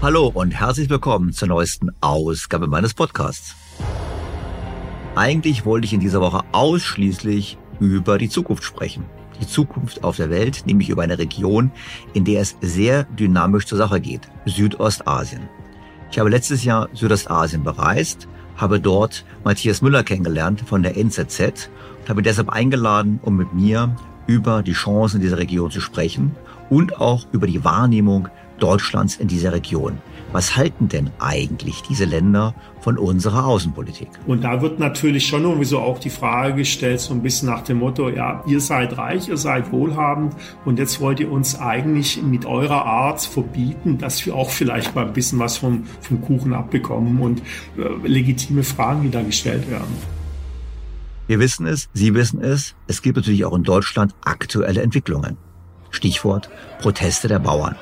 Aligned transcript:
Hallo 0.00 0.30
und 0.32 0.52
herzlich 0.52 0.88
willkommen 0.88 1.32
zur 1.32 1.48
neuesten 1.48 1.90
Ausgabe 2.00 2.68
meines 2.68 2.94
Podcasts. 2.94 3.56
Eigentlich 5.16 5.64
wollte 5.64 5.86
ich 5.86 5.92
in 5.92 5.98
dieser 5.98 6.20
Woche 6.20 6.42
ausschließlich 6.52 7.58
über 7.80 8.16
die 8.16 8.28
Zukunft 8.28 8.62
sprechen. 8.62 9.06
Die 9.40 9.46
Zukunft 9.48 10.04
auf 10.04 10.16
der 10.16 10.30
Welt, 10.30 10.62
nämlich 10.66 10.88
über 10.88 11.02
eine 11.02 11.18
Region, 11.18 11.72
in 12.14 12.24
der 12.24 12.42
es 12.42 12.56
sehr 12.60 13.04
dynamisch 13.18 13.66
zur 13.66 13.76
Sache 13.76 14.00
geht, 14.00 14.20
Südostasien. 14.46 15.48
Ich 16.12 16.20
habe 16.20 16.30
letztes 16.30 16.62
Jahr 16.62 16.88
Südostasien 16.92 17.64
bereist, 17.64 18.28
habe 18.56 18.78
dort 18.78 19.24
Matthias 19.42 19.82
Müller 19.82 20.04
kennengelernt 20.04 20.60
von 20.64 20.84
der 20.84 20.96
NZZ 20.96 21.70
und 22.02 22.08
habe 22.08 22.22
deshalb 22.22 22.50
eingeladen, 22.50 23.18
um 23.24 23.36
mit 23.36 23.52
mir 23.52 23.96
über 24.28 24.62
die 24.62 24.74
Chancen 24.74 25.20
dieser 25.20 25.38
Region 25.38 25.72
zu 25.72 25.80
sprechen 25.80 26.36
und 26.70 27.00
auch 27.00 27.26
über 27.32 27.48
die 27.48 27.64
Wahrnehmung 27.64 28.28
Deutschlands 28.58 29.16
in 29.16 29.28
dieser 29.28 29.52
Region. 29.52 29.98
Was 30.32 30.56
halten 30.56 30.88
denn 30.88 31.10
eigentlich 31.18 31.82
diese 31.82 32.04
Länder 32.04 32.54
von 32.80 32.98
unserer 32.98 33.46
Außenpolitik? 33.46 34.08
Und 34.26 34.44
da 34.44 34.60
wird 34.60 34.78
natürlich 34.78 35.26
schon 35.26 35.44
irgendwie 35.44 35.64
so 35.64 35.78
auch 35.78 35.98
die 35.98 36.10
Frage 36.10 36.54
gestellt, 36.56 37.00
so 37.00 37.14
ein 37.14 37.22
bisschen 37.22 37.48
nach 37.48 37.62
dem 37.62 37.78
Motto, 37.78 38.10
ja, 38.10 38.44
ihr 38.46 38.60
seid 38.60 38.98
reich, 38.98 39.28
ihr 39.28 39.38
seid 39.38 39.72
wohlhabend 39.72 40.34
und 40.66 40.78
jetzt 40.78 41.00
wollt 41.00 41.20
ihr 41.20 41.32
uns 41.32 41.58
eigentlich 41.58 42.22
mit 42.22 42.44
eurer 42.44 42.84
Art 42.84 43.22
verbieten, 43.22 43.96
dass 43.96 44.24
wir 44.26 44.34
auch 44.34 44.50
vielleicht 44.50 44.94
mal 44.94 45.06
ein 45.06 45.14
bisschen 45.14 45.38
was 45.38 45.56
vom, 45.56 45.84
vom 46.02 46.20
Kuchen 46.20 46.52
abbekommen 46.52 47.20
und 47.20 47.40
äh, 47.78 48.06
legitime 48.06 48.64
Fragen, 48.64 49.02
die 49.02 49.10
da 49.10 49.22
gestellt 49.22 49.70
werden. 49.70 49.96
Wir 51.26 51.38
wissen 51.40 51.66
es, 51.66 51.88
Sie 51.92 52.14
wissen 52.14 52.42
es, 52.42 52.74
es 52.86 53.02
gibt 53.02 53.16
natürlich 53.16 53.44
auch 53.44 53.54
in 53.54 53.62
Deutschland 53.62 54.14
aktuelle 54.24 54.82
Entwicklungen. 54.82 55.36
Stichwort 55.90 56.50
Proteste 56.80 57.28
der 57.28 57.38
Bauern. 57.38 57.76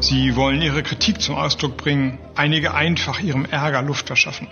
Sie 0.00 0.34
wollen 0.34 0.62
ihre 0.62 0.82
Kritik 0.82 1.20
zum 1.20 1.34
Ausdruck 1.34 1.76
bringen, 1.76 2.18
einige 2.34 2.72
einfach 2.72 3.20
ihrem 3.20 3.44
Ärger 3.44 3.82
Luft 3.82 4.06
verschaffen. 4.06 4.48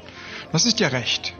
Das 0.53 0.67
ist 0.67 0.79
ihr 0.79 0.93
Recht. 0.93 1.35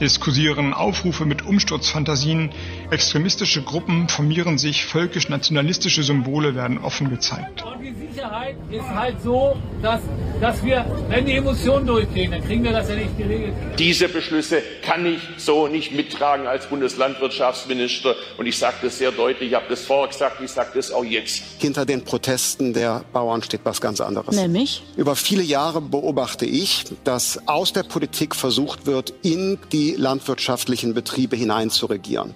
Es 0.00 0.20
kursieren 0.20 0.74
Aufrufe 0.74 1.24
mit 1.24 1.44
Umsturzfantasien, 1.44 2.52
extremistische 2.92 3.62
Gruppen 3.62 4.08
formieren 4.08 4.56
sich, 4.56 4.84
völkisch-nationalistische 4.84 6.04
Symbole 6.04 6.54
werden 6.54 6.78
offen 6.78 7.10
gezeigt. 7.10 7.64
Und 7.64 7.82
die 7.82 7.92
Sicherheit 8.12 8.54
ist 8.70 8.88
halt 8.88 9.20
so, 9.20 9.56
dass, 9.82 10.00
dass 10.40 10.64
wir, 10.64 10.86
wenn 11.08 11.26
die 11.26 11.32
Emotionen 11.32 11.84
durchgehen, 11.84 12.30
dann 12.30 12.44
kriegen 12.44 12.62
wir 12.62 12.70
das 12.70 12.88
ja 12.88 12.94
nicht 12.94 13.18
geregelt. 13.18 13.54
Diese 13.76 14.08
Beschlüsse 14.08 14.62
kann 14.82 15.04
ich 15.04 15.20
so 15.36 15.66
nicht 15.66 15.92
mittragen 15.92 16.46
als 16.46 16.66
Bundeslandwirtschaftsminister. 16.66 18.14
Und 18.36 18.46
ich 18.46 18.56
sage 18.56 18.76
das 18.82 18.98
sehr 18.98 19.10
deutlich, 19.10 19.50
ich 19.50 19.56
habe 19.56 19.66
das 19.68 19.82
vorher 19.82 20.06
gesagt, 20.06 20.40
ich 20.40 20.50
sage 20.52 20.70
das 20.74 20.92
auch 20.92 21.04
jetzt. 21.04 21.42
Hinter 21.58 21.84
den 21.84 22.04
Protesten 22.04 22.72
der 22.72 23.02
Bauern 23.12 23.42
steht 23.42 23.62
was 23.64 23.80
ganz 23.80 24.00
anderes. 24.00 24.36
Nämlich? 24.36 24.80
Über 24.96 25.16
viele 25.16 25.42
Jahre 25.42 25.80
beobachte 25.80 26.46
ich, 26.46 26.84
dass 27.02 27.48
aus 27.48 27.72
der 27.72 27.82
Politik 27.82 28.36
versucht 28.36 28.86
wird, 28.86 29.12
in 29.22 29.58
die 29.72 29.87
landwirtschaftlichen 29.96 30.94
Betriebe 30.94 31.36
hineinzuregieren. 31.36 32.34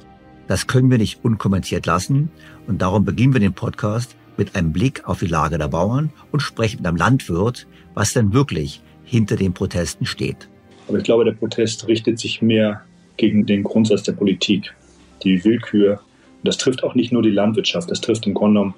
Das 0.48 0.66
können 0.66 0.90
wir 0.90 0.98
nicht 0.98 1.24
unkommentiert 1.24 1.86
lassen 1.86 2.30
und 2.66 2.82
darum 2.82 3.04
beginnen 3.04 3.32
wir 3.32 3.40
den 3.40 3.54
Podcast 3.54 4.16
mit 4.36 4.56
einem 4.56 4.72
Blick 4.72 5.08
auf 5.08 5.20
die 5.20 5.26
Lage 5.26 5.58
der 5.58 5.68
Bauern 5.68 6.10
und 6.30 6.40
sprechen 6.40 6.78
mit 6.78 6.86
einem 6.86 6.96
Landwirt, 6.96 7.66
was 7.94 8.12
denn 8.12 8.32
wirklich 8.32 8.82
hinter 9.04 9.36
den 9.36 9.52
Protesten 9.52 10.06
steht. 10.06 10.48
Aber 10.88 10.98
ich 10.98 11.04
glaube, 11.04 11.24
der 11.24 11.32
Protest 11.32 11.86
richtet 11.86 12.18
sich 12.18 12.42
mehr 12.42 12.82
gegen 13.16 13.46
den 13.46 13.62
Grundsatz 13.62 14.02
der 14.02 14.12
Politik, 14.12 14.74
die 15.22 15.44
Willkür 15.44 16.00
das 16.44 16.58
trifft 16.58 16.82
auch 16.82 16.94
nicht 16.94 17.12
nur 17.12 17.22
die 17.22 17.30
Landwirtschaft, 17.30 17.90
das 17.90 18.00
trifft 18.00 18.26
im 18.26 18.34
Grunde 18.34 18.60
genommen 18.60 18.74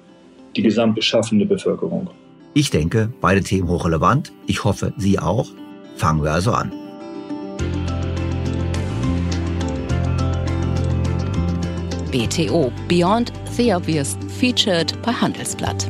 die 0.55 0.61
gesamtbeschaffende 0.61 1.45
Bevölkerung. 1.45 2.09
Ich 2.53 2.69
denke, 2.69 3.11
beide 3.21 3.41
Themen 3.41 3.67
hochrelevant. 3.67 4.31
Ich 4.47 4.63
hoffe, 4.63 4.93
Sie 4.97 5.19
auch. 5.19 5.49
Fangen 5.95 6.23
wir 6.23 6.31
also 6.31 6.51
an. 6.51 6.71
BTO 12.15 12.71
Beyond 12.87 13.33
the 13.57 13.73
Obvious 13.73 14.17
featured 14.39 14.93
bei 15.01 15.11
Handelsblatt. 15.11 15.85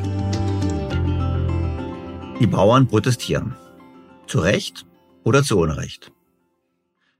Die 2.39 2.47
Bauern 2.47 2.87
protestieren. 2.87 3.53
Zu 4.25 4.39
Recht 4.39 4.87
oder 5.23 5.43
zu 5.43 5.59
Unrecht. 5.59 6.11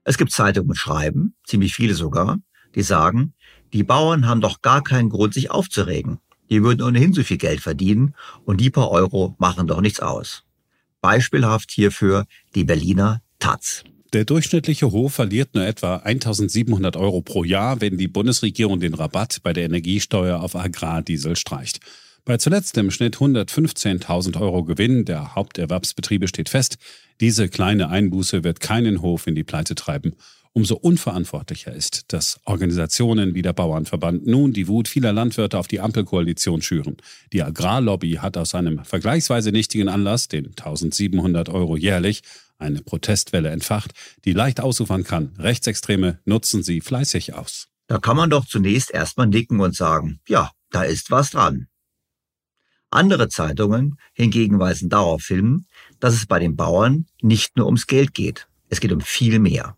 Es 0.02 0.18
gibt 0.18 0.32
Zeitungen 0.32 0.70
mit 0.70 0.78
Schreiben, 0.78 1.36
ziemlich 1.44 1.72
viele 1.72 1.94
sogar, 1.94 2.38
die 2.74 2.82
sagen, 2.82 3.32
die 3.72 3.84
Bauern 3.84 4.26
haben 4.26 4.40
doch 4.40 4.60
gar 4.60 4.82
keinen 4.82 5.08
Grund, 5.10 5.34
sich 5.34 5.52
aufzuregen. 5.52 6.18
Die 6.50 6.64
würden 6.64 6.82
ohnehin 6.82 7.12
so 7.12 7.22
viel 7.22 7.38
Geld 7.38 7.60
verdienen 7.60 8.16
und 8.44 8.60
die 8.60 8.70
paar 8.70 8.90
Euro 8.90 9.36
machen 9.38 9.68
doch 9.68 9.80
nichts 9.80 10.00
aus. 10.00 10.42
Beispielhaft 11.00 11.70
hierfür 11.70 12.26
die 12.56 12.64
Berliner 12.64 13.22
Taz. 13.38 13.84
Der 14.16 14.24
durchschnittliche 14.24 14.92
Hof 14.92 15.12
verliert 15.12 15.54
nur 15.54 15.66
etwa 15.66 15.96
1700 15.96 16.96
Euro 16.96 17.20
pro 17.20 17.44
Jahr, 17.44 17.82
wenn 17.82 17.98
die 17.98 18.08
Bundesregierung 18.08 18.80
den 18.80 18.94
Rabatt 18.94 19.40
bei 19.42 19.52
der 19.52 19.66
Energiesteuer 19.66 20.40
auf 20.40 20.56
Agrardiesel 20.56 21.36
streicht. 21.36 21.80
Bei 22.24 22.38
zuletzt 22.38 22.78
im 22.78 22.90
Schnitt 22.90 23.18
115.000 23.18 24.40
Euro 24.40 24.64
Gewinn 24.64 25.04
der 25.04 25.34
Haupterwerbsbetriebe 25.34 26.28
steht 26.28 26.48
fest, 26.48 26.78
diese 27.20 27.50
kleine 27.50 27.90
Einbuße 27.90 28.42
wird 28.42 28.60
keinen 28.60 29.02
Hof 29.02 29.26
in 29.26 29.34
die 29.34 29.44
Pleite 29.44 29.74
treiben 29.74 30.14
umso 30.56 30.74
unverantwortlicher 30.76 31.70
ist, 31.70 32.14
dass 32.14 32.40
Organisationen 32.46 33.34
wie 33.34 33.42
der 33.42 33.52
Bauernverband 33.52 34.26
nun 34.26 34.54
die 34.54 34.68
Wut 34.68 34.88
vieler 34.88 35.12
Landwirte 35.12 35.58
auf 35.58 35.68
die 35.68 35.80
Ampelkoalition 35.80 36.62
schüren. 36.62 36.96
Die 37.34 37.42
Agrarlobby 37.42 38.12
hat 38.22 38.38
aus 38.38 38.54
einem 38.54 38.82
vergleichsweise 38.82 39.52
nichtigen 39.52 39.90
Anlass, 39.90 40.28
den 40.28 40.46
1700 40.46 41.50
Euro 41.50 41.76
jährlich, 41.76 42.22
eine 42.58 42.82
Protestwelle 42.82 43.50
entfacht, 43.50 43.92
die 44.24 44.32
leicht 44.32 44.60
ausufern 44.60 45.04
kann. 45.04 45.34
Rechtsextreme 45.38 46.20
nutzen 46.24 46.62
sie 46.62 46.80
fleißig 46.80 47.34
aus. 47.34 47.68
Da 47.86 47.98
kann 47.98 48.16
man 48.16 48.30
doch 48.30 48.46
zunächst 48.46 48.90
erstmal 48.90 49.26
nicken 49.26 49.60
und 49.60 49.76
sagen, 49.76 50.20
ja, 50.26 50.50
da 50.70 50.82
ist 50.82 51.10
was 51.10 51.30
dran. 51.30 51.68
Andere 52.90 53.28
Zeitungen 53.28 53.98
hingegen 54.12 54.58
weisen 54.58 54.88
darauf 54.88 55.26
hin, 55.26 55.66
dass 56.00 56.14
es 56.14 56.26
bei 56.26 56.38
den 56.38 56.56
Bauern 56.56 57.06
nicht 57.20 57.56
nur 57.56 57.66
ums 57.66 57.86
Geld 57.86 58.14
geht. 58.14 58.48
Es 58.68 58.80
geht 58.80 58.92
um 58.92 59.00
viel 59.00 59.38
mehr. 59.38 59.76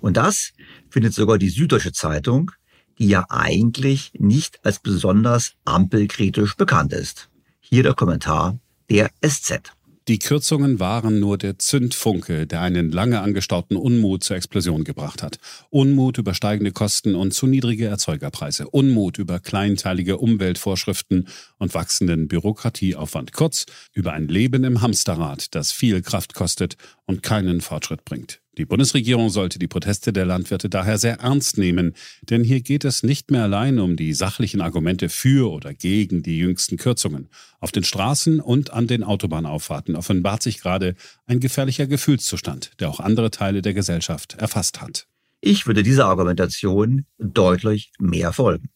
Und 0.00 0.16
das 0.16 0.52
findet 0.90 1.14
sogar 1.14 1.38
die 1.38 1.48
Süddeutsche 1.48 1.92
Zeitung, 1.92 2.50
die 2.98 3.08
ja 3.08 3.24
eigentlich 3.28 4.12
nicht 4.18 4.64
als 4.64 4.78
besonders 4.78 5.54
ampelkritisch 5.64 6.56
bekannt 6.56 6.92
ist. 6.92 7.28
Hier 7.60 7.82
der 7.82 7.94
Kommentar 7.94 8.58
der 8.90 9.10
SZ. 9.26 9.72
Die 10.06 10.18
Kürzungen 10.18 10.80
waren 10.80 11.18
nur 11.18 11.38
der 11.38 11.58
Zündfunke, 11.58 12.46
der 12.46 12.60
einen 12.60 12.92
lange 12.92 13.22
angestauten 13.22 13.74
Unmut 13.74 14.22
zur 14.22 14.36
Explosion 14.36 14.84
gebracht 14.84 15.22
hat. 15.22 15.38
Unmut 15.70 16.18
über 16.18 16.34
steigende 16.34 16.72
Kosten 16.72 17.14
und 17.14 17.32
zu 17.32 17.46
niedrige 17.46 17.86
Erzeugerpreise. 17.86 18.68
Unmut 18.68 19.16
über 19.16 19.40
kleinteilige 19.40 20.18
Umweltvorschriften 20.18 21.28
und 21.56 21.72
wachsenden 21.72 22.28
Bürokratieaufwand. 22.28 23.32
Kurz 23.32 23.64
über 23.94 24.12
ein 24.12 24.28
Leben 24.28 24.64
im 24.64 24.82
Hamsterrad, 24.82 25.54
das 25.54 25.72
viel 25.72 26.02
Kraft 26.02 26.34
kostet 26.34 26.76
und 27.06 27.22
keinen 27.22 27.62
Fortschritt 27.62 28.04
bringt. 28.04 28.43
Die 28.56 28.66
Bundesregierung 28.66 29.30
sollte 29.30 29.58
die 29.58 29.66
Proteste 29.66 30.12
der 30.12 30.26
Landwirte 30.26 30.68
daher 30.68 30.96
sehr 30.96 31.18
ernst 31.18 31.58
nehmen, 31.58 31.94
denn 32.22 32.44
hier 32.44 32.60
geht 32.60 32.84
es 32.84 33.02
nicht 33.02 33.32
mehr 33.32 33.42
allein 33.42 33.80
um 33.80 33.96
die 33.96 34.12
sachlichen 34.12 34.60
Argumente 34.60 35.08
für 35.08 35.50
oder 35.50 35.74
gegen 35.74 36.22
die 36.22 36.38
jüngsten 36.38 36.76
Kürzungen. 36.76 37.28
Auf 37.58 37.72
den 37.72 37.82
Straßen 37.82 38.38
und 38.40 38.72
an 38.72 38.86
den 38.86 39.02
Autobahnauffahrten 39.02 39.96
offenbart 39.96 40.42
sich 40.42 40.60
gerade 40.60 40.94
ein 41.26 41.40
gefährlicher 41.40 41.88
Gefühlszustand, 41.88 42.72
der 42.78 42.90
auch 42.90 43.00
andere 43.00 43.32
Teile 43.32 43.60
der 43.60 43.74
Gesellschaft 43.74 44.34
erfasst 44.34 44.80
hat. 44.80 45.08
Ich 45.40 45.66
würde 45.66 45.82
dieser 45.82 46.06
Argumentation 46.06 47.06
deutlich 47.18 47.92
mehr 47.98 48.32
folgen. 48.32 48.70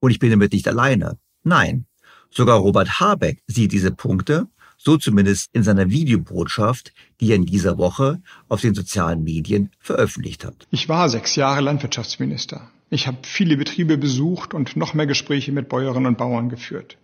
Und 0.00 0.10
ich 0.10 0.18
bin 0.18 0.30
damit 0.30 0.52
nicht 0.52 0.68
alleine. 0.68 1.18
Nein, 1.44 1.86
sogar 2.30 2.58
Robert 2.58 3.00
Habeck 3.00 3.42
sieht 3.46 3.72
diese 3.72 3.90
Punkte 3.90 4.48
so 4.88 4.96
zumindest 4.96 5.50
in 5.52 5.62
seiner 5.62 5.90
Videobotschaft, 5.90 6.94
die 7.20 7.28
er 7.28 7.36
in 7.36 7.44
dieser 7.44 7.76
Woche 7.76 8.22
auf 8.48 8.62
den 8.62 8.74
sozialen 8.74 9.22
Medien 9.22 9.68
veröffentlicht 9.80 10.46
hat. 10.46 10.66
Ich 10.70 10.88
war 10.88 11.10
sechs 11.10 11.36
Jahre 11.36 11.60
Landwirtschaftsminister. 11.60 12.70
Ich 12.88 13.06
habe 13.06 13.18
viele 13.22 13.58
Betriebe 13.58 13.98
besucht 13.98 14.54
und 14.54 14.76
noch 14.76 14.94
mehr 14.94 15.06
Gespräche 15.06 15.52
mit 15.52 15.68
Bäuerinnen 15.68 16.06
und 16.06 16.16
Bauern 16.16 16.48
geführt. 16.48 16.96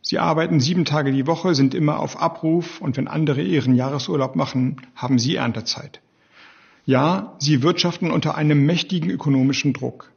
Sie 0.00 0.18
arbeiten 0.18 0.60
sieben 0.60 0.86
Tage 0.86 1.12
die 1.12 1.26
Woche, 1.26 1.54
sind 1.54 1.74
immer 1.74 2.00
auf 2.00 2.22
Abruf 2.22 2.80
und 2.80 2.96
wenn 2.96 3.06
andere 3.06 3.42
ihren 3.42 3.74
Jahresurlaub 3.74 4.34
machen, 4.34 4.80
haben 4.94 5.18
sie 5.18 5.36
Erntezeit. 5.36 6.00
Ja, 6.86 7.36
sie 7.38 7.62
wirtschaften 7.62 8.12
unter 8.12 8.36
einem 8.36 8.64
mächtigen 8.64 9.10
ökonomischen 9.10 9.74
Druck. 9.74 10.10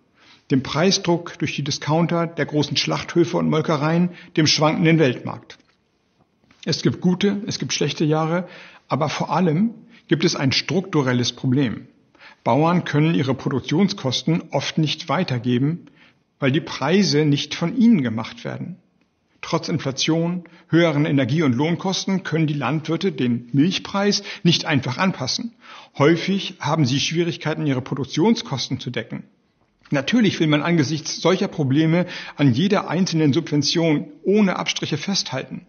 Dem 0.51 0.63
Preisdruck 0.63 1.37
durch 1.37 1.53
die 1.53 1.65
Discounter 1.65 2.27
der 2.27 2.45
großen 2.45 2.77
Schlachthöfe 2.77 3.35
und 3.35 3.49
Molkereien, 3.49 4.11
dem 4.37 4.47
schwankenden 4.47 4.99
Weltmarkt. 4.99 5.57
Es 6.65 6.81
gibt 6.81 7.01
gute, 7.01 7.41
es 7.47 7.57
gibt 7.59 7.73
schlechte 7.73 8.05
Jahre, 8.05 8.47
aber 8.87 9.09
vor 9.09 9.31
allem 9.31 9.73
gibt 10.07 10.25
es 10.25 10.35
ein 10.35 10.51
strukturelles 10.51 11.33
Problem. 11.33 11.87
Bauern 12.43 12.83
können 12.83 13.15
ihre 13.15 13.33
Produktionskosten 13.33 14.43
oft 14.51 14.77
nicht 14.77 15.07
weitergeben, 15.09 15.85
weil 16.39 16.51
die 16.51 16.61
Preise 16.61 17.25
nicht 17.25 17.55
von 17.55 17.77
ihnen 17.77 18.01
gemacht 18.01 18.43
werden. 18.43 18.77
Trotz 19.41 19.69
Inflation, 19.69 20.43
höheren 20.67 21.05
Energie- 21.05 21.43
und 21.43 21.55
Lohnkosten 21.55 22.23
können 22.23 22.47
die 22.47 22.53
Landwirte 22.53 23.11
den 23.11 23.49
Milchpreis 23.53 24.23
nicht 24.43 24.65
einfach 24.65 24.97
anpassen. 24.97 25.53
Häufig 25.97 26.55
haben 26.59 26.85
sie 26.85 26.99
Schwierigkeiten, 26.99 27.65
ihre 27.65 27.81
Produktionskosten 27.81 28.79
zu 28.79 28.89
decken. 28.89 29.23
Natürlich 29.91 30.39
will 30.39 30.47
man 30.47 30.61
angesichts 30.61 31.21
solcher 31.21 31.47
Probleme 31.47 32.05
an 32.35 32.53
jeder 32.53 32.89
einzelnen 32.89 33.33
Subvention 33.33 34.07
ohne 34.23 34.57
Abstriche 34.57 34.97
festhalten. 34.97 35.65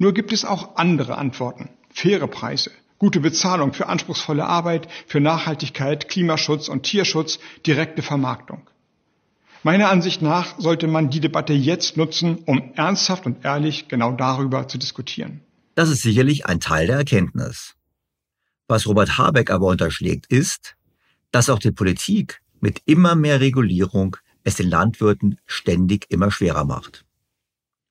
Nur 0.00 0.14
gibt 0.14 0.32
es 0.32 0.46
auch 0.46 0.76
andere 0.76 1.18
Antworten. 1.18 1.68
Faire 1.90 2.26
Preise, 2.26 2.70
gute 2.96 3.20
Bezahlung 3.20 3.74
für 3.74 3.86
anspruchsvolle 3.86 4.46
Arbeit, 4.46 4.88
für 5.06 5.20
Nachhaltigkeit, 5.20 6.08
Klimaschutz 6.08 6.70
und 6.70 6.84
Tierschutz, 6.84 7.38
direkte 7.66 8.00
Vermarktung. 8.00 8.70
Meiner 9.62 9.90
Ansicht 9.90 10.22
nach 10.22 10.58
sollte 10.58 10.86
man 10.86 11.10
die 11.10 11.20
Debatte 11.20 11.52
jetzt 11.52 11.98
nutzen, 11.98 12.38
um 12.46 12.72
ernsthaft 12.76 13.26
und 13.26 13.44
ehrlich 13.44 13.88
genau 13.88 14.12
darüber 14.12 14.66
zu 14.68 14.78
diskutieren. 14.78 15.42
Das 15.74 15.90
ist 15.90 16.00
sicherlich 16.00 16.46
ein 16.46 16.60
Teil 16.60 16.86
der 16.86 16.96
Erkenntnis. 16.96 17.74
Was 18.68 18.86
Robert 18.86 19.18
Habeck 19.18 19.50
aber 19.50 19.66
unterschlägt, 19.66 20.24
ist, 20.28 20.76
dass 21.30 21.50
auch 21.50 21.58
die 21.58 21.72
Politik 21.72 22.40
mit 22.58 22.80
immer 22.86 23.16
mehr 23.16 23.40
Regulierung 23.40 24.16
es 24.44 24.54
den 24.54 24.70
Landwirten 24.70 25.38
ständig 25.44 26.06
immer 26.08 26.30
schwerer 26.30 26.64
macht. 26.64 27.04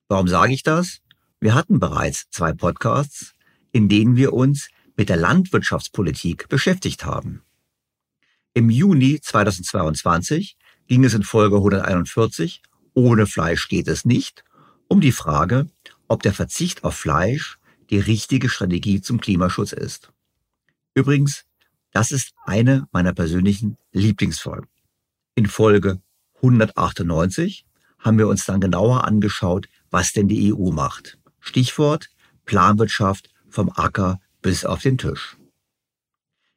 Warum 0.08 0.26
sage 0.26 0.52
ich 0.52 0.64
das? 0.64 1.02
Wir 1.42 1.54
hatten 1.54 1.80
bereits 1.80 2.28
zwei 2.30 2.52
Podcasts, 2.52 3.32
in 3.72 3.88
denen 3.88 4.16
wir 4.16 4.34
uns 4.34 4.68
mit 4.94 5.08
der 5.08 5.16
Landwirtschaftspolitik 5.16 6.50
beschäftigt 6.50 7.06
haben. 7.06 7.42
Im 8.52 8.68
Juni 8.68 9.20
2022 9.22 10.58
ging 10.86 11.02
es 11.02 11.14
in 11.14 11.22
Folge 11.22 11.56
141 11.56 12.62
Ohne 12.92 13.26
Fleisch 13.26 13.68
geht 13.68 13.88
es 13.88 14.04
nicht 14.04 14.44
um 14.86 15.00
die 15.00 15.12
Frage, 15.12 15.70
ob 16.08 16.22
der 16.22 16.34
Verzicht 16.34 16.84
auf 16.84 16.96
Fleisch 16.96 17.58
die 17.88 18.00
richtige 18.00 18.50
Strategie 18.50 19.00
zum 19.00 19.20
Klimaschutz 19.20 19.72
ist. 19.72 20.12
Übrigens, 20.94 21.44
das 21.92 22.10
ist 22.10 22.34
eine 22.44 22.86
meiner 22.92 23.14
persönlichen 23.14 23.78
Lieblingsfolgen. 23.92 24.68
In 25.36 25.46
Folge 25.46 26.02
198 26.36 27.64
haben 27.98 28.18
wir 28.18 28.28
uns 28.28 28.44
dann 28.44 28.60
genauer 28.60 29.04
angeschaut, 29.04 29.68
was 29.90 30.12
denn 30.12 30.28
die 30.28 30.52
EU 30.52 30.70
macht. 30.70 31.19
Stichwort 31.40 32.08
Planwirtschaft 32.44 33.30
vom 33.48 33.70
Acker 33.74 34.20
bis 34.42 34.64
auf 34.64 34.82
den 34.82 34.98
Tisch. 34.98 35.36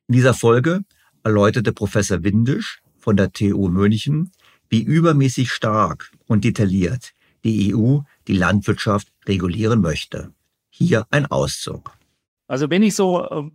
In 0.08 0.16
dieser 0.16 0.34
Folge 0.34 0.84
erläuterte 1.24 1.74
Professor 1.74 2.24
Windisch 2.24 2.82
von 2.98 3.18
der 3.18 3.32
TU 3.32 3.70
München, 3.70 4.32
wie 4.70 4.82
übermäßig 4.82 5.52
stark 5.52 6.12
und 6.28 6.44
detailliert 6.44 7.14
die 7.44 7.76
EU 7.76 8.00
die 8.28 8.34
Landwirtschaft 8.34 9.10
regulieren 9.28 9.82
möchte. 9.82 10.32
Hier 10.70 11.06
ein 11.12 11.26
Auszug. 11.26 11.92
Also 12.48 12.70
wenn 12.70 12.84
ich 12.84 12.96
so 12.96 13.24
äh, 13.24 13.50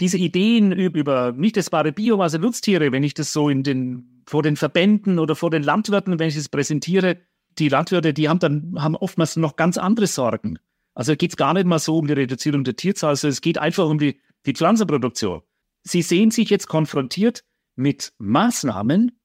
diese 0.00 0.18
Ideen 0.18 0.72
über, 0.72 0.98
über 0.98 1.32
nicht 1.32 1.56
essbare 1.56 1.92
Biomasse, 1.92 2.38
Nutztiere, 2.38 2.92
wenn 2.92 3.02
ich 3.02 3.14
das 3.14 3.32
so 3.32 3.48
in 3.48 3.62
den, 3.62 4.22
vor 4.26 4.42
den 4.42 4.56
Verbänden 4.56 5.18
oder 5.18 5.36
vor 5.36 5.50
den 5.50 5.62
Landwirten, 5.62 6.18
wenn 6.18 6.28
ich 6.28 6.34
das 6.34 6.48
präsentiere, 6.48 7.18
die 7.58 7.68
Landwirte, 7.68 8.12
die 8.12 8.28
haben 8.28 8.38
dann 8.38 8.74
haben 8.78 8.96
oftmals 8.96 9.36
noch 9.36 9.56
ganz 9.56 9.78
andere 9.78 10.06
Sorgen. 10.06 10.58
Also 10.94 11.16
geht 11.16 11.32
es 11.32 11.36
gar 11.36 11.54
nicht 11.54 11.66
mal 11.66 11.78
so 11.78 11.98
um 11.98 12.06
die 12.06 12.12
Reduzierung 12.12 12.64
der 12.64 12.76
Tierzahl, 12.76 13.16
sondern 13.16 13.32
es 13.32 13.40
geht 13.40 13.58
einfach 13.58 13.88
um 13.88 13.98
die, 13.98 14.20
die 14.46 14.54
Pflanzenproduktion. 14.54 15.42
Sie 15.82 16.02
sehen 16.02 16.30
sich 16.30 16.50
jetzt 16.50 16.68
konfrontiert 16.68 17.44
mit 17.76 18.12
Maßnahmen, 18.18 19.18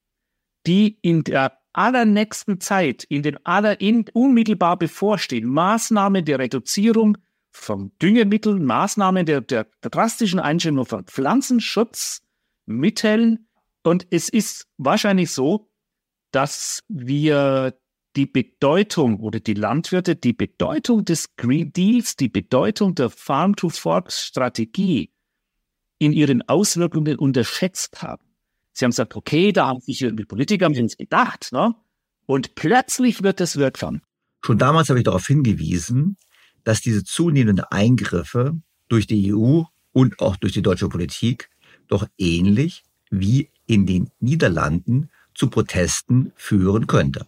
die 0.66 0.98
in 1.02 1.24
der 1.24 1.60
allernächsten 1.74 2.60
Zeit, 2.60 3.04
in 3.04 3.24
den 3.24 3.38
aller 3.46 3.80
in, 3.80 4.06
unmittelbar 4.14 4.78
bevorstehen, 4.78 5.48
Maßnahmen 5.48 6.26
der 6.26 6.40
Reduzierung 6.40 7.18
von 7.52 7.92
Düngemitteln, 8.02 8.66
Maßnahmen 8.66 9.26
der, 9.26 9.40
der, 9.42 9.68
der 9.84 9.92
drastischen 9.92 10.40
Einstellung 10.40 10.86
von 10.86 11.06
Pflanzenschutzmitteln. 11.06 13.48
Und 13.84 14.08
es 14.10 14.30
ist 14.30 14.68
wahrscheinlich 14.78 15.32
so, 15.32 15.70
dass 16.32 16.84
wir 16.88 17.78
die 18.16 18.25
Bedeutung 18.25 19.20
oder 19.20 19.39
die 19.39 19.54
Landwirte 19.54 20.16
die 20.16 20.34
Bedeutung 20.34 21.06
des 21.06 21.36
Green 21.36 21.72
Deals, 21.72 22.16
die 22.16 22.30
Bedeutung 22.30 22.96
der 22.96 23.10
Farm-to-Fork-Strategie 23.10 25.12
in 26.00 26.13
ihren 26.13 26.48
Auswirkungen 26.48 27.18
unterschätzt 27.18 28.01
haben. 28.01 28.24
Sie 28.74 28.86
haben 28.86 28.92
gesagt, 28.92 29.16
okay, 29.16 29.51
da 29.51 29.68
haben 29.68 29.82
sich 29.82 30.00
die 30.00 30.25
Politiker 30.25 30.66
haben 30.66 30.74
sich 30.74 30.98
gedacht, 30.98 31.50
ne? 31.51 31.75
Und 32.25 32.56
plötzlich 32.56 33.24
wird 33.24 33.42
es 33.42 33.58
wirksam. 33.58 34.01
Schon 34.44 34.58
damals 34.58 34.89
habe 34.89 35.00
ich 35.00 35.06
darauf 35.06 35.28
hingewiesen, 35.28 36.18
dass 36.63 36.82
diese 36.82 37.04
zunehmenden 37.04 37.66
Eingriffe 37.66 38.60
durch 38.88 39.08
die 39.08 39.34
EU 39.34 39.63
und 39.92 40.20
auch 40.20 40.38
durch 40.38 40.54
die 40.54 40.62
deutsche 40.62 40.88
Politik 40.88 41.50
doch 41.88 42.08
ähnlich 42.18 42.84
wie 43.10 43.50
in 43.66 43.86
den 43.86 44.12
Niederlanden 44.20 45.10
zu 45.34 45.50
Protesten 45.50 46.32
führen 46.36 46.88
könnte. 46.88 47.25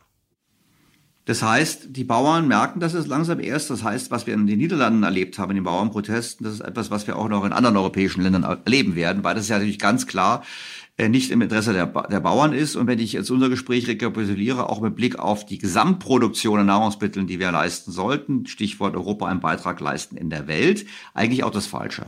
Das 1.25 1.43
heißt, 1.43 1.95
die 1.95 2.03
Bauern 2.03 2.47
merken 2.47 2.79
das 2.79 2.93
jetzt 2.93 3.07
langsam 3.07 3.39
erst. 3.39 3.69
Das 3.69 3.83
heißt, 3.83 4.09
was 4.09 4.25
wir 4.25 4.33
in 4.33 4.47
den 4.47 4.57
Niederlanden 4.57 5.03
erlebt 5.03 5.37
haben, 5.37 5.51
in 5.51 5.55
den 5.55 5.63
Bauernprotesten, 5.63 6.43
das 6.43 6.55
ist 6.55 6.61
etwas, 6.61 6.89
was 6.89 7.05
wir 7.05 7.15
auch 7.15 7.29
noch 7.29 7.45
in 7.45 7.53
anderen 7.53 7.77
europäischen 7.77 8.21
Ländern 8.21 8.43
erleben 8.43 8.95
werden, 8.95 9.23
weil 9.23 9.35
das 9.35 9.47
ja 9.47 9.57
natürlich 9.57 9.77
ganz 9.77 10.07
klar 10.07 10.43
äh, 10.97 11.09
nicht 11.09 11.29
im 11.29 11.41
Interesse 11.41 11.73
der, 11.73 11.85
der 11.85 12.19
Bauern 12.19 12.53
ist. 12.53 12.75
Und 12.75 12.87
wenn 12.87 12.97
ich 12.97 13.13
jetzt 13.13 13.29
unser 13.29 13.49
Gespräch 13.49 13.87
rekapituliere, 13.87 14.67
auch 14.69 14.81
mit 14.81 14.95
Blick 14.95 15.19
auf 15.19 15.45
die 15.45 15.59
Gesamtproduktion 15.59 16.59
an 16.59 16.65
Nahrungsmitteln, 16.65 17.27
die 17.27 17.39
wir 17.39 17.51
leisten 17.51 17.91
sollten, 17.91 18.47
Stichwort 18.47 18.95
Europa 18.95 19.27
einen 19.27 19.41
Beitrag 19.41 19.79
leisten 19.79 20.17
in 20.17 20.31
der 20.31 20.47
Welt, 20.47 20.85
eigentlich 21.13 21.43
auch 21.43 21.51
das 21.51 21.67
Falsche 21.67 22.07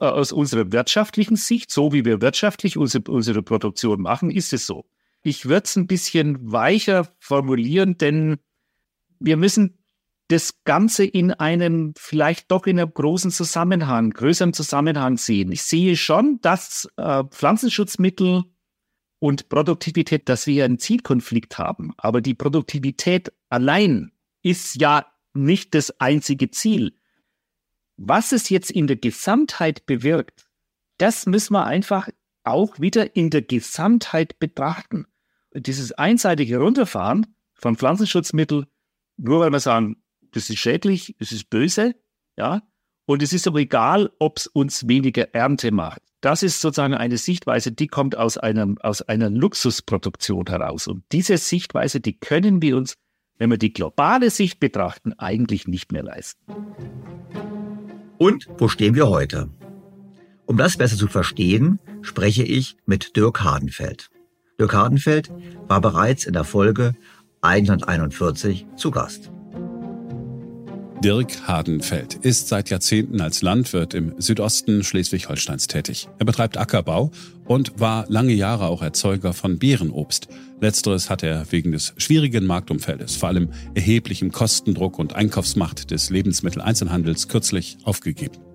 äh, 0.00 0.04
aus 0.04 0.32
unserer 0.32 0.70
wirtschaftlichen 0.70 1.36
Sicht, 1.36 1.70
so 1.70 1.92
wie 1.92 2.04
wir 2.04 2.20
wirtschaftlich 2.20 2.76
unsere, 2.76 3.10
unsere 3.10 3.42
Produktion 3.42 4.00
machen, 4.00 4.30
ist 4.30 4.52
es 4.52 4.66
so. 4.66 4.84
Ich 5.28 5.44
würde 5.46 5.64
es 5.64 5.76
ein 5.76 5.86
bisschen 5.86 6.52
weicher 6.52 7.06
formulieren, 7.18 7.98
denn 7.98 8.38
wir 9.20 9.36
müssen 9.36 9.78
das 10.28 10.62
Ganze 10.64 11.04
in 11.04 11.32
einem, 11.32 11.92
vielleicht 11.96 12.50
doch 12.50 12.66
in 12.66 12.78
einem 12.78 12.92
großen 12.92 13.30
Zusammenhang, 13.30 14.10
größeren 14.10 14.52
Zusammenhang 14.52 15.16
sehen. 15.16 15.52
Ich 15.52 15.62
sehe 15.62 15.96
schon, 15.96 16.40
dass 16.40 16.88
äh, 16.96 17.24
Pflanzenschutzmittel 17.24 18.44
und 19.18 19.48
Produktivität, 19.48 20.28
dass 20.28 20.46
wir 20.46 20.64
einen 20.64 20.78
Zielkonflikt 20.78 21.58
haben. 21.58 21.92
Aber 21.96 22.20
die 22.20 22.34
Produktivität 22.34 23.32
allein 23.48 24.12
ist 24.42 24.80
ja 24.80 25.06
nicht 25.34 25.74
das 25.74 26.00
einzige 26.00 26.50
Ziel. 26.50 26.94
Was 27.96 28.32
es 28.32 28.48
jetzt 28.48 28.70
in 28.70 28.86
der 28.86 28.96
Gesamtheit 28.96 29.84
bewirkt, 29.86 30.46
das 30.98 31.26
müssen 31.26 31.52
wir 31.54 31.64
einfach 31.64 32.08
auch 32.44 32.78
wieder 32.80 33.14
in 33.16 33.30
der 33.30 33.42
Gesamtheit 33.42 34.38
betrachten. 34.38 35.06
Dieses 35.58 35.92
einseitige 35.92 36.58
Runterfahren 36.58 37.26
von 37.54 37.76
Pflanzenschutzmitteln, 37.76 38.66
nur 39.16 39.40
weil 39.40 39.50
wir 39.50 39.60
sagen, 39.60 39.96
das 40.32 40.50
ist 40.50 40.58
schädlich, 40.58 41.16
das 41.18 41.32
ist 41.32 41.50
böse, 41.50 41.94
ja, 42.36 42.62
und 43.06 43.22
es 43.22 43.32
ist 43.32 43.46
aber 43.46 43.60
egal, 43.60 44.10
ob 44.18 44.36
es 44.36 44.46
uns 44.46 44.86
weniger 44.86 45.34
Ernte 45.34 45.72
macht. 45.72 46.02
Das 46.20 46.42
ist 46.42 46.60
sozusagen 46.60 46.94
eine 46.94 47.16
Sichtweise, 47.16 47.72
die 47.72 47.86
kommt 47.86 48.16
aus, 48.16 48.36
einem, 48.36 48.76
aus 48.78 49.02
einer 49.02 49.30
Luxusproduktion 49.30 50.46
heraus. 50.46 50.88
Und 50.88 51.04
diese 51.12 51.38
Sichtweise, 51.38 52.00
die 52.00 52.18
können 52.18 52.60
wir 52.60 52.76
uns, 52.76 52.94
wenn 53.38 53.50
wir 53.50 53.56
die 53.56 53.72
globale 53.72 54.30
Sicht 54.30 54.60
betrachten, 54.60 55.14
eigentlich 55.14 55.66
nicht 55.66 55.90
mehr 55.90 56.02
leisten. 56.02 56.40
Und 58.18 58.48
wo 58.58 58.68
stehen 58.68 58.94
wir 58.94 59.08
heute? 59.08 59.48
Um 60.44 60.56
das 60.56 60.76
besser 60.76 60.96
zu 60.96 61.06
verstehen, 61.06 61.78
spreche 62.02 62.42
ich 62.42 62.76
mit 62.84 63.16
Dirk 63.16 63.42
Hardenfeld. 63.42 64.10
Dirk 64.60 64.74
Hardenfeld 64.74 65.30
war 65.68 65.80
bereits 65.80 66.26
in 66.26 66.32
der 66.32 66.42
Folge 66.42 66.96
141 67.42 68.66
zu 68.74 68.90
Gast. 68.90 69.30
Dirk 71.04 71.46
Hardenfeld 71.46 72.14
ist 72.14 72.48
seit 72.48 72.68
Jahrzehnten 72.68 73.20
als 73.20 73.40
Landwirt 73.40 73.94
im 73.94 74.20
Südosten 74.20 74.82
Schleswig-Holsteins 74.82 75.68
tätig. 75.68 76.08
Er 76.18 76.26
betreibt 76.26 76.56
Ackerbau 76.56 77.12
und 77.44 77.78
war 77.78 78.06
lange 78.08 78.32
Jahre 78.32 78.66
auch 78.66 78.82
Erzeuger 78.82 79.32
von 79.32 79.60
Beerenobst. 79.60 80.26
Letzteres 80.60 81.08
hat 81.08 81.22
er 81.22 81.52
wegen 81.52 81.70
des 81.70 81.94
schwierigen 81.96 82.44
Marktumfeldes, 82.44 83.14
vor 83.14 83.28
allem 83.28 83.50
erheblichem 83.74 84.32
Kostendruck 84.32 84.98
und 84.98 85.14
Einkaufsmacht 85.14 85.92
des 85.92 86.10
Lebensmitteleinzelhandels 86.10 87.28
kürzlich 87.28 87.78
aufgegeben. 87.84 88.47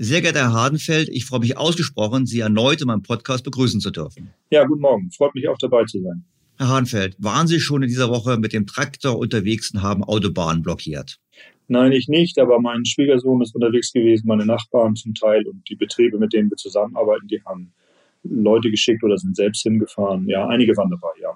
Sehr 0.00 0.20
geehrter 0.20 0.42
Herr 0.42 0.52
Hardenfeld, 0.52 1.08
ich 1.08 1.24
freue 1.24 1.40
mich 1.40 1.56
ausgesprochen, 1.56 2.24
Sie 2.24 2.38
erneut 2.38 2.80
in 2.80 2.86
meinem 2.86 3.02
Podcast 3.02 3.42
begrüßen 3.42 3.80
zu 3.80 3.90
dürfen. 3.90 4.30
Ja, 4.48 4.64
guten 4.64 4.80
Morgen. 4.80 5.10
Freut 5.10 5.34
mich 5.34 5.48
auch 5.48 5.58
dabei 5.58 5.84
zu 5.86 6.00
sein. 6.00 6.24
Herr 6.56 6.68
Hardenfeld, 6.68 7.16
waren 7.18 7.48
Sie 7.48 7.58
schon 7.58 7.82
in 7.82 7.88
dieser 7.88 8.08
Woche 8.08 8.38
mit 8.38 8.52
dem 8.52 8.64
Traktor 8.64 9.18
unterwegs 9.18 9.72
und 9.72 9.82
haben 9.82 10.04
Autobahnen 10.04 10.62
blockiert? 10.62 11.18
Nein, 11.66 11.90
ich 11.90 12.06
nicht, 12.06 12.38
aber 12.38 12.60
mein 12.60 12.84
Schwiegersohn 12.84 13.42
ist 13.42 13.56
unterwegs 13.56 13.92
gewesen, 13.92 14.28
meine 14.28 14.46
Nachbarn 14.46 14.94
zum 14.94 15.14
Teil 15.14 15.44
und 15.48 15.68
die 15.68 15.74
Betriebe, 15.74 16.16
mit 16.18 16.32
denen 16.32 16.48
wir 16.48 16.56
zusammenarbeiten, 16.56 17.26
die 17.26 17.42
haben 17.44 17.72
Leute 18.22 18.70
geschickt 18.70 19.02
oder 19.02 19.18
sind 19.18 19.34
selbst 19.34 19.62
hingefahren. 19.62 20.28
Ja, 20.28 20.46
einige 20.46 20.76
waren 20.76 20.90
dabei, 20.90 21.10
ja. 21.20 21.30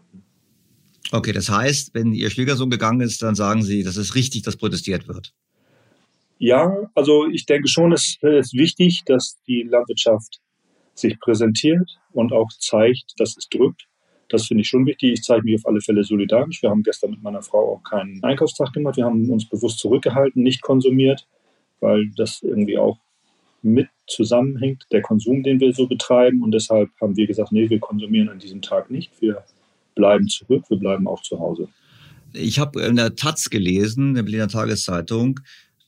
Okay, 1.10 1.32
das 1.32 1.50
heißt, 1.50 1.94
wenn 1.94 2.12
Ihr 2.12 2.30
Schwiegersohn 2.30 2.70
gegangen 2.70 3.00
ist, 3.00 3.22
dann 3.22 3.34
sagen 3.34 3.62
Sie, 3.62 3.82
das 3.82 3.96
ist 3.96 4.14
richtig, 4.14 4.42
dass 4.42 4.56
protestiert 4.56 5.08
wird. 5.08 5.34
Ja, 6.42 6.90
also 6.96 7.28
ich 7.28 7.46
denke 7.46 7.68
schon, 7.68 7.92
es 7.92 8.18
ist 8.20 8.54
wichtig, 8.54 9.04
dass 9.06 9.40
die 9.46 9.62
Landwirtschaft 9.62 10.40
sich 10.92 11.20
präsentiert 11.20 12.00
und 12.10 12.32
auch 12.32 12.48
zeigt, 12.58 13.14
dass 13.18 13.36
es 13.36 13.48
drückt. 13.48 13.86
Das 14.28 14.48
finde 14.48 14.62
ich 14.62 14.68
schon 14.68 14.84
wichtig. 14.84 15.12
Ich 15.12 15.22
zeige 15.22 15.44
mich 15.44 15.54
auf 15.60 15.66
alle 15.66 15.80
Fälle 15.80 16.02
solidarisch. 16.02 16.60
Wir 16.60 16.70
haben 16.70 16.82
gestern 16.82 17.12
mit 17.12 17.22
meiner 17.22 17.42
Frau 17.42 17.76
auch 17.76 17.84
keinen 17.88 18.20
Einkaufstag 18.24 18.72
gemacht. 18.72 18.96
Wir 18.96 19.04
haben 19.04 19.30
uns 19.30 19.48
bewusst 19.48 19.78
zurückgehalten, 19.78 20.42
nicht 20.42 20.62
konsumiert, 20.62 21.28
weil 21.78 22.10
das 22.16 22.42
irgendwie 22.42 22.76
auch 22.76 22.98
mit 23.62 23.86
zusammenhängt, 24.08 24.88
der 24.90 25.02
Konsum, 25.02 25.44
den 25.44 25.60
wir 25.60 25.72
so 25.72 25.86
betreiben. 25.86 26.42
Und 26.42 26.50
deshalb 26.50 26.90
haben 27.00 27.16
wir 27.16 27.28
gesagt, 27.28 27.52
nee, 27.52 27.70
wir 27.70 27.78
konsumieren 27.78 28.28
an 28.28 28.40
diesem 28.40 28.62
Tag 28.62 28.90
nicht. 28.90 29.12
Wir 29.20 29.44
bleiben 29.94 30.26
zurück, 30.26 30.64
wir 30.68 30.76
bleiben 30.76 31.06
auch 31.06 31.22
zu 31.22 31.38
Hause. 31.38 31.68
Ich 32.34 32.58
habe 32.58 32.82
in 32.82 32.96
der 32.96 33.14
Taz 33.14 33.48
gelesen, 33.48 34.08
in 34.08 34.14
der 34.14 34.22
Berliner 34.22 34.48
Tageszeitung, 34.48 35.38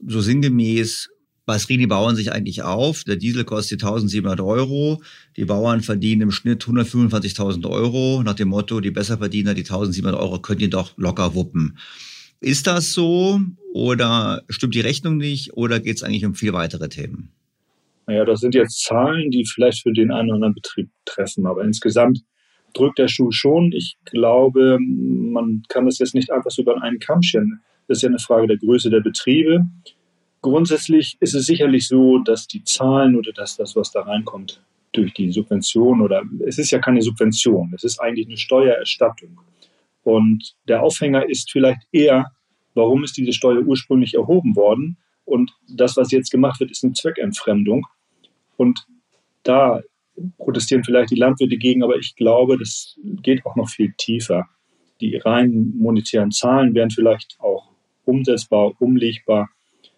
so 0.06 0.20
sinngemäß, 0.20 1.10
was 1.46 1.68
regen 1.68 1.80
die 1.80 1.86
Bauern 1.86 2.16
sich 2.16 2.32
eigentlich 2.32 2.62
auf? 2.62 3.04
Der 3.04 3.16
Diesel 3.16 3.44
kostet 3.44 3.82
1700 3.82 4.40
Euro. 4.40 5.02
Die 5.36 5.44
Bauern 5.44 5.82
verdienen 5.82 6.22
im 6.22 6.30
Schnitt 6.30 6.64
125.000 6.64 7.68
Euro. 7.68 8.22
Nach 8.22 8.34
dem 8.34 8.48
Motto, 8.48 8.80
die 8.80 8.90
Besserverdiener, 8.90 9.54
die 9.54 9.62
1700 9.62 10.18
Euro 10.18 10.38
könnt 10.38 10.62
ihr 10.62 10.70
doch 10.70 10.96
locker 10.96 11.34
wuppen. 11.34 11.78
Ist 12.40 12.66
das 12.66 12.92
so 12.92 13.40
oder 13.72 14.42
stimmt 14.48 14.74
die 14.74 14.80
Rechnung 14.80 15.18
nicht 15.18 15.54
oder 15.54 15.80
geht 15.80 15.96
es 15.96 16.02
eigentlich 16.02 16.24
um 16.24 16.34
viel 16.34 16.52
weitere 16.52 16.88
Themen? 16.88 17.30
Naja, 18.06 18.24
das 18.24 18.40
sind 18.40 18.54
jetzt 18.54 18.82
Zahlen, 18.82 19.30
die 19.30 19.46
vielleicht 19.46 19.82
für 19.82 19.92
den 19.92 20.10
einen 20.10 20.28
oder 20.28 20.36
anderen 20.36 20.54
Betrieb 20.54 20.90
treffen. 21.04 21.46
Aber 21.46 21.64
insgesamt 21.64 22.20
drückt 22.74 22.98
der 22.98 23.08
Schuh 23.08 23.30
schon. 23.30 23.72
Ich 23.72 23.96
glaube, 24.04 24.78
man 24.80 25.62
kann 25.68 25.86
das 25.86 25.98
jetzt 25.98 26.14
nicht 26.14 26.30
einfach 26.30 26.50
so 26.50 26.62
über 26.62 26.82
einen 26.82 26.98
Kamm 26.98 27.22
scheren. 27.22 27.62
Das 27.88 27.98
ist 27.98 28.02
ja 28.02 28.08
eine 28.08 28.18
Frage 28.18 28.46
der 28.46 28.56
Größe 28.56 28.90
der 28.90 29.00
Betriebe. 29.00 29.66
Grundsätzlich 30.40 31.16
ist 31.20 31.34
es 31.34 31.46
sicherlich 31.46 31.88
so, 31.88 32.18
dass 32.18 32.46
die 32.46 32.64
Zahlen 32.64 33.16
oder 33.16 33.32
dass 33.32 33.56
das, 33.56 33.76
was 33.76 33.90
da 33.92 34.02
reinkommt, 34.02 34.62
durch 34.92 35.12
die 35.14 35.30
Subvention 35.32 36.00
oder 36.00 36.22
es 36.46 36.58
ist 36.58 36.70
ja 36.70 36.78
keine 36.78 37.02
Subvention, 37.02 37.72
es 37.74 37.84
ist 37.84 37.98
eigentlich 38.00 38.26
eine 38.26 38.36
Steuererstattung. 38.36 39.40
Und 40.04 40.54
der 40.68 40.82
Aufhänger 40.82 41.28
ist 41.28 41.50
vielleicht 41.50 41.80
eher, 41.92 42.30
warum 42.74 43.04
ist 43.04 43.16
diese 43.16 43.32
Steuer 43.32 43.62
ursprünglich 43.62 44.14
erhoben 44.14 44.54
worden? 44.54 44.96
Und 45.24 45.52
das, 45.68 45.96
was 45.96 46.10
jetzt 46.12 46.30
gemacht 46.30 46.60
wird, 46.60 46.70
ist 46.70 46.84
eine 46.84 46.92
Zweckentfremdung. 46.92 47.86
Und 48.56 48.86
da 49.42 49.80
protestieren 50.38 50.84
vielleicht 50.84 51.10
die 51.10 51.18
Landwirte 51.18 51.56
gegen, 51.56 51.82
aber 51.82 51.96
ich 51.96 52.14
glaube, 52.16 52.58
das 52.58 52.98
geht 53.22 53.44
auch 53.46 53.56
noch 53.56 53.68
viel 53.68 53.94
tiefer. 53.96 54.46
Die 55.00 55.16
rein 55.16 55.72
monetären 55.76 56.30
Zahlen 56.30 56.74
wären 56.74 56.90
vielleicht 56.90 57.36
auch 57.40 57.53
umsetzbar, 58.04 58.72
umlegbar. 58.80 59.48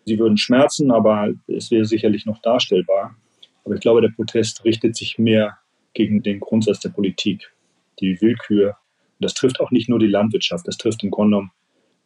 Sie 0.05 0.19
würden 0.19 0.37
schmerzen, 0.37 0.91
aber 0.91 1.33
es 1.47 1.71
wäre 1.71 1.85
sicherlich 1.85 2.27
noch 2.27 2.41
darstellbar. 2.41 3.17
Aber 3.65 3.75
ich 3.75 3.81
glaube, 3.81 4.01
der 4.01 4.11
Protest 4.11 4.65
richtet 4.65 4.97
sich 4.97 5.19
mehr 5.19 5.59
gegen 5.95 6.23
den 6.23 6.41
Grundsatz 6.41 6.81
der 6.81 6.91
Politik, 6.91 7.53
die 8.01 8.21
Willkür. 8.21 8.77
Und 9.19 9.25
das 9.25 9.35
trifft 9.35 9.61
auch 9.61 9.71
nicht 9.71 9.89
nur 9.89 9.99
die 9.99 10.07
Landwirtschaft, 10.07 10.69
das 10.69 10.77
trifft 10.77 11.03
im 11.03 11.11
Grunde 11.11 11.37
genommen 11.37 11.53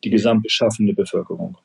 die 0.02 0.10
gesamtbeschaffende 0.10 0.94
Bevölkerung. 0.94 1.58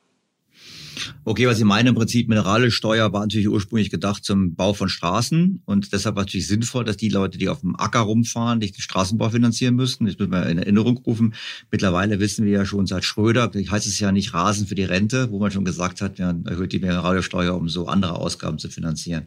Okay, 1.23 1.47
was 1.47 1.59
ich 1.59 1.65
meine, 1.65 1.89
im 1.89 1.95
Prinzip 1.95 2.27
Mineralsteuer 2.27 3.11
war 3.11 3.21
natürlich 3.21 3.47
ursprünglich 3.47 3.89
gedacht 3.89 4.23
zum 4.23 4.55
Bau 4.55 4.73
von 4.73 4.89
Straßen 4.89 5.61
und 5.65 5.91
deshalb 5.93 6.15
war 6.15 6.21
es 6.21 6.27
natürlich 6.27 6.47
sinnvoll, 6.47 6.85
dass 6.85 6.97
die 6.97 7.09
Leute, 7.09 7.37
die 7.37 7.49
auf 7.49 7.61
dem 7.61 7.75
Acker 7.75 7.99
rumfahren, 7.99 8.59
nicht 8.59 8.77
den 8.77 8.81
Straßenbau 8.81 9.29
finanzieren 9.29 9.75
müssten. 9.75 10.05
Das 10.05 10.17
müssen 10.17 10.31
wir 10.31 10.45
in 10.47 10.57
Erinnerung 10.57 10.97
rufen. 10.97 11.33
Mittlerweile 11.71 12.19
wissen 12.19 12.45
wir 12.45 12.51
ja 12.51 12.65
schon 12.65 12.85
seit 12.85 13.05
Schröder, 13.05 13.51
heißt 13.53 13.87
es 13.87 13.99
ja 13.99 14.11
nicht 14.11 14.33
Rasen 14.33 14.67
für 14.67 14.75
die 14.75 14.83
Rente, 14.83 15.31
wo 15.31 15.39
man 15.39 15.51
schon 15.51 15.65
gesagt 15.65 16.01
hat, 16.01 16.19
man 16.19 16.45
erhöht 16.45 16.73
die 16.73 16.79
Mineralsteuer, 16.79 17.55
um 17.55 17.69
so 17.69 17.87
andere 17.87 18.15
Ausgaben 18.15 18.59
zu 18.59 18.69
finanzieren. 18.69 19.23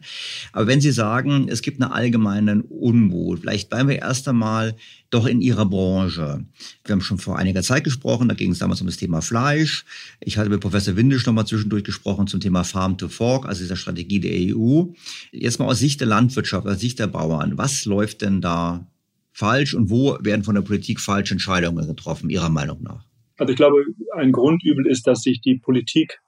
Aber 0.53 0.67
wenn 0.67 0.81
Sie 0.81 0.91
sagen, 0.91 1.47
es 1.49 1.61
gibt 1.61 1.81
einen 1.81 1.91
allgemeinen 1.91 2.61
Unmut, 2.61 3.39
vielleicht 3.39 3.69
bleiben 3.69 3.89
wir 3.89 3.99
erst 3.99 4.27
einmal 4.27 4.75
doch 5.09 5.25
in 5.25 5.41
Ihrer 5.41 5.65
Branche. 5.65 6.45
Wir 6.85 6.93
haben 6.93 7.01
schon 7.01 7.17
vor 7.17 7.37
einiger 7.37 7.63
Zeit 7.63 7.83
gesprochen, 7.83 8.29
da 8.29 8.35
ging 8.35 8.51
es 8.51 8.59
damals 8.59 8.81
um 8.81 8.87
das 8.87 8.97
Thema 8.97 9.21
Fleisch. 9.21 9.85
Ich 10.19 10.37
hatte 10.37 10.49
mit 10.49 10.61
Professor 10.61 10.95
Windisch 10.95 11.25
nochmal 11.25 11.47
zwischendurch 11.47 11.83
gesprochen 11.83 12.27
zum 12.27 12.39
Thema 12.39 12.63
Farm 12.63 12.97
to 12.97 13.07
Fork, 13.07 13.47
also 13.47 13.61
dieser 13.61 13.75
Strategie 13.75 14.19
der 14.19 14.55
EU. 14.55 14.85
Jetzt 15.31 15.59
mal 15.59 15.65
aus 15.65 15.79
Sicht 15.79 15.99
der 15.99 16.07
Landwirtschaft, 16.07 16.67
aus 16.67 16.79
Sicht 16.79 16.99
der 16.99 17.07
Bauern, 17.07 17.57
was 17.57 17.85
läuft 17.85 18.21
denn 18.21 18.41
da 18.41 18.87
falsch 19.31 19.73
und 19.73 19.89
wo 19.89 20.17
werden 20.21 20.43
von 20.43 20.55
der 20.55 20.61
Politik 20.61 20.99
falsche 20.99 21.33
Entscheidungen 21.33 21.87
getroffen, 21.87 22.29
Ihrer 22.29 22.49
Meinung 22.49 22.83
nach? 22.83 23.05
Also 23.37 23.51
ich 23.51 23.57
glaube, 23.57 23.83
ein 24.15 24.31
Grundübel 24.31 24.85
ist, 24.85 25.07
dass 25.07 25.21
sich 25.21 25.41
die 25.41 25.55
Politik 25.55 26.19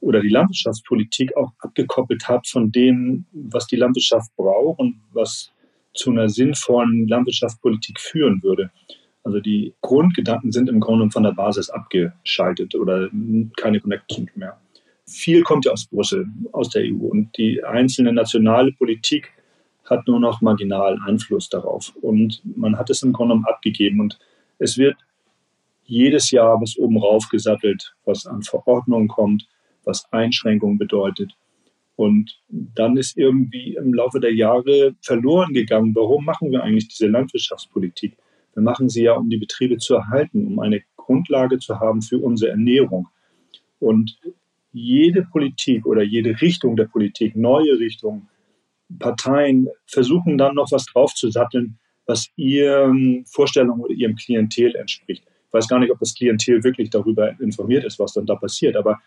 oder 0.00 0.20
die 0.20 0.28
Landwirtschaftspolitik 0.28 1.36
auch 1.36 1.52
abgekoppelt 1.58 2.28
hat 2.28 2.46
von 2.46 2.72
dem, 2.72 3.26
was 3.32 3.66
die 3.66 3.76
Landwirtschaft 3.76 4.34
braucht 4.36 4.78
und 4.78 5.00
was 5.12 5.51
zu 5.94 6.10
einer 6.10 6.28
sinnvollen 6.28 7.06
Landwirtschaftspolitik 7.08 8.00
führen 8.00 8.42
würde. 8.42 8.70
Also 9.24 9.40
die 9.40 9.74
Grundgedanken 9.82 10.52
sind 10.52 10.68
im 10.68 10.80
Grunde 10.80 11.10
von 11.10 11.22
der 11.22 11.32
Basis 11.32 11.70
abgeschaltet 11.70 12.74
oder 12.74 13.08
keine 13.56 13.80
Connection 13.80 14.28
mehr. 14.34 14.58
Viel 15.06 15.42
kommt 15.42 15.64
ja 15.64 15.72
aus 15.72 15.86
Brüssel, 15.86 16.26
aus 16.52 16.70
der 16.70 16.82
EU 16.84 17.06
und 17.06 17.36
die 17.36 17.62
einzelne 17.62 18.12
nationale 18.12 18.72
Politik 18.72 19.32
hat 19.84 20.06
nur 20.06 20.20
noch 20.20 20.40
marginalen 20.40 21.00
Einfluss 21.02 21.48
darauf. 21.48 21.92
Und 22.00 22.40
man 22.56 22.78
hat 22.78 22.90
es 22.90 23.02
im 23.02 23.12
Grunde 23.12 23.34
genommen 23.34 23.46
abgegeben 23.46 24.00
und 24.00 24.18
es 24.58 24.78
wird 24.78 24.96
jedes 25.84 26.30
Jahr 26.30 26.60
was 26.60 26.76
oben 26.78 26.98
rauf 26.98 27.28
gesattelt, 27.28 27.94
was 28.04 28.26
an 28.26 28.42
Verordnungen 28.42 29.08
kommt, 29.08 29.46
was 29.84 30.10
Einschränkungen 30.12 30.78
bedeutet. 30.78 31.32
Und 31.96 32.40
dann 32.48 32.96
ist 32.96 33.16
irgendwie 33.16 33.74
im 33.74 33.92
Laufe 33.92 34.18
der 34.18 34.34
Jahre 34.34 34.94
verloren 35.02 35.52
gegangen, 35.52 35.94
warum 35.94 36.24
machen 36.24 36.50
wir 36.50 36.62
eigentlich 36.62 36.88
diese 36.88 37.06
Landwirtschaftspolitik? 37.08 38.16
Wir 38.54 38.62
machen 38.62 38.88
sie 38.88 39.04
ja, 39.04 39.14
um 39.14 39.28
die 39.28 39.38
Betriebe 39.38 39.78
zu 39.78 39.94
erhalten, 39.94 40.46
um 40.46 40.58
eine 40.58 40.82
Grundlage 40.96 41.58
zu 41.58 41.80
haben 41.80 42.02
für 42.02 42.18
unsere 42.18 42.52
Ernährung. 42.52 43.08
Und 43.78 44.18
jede 44.72 45.22
Politik 45.22 45.86
oder 45.86 46.02
jede 46.02 46.40
Richtung 46.40 46.76
der 46.76 46.84
Politik, 46.84 47.36
neue 47.36 47.78
Richtungen, 47.78 48.28
Parteien 48.98 49.68
versuchen 49.86 50.38
dann 50.38 50.54
noch 50.54 50.70
was 50.70 50.86
draufzusatteln, 50.86 51.78
was 52.06 52.28
ihren 52.36 53.24
Vorstellungen 53.26 53.80
oder 53.80 53.94
ihrem 53.94 54.16
Klientel 54.16 54.74
entspricht. 54.74 55.24
Ich 55.24 55.52
weiß 55.52 55.68
gar 55.68 55.78
nicht, 55.78 55.90
ob 55.90 55.98
das 55.98 56.14
Klientel 56.14 56.64
wirklich 56.64 56.90
darüber 56.90 57.38
informiert 57.40 57.84
ist, 57.84 57.98
was 57.98 58.14
dann 58.14 58.26
da 58.26 58.34
passiert, 58.34 58.76
aber 58.76 59.00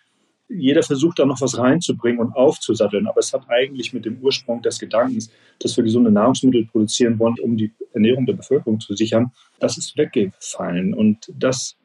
jeder 0.47 0.83
versucht 0.83 1.19
da 1.19 1.25
noch 1.25 1.41
was 1.41 1.57
reinzubringen 1.57 2.19
und 2.19 2.35
aufzusatteln, 2.35 3.07
aber 3.07 3.19
es 3.19 3.33
hat 3.33 3.49
eigentlich 3.49 3.93
mit 3.93 4.05
dem 4.05 4.19
Ursprung 4.21 4.61
des 4.61 4.79
Gedankens, 4.79 5.31
dass 5.59 5.75
wir 5.75 5.83
gesunde 5.83 6.11
Nahrungsmittel 6.11 6.65
produzieren 6.65 7.17
wollen, 7.19 7.35
um 7.41 7.57
die 7.57 7.71
Ernährung 7.93 8.25
der 8.25 8.33
Bevölkerung 8.33 8.79
zu 8.79 8.95
sichern, 8.95 9.31
das 9.59 9.77
ist 9.77 9.97
weggefallen. 9.97 10.93
Und 10.93 11.31
das 11.33 11.75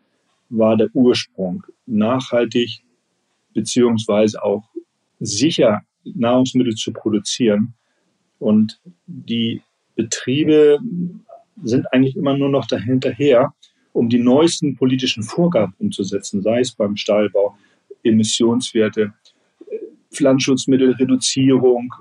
war 0.51 0.77
der 0.77 0.89
Ursprung. 0.93 1.65
Nachhaltig 1.87 2.83
beziehungsweise 3.55 4.43
auch 4.43 4.65
sicher 5.21 5.81
Nahrungsmittel 6.05 6.75
zu 6.75 6.93
produzieren. 6.93 7.75
Und 8.39 8.81
die 9.07 9.63
Betriebe 9.95 10.79
sind 11.63 11.93
eigentlich 11.93 12.17
immer 12.17 12.37
nur 12.37 12.49
noch 12.49 12.67
dahinterher, 12.67 13.53
um 13.93 14.09
die 14.09 14.19
neuesten 14.19 14.77
politischen 14.77 15.23
Vorgaben 15.23 15.75
umzusetzen, 15.79 16.43
sei 16.43 16.61
es 16.61 16.73
beim 16.73 16.97
Stallbau, 16.97 17.57
Emissionswerte, 18.03 19.13
Pflanzenschutzmittelreduzierung, 20.13 21.95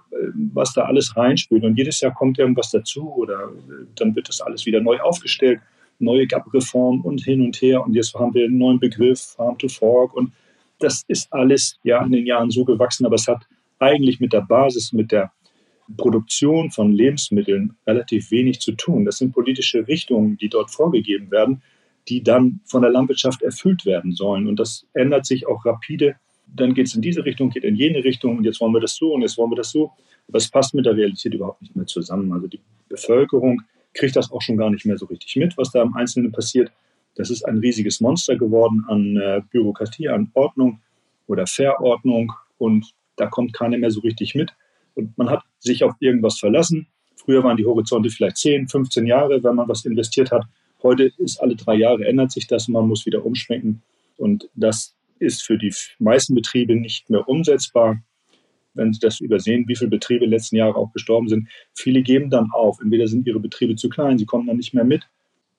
was 0.53 0.73
da 0.73 0.83
alles 0.83 1.15
reinspielt. 1.15 1.63
Und 1.63 1.77
jedes 1.77 2.01
Jahr 2.01 2.13
kommt 2.13 2.39
irgendwas 2.39 2.71
dazu 2.71 3.11
oder 3.13 3.51
dann 3.95 4.15
wird 4.15 4.27
das 4.29 4.41
alles 4.41 4.65
wieder 4.65 4.81
neu 4.81 4.99
aufgestellt, 4.99 5.59
neue 5.99 6.25
GAP-Reform 6.27 7.01
und 7.01 7.21
hin 7.21 7.41
und 7.41 7.61
her. 7.61 7.83
Und 7.83 7.93
jetzt 7.93 8.13
haben 8.15 8.33
wir 8.33 8.45
einen 8.45 8.57
neuen 8.57 8.79
Begriff, 8.79 9.19
Farm 9.35 9.57
to 9.57 9.67
Fork. 9.67 10.15
Und 10.15 10.31
das 10.79 11.03
ist 11.07 11.31
alles 11.31 11.77
ja 11.83 12.03
in 12.03 12.11
den 12.11 12.25
Jahren 12.25 12.51
so 12.51 12.65
gewachsen, 12.65 13.05
aber 13.05 13.15
es 13.15 13.27
hat 13.27 13.45
eigentlich 13.79 14.19
mit 14.19 14.33
der 14.33 14.41
Basis, 14.41 14.91
mit 14.91 15.11
der 15.11 15.31
Produktion 15.97 16.71
von 16.71 16.91
Lebensmitteln 16.91 17.75
relativ 17.85 18.31
wenig 18.31 18.59
zu 18.59 18.73
tun. 18.73 19.05
Das 19.05 19.17
sind 19.17 19.33
politische 19.33 19.87
Richtungen, 19.87 20.37
die 20.37 20.49
dort 20.49 20.71
vorgegeben 20.71 21.31
werden 21.31 21.61
die 22.09 22.23
dann 22.23 22.61
von 22.65 22.81
der 22.81 22.91
Landwirtschaft 22.91 23.41
erfüllt 23.41 23.85
werden 23.85 24.13
sollen. 24.13 24.47
Und 24.47 24.59
das 24.59 24.87
ändert 24.93 25.25
sich 25.25 25.47
auch 25.47 25.65
rapide. 25.65 26.15
Dann 26.47 26.73
geht 26.73 26.87
es 26.87 26.95
in 26.95 27.01
diese 27.01 27.23
Richtung, 27.23 27.51
geht 27.51 27.63
in 27.63 27.75
jene 27.75 28.03
Richtung 28.03 28.37
und 28.37 28.43
jetzt 28.43 28.59
wollen 28.59 28.73
wir 28.73 28.81
das 28.81 28.95
so 28.95 29.13
und 29.13 29.21
jetzt 29.21 29.37
wollen 29.37 29.51
wir 29.51 29.55
das 29.55 29.71
so. 29.71 29.91
Aber 30.27 30.37
es 30.37 30.49
passt 30.49 30.73
mit 30.73 30.85
der 30.85 30.95
Realität 30.95 31.33
überhaupt 31.33 31.61
nicht 31.61 31.75
mehr 31.75 31.85
zusammen. 31.85 32.31
Also 32.33 32.47
die 32.47 32.59
Bevölkerung 32.89 33.61
kriegt 33.93 34.15
das 34.15 34.31
auch 34.31 34.41
schon 34.41 34.57
gar 34.57 34.69
nicht 34.69 34.85
mehr 34.85 34.97
so 34.97 35.05
richtig 35.05 35.35
mit, 35.35 35.57
was 35.57 35.71
da 35.71 35.81
im 35.81 35.93
Einzelnen 35.95 36.31
passiert. 36.31 36.71
Das 37.15 37.29
ist 37.29 37.43
ein 37.43 37.57
riesiges 37.59 38.01
Monster 38.01 38.35
geworden 38.35 38.85
an 38.87 39.17
äh, 39.17 39.41
Bürokratie, 39.51 40.09
an 40.09 40.31
Ordnung 40.33 40.79
oder 41.27 41.45
Verordnung 41.45 42.31
und 42.57 42.93
da 43.15 43.27
kommt 43.27 43.53
keiner 43.53 43.77
mehr 43.77 43.91
so 43.91 43.99
richtig 43.99 44.35
mit. 44.35 44.53
Und 44.95 45.17
man 45.17 45.29
hat 45.29 45.43
sich 45.59 45.83
auf 45.83 45.93
irgendwas 45.99 46.39
verlassen. 46.39 46.87
Früher 47.15 47.43
waren 47.43 47.57
die 47.57 47.65
Horizonte 47.65 48.09
vielleicht 48.09 48.37
10, 48.37 48.69
15 48.69 49.05
Jahre, 49.05 49.43
wenn 49.43 49.55
man 49.55 49.67
was 49.67 49.85
investiert 49.85 50.31
hat. 50.31 50.45
Heute 50.81 51.11
ist 51.17 51.41
alle 51.41 51.55
drei 51.55 51.75
Jahre 51.75 52.05
ändert 52.05 52.31
sich 52.31 52.47
das, 52.47 52.67
man 52.67 52.87
muss 52.87 53.05
wieder 53.05 53.25
umschwenken. 53.25 53.81
Und 54.17 54.49
das 54.55 54.95
ist 55.19 55.43
für 55.43 55.57
die 55.57 55.73
meisten 55.99 56.35
Betriebe 56.35 56.75
nicht 56.75 57.09
mehr 57.09 57.27
umsetzbar. 57.27 58.01
Wenn 58.73 58.93
Sie 58.93 58.99
das 58.99 59.19
übersehen, 59.19 59.67
wie 59.67 59.75
viele 59.75 59.89
Betriebe 59.89 60.25
letzten 60.25 60.55
Jahre 60.55 60.75
auch 60.75 60.93
gestorben 60.93 61.27
sind, 61.27 61.49
viele 61.73 62.01
geben 62.01 62.29
dann 62.29 62.49
auf. 62.51 62.79
Entweder 62.81 63.07
sind 63.07 63.27
ihre 63.27 63.39
Betriebe 63.39 63.75
zu 63.75 63.89
klein, 63.89 64.17
sie 64.17 64.25
kommen 64.25 64.47
dann 64.47 64.57
nicht 64.57 64.73
mehr 64.73 64.85
mit. 64.85 65.07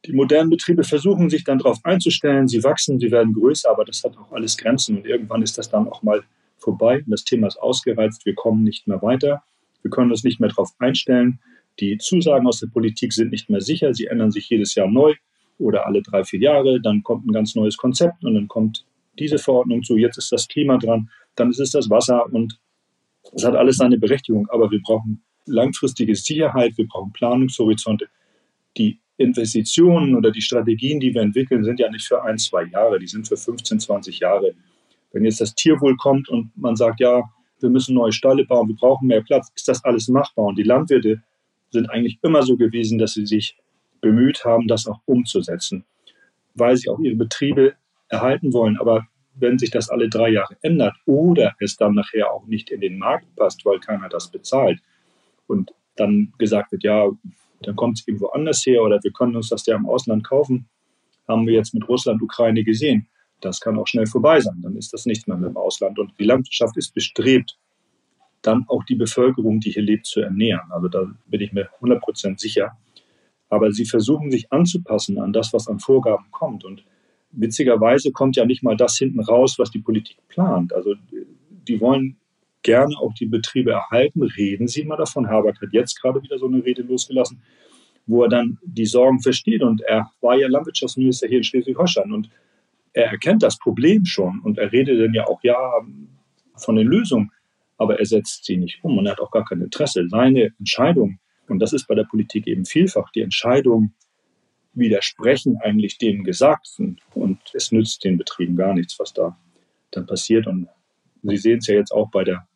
Die 0.06 0.12
modernen 0.12 0.48
Betriebe 0.48 0.84
versuchen 0.84 1.28
sich 1.28 1.44
dann 1.44 1.58
darauf 1.58 1.84
einzustellen, 1.84 2.48
sie 2.48 2.64
wachsen, 2.64 2.98
sie 2.98 3.10
werden 3.10 3.34
größer, 3.34 3.68
aber 3.68 3.84
das 3.84 4.02
hat 4.02 4.16
auch 4.16 4.32
alles 4.32 4.56
Grenzen 4.56 4.96
und 4.96 5.06
irgendwann 5.06 5.42
ist 5.42 5.58
das 5.58 5.68
dann 5.68 5.88
auch 5.88 6.02
mal 6.02 6.22
vorbei. 6.56 7.04
Das 7.06 7.24
Thema 7.24 7.48
ist 7.48 7.58
ausgereizt, 7.58 8.24
wir 8.24 8.34
kommen 8.34 8.62
nicht 8.62 8.86
mehr 8.86 9.02
weiter, 9.02 9.42
wir 9.82 9.90
können 9.90 10.10
uns 10.10 10.24
nicht 10.24 10.40
mehr 10.40 10.48
darauf 10.48 10.70
einstellen. 10.78 11.40
Die 11.80 11.96
Zusagen 11.98 12.46
aus 12.46 12.60
der 12.60 12.68
Politik 12.68 13.12
sind 13.12 13.30
nicht 13.30 13.48
mehr 13.48 13.60
sicher, 13.60 13.94
sie 13.94 14.06
ändern 14.06 14.30
sich 14.30 14.48
jedes 14.48 14.74
Jahr 14.74 14.88
neu 14.88 15.14
oder 15.58 15.86
alle 15.86 16.02
drei, 16.02 16.24
vier 16.24 16.40
Jahre. 16.40 16.80
Dann 16.80 17.02
kommt 17.02 17.26
ein 17.26 17.32
ganz 17.32 17.54
neues 17.54 17.76
Konzept 17.76 18.24
und 18.24 18.34
dann 18.34 18.48
kommt 18.48 18.84
diese 19.18 19.38
Verordnung 19.38 19.82
zu, 19.82 19.96
jetzt 19.96 20.18
ist 20.18 20.32
das 20.32 20.46
Klima 20.48 20.78
dran, 20.78 21.10
dann 21.36 21.50
ist 21.50 21.60
es 21.60 21.70
das 21.70 21.90
Wasser 21.90 22.26
und 22.32 22.58
es 23.34 23.44
hat 23.44 23.54
alles 23.54 23.76
seine 23.76 23.98
Berechtigung, 23.98 24.48
aber 24.50 24.70
wir 24.70 24.80
brauchen 24.82 25.22
langfristige 25.46 26.14
Sicherheit, 26.14 26.76
wir 26.76 26.86
brauchen 26.86 27.12
Planungshorizonte. 27.12 28.08
Die 28.76 28.98
Investitionen 29.16 30.14
oder 30.14 30.30
die 30.30 30.40
Strategien, 30.40 31.00
die 31.00 31.12
wir 31.12 31.20
entwickeln, 31.22 31.64
sind 31.64 31.78
ja 31.78 31.90
nicht 31.90 32.06
für 32.06 32.22
ein, 32.22 32.38
zwei 32.38 32.64
Jahre, 32.64 32.98
die 32.98 33.06
sind 33.06 33.28
für 33.28 33.36
15, 33.36 33.80
20 33.80 34.20
Jahre. 34.20 34.54
Wenn 35.12 35.24
jetzt 35.24 35.40
das 35.40 35.54
Tierwohl 35.54 35.96
kommt 35.96 36.28
und 36.28 36.50
man 36.56 36.76
sagt, 36.76 37.00
ja, 37.00 37.22
wir 37.58 37.68
müssen 37.68 37.94
neue 37.94 38.12
Stalle 38.12 38.46
bauen, 38.46 38.68
wir 38.68 38.76
brauchen 38.76 39.08
mehr 39.08 39.22
Platz, 39.22 39.50
ist 39.54 39.68
das 39.68 39.84
alles 39.84 40.08
machbar. 40.08 40.46
Und 40.46 40.56
die 40.56 40.62
Landwirte 40.62 41.22
sind 41.70 41.90
eigentlich 41.90 42.18
immer 42.22 42.42
so 42.42 42.56
gewesen, 42.56 42.98
dass 42.98 43.14
sie 43.14 43.26
sich 43.26 43.56
bemüht 44.00 44.44
haben, 44.44 44.66
das 44.66 44.86
auch 44.86 45.00
umzusetzen, 45.04 45.84
weil 46.54 46.76
sie 46.76 46.88
auch 46.88 46.98
ihre 46.98 47.16
Betriebe 47.16 47.74
erhalten 48.08 48.52
wollen. 48.52 48.78
Aber 48.78 49.06
wenn 49.34 49.58
sich 49.58 49.70
das 49.70 49.88
alle 49.90 50.08
drei 50.08 50.30
Jahre 50.30 50.56
ändert 50.62 50.94
oder 51.06 51.54
es 51.60 51.76
dann 51.76 51.94
nachher 51.94 52.32
auch 52.32 52.46
nicht 52.46 52.70
in 52.70 52.80
den 52.80 52.98
Markt 52.98 53.34
passt, 53.36 53.64
weil 53.64 53.78
keiner 53.80 54.08
das 54.08 54.30
bezahlt 54.30 54.80
und 55.46 55.72
dann 55.96 56.32
gesagt 56.38 56.72
wird, 56.72 56.82
ja, 56.82 57.10
dann 57.62 57.76
kommt 57.76 57.98
es 57.98 58.08
irgendwo 58.08 58.28
anders 58.28 58.64
her 58.66 58.82
oder 58.82 58.98
wir 59.02 59.12
können 59.12 59.36
uns 59.36 59.48
das 59.48 59.66
ja 59.66 59.76
im 59.76 59.86
Ausland 59.86 60.24
kaufen, 60.24 60.68
haben 61.28 61.46
wir 61.46 61.54
jetzt 61.54 61.74
mit 61.74 61.88
Russland, 61.88 62.22
Ukraine 62.22 62.64
gesehen. 62.64 63.06
Das 63.40 63.60
kann 63.60 63.78
auch 63.78 63.86
schnell 63.86 64.06
vorbei 64.06 64.40
sein. 64.40 64.60
Dann 64.62 64.76
ist 64.76 64.92
das 64.92 65.06
nichts 65.06 65.26
mehr 65.26 65.36
mit 65.36 65.50
dem 65.50 65.56
Ausland. 65.56 65.98
Und 65.98 66.12
die 66.18 66.24
Landwirtschaft 66.24 66.76
ist 66.76 66.92
bestrebt, 66.94 67.56
dann 68.42 68.64
auch 68.68 68.84
die 68.84 68.94
Bevölkerung, 68.94 69.60
die 69.60 69.70
hier 69.70 69.82
lebt, 69.82 70.06
zu 70.06 70.20
ernähren. 70.20 70.70
Also 70.70 70.88
da 70.88 71.10
bin 71.26 71.40
ich 71.40 71.52
mir 71.52 71.68
100 71.76 72.00
Prozent 72.00 72.40
sicher. 72.40 72.76
Aber 73.48 73.72
sie 73.72 73.84
versuchen 73.84 74.30
sich 74.30 74.52
anzupassen 74.52 75.18
an 75.18 75.32
das, 75.32 75.52
was 75.52 75.68
an 75.68 75.80
Vorgaben 75.80 76.26
kommt. 76.30 76.64
Und 76.64 76.84
witzigerweise 77.32 78.12
kommt 78.12 78.36
ja 78.36 78.44
nicht 78.44 78.62
mal 78.62 78.76
das 78.76 78.96
hinten 78.96 79.20
raus, 79.20 79.58
was 79.58 79.70
die 79.70 79.80
Politik 79.80 80.16
plant. 80.28 80.72
Also 80.72 80.94
die 81.68 81.80
wollen 81.80 82.16
gerne 82.62 82.94
auch 82.98 83.12
die 83.14 83.26
Betriebe 83.26 83.72
erhalten. 83.72 84.22
Reden 84.22 84.68
Sie 84.68 84.84
mal 84.84 84.96
davon. 84.96 85.26
Herbert 85.26 85.60
hat 85.60 85.72
jetzt 85.72 86.00
gerade 86.00 86.22
wieder 86.22 86.38
so 86.38 86.46
eine 86.46 86.64
Rede 86.64 86.82
losgelassen, 86.82 87.42
wo 88.06 88.22
er 88.22 88.28
dann 88.28 88.58
die 88.62 88.86
Sorgen 88.86 89.20
versteht. 89.20 89.62
Und 89.62 89.82
er 89.82 90.10
war 90.20 90.36
ja 90.36 90.48
Landwirtschaftsminister 90.48 91.28
hier 91.28 91.38
in 91.38 91.44
Schleswig-Holstein 91.44 92.12
und 92.12 92.30
er 92.92 93.06
erkennt 93.06 93.42
das 93.42 93.56
Problem 93.58 94.04
schon 94.04 94.40
und 94.40 94.58
er 94.58 94.72
redet 94.72 95.00
dann 95.00 95.14
ja 95.14 95.26
auch, 95.26 95.40
ja, 95.42 95.56
von 96.56 96.76
den 96.76 96.88
Lösungen, 96.88 97.30
aber 97.80 97.98
er 97.98 98.04
setzt 98.04 98.44
sie 98.44 98.58
nicht 98.58 98.84
um 98.84 98.98
und 98.98 99.06
er 99.06 99.12
hat 99.12 99.20
auch 99.20 99.30
gar 99.30 99.46
kein 99.46 99.62
Interesse. 99.62 100.06
Seine 100.06 100.52
Entscheidung, 100.58 101.18
und 101.48 101.60
das 101.60 101.72
ist 101.72 101.86
bei 101.86 101.94
der 101.94 102.04
Politik 102.04 102.46
eben 102.46 102.66
vielfach, 102.66 103.10
die 103.10 103.22
Entscheidung 103.22 103.94
widersprechen 104.74 105.56
eigentlich 105.62 105.96
dem 105.96 106.22
Gesagten 106.22 107.00
und 107.14 107.38
es 107.54 107.72
nützt 107.72 108.04
den 108.04 108.18
Betrieben 108.18 108.54
gar 108.54 108.74
nichts, 108.74 108.98
was 108.98 109.14
da 109.14 109.38
dann 109.92 110.06
passiert. 110.06 110.46
Und 110.46 110.68
Sie 111.22 111.38
sehen 111.38 111.60
es 111.60 111.68
ja 111.68 111.74
jetzt 111.74 111.90
auch 111.90 112.10
bei 112.10 112.22
der 112.22 112.46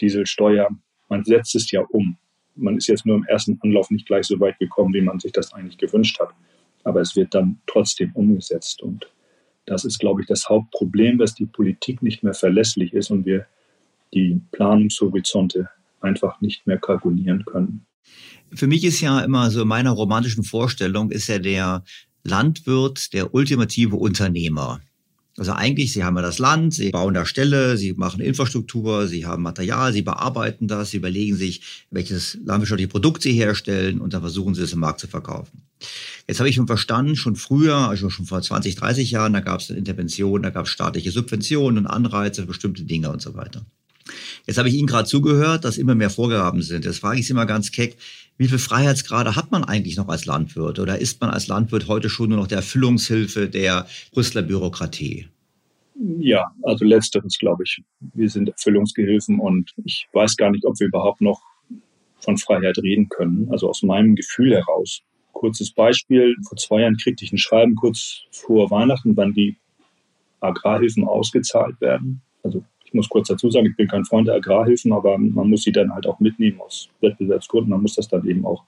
Dieselsteuer, 0.00 0.70
man 1.10 1.22
setzt 1.22 1.54
es 1.54 1.70
ja 1.70 1.82
um. 1.90 2.16
Man 2.54 2.78
ist 2.78 2.86
jetzt 2.86 3.04
nur 3.04 3.16
im 3.16 3.26
ersten 3.26 3.60
Anlauf 3.62 3.90
nicht 3.90 4.06
gleich 4.06 4.24
so 4.24 4.40
weit 4.40 4.58
gekommen, 4.58 4.94
wie 4.94 5.02
man 5.02 5.20
sich 5.20 5.32
das 5.32 5.52
eigentlich 5.52 5.76
gewünscht 5.76 6.18
hat. 6.18 6.30
Aber 6.82 7.02
es 7.02 7.14
wird 7.14 7.34
dann 7.34 7.60
trotzdem 7.66 8.12
umgesetzt. 8.14 8.82
Und 8.82 9.12
das 9.66 9.84
ist, 9.84 9.98
glaube 9.98 10.22
ich, 10.22 10.26
das 10.26 10.48
Hauptproblem, 10.48 11.18
dass 11.18 11.34
die 11.34 11.44
Politik 11.44 12.02
nicht 12.02 12.22
mehr 12.22 12.34
verlässlich 12.34 12.94
ist 12.94 13.10
und 13.10 13.26
wir 13.26 13.46
die 14.14 14.40
Planungshorizonte 14.52 15.68
einfach 16.00 16.40
nicht 16.40 16.66
mehr 16.66 16.78
kalkulieren 16.78 17.44
können. 17.44 17.86
Für 18.54 18.66
mich 18.66 18.84
ist 18.84 19.00
ja 19.00 19.20
immer 19.20 19.50
so 19.50 19.62
in 19.62 19.68
meiner 19.68 19.92
romantischen 19.92 20.44
Vorstellung 20.44 21.10
ist 21.10 21.28
ja 21.28 21.38
der 21.38 21.84
Landwirt 22.24 23.12
der 23.12 23.34
ultimative 23.34 23.96
Unternehmer. 23.96 24.80
Also 25.38 25.52
eigentlich, 25.52 25.94
sie 25.94 26.04
haben 26.04 26.16
ja 26.16 26.22
das 26.22 26.38
Land, 26.38 26.74
sie 26.74 26.90
bauen 26.90 27.14
da 27.14 27.24
Ställe, 27.24 27.78
sie 27.78 27.94
machen 27.94 28.20
Infrastruktur, 28.20 29.08
sie 29.08 29.24
haben 29.24 29.42
Material, 29.42 29.90
sie 29.92 30.02
bearbeiten 30.02 30.68
das, 30.68 30.90
sie 30.90 30.98
überlegen 30.98 31.36
sich, 31.36 31.86
welches 31.90 32.38
landwirtschaftliche 32.44 32.88
Produkt 32.88 33.22
sie 33.22 33.32
herstellen 33.32 34.00
und 34.00 34.12
dann 34.12 34.20
versuchen 34.20 34.54
sie 34.54 34.62
es 34.62 34.74
im 34.74 34.80
Markt 34.80 35.00
zu 35.00 35.08
verkaufen. 35.08 35.62
Jetzt 36.28 36.38
habe 36.38 36.50
ich 36.50 36.54
schon 36.54 36.66
verstanden, 36.66 37.16
schon 37.16 37.36
früher, 37.36 37.76
also 37.76 38.10
schon 38.10 38.26
vor 38.26 38.42
20, 38.42 38.76
30 38.76 39.10
Jahren, 39.10 39.32
da 39.32 39.40
gab 39.40 39.60
es 39.60 39.70
Interventionen, 39.70 40.42
da 40.42 40.50
gab 40.50 40.66
es 40.66 40.70
staatliche 40.70 41.10
Subventionen 41.10 41.78
und 41.78 41.86
Anreize 41.86 42.42
für 42.42 42.48
bestimmte 42.48 42.84
Dinge 42.84 43.10
und 43.10 43.22
so 43.22 43.34
weiter. 43.34 43.64
Jetzt 44.46 44.58
habe 44.58 44.68
ich 44.68 44.74
Ihnen 44.74 44.86
gerade 44.86 45.08
zugehört, 45.08 45.64
dass 45.64 45.78
immer 45.78 45.94
mehr 45.94 46.10
Vorgaben 46.10 46.62
sind. 46.62 46.84
Jetzt 46.84 46.98
frage 47.00 47.20
ich 47.20 47.26
Sie 47.26 47.34
mal 47.34 47.44
ganz 47.44 47.70
keck, 47.70 47.96
wie 48.38 48.48
viel 48.48 48.58
Freiheitsgrade 48.58 49.36
hat 49.36 49.50
man 49.52 49.64
eigentlich 49.64 49.96
noch 49.96 50.08
als 50.08 50.26
Landwirt? 50.26 50.78
Oder 50.78 50.98
ist 50.98 51.20
man 51.20 51.30
als 51.30 51.46
Landwirt 51.46 51.88
heute 51.88 52.08
schon 52.08 52.30
nur 52.30 52.38
noch 52.38 52.46
der 52.46 52.58
Erfüllungshilfe 52.58 53.48
der 53.48 53.86
Brüsseler 54.12 54.42
Bürokratie? 54.42 55.28
Ja, 56.18 56.50
also 56.62 56.84
letzteres 56.84 57.38
glaube 57.38 57.64
ich. 57.64 57.82
Wir 58.14 58.28
sind 58.28 58.48
Erfüllungsgehilfen 58.48 59.38
und 59.38 59.72
ich 59.84 60.08
weiß 60.12 60.36
gar 60.36 60.50
nicht, 60.50 60.64
ob 60.64 60.78
wir 60.80 60.88
überhaupt 60.88 61.20
noch 61.20 61.40
von 62.20 62.38
Freiheit 62.38 62.78
reden 62.78 63.08
können. 63.08 63.48
Also 63.50 63.68
aus 63.68 63.82
meinem 63.82 64.14
Gefühl 64.14 64.54
heraus. 64.54 65.02
Kurzes 65.32 65.72
Beispiel. 65.72 66.34
Vor 66.48 66.56
zwei 66.56 66.80
Jahren 66.80 66.96
kriegte 66.96 67.24
ich 67.24 67.32
ein 67.32 67.38
Schreiben 67.38 67.74
kurz 67.74 68.22
vor 68.30 68.70
Weihnachten, 68.70 69.16
wann 69.16 69.32
die 69.32 69.56
Agrarhilfen 70.40 71.04
ausgezahlt 71.04 71.80
werden. 71.80 72.22
Also 72.42 72.64
ich 72.92 72.94
muss 72.94 73.08
kurz 73.08 73.28
dazu 73.28 73.50
sagen, 73.50 73.68
ich 73.68 73.76
bin 73.76 73.88
kein 73.88 74.04
Freund 74.04 74.28
der 74.28 74.34
Agrarhilfen, 74.34 74.92
aber 74.92 75.16
man 75.16 75.48
muss 75.48 75.62
sie 75.62 75.72
dann 75.72 75.94
halt 75.94 76.06
auch 76.06 76.20
mitnehmen 76.20 76.60
aus 76.60 76.90
Wettbewerbsgründen. 77.00 77.70
Man 77.70 77.80
muss 77.80 77.94
das 77.94 78.06
dann 78.06 78.28
eben 78.28 78.44
auch 78.44 78.64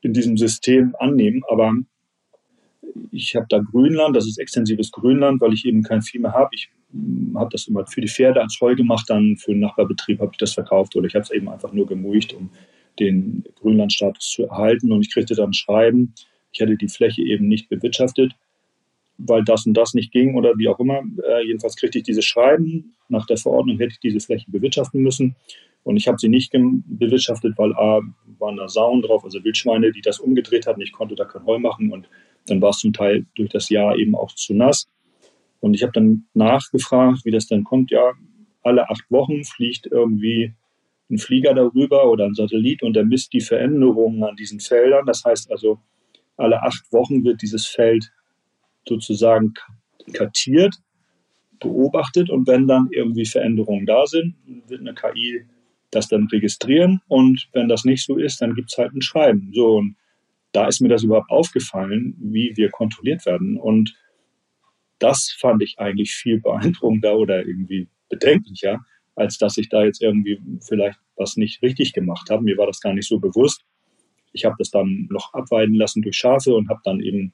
in 0.00 0.12
diesem 0.12 0.36
System 0.36 0.96
annehmen. 0.98 1.44
Aber 1.48 1.72
ich 3.12 3.36
habe 3.36 3.46
da 3.48 3.60
Grünland, 3.60 4.16
das 4.16 4.26
ist 4.26 4.38
extensives 4.38 4.90
Grünland, 4.90 5.40
weil 5.40 5.52
ich 5.52 5.64
eben 5.64 5.84
kein 5.84 6.02
Vieh 6.02 6.18
mehr 6.18 6.32
habe. 6.32 6.50
Ich 6.52 6.70
hm, 6.92 7.36
habe 7.38 7.50
das 7.52 7.68
immer 7.68 7.86
für 7.86 8.00
die 8.00 8.08
Pferde 8.08 8.42
als 8.42 8.58
Heu 8.60 8.74
gemacht, 8.74 9.08
dann 9.08 9.36
für 9.36 9.52
einen 9.52 9.60
Nachbarbetrieb 9.60 10.18
habe 10.18 10.32
ich 10.32 10.38
das 10.38 10.54
verkauft 10.54 10.96
oder 10.96 11.06
ich 11.06 11.14
habe 11.14 11.22
es 11.22 11.30
eben 11.30 11.48
einfach 11.48 11.72
nur 11.72 11.86
gemuigt, 11.86 12.32
um 12.32 12.50
den 12.98 13.44
Grünlandstatus 13.60 14.28
zu 14.28 14.46
erhalten. 14.46 14.90
Und 14.90 15.02
ich 15.02 15.14
kriegte 15.14 15.36
dann 15.36 15.52
Schreiben, 15.52 16.14
ich 16.50 16.58
hätte 16.58 16.76
die 16.76 16.88
Fläche 16.88 17.22
eben 17.22 17.46
nicht 17.46 17.68
bewirtschaftet 17.68 18.32
weil 19.26 19.44
das 19.44 19.66
und 19.66 19.74
das 19.74 19.94
nicht 19.94 20.12
ging 20.12 20.36
oder 20.36 20.54
wie 20.56 20.68
auch 20.68 20.78
immer. 20.78 21.02
Äh, 21.28 21.46
jedenfalls 21.46 21.76
kriegte 21.76 21.98
ich 21.98 22.04
diese 22.04 22.22
Schreiben. 22.22 22.94
Nach 23.08 23.26
der 23.26 23.36
Verordnung 23.36 23.78
hätte 23.78 23.92
ich 23.92 24.00
diese 24.00 24.20
Fläche 24.20 24.50
bewirtschaften 24.50 25.02
müssen. 25.02 25.36
Und 25.82 25.96
ich 25.96 26.08
habe 26.08 26.18
sie 26.18 26.28
nicht 26.28 26.52
bewirtschaftet, 26.52 27.56
weil 27.56 27.72
A, 27.74 28.00
waren 28.38 28.56
da 28.56 28.68
Sauen 28.68 29.02
drauf, 29.02 29.24
also 29.24 29.42
Wildschweine, 29.42 29.92
die 29.92 30.02
das 30.02 30.20
umgedreht 30.20 30.66
hatten. 30.66 30.80
Ich 30.80 30.92
konnte 30.92 31.14
da 31.14 31.24
kein 31.24 31.46
Heu 31.46 31.58
machen 31.58 31.90
und 31.92 32.08
dann 32.46 32.60
war 32.60 32.70
es 32.70 32.78
zum 32.78 32.92
Teil 32.92 33.26
durch 33.34 33.50
das 33.50 33.68
Jahr 33.70 33.96
eben 33.96 34.14
auch 34.14 34.32
zu 34.34 34.54
nass. 34.54 34.88
Und 35.60 35.74
ich 35.74 35.82
habe 35.82 35.92
dann 35.92 36.26
nachgefragt, 36.34 37.24
wie 37.24 37.30
das 37.30 37.46
dann 37.46 37.64
kommt. 37.64 37.90
Ja, 37.90 38.12
alle 38.62 38.88
acht 38.90 39.10
Wochen 39.10 39.44
fliegt 39.44 39.86
irgendwie 39.86 40.54
ein 41.10 41.18
Flieger 41.18 41.54
darüber 41.54 42.10
oder 42.10 42.24
ein 42.24 42.34
Satellit 42.34 42.82
und 42.82 42.94
der 42.94 43.04
misst 43.04 43.32
die 43.32 43.40
Veränderungen 43.40 44.22
an 44.22 44.36
diesen 44.36 44.60
Feldern. 44.60 45.06
Das 45.06 45.24
heißt 45.24 45.50
also, 45.50 45.80
alle 46.36 46.62
acht 46.62 46.92
Wochen 46.92 47.24
wird 47.24 47.42
dieses 47.42 47.66
Feld 47.66 48.12
sozusagen 48.88 49.54
kartiert, 50.12 50.74
beobachtet 51.60 52.30
und 52.30 52.46
wenn 52.46 52.66
dann 52.66 52.88
irgendwie 52.90 53.26
Veränderungen 53.26 53.86
da 53.86 54.06
sind, 54.06 54.34
wird 54.66 54.80
eine 54.80 54.94
KI 54.94 55.44
das 55.90 56.08
dann 56.08 56.28
registrieren 56.28 57.00
und 57.08 57.48
wenn 57.52 57.68
das 57.68 57.84
nicht 57.84 58.04
so 58.04 58.16
ist, 58.16 58.40
dann 58.40 58.54
gibt 58.54 58.70
es 58.70 58.78
halt 58.78 58.94
ein 58.94 59.02
Schreiben. 59.02 59.50
So 59.52 59.76
und 59.76 59.96
da 60.52 60.66
ist 60.66 60.80
mir 60.80 60.88
das 60.88 61.02
überhaupt 61.02 61.30
aufgefallen, 61.30 62.16
wie 62.18 62.52
wir 62.56 62.70
kontrolliert 62.70 63.26
werden 63.26 63.58
und 63.58 63.94
das 64.98 65.34
fand 65.38 65.62
ich 65.62 65.78
eigentlich 65.78 66.12
viel 66.12 66.40
beeindruckender 66.40 67.16
oder 67.16 67.44
irgendwie 67.44 67.88
bedenklicher, 68.08 68.80
als 69.16 69.38
dass 69.38 69.56
ich 69.58 69.68
da 69.68 69.84
jetzt 69.84 70.02
irgendwie 70.02 70.40
vielleicht 70.60 70.98
was 71.16 71.36
nicht 71.36 71.62
richtig 71.62 71.92
gemacht 71.92 72.30
habe. 72.30 72.42
Mir 72.42 72.56
war 72.56 72.66
das 72.66 72.80
gar 72.80 72.92
nicht 72.92 73.08
so 73.08 73.18
bewusst. 73.18 73.64
Ich 74.32 74.44
habe 74.44 74.54
das 74.58 74.70
dann 74.70 75.08
noch 75.10 75.32
abweiden 75.34 75.74
lassen 75.74 76.02
durch 76.02 76.16
Schafe 76.16 76.54
und 76.54 76.68
habe 76.68 76.80
dann 76.84 77.00
eben 77.00 77.32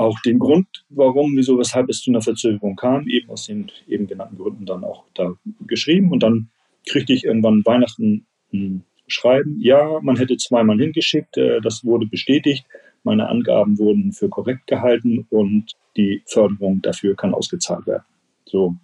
auch 0.00 0.18
den 0.20 0.38
Grund, 0.38 0.66
warum, 0.88 1.36
wieso, 1.36 1.58
weshalb 1.58 1.88
es 1.90 2.00
zu 2.00 2.10
einer 2.10 2.22
Verzögerung 2.22 2.74
kam, 2.74 3.06
eben 3.06 3.28
aus 3.28 3.46
den 3.46 3.70
eben 3.86 4.06
genannten 4.06 4.38
Gründen 4.38 4.64
dann 4.64 4.82
auch 4.82 5.04
da 5.14 5.34
geschrieben. 5.66 6.10
Und 6.10 6.22
dann 6.22 6.48
kriegte 6.88 7.12
ich 7.12 7.24
irgendwann 7.24 7.64
Weihnachten 7.64 8.26
ein 8.52 8.84
Schreiben, 9.06 9.58
ja, 9.60 10.00
man 10.02 10.16
hätte 10.16 10.36
zweimal 10.36 10.78
hingeschickt, 10.78 11.36
äh, 11.36 11.60
das 11.60 11.84
wurde 11.84 12.06
bestätigt, 12.06 12.64
meine 13.02 13.28
Angaben 13.28 13.78
wurden 13.78 14.12
für 14.12 14.28
korrekt 14.28 14.66
gehalten 14.66 15.26
und 15.30 15.72
die 15.96 16.22
Förderung 16.26 16.80
dafür 16.80 17.16
kann 17.16 17.34
ausgezahlt 17.34 17.86
werden. 17.86 18.04
So. 18.46 18.76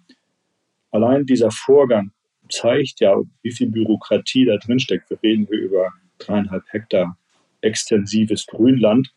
Allein 0.91 1.25
dieser 1.25 1.51
Vorgang 1.51 2.11
zeigt 2.49 2.99
ja, 2.99 3.15
wie 3.41 3.51
viel 3.51 3.69
Bürokratie 3.69 4.45
da 4.45 4.57
drin 4.57 4.79
steckt. 4.79 5.09
Wir 5.09 5.19
reden 5.23 5.47
hier 5.49 5.59
über 5.59 5.93
dreieinhalb 6.19 6.63
Hektar 6.71 7.17
extensives 7.61 8.45
Grünland 8.47 9.13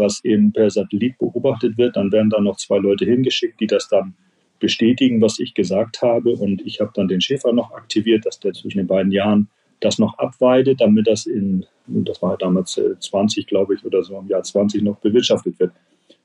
was 0.00 0.24
eben 0.24 0.52
per 0.52 0.68
Satellit 0.68 1.16
beobachtet 1.18 1.78
wird. 1.78 1.94
Dann 1.94 2.10
werden 2.10 2.30
da 2.30 2.40
noch 2.40 2.56
zwei 2.56 2.78
Leute 2.78 3.04
hingeschickt, 3.04 3.60
die 3.60 3.68
das 3.68 3.88
dann 3.88 4.14
bestätigen, 4.58 5.20
was 5.20 5.38
ich 5.38 5.54
gesagt 5.54 6.02
habe. 6.02 6.32
Und 6.32 6.66
ich 6.66 6.80
habe 6.80 6.90
dann 6.94 7.06
den 7.06 7.20
Schäfer 7.20 7.52
noch 7.52 7.70
aktiviert, 7.70 8.26
dass 8.26 8.40
der 8.40 8.52
zwischen 8.52 8.78
den 8.78 8.88
beiden 8.88 9.12
Jahren 9.12 9.48
das 9.78 9.98
noch 9.98 10.18
abweidet, 10.18 10.80
damit 10.80 11.06
das 11.06 11.26
in, 11.26 11.64
das 11.86 12.20
war 12.20 12.36
damals 12.36 12.80
20, 13.00 13.44
äh, 13.44 13.48
glaube 13.48 13.74
ich, 13.74 13.84
oder 13.84 14.02
so 14.02 14.18
im 14.18 14.28
Jahr 14.28 14.42
20 14.42 14.82
noch 14.82 14.98
bewirtschaftet 14.98 15.58
wird, 15.58 15.72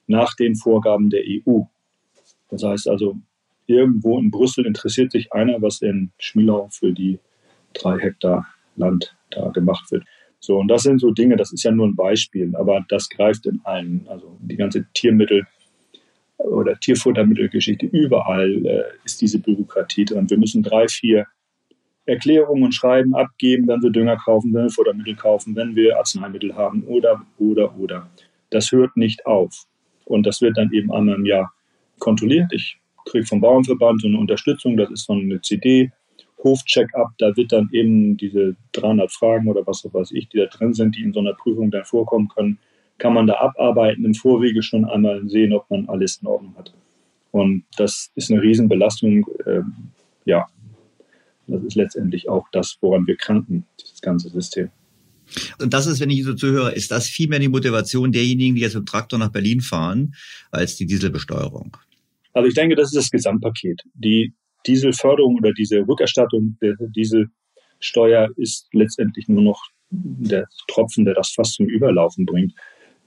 nach 0.07 0.35
den 0.35 0.55
Vorgaben 0.55 1.09
der 1.09 1.23
EU. 1.25 1.61
Das 2.49 2.63
heißt 2.63 2.89
also, 2.89 3.17
irgendwo 3.65 4.19
in 4.19 4.31
Brüssel 4.31 4.65
interessiert 4.65 5.11
sich 5.11 5.31
einer, 5.33 5.61
was 5.61 5.81
in 5.81 6.11
Schmielau 6.19 6.67
für 6.71 6.91
die 6.91 7.19
drei 7.73 7.97
Hektar 7.99 8.45
Land 8.75 9.15
da 9.31 9.49
gemacht 9.49 9.91
wird. 9.91 10.03
So, 10.45 10.59
und 10.59 10.67
das 10.67 10.83
sind 10.83 10.99
so 10.99 11.11
Dinge, 11.11 11.37
das 11.37 11.51
ist 11.51 11.63
ja 11.63 11.71
nur 11.71 11.87
ein 11.87 11.95
Beispiel, 11.95 12.55
aber 12.55 12.85
das 12.89 13.09
greift 13.09 13.45
in 13.47 13.61
allen. 13.63 14.05
Also 14.07 14.37
die 14.41 14.55
ganze 14.55 14.85
Tiermittel- 14.93 15.47
oder 16.37 16.79
Tierfuttermittelgeschichte, 16.79 17.87
überall 17.87 18.65
äh, 18.65 18.83
ist 19.03 19.21
diese 19.21 19.39
Bürokratie 19.39 20.05
drin. 20.05 20.29
Wir 20.29 20.37
müssen 20.37 20.61
drei, 20.61 20.87
vier 20.87 21.25
Erklärungen 22.05 22.63
und 22.63 22.75
Schreiben 22.75 23.15
abgeben, 23.15 23.67
wenn 23.67 23.81
wir 23.81 23.89
Dünger 23.89 24.17
kaufen, 24.17 24.53
wenn 24.53 24.63
wir 24.63 24.69
Futtermittel 24.69 25.15
kaufen, 25.15 25.55
wenn 25.55 25.75
wir 25.75 25.97
Arzneimittel 25.97 26.55
haben 26.55 26.83
oder, 26.83 27.25
oder, 27.39 27.75
oder. 27.79 28.09
Das 28.51 28.71
hört 28.71 28.95
nicht 28.95 29.25
auf. 29.25 29.65
Und 30.05 30.27
das 30.27 30.41
wird 30.41 30.57
dann 30.57 30.71
eben 30.71 30.91
einmal 30.91 31.15
im 31.15 31.25
Jahr 31.25 31.51
kontrolliert. 31.97 32.51
Ich 32.53 32.77
kriege 33.05 33.25
vom 33.25 33.41
Bauernverband 33.41 34.01
so 34.01 34.07
eine 34.07 34.19
Unterstützung, 34.19 34.77
das 34.77 34.91
ist 34.91 35.05
so 35.05 35.13
eine 35.13 35.41
CD, 35.41 35.91
Hofcheck-up, 36.43 37.11
da 37.17 37.35
wird 37.35 37.51
dann 37.51 37.69
eben 37.71 38.17
diese 38.17 38.55
300 38.73 39.11
Fragen 39.11 39.47
oder 39.47 39.65
was 39.65 39.87
weiß 39.91 40.11
ich, 40.11 40.29
die 40.29 40.37
da 40.37 40.45
drin 40.45 40.73
sind, 40.73 40.95
die 40.95 41.01
in 41.01 41.13
so 41.13 41.19
einer 41.19 41.33
Prüfung 41.33 41.71
dann 41.71 41.85
vorkommen 41.85 42.27
können, 42.27 42.59
kann 42.97 43.13
man 43.13 43.27
da 43.27 43.35
abarbeiten, 43.35 44.05
im 44.05 44.13
Vorwege 44.13 44.63
schon 44.63 44.85
einmal 44.85 45.27
sehen, 45.27 45.53
ob 45.53 45.69
man 45.69 45.89
alles 45.89 46.17
in 46.21 46.27
Ordnung 46.27 46.55
hat. 46.57 46.73
Und 47.31 47.65
das 47.77 48.11
ist 48.15 48.31
eine 48.31 48.41
Riesenbelastung. 48.41 49.25
Ähm, 49.45 49.73
ja, 50.23 50.45
das 51.47 51.63
ist 51.63 51.75
letztendlich 51.75 52.29
auch 52.29 52.47
das, 52.51 52.77
woran 52.81 53.05
wir 53.07 53.17
kranken, 53.17 53.65
dieses 53.81 54.01
ganze 54.01 54.29
System. 54.29 54.69
Und 55.59 55.73
das 55.73 55.87
ist, 55.87 55.99
wenn 55.99 56.09
ich 56.09 56.23
so 56.23 56.33
zuhöre, 56.33 56.71
ist 56.73 56.91
das 56.91 57.07
viel 57.07 57.27
mehr 57.27 57.39
die 57.39 57.49
Motivation 57.49 58.11
derjenigen, 58.11 58.55
die 58.55 58.61
jetzt 58.61 58.75
mit 58.75 58.83
dem 58.83 58.85
Traktor 58.85 59.19
nach 59.19 59.31
Berlin 59.31 59.61
fahren, 59.61 60.15
als 60.51 60.75
die 60.75 60.85
Dieselbesteuerung? 60.85 61.75
Also 62.33 62.47
ich 62.47 62.53
denke, 62.53 62.75
das 62.75 62.89
ist 62.89 62.97
das 62.97 63.09
Gesamtpaket. 63.09 63.81
Die 63.95 64.33
Dieselförderung 64.67 65.37
oder 65.37 65.53
diese 65.53 65.87
Rückerstattung 65.87 66.57
der 66.61 66.75
Dieselsteuer 66.79 68.29
ist 68.37 68.67
letztendlich 68.73 69.27
nur 69.27 69.43
noch 69.43 69.61
der 69.89 70.47
Tropfen, 70.67 71.05
der 71.05 71.13
das 71.13 71.31
fast 71.31 71.53
zum 71.53 71.67
Überlaufen 71.67 72.25
bringt. 72.25 72.53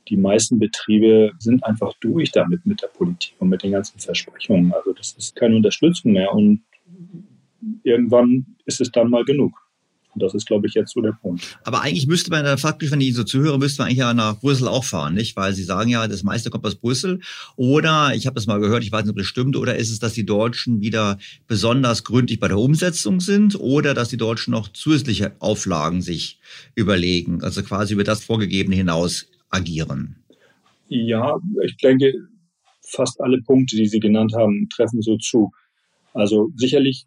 Die 0.09 0.16
meisten 0.16 0.59
Betriebe 0.59 1.33
sind 1.38 1.64
einfach 1.64 1.92
durch 2.01 2.33
damit 2.33 2.64
mit 2.64 2.81
der 2.81 2.87
Politik 2.88 3.35
und 3.38 3.51
mit 3.51 3.62
den 3.62 3.73
ganzen 3.73 3.99
Versprechungen. 3.99 4.73
Also 4.73 4.92
das 4.92 5.12
ist 5.12 5.37
keine 5.37 5.57
Unterstützung 5.57 6.12
mehr. 6.12 6.33
Und 6.33 6.62
irgendwann 7.83 8.47
ist 8.64 8.81
es 8.81 8.90
dann 8.90 9.11
mal 9.11 9.25
genug. 9.25 9.68
Und 10.19 10.25
das 10.25 10.35
ist, 10.35 10.47
glaube 10.49 10.67
ich, 10.67 10.75
jetzt 10.75 10.95
so 10.95 11.01
der 11.01 11.13
Punkt. 11.13 11.59
Aber 11.63 11.83
eigentlich 11.83 12.09
müsste 12.09 12.31
man 12.31 12.45
da 12.45 12.57
faktisch, 12.57 12.91
wenn 12.91 13.01
ich 13.01 13.15
so 13.15 13.23
zuhöre, 13.23 13.57
müsste 13.57 13.83
man 13.83 13.87
eigentlich 13.87 13.99
ja 13.99 14.13
nach 14.13 14.41
Brüssel 14.41 14.67
auch 14.67 14.83
fahren, 14.83 15.15
nicht? 15.15 15.37
Weil 15.37 15.55
Sie 15.55 15.63
sagen 15.63 15.91
ja, 15.91 16.09
das 16.09 16.25
meiste 16.25 16.51
kommt 16.51 16.67
aus 16.67 16.75
Brüssel. 16.75 17.21
Oder, 17.55 18.17
ich 18.17 18.27
habe 18.27 18.35
das 18.35 18.49
mal 18.49 18.59
gehört, 18.59 18.83
ich 18.83 18.91
weiß 18.91 19.05
nicht, 19.05 19.13
ob 19.13 19.17
das 19.17 19.27
stimmt, 19.27 19.57
oder 19.57 19.77
ist 19.77 19.91
es, 19.91 20.01
dass 20.01 20.13
die 20.15 20.27
Deutschen 20.27 20.81
wieder 20.81 21.19
besonders 21.47 22.03
gründlich 22.03 22.41
bei 22.41 22.49
der 22.49 22.59
Umsetzung 22.59 23.21
sind 23.21 23.55
oder 23.61 23.95
dass 23.95 24.09
die 24.09 24.17
Deutschen 24.17 24.51
noch 24.51 24.67
zusätzliche 24.67 25.37
Auflagen 25.39 26.03
sich 26.03 26.41
überlegen, 26.75 27.45
also 27.45 27.63
quasi 27.63 27.95
über 27.95 28.05
das 28.05 28.25
Vorgegebene 28.25 28.75
hinaus 28.75 29.27
agieren? 29.51 30.17
Ja, 30.89 31.37
ich 31.65 31.77
denke, 31.77 32.13
fast 32.83 33.21
alle 33.21 33.41
Punkte, 33.43 33.77
die 33.77 33.87
Sie 33.87 34.01
genannt 34.01 34.33
haben, 34.35 34.69
treffen 34.75 35.01
so 35.01 35.17
zu. 35.19 35.53
Also 36.13 36.51
sicherlich 36.57 37.07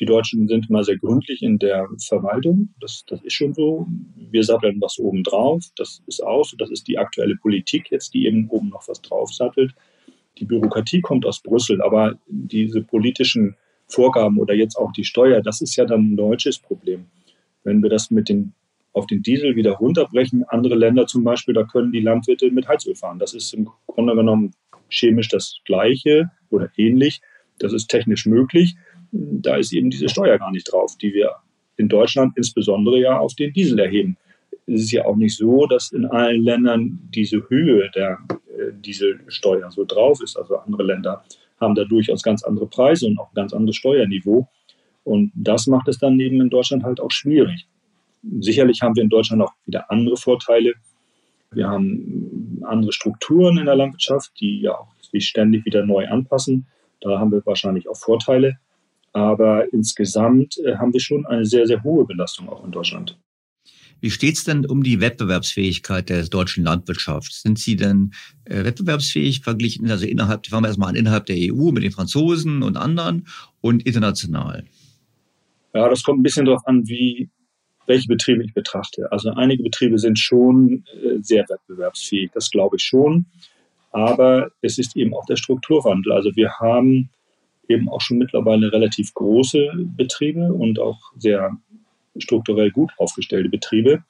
die 0.00 0.06
Deutschen 0.06 0.48
sind 0.48 0.70
immer 0.70 0.82
sehr 0.82 0.96
gründlich 0.96 1.42
in 1.42 1.58
der 1.58 1.86
Verwaltung. 1.98 2.70
Das, 2.80 3.04
das 3.06 3.22
ist 3.22 3.34
schon 3.34 3.52
so. 3.52 3.86
Wir 4.30 4.42
satteln 4.42 4.80
was 4.80 4.98
oben 4.98 5.22
drauf. 5.22 5.62
Das 5.76 6.02
ist 6.06 6.22
aus. 6.22 6.54
Das 6.58 6.70
ist 6.70 6.88
die 6.88 6.96
aktuelle 6.96 7.36
Politik 7.36 7.90
jetzt, 7.90 8.14
die 8.14 8.26
eben 8.26 8.48
oben 8.48 8.70
noch 8.70 8.88
was 8.88 9.02
drauf 9.02 9.32
sattelt. 9.32 9.72
Die 10.38 10.46
Bürokratie 10.46 11.02
kommt 11.02 11.26
aus 11.26 11.42
Brüssel, 11.42 11.82
aber 11.82 12.14
diese 12.26 12.80
politischen 12.80 13.56
Vorgaben 13.88 14.38
oder 14.38 14.54
jetzt 14.54 14.76
auch 14.76 14.90
die 14.92 15.04
Steuer, 15.04 15.42
das 15.42 15.60
ist 15.60 15.76
ja 15.76 15.84
dann 15.84 16.12
ein 16.12 16.16
deutsches 16.16 16.58
Problem. 16.58 17.04
Wenn 17.62 17.82
wir 17.82 17.90
das 17.90 18.10
mit 18.10 18.30
den, 18.30 18.54
auf 18.94 19.06
den 19.06 19.22
Diesel 19.22 19.54
wieder 19.54 19.72
runterbrechen, 19.72 20.44
andere 20.44 20.76
Länder 20.76 21.06
zum 21.06 21.24
Beispiel, 21.24 21.52
da 21.52 21.64
können 21.64 21.92
die 21.92 22.00
Landwirte 22.00 22.50
mit 22.50 22.68
Heizöl 22.68 22.94
fahren. 22.94 23.18
Das 23.18 23.34
ist 23.34 23.52
im 23.52 23.68
Grunde 23.86 24.14
genommen 24.14 24.54
chemisch 24.88 25.28
das 25.28 25.58
Gleiche 25.66 26.30
oder 26.48 26.70
ähnlich. 26.78 27.20
Das 27.58 27.74
ist 27.74 27.88
technisch 27.88 28.24
möglich 28.24 28.76
da 29.12 29.56
ist 29.56 29.72
eben 29.72 29.90
diese 29.90 30.08
Steuer 30.08 30.38
gar 30.38 30.50
nicht 30.50 30.70
drauf, 30.70 30.96
die 31.00 31.12
wir 31.12 31.36
in 31.76 31.88
Deutschland 31.88 32.36
insbesondere 32.36 33.00
ja 33.00 33.18
auf 33.18 33.34
den 33.34 33.52
Diesel 33.52 33.78
erheben. 33.78 34.16
Es 34.66 34.82
ist 34.82 34.92
ja 34.92 35.04
auch 35.04 35.16
nicht 35.16 35.36
so, 35.36 35.66
dass 35.66 35.92
in 35.92 36.06
allen 36.06 36.42
Ländern 36.42 37.00
diese 37.12 37.48
Höhe 37.48 37.90
der 37.94 38.18
äh, 38.48 38.72
Dieselsteuer 38.72 39.70
so 39.70 39.84
drauf 39.84 40.20
ist. 40.22 40.36
Also 40.36 40.56
andere 40.56 40.84
Länder 40.84 41.24
haben 41.60 41.74
da 41.74 41.84
durchaus 41.84 42.22
ganz 42.22 42.44
andere 42.44 42.66
Preise 42.66 43.06
und 43.06 43.18
auch 43.18 43.30
ein 43.30 43.34
ganz 43.34 43.52
anderes 43.52 43.76
Steuerniveau. 43.76 44.48
Und 45.04 45.32
das 45.34 45.66
macht 45.66 45.88
es 45.88 45.98
dann 45.98 46.20
eben 46.20 46.40
in 46.40 46.50
Deutschland 46.50 46.84
halt 46.84 47.00
auch 47.00 47.10
schwierig. 47.10 47.66
Sicherlich 48.40 48.82
haben 48.82 48.94
wir 48.94 49.02
in 49.02 49.08
Deutschland 49.08 49.42
auch 49.42 49.52
wieder 49.66 49.90
andere 49.90 50.16
Vorteile. 50.16 50.74
Wir 51.52 51.68
haben 51.68 52.62
andere 52.64 52.92
Strukturen 52.92 53.58
in 53.58 53.66
der 53.66 53.74
Landwirtschaft, 53.74 54.32
die 54.40 54.60
ja 54.60 54.72
auch 54.72 54.92
sich 55.10 55.26
ständig 55.26 55.64
wieder 55.64 55.84
neu 55.84 56.06
anpassen. 56.06 56.66
Da 57.00 57.18
haben 57.18 57.32
wir 57.32 57.44
wahrscheinlich 57.46 57.88
auch 57.88 57.96
Vorteile. 57.96 58.58
Aber 59.12 59.72
insgesamt 59.72 60.58
äh, 60.58 60.76
haben 60.76 60.92
wir 60.92 61.00
schon 61.00 61.26
eine 61.26 61.44
sehr, 61.44 61.66
sehr 61.66 61.82
hohe 61.82 62.04
Belastung 62.04 62.48
auch 62.48 62.64
in 62.64 62.70
Deutschland. 62.70 63.18
Wie 64.00 64.10
steht 64.10 64.36
es 64.36 64.44
denn 64.44 64.64
um 64.64 64.82
die 64.82 65.00
Wettbewerbsfähigkeit 65.00 66.08
der 66.08 66.24
deutschen 66.24 66.64
Landwirtschaft? 66.64 67.34
Sind 67.34 67.58
Sie 67.58 67.76
denn 67.76 68.12
äh, 68.44 68.64
wettbewerbsfähig 68.64 69.40
verglichen, 69.40 69.90
also 69.90 70.06
innerhalb, 70.06 70.46
fangen 70.46 70.64
wir 70.64 70.68
erstmal 70.68 70.90
an, 70.90 70.96
innerhalb 70.96 71.26
der 71.26 71.36
EU 71.36 71.70
mit 71.70 71.82
den 71.82 71.92
Franzosen 71.92 72.62
und 72.62 72.76
anderen 72.76 73.26
und 73.60 73.84
international? 73.84 74.64
Ja, 75.74 75.88
das 75.88 76.02
kommt 76.02 76.20
ein 76.20 76.22
bisschen 76.22 76.46
darauf 76.46 76.66
an, 76.66 76.88
wie, 76.88 77.28
welche 77.86 78.08
Betriebe 78.08 78.42
ich 78.42 78.54
betrachte. 78.54 79.12
Also 79.12 79.30
einige 79.30 79.62
Betriebe 79.62 79.98
sind 79.98 80.18
schon 80.18 80.84
äh, 81.02 81.18
sehr 81.20 81.46
wettbewerbsfähig, 81.48 82.30
das 82.32 82.50
glaube 82.50 82.76
ich 82.76 82.82
schon. 82.82 83.26
Aber 83.92 84.50
es 84.62 84.78
ist 84.78 84.96
eben 84.96 85.12
auch 85.14 85.26
der 85.26 85.36
Strukturwandel. 85.36 86.12
Also 86.12 86.34
wir 86.36 86.52
haben 86.58 87.10
eben 87.70 87.88
auch 87.88 88.00
schon 88.00 88.18
mittlerweile 88.18 88.72
relativ 88.72 89.14
große 89.14 89.70
Betriebe 89.96 90.52
und 90.52 90.78
auch 90.78 90.98
sehr 91.16 91.56
strukturell 92.16 92.70
gut 92.70 92.90
aufgestellte 92.98 93.48
Betriebe. 93.48 94.04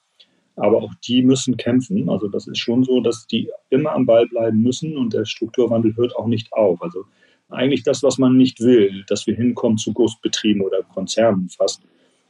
Aber 0.55 0.83
auch 0.83 0.93
die 1.07 1.23
müssen 1.23 1.57
kämpfen. 1.57 2.09
Also 2.09 2.27
das 2.27 2.47
ist 2.47 2.57
schon 2.57 2.83
so, 2.83 2.99
dass 2.99 3.25
die 3.27 3.49
immer 3.69 3.93
am 3.93 4.05
Ball 4.05 4.27
bleiben 4.27 4.61
müssen 4.61 4.97
und 4.97 5.13
der 5.13 5.25
Strukturwandel 5.25 5.95
hört 5.95 6.15
auch 6.15 6.27
nicht 6.27 6.51
auf. 6.51 6.81
Also 6.81 7.05
eigentlich 7.49 7.83
das, 7.83 8.03
was 8.03 8.17
man 8.17 8.37
nicht 8.37 8.59
will, 8.59 9.03
dass 9.07 9.27
wir 9.27 9.35
hinkommen 9.35 9.77
zu 9.77 9.93
Großbetrieben 9.93 10.61
oder 10.61 10.83
Konzernen 10.83 11.49
fast. 11.49 11.81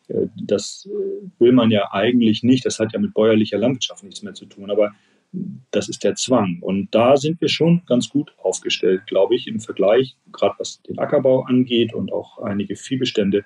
Äh, 0.08 0.28
das 0.36 0.88
äh, 0.90 1.40
will 1.40 1.52
man 1.52 1.72
ja 1.72 1.92
eigentlich 1.92 2.44
nicht. 2.44 2.66
Das 2.66 2.80
hat 2.80 2.94
ja 2.94 3.00
mit 3.00 3.14
bäuerlicher 3.14 3.58
Landwirtschaft 3.58 4.04
nichts 4.04 4.24
mehr 4.24 4.34
zu 4.34 4.46
tun. 4.46 4.70
Aber 4.70 4.92
das 5.34 5.88
ist 5.88 6.04
der 6.04 6.16
Zwang. 6.16 6.60
Und 6.62 6.94
da 6.94 7.16
sind 7.16 7.40
wir 7.40 7.50
schon 7.50 7.84
ganz 7.86 8.10
gut 8.10 8.34
aufgestellt, 8.42 9.08
glaube 9.08 9.36
ich, 9.36 9.48
im 9.48 9.60
Vergleich, 9.60 10.18
gerade 10.32 10.56
was 10.58 10.82
den 10.84 11.00
Ackerbau 11.00 11.44
angeht 11.44 11.94
und 11.94 12.12
auch 12.12 12.40
einige 12.40 12.76
Viehbestände. 12.76 13.46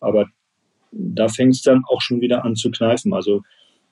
Aber 0.00 0.28
da 0.90 1.28
fängt 1.28 1.54
es 1.54 1.62
dann 1.62 1.82
auch 1.86 2.00
schon 2.00 2.20
wieder 2.20 2.44
an 2.44 2.56
zu 2.56 2.70
kneifen. 2.70 3.12
Also 3.12 3.42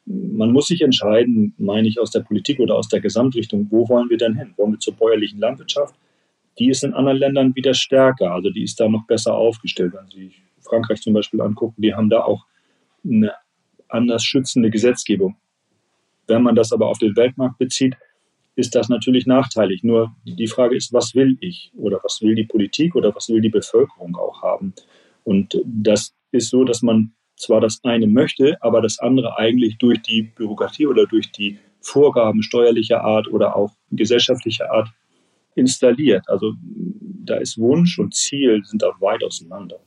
man 0.06 0.52
muss 0.52 0.66
sich 0.66 0.82
entscheiden, 0.82 1.54
meine 1.56 1.86
ich, 1.86 2.00
aus 2.00 2.10
der 2.10 2.20
Politik 2.20 2.58
oder 2.58 2.76
aus 2.76 2.88
der 2.88 3.00
Gesamtrichtung, 3.00 3.68
wo 3.70 3.88
wollen 3.88 4.10
wir 4.10 4.16
denn 4.16 4.36
hin? 4.36 4.54
Wollen 4.56 4.72
wir 4.72 4.80
zur 4.80 4.94
bäuerlichen 4.94 5.38
Landwirtschaft? 5.38 5.94
Die 6.58 6.68
ist 6.68 6.82
in 6.82 6.94
anderen 6.94 7.18
Ländern 7.18 7.54
wieder 7.54 7.74
stärker, 7.74 8.32
also 8.32 8.50
die 8.50 8.64
ist 8.64 8.80
da 8.80 8.88
noch 8.88 9.06
besser 9.06 9.34
aufgestellt. 9.34 9.92
Wenn 9.94 10.10
Sie 10.10 10.32
Frankreich 10.60 11.00
zum 11.00 11.14
Beispiel 11.14 11.40
angucken, 11.40 11.80
die 11.80 11.94
haben 11.94 12.10
da 12.10 12.22
auch 12.24 12.44
eine 13.04 13.32
anders 13.88 14.24
schützende 14.24 14.70
Gesetzgebung. 14.70 15.36
Wenn 16.30 16.42
man 16.42 16.54
das 16.54 16.72
aber 16.72 16.86
auf 16.86 16.98
den 16.98 17.16
Weltmarkt 17.16 17.58
bezieht, 17.58 17.96
ist 18.54 18.74
das 18.74 18.88
natürlich 18.88 19.26
nachteilig. 19.26 19.82
Nur 19.82 20.14
die 20.24 20.46
Frage 20.46 20.76
ist, 20.76 20.92
was 20.92 21.14
will 21.14 21.36
ich 21.40 21.72
oder 21.76 21.98
was 22.04 22.22
will 22.22 22.36
die 22.36 22.44
Politik 22.44 22.94
oder 22.94 23.14
was 23.14 23.28
will 23.28 23.40
die 23.40 23.48
Bevölkerung 23.48 24.16
auch 24.16 24.42
haben? 24.42 24.72
Und 25.24 25.60
das 25.64 26.14
ist 26.30 26.50
so, 26.50 26.64
dass 26.64 26.82
man 26.82 27.12
zwar 27.36 27.60
das 27.60 27.80
eine 27.82 28.06
möchte, 28.06 28.56
aber 28.60 28.80
das 28.80 29.00
andere 29.00 29.38
eigentlich 29.38 29.78
durch 29.78 30.00
die 30.02 30.22
Bürokratie 30.22 30.86
oder 30.86 31.06
durch 31.06 31.32
die 31.32 31.58
Vorgaben 31.80 32.42
steuerlicher 32.42 33.02
Art 33.02 33.26
oder 33.28 33.56
auch 33.56 33.72
gesellschaftlicher 33.90 34.70
Art 34.70 34.88
installiert. 35.56 36.28
Also 36.28 36.54
da 37.24 37.38
ist 37.38 37.58
Wunsch 37.58 37.98
und 37.98 38.14
Ziel 38.14 38.62
sind 38.64 38.82
da 38.82 38.92
weit 39.00 39.24
auseinander. 39.24 39.80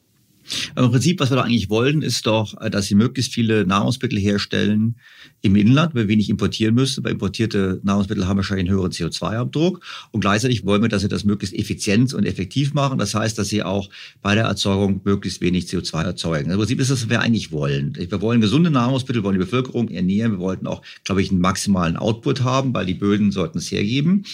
Aber 0.76 0.88
Im 0.88 0.92
Prinzip, 0.92 1.20
was 1.20 1.32
wir 1.32 1.38
da 1.38 1.44
eigentlich 1.44 1.70
wollen, 1.70 2.02
ist 2.02 2.26
doch, 2.26 2.60
äh, 2.62 2.70
dass 2.70 2.88
sie 2.88 2.96
möglichst 2.96 3.34
viele 3.34 3.66
Nahrungsmittel 3.66 4.20
herstellen 4.20 4.96
im 5.42 5.56
Inland, 5.56 5.94
weil 5.94 6.04
wir 6.04 6.08
wenig 6.10 6.30
importieren 6.30 6.76
müssen. 6.76 7.04
Weil 7.04 7.14
importierte 7.14 7.80
Nahrungsmittel 7.84 8.28
haben 8.28 8.38
wahrscheinlich 8.38 8.68
einen 8.70 8.78
höheren 8.78 8.92
CO2-Abdruck. 8.92 9.84
Und 10.12 10.22
gleichzeitig 10.22 10.66
wollen 10.66 10.82
wir, 10.82 10.90
dass 10.90 11.02
sie 11.02 11.08
das 11.08 11.24
möglichst 11.24 11.56
effizient 11.56 12.14
und 12.14 12.26
effektiv 12.26 12.74
machen. 12.74 12.98
Das 12.98 13.16
heißt, 13.16 13.38
dass 13.38 13.50
sie 13.50 13.64
auch 13.64 13.90
bei 14.22 14.36
der 14.36 14.46
Erzeugung 14.46 15.02
möglichst 15.04 15.42
wenig 15.42 15.66
CO2 15.66 16.04
erzeugen. 16.04 16.52
Im 16.52 16.58
Prinzip 16.58 16.80
ist 16.80 16.92
das, 16.92 17.04
was 17.04 17.10
wir 17.10 17.22
eigentlich 17.22 17.52
wollen. 17.52 17.96
Wir 17.96 18.22
wollen 18.22 18.42
gesunde 18.42 18.72
Nahrungsmittel, 18.72 19.24
wollen 19.24 19.36
die 19.36 19.46
Bevölkerung 19.46 19.90
ernähren. 19.90 20.34
Wir 20.34 20.40
wollten 20.40 20.68
auch, 20.68 20.82
glaube 21.04 21.22
ich, 21.22 21.32
einen 21.32 21.42
maximalen 21.42 21.98
Output 21.98 22.42
haben, 22.42 22.74
weil 22.74 22.86
die 22.86 22.94
Böden 22.94 23.32
sollten 23.32 23.58
es 23.58 23.72
hergeben. 23.72 24.26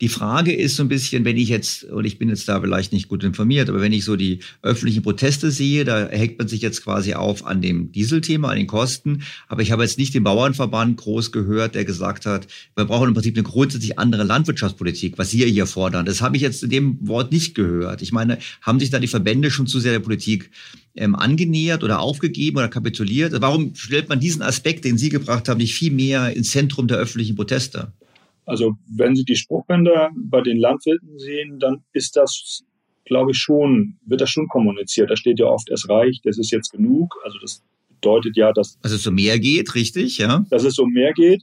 Die 0.00 0.08
Frage 0.08 0.54
ist 0.54 0.76
so 0.76 0.84
ein 0.84 0.88
bisschen, 0.88 1.24
wenn 1.24 1.36
ich 1.36 1.48
jetzt, 1.48 1.82
und 1.82 2.04
ich 2.04 2.18
bin 2.18 2.28
jetzt 2.28 2.48
da 2.48 2.60
vielleicht 2.60 2.92
nicht 2.92 3.08
gut 3.08 3.24
informiert, 3.24 3.68
aber 3.68 3.80
wenn 3.80 3.92
ich 3.92 4.04
so 4.04 4.14
die 4.14 4.38
öffentlichen 4.62 5.02
Proteste 5.02 5.50
sehe, 5.50 5.84
da 5.84 6.08
hängt 6.08 6.38
man 6.38 6.46
sich 6.46 6.60
jetzt 6.60 6.84
quasi 6.84 7.14
auf 7.14 7.44
an 7.44 7.60
dem 7.62 7.90
Dieselthema, 7.90 8.50
an 8.50 8.58
den 8.58 8.68
Kosten. 8.68 9.22
Aber 9.48 9.60
ich 9.60 9.72
habe 9.72 9.82
jetzt 9.82 9.98
nicht 9.98 10.14
den 10.14 10.22
Bauernverband 10.22 10.98
groß 10.98 11.32
gehört, 11.32 11.74
der 11.74 11.84
gesagt 11.84 12.26
hat, 12.26 12.46
wir 12.76 12.84
brauchen 12.84 13.08
im 13.08 13.14
Prinzip 13.14 13.36
eine 13.36 13.42
grundsätzlich 13.42 13.98
andere 13.98 14.22
Landwirtschaftspolitik, 14.22 15.18
was 15.18 15.30
Sie 15.30 15.44
hier 15.44 15.66
fordern. 15.66 16.06
Das 16.06 16.22
habe 16.22 16.36
ich 16.36 16.42
jetzt 16.42 16.62
in 16.62 16.70
dem 16.70 16.98
Wort 17.08 17.32
nicht 17.32 17.56
gehört. 17.56 18.00
Ich 18.00 18.12
meine, 18.12 18.38
haben 18.62 18.78
sich 18.78 18.90
da 18.90 19.00
die 19.00 19.08
Verbände 19.08 19.50
schon 19.50 19.66
zu 19.66 19.80
sehr 19.80 19.92
der 19.92 19.98
Politik 19.98 20.50
ähm, 20.94 21.16
angenähert 21.16 21.82
oder 21.82 21.98
aufgegeben 21.98 22.58
oder 22.58 22.68
kapituliert? 22.68 23.34
Warum 23.40 23.74
stellt 23.74 24.08
man 24.08 24.20
diesen 24.20 24.42
Aspekt, 24.42 24.84
den 24.84 24.96
Sie 24.96 25.08
gebracht 25.08 25.48
haben, 25.48 25.58
nicht 25.58 25.74
viel 25.74 25.90
mehr 25.90 26.36
ins 26.36 26.52
Zentrum 26.52 26.86
der 26.86 26.98
öffentlichen 26.98 27.34
Proteste? 27.34 27.92
Also 28.48 28.76
wenn 28.88 29.14
Sie 29.14 29.24
die 29.24 29.36
Spruchbänder 29.36 30.10
bei 30.16 30.40
den 30.40 30.58
Landwirten 30.58 31.18
sehen, 31.18 31.58
dann 31.58 31.84
ist 31.92 32.16
das, 32.16 32.64
glaube 33.04 33.32
ich, 33.32 33.36
schon, 33.36 33.98
wird 34.06 34.22
das 34.22 34.30
schon 34.30 34.48
kommuniziert. 34.48 35.10
Da 35.10 35.16
steht 35.16 35.38
ja 35.38 35.46
oft, 35.46 35.68
es 35.70 35.88
reicht, 35.88 36.24
es 36.24 36.38
ist 36.38 36.50
jetzt 36.50 36.72
genug. 36.72 37.14
Also 37.24 37.38
das 37.40 37.62
bedeutet 37.90 38.36
ja, 38.36 38.52
dass... 38.52 38.78
Dass 38.80 38.92
es 38.92 39.06
um 39.06 39.14
mehr 39.14 39.38
geht, 39.38 39.74
richtig, 39.74 40.16
ja? 40.16 40.46
Dass 40.50 40.64
es 40.64 40.78
um 40.78 40.90
mehr 40.90 41.12
geht. 41.12 41.42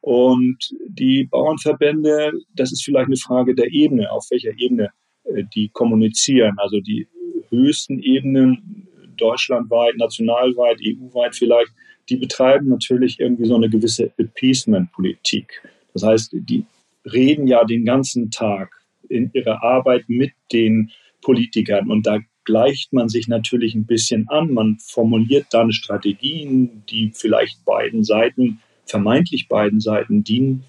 Und 0.00 0.56
die 0.88 1.24
Bauernverbände, 1.30 2.32
das 2.54 2.72
ist 2.72 2.84
vielleicht 2.84 3.08
eine 3.08 3.18
Frage 3.18 3.54
der 3.54 3.70
Ebene, 3.70 4.10
auf 4.10 4.26
welcher 4.30 4.58
Ebene 4.58 4.88
äh, 5.24 5.44
die 5.54 5.68
kommunizieren. 5.68 6.54
Also 6.56 6.80
die 6.80 7.06
höchsten 7.50 7.98
Ebenen, 7.98 8.88
deutschlandweit, 9.18 9.98
nationalweit, 9.98 10.78
EU-weit 10.80 11.36
vielleicht, 11.36 11.72
die 12.08 12.16
betreiben 12.16 12.68
natürlich 12.68 13.20
irgendwie 13.20 13.44
so 13.44 13.56
eine 13.56 13.68
gewisse 13.68 14.10
Appeasement-Politik. 14.16 15.62
Das 15.92 16.02
heißt, 16.02 16.32
die 16.32 16.64
reden 17.04 17.46
ja 17.46 17.64
den 17.64 17.84
ganzen 17.84 18.30
Tag 18.30 18.80
in 19.08 19.30
ihrer 19.32 19.62
Arbeit 19.62 20.08
mit 20.08 20.32
den 20.52 20.90
Politikern 21.22 21.90
und 21.90 22.06
da 22.06 22.18
gleicht 22.44 22.92
man 22.92 23.08
sich 23.08 23.28
natürlich 23.28 23.74
ein 23.74 23.86
bisschen 23.86 24.28
an. 24.28 24.52
Man 24.52 24.78
formuliert 24.80 25.46
dann 25.50 25.72
Strategien, 25.72 26.82
die 26.88 27.12
vielleicht 27.14 27.64
beiden 27.64 28.02
Seiten, 28.02 28.60
vermeintlich 28.86 29.48
beiden 29.48 29.80
Seiten 29.80 30.24
dienen. 30.24 30.64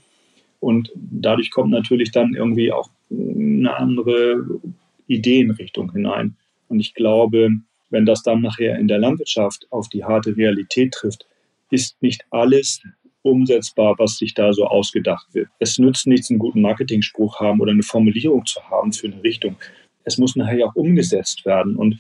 Und 0.60 0.92
dadurch 0.96 1.50
kommt 1.50 1.72
natürlich 1.72 2.12
dann 2.12 2.36
irgendwie 2.36 2.72
auch 2.72 2.90
eine 3.10 3.76
andere 3.76 4.46
Ideenrichtung 5.08 5.92
hinein. 5.92 6.36
Und 6.68 6.80
ich 6.80 6.94
glaube, 6.94 7.50
wenn 7.90 8.06
das 8.06 8.22
dann 8.22 8.42
nachher 8.42 8.78
in 8.78 8.88
der 8.88 9.00
Landwirtschaft 9.00 9.68
auf 9.72 9.90
die 9.90 10.04
harte 10.04 10.38
Realität 10.38 10.94
trifft, 10.94 11.26
ist 11.72 12.02
nicht 12.02 12.26
alles 12.30 12.84
umsetzbar, 13.24 13.96
was 13.98 14.18
sich 14.18 14.34
da 14.34 14.54
so 14.54 14.66
ausgedacht 14.66 15.28
wird. 15.34 15.50
Es 15.60 15.78
nützt 15.78 16.08
nichts, 16.08 16.30
einen 16.30 16.40
guten 16.40 16.62
Marketingspruch 16.62 17.40
haben 17.40 17.60
oder 17.60 17.72
eine 17.72 17.84
Formulierung 17.84 18.46
zu 18.46 18.62
haben 18.70 18.92
für 18.94 19.08
eine 19.08 19.24
Richtung. 19.24 19.56
Es 20.04 20.18
muss 20.18 20.36
nachher 20.36 20.58
ja 20.58 20.66
auch 20.68 20.76
umgesetzt 20.76 21.46
werden 21.46 21.76
und 21.76 22.00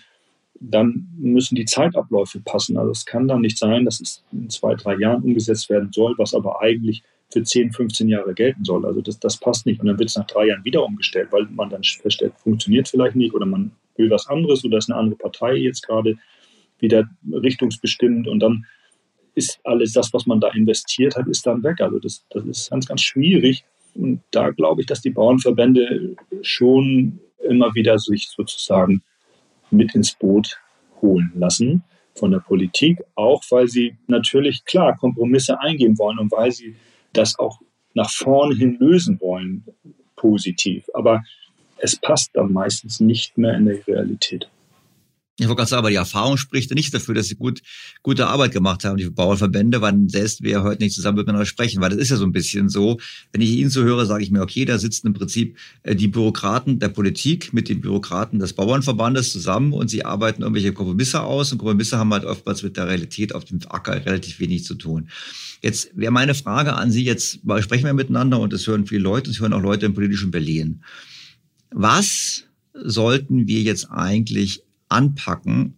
dann 0.59 1.07
müssen 1.17 1.55
die 1.55 1.65
Zeitabläufe 1.65 2.39
passen. 2.39 2.77
Also 2.77 2.91
es 2.91 3.05
kann 3.05 3.27
dann 3.27 3.41
nicht 3.41 3.57
sein, 3.57 3.85
dass 3.85 3.99
es 3.99 4.23
in 4.31 4.49
zwei, 4.49 4.75
drei 4.75 4.95
Jahren 4.95 5.23
umgesetzt 5.23 5.69
werden 5.69 5.91
soll, 5.91 6.13
was 6.17 6.33
aber 6.33 6.61
eigentlich 6.61 7.03
für 7.31 7.43
10, 7.43 7.71
15 7.71 8.09
Jahre 8.09 8.33
gelten 8.33 8.63
soll. 8.63 8.85
Also 8.85 9.01
das, 9.01 9.19
das 9.19 9.37
passt 9.37 9.65
nicht. 9.65 9.79
Und 9.81 9.87
dann 9.87 9.97
wird 9.97 10.09
es 10.09 10.17
nach 10.17 10.27
drei 10.27 10.47
Jahren 10.47 10.63
wieder 10.63 10.83
umgestellt, 10.83 11.29
weil 11.31 11.47
man 11.51 11.69
dann 11.69 11.83
feststellt, 11.83 12.33
funktioniert 12.37 12.87
vielleicht 12.87 13.15
nicht 13.15 13.33
oder 13.33 13.45
man 13.45 13.71
will 13.97 14.09
was 14.09 14.27
anderes 14.27 14.63
oder 14.63 14.77
ist 14.77 14.89
eine 14.91 14.99
andere 14.99 15.17
Partei 15.17 15.55
jetzt 15.55 15.85
gerade 15.85 16.17
wieder 16.79 17.09
richtungsbestimmt 17.31 18.27
und 18.27 18.39
dann 18.39 18.65
ist 19.35 19.59
alles 19.63 19.93
das, 19.93 20.13
was 20.13 20.25
man 20.25 20.39
da 20.39 20.49
investiert 20.49 21.15
hat, 21.15 21.27
ist 21.27 21.45
dann 21.45 21.63
weg. 21.63 21.81
Also 21.81 21.99
das, 21.99 22.25
das 22.29 22.45
ist 22.45 22.69
ganz, 22.69 22.87
ganz 22.87 23.01
schwierig. 23.01 23.63
Und 23.95 24.21
da 24.31 24.49
glaube 24.51 24.81
ich, 24.81 24.87
dass 24.87 25.01
die 25.01 25.09
Bauernverbände 25.09 26.15
schon 26.41 27.19
immer 27.47 27.73
wieder 27.75 27.97
sich 27.97 28.29
sozusagen 28.29 29.01
mit 29.69 29.95
ins 29.95 30.13
Boot 30.13 30.59
holen 31.01 31.31
lassen 31.35 31.83
von 32.15 32.31
der 32.31 32.39
Politik, 32.39 32.99
auch 33.15 33.41
weil 33.49 33.67
sie 33.67 33.97
natürlich 34.07 34.65
klar 34.65 34.97
Kompromisse 34.97 35.59
eingehen 35.59 35.97
wollen 35.97 36.19
und 36.19 36.31
weil 36.31 36.51
sie 36.51 36.75
das 37.13 37.39
auch 37.39 37.59
nach 37.93 38.09
vorn 38.09 38.55
hin 38.55 38.77
lösen 38.79 39.19
wollen, 39.19 39.65
positiv. 40.15 40.85
Aber 40.93 41.21
es 41.77 41.95
passt 41.95 42.31
dann 42.33 42.51
meistens 42.53 42.99
nicht 42.99 43.37
mehr 43.37 43.55
in 43.55 43.65
der 43.65 43.85
Realität. 43.87 44.49
Ich 45.41 45.47
wollte 45.47 45.57
gerade 45.57 45.69
sagen, 45.69 45.79
aber 45.79 45.89
die 45.89 45.95
Erfahrung 45.95 46.37
spricht 46.37 46.71
nicht 46.75 46.93
dafür, 46.93 47.15
dass 47.15 47.27
sie 47.27 47.35
gut, 47.35 47.63
gute 48.03 48.27
Arbeit 48.27 48.51
gemacht 48.51 48.83
haben, 48.83 48.97
die 48.97 49.09
Bauernverbände, 49.09 49.81
weil 49.81 50.07
selbst 50.07 50.43
wir 50.43 50.61
heute 50.61 50.83
nicht 50.83 50.93
zusammen 50.93 51.17
miteinander 51.17 51.47
sprechen, 51.47 51.81
weil 51.81 51.89
das 51.89 51.97
ist 51.97 52.11
ja 52.11 52.17
so 52.17 52.25
ein 52.25 52.31
bisschen 52.31 52.69
so. 52.69 52.99
Wenn 53.31 53.41
ich 53.41 53.49
Ihnen 53.49 53.71
so 53.71 53.81
höre, 53.81 54.05
sage 54.05 54.23
ich 54.23 54.29
mir, 54.29 54.41
okay, 54.41 54.65
da 54.65 54.77
sitzen 54.77 55.07
im 55.07 55.13
Prinzip 55.13 55.57
äh, 55.81 55.95
die 55.95 56.07
Bürokraten 56.07 56.77
der 56.77 56.89
Politik 56.89 57.53
mit 57.53 57.69
den 57.69 57.81
Bürokraten 57.81 58.37
des 58.37 58.53
Bauernverbandes 58.53 59.31
zusammen 59.31 59.73
und 59.73 59.89
sie 59.89 60.05
arbeiten 60.05 60.43
irgendwelche 60.43 60.73
Kompromisse 60.73 61.23
aus 61.23 61.51
und 61.51 61.57
Kompromisse 61.57 61.97
haben 61.97 62.13
halt 62.13 62.25
oftmals 62.25 62.61
mit 62.61 62.77
der 62.77 62.87
Realität 62.87 63.33
auf 63.33 63.43
dem 63.43 63.61
Acker 63.67 64.05
relativ 64.05 64.39
wenig 64.39 64.63
zu 64.63 64.75
tun. 64.75 65.09
Jetzt 65.63 65.89
wäre 65.95 66.11
meine 66.11 66.35
Frage 66.35 66.73
an 66.73 66.91
Sie, 66.91 67.03
jetzt 67.03 67.39
sprechen 67.61 67.85
wir 67.85 67.93
miteinander 67.93 68.39
und 68.39 68.53
das 68.53 68.67
hören 68.67 68.85
viele 68.85 69.01
Leute, 69.01 69.31
das 69.31 69.39
hören 69.39 69.53
auch 69.53 69.61
Leute 69.61 69.87
im 69.87 69.95
politischen 69.95 70.29
Berlin. 70.29 70.83
Was 71.71 72.43
sollten 72.73 73.47
wir 73.47 73.61
jetzt 73.61 73.89
eigentlich 73.89 74.61
anpacken, 74.91 75.75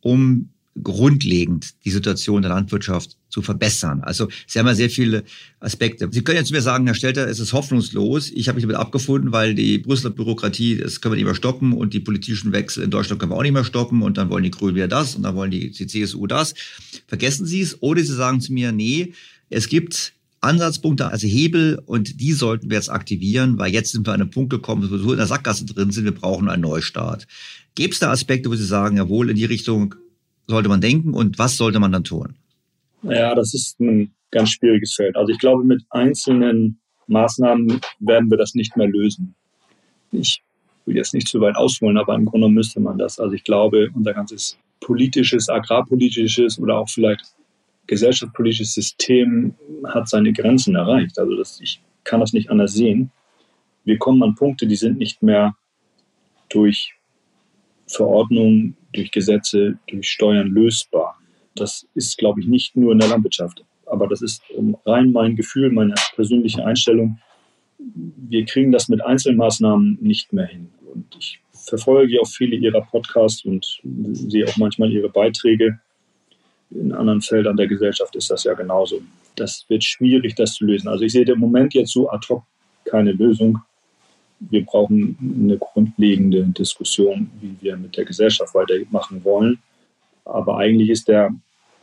um 0.00 0.50
grundlegend 0.82 1.74
die 1.84 1.90
Situation 1.90 2.42
der 2.42 2.50
Landwirtschaft 2.50 3.16
zu 3.28 3.42
verbessern. 3.42 4.00
Also 4.02 4.28
Sie 4.46 4.58
haben 4.58 4.66
ja 4.66 4.74
sehr 4.74 4.90
viele 4.90 5.22
Aspekte. 5.60 6.08
Sie 6.10 6.22
können 6.22 6.38
jetzt 6.38 6.50
mir 6.50 6.62
sagen, 6.62 6.86
Herr 6.86 6.94
Stelter, 6.94 7.28
es 7.28 7.38
ist 7.38 7.52
hoffnungslos. 7.52 8.30
Ich 8.30 8.48
habe 8.48 8.56
mich 8.56 8.64
damit 8.64 8.76
abgefunden, 8.76 9.30
weil 9.30 9.54
die 9.54 9.78
Brüsseler 9.78 10.10
Bürokratie, 10.10 10.78
das 10.78 11.00
können 11.00 11.12
wir 11.12 11.16
nicht 11.16 11.26
mehr 11.26 11.36
stoppen 11.36 11.72
und 11.72 11.94
die 11.94 12.00
politischen 12.00 12.52
Wechsel 12.52 12.82
in 12.82 12.90
Deutschland 12.90 13.20
können 13.20 13.30
wir 13.30 13.36
auch 13.36 13.42
nicht 13.42 13.52
mehr 13.52 13.64
stoppen 13.64 14.02
und 14.02 14.18
dann 14.18 14.30
wollen 14.30 14.42
die 14.42 14.50
Grünen 14.50 14.74
wieder 14.74 14.88
das 14.88 15.14
und 15.14 15.22
dann 15.22 15.36
wollen 15.36 15.52
die, 15.52 15.70
CSU 15.70 16.26
das. 16.26 16.54
Vergessen 17.06 17.46
Sie 17.46 17.60
es 17.60 17.80
oder 17.80 18.02
Sie 18.02 18.14
sagen 18.14 18.40
zu 18.40 18.52
mir, 18.52 18.72
nee, 18.72 19.12
es 19.50 19.68
gibt 19.68 20.12
Ansatzpunkte, 20.40 21.08
also 21.08 21.26
Hebel 21.26 21.80
und 21.86 22.20
die 22.20 22.32
sollten 22.32 22.68
wir 22.68 22.76
jetzt 22.76 22.90
aktivieren, 22.90 23.58
weil 23.58 23.72
jetzt 23.72 23.92
sind 23.92 24.06
wir 24.06 24.12
an 24.12 24.20
einen 24.20 24.30
Punkt 24.30 24.50
gekommen, 24.50 24.82
wo 24.86 24.90
wir 24.90 24.98
so 24.98 25.12
in 25.12 25.18
der 25.18 25.26
Sackgasse 25.26 25.64
drin 25.64 25.90
sind, 25.90 26.04
wir 26.04 26.12
brauchen 26.12 26.48
einen 26.48 26.62
Neustart. 26.62 27.26
Gibt 27.74 27.94
es 27.94 28.00
da 28.00 28.10
Aspekte, 28.10 28.50
wo 28.50 28.54
Sie 28.54 28.64
sagen, 28.64 28.96
jawohl, 28.96 29.30
in 29.30 29.36
die 29.36 29.44
Richtung 29.44 29.94
sollte 30.46 30.68
man 30.68 30.80
denken 30.80 31.14
und 31.14 31.38
was 31.38 31.56
sollte 31.56 31.80
man 31.80 31.92
dann 31.92 32.04
tun? 32.04 32.34
Ja, 33.02 33.34
das 33.34 33.54
ist 33.54 33.80
ein 33.80 34.12
ganz 34.30 34.50
schwieriges 34.50 34.94
Feld. 34.94 35.16
Also 35.16 35.32
ich 35.32 35.38
glaube, 35.38 35.64
mit 35.64 35.82
einzelnen 35.90 36.78
Maßnahmen 37.06 37.80
werden 38.00 38.30
wir 38.30 38.38
das 38.38 38.54
nicht 38.54 38.76
mehr 38.76 38.88
lösen. 38.88 39.34
Ich 40.12 40.42
will 40.86 40.96
jetzt 40.96 41.14
nicht 41.14 41.28
zu 41.28 41.40
weit 41.40 41.56
ausholen, 41.56 41.98
aber 41.98 42.14
im 42.14 42.26
Grunde 42.26 42.48
müsste 42.48 42.80
man 42.80 42.98
das. 42.98 43.18
Also 43.18 43.34
ich 43.34 43.44
glaube, 43.44 43.90
unser 43.94 44.14
ganzes 44.14 44.56
politisches, 44.80 45.48
agrarpolitisches 45.48 46.58
oder 46.58 46.78
auch 46.78 46.88
vielleicht 46.88 47.34
gesellschaftspolitisches 47.86 48.74
System 48.74 49.54
hat 49.86 50.08
seine 50.08 50.32
Grenzen 50.32 50.74
erreicht. 50.74 51.18
Also 51.18 51.36
das, 51.36 51.60
ich 51.60 51.80
kann 52.04 52.20
das 52.20 52.32
nicht 52.32 52.50
anders 52.50 52.72
sehen. 52.74 53.10
Wir 53.84 53.98
kommen 53.98 54.22
an 54.22 54.34
Punkte, 54.34 54.66
die 54.66 54.76
sind 54.76 54.98
nicht 54.98 55.22
mehr 55.22 55.54
durch 56.48 56.94
Verordnungen, 57.86 58.76
durch 58.92 59.10
Gesetze, 59.10 59.78
durch 59.88 60.08
Steuern 60.08 60.48
lösbar. 60.48 61.18
Das 61.54 61.86
ist, 61.94 62.18
glaube 62.18 62.40
ich, 62.40 62.46
nicht 62.46 62.76
nur 62.76 62.92
in 62.92 62.98
der 62.98 63.08
Landwirtschaft. 63.08 63.64
Aber 63.86 64.08
das 64.08 64.22
ist 64.22 64.42
rein 64.86 65.12
mein 65.12 65.36
Gefühl, 65.36 65.70
meine 65.70 65.94
persönliche 66.14 66.64
Einstellung. 66.64 67.18
Wir 67.78 68.44
kriegen 68.44 68.72
das 68.72 68.88
mit 68.88 69.04
Einzelmaßnahmen 69.04 69.98
nicht 70.00 70.32
mehr 70.32 70.46
hin. 70.46 70.68
Und 70.92 71.14
ich 71.18 71.40
verfolge 71.52 72.20
auch 72.20 72.28
viele 72.28 72.56
Ihrer 72.56 72.80
Podcasts 72.80 73.44
und 73.44 73.80
sehe 74.12 74.46
auch 74.46 74.56
manchmal 74.56 74.90
Ihre 74.90 75.08
Beiträge. 75.08 75.78
In 76.70 76.92
anderen 76.92 77.20
Feldern 77.20 77.56
der 77.56 77.66
Gesellschaft 77.66 78.16
ist 78.16 78.30
das 78.30 78.44
ja 78.44 78.54
genauso. 78.54 79.00
Das 79.36 79.64
wird 79.68 79.84
schwierig, 79.84 80.34
das 80.34 80.54
zu 80.54 80.64
lösen. 80.64 80.88
Also 80.88 81.04
ich 81.04 81.12
sehe 81.12 81.24
im 81.24 81.38
Moment 81.38 81.74
jetzt 81.74 81.92
so 81.92 82.10
ad 82.10 82.26
hoc 82.28 82.44
keine 82.84 83.12
Lösung 83.12 83.60
wir 84.50 84.64
brauchen 84.64 85.16
eine 85.44 85.58
grundlegende 85.58 86.44
Diskussion, 86.44 87.30
wie 87.40 87.56
wir 87.60 87.76
mit 87.76 87.96
der 87.96 88.04
Gesellschaft 88.04 88.54
weitermachen 88.54 89.24
wollen. 89.24 89.58
Aber 90.24 90.58
eigentlich 90.58 90.90
ist 90.90 91.08
der 91.08 91.34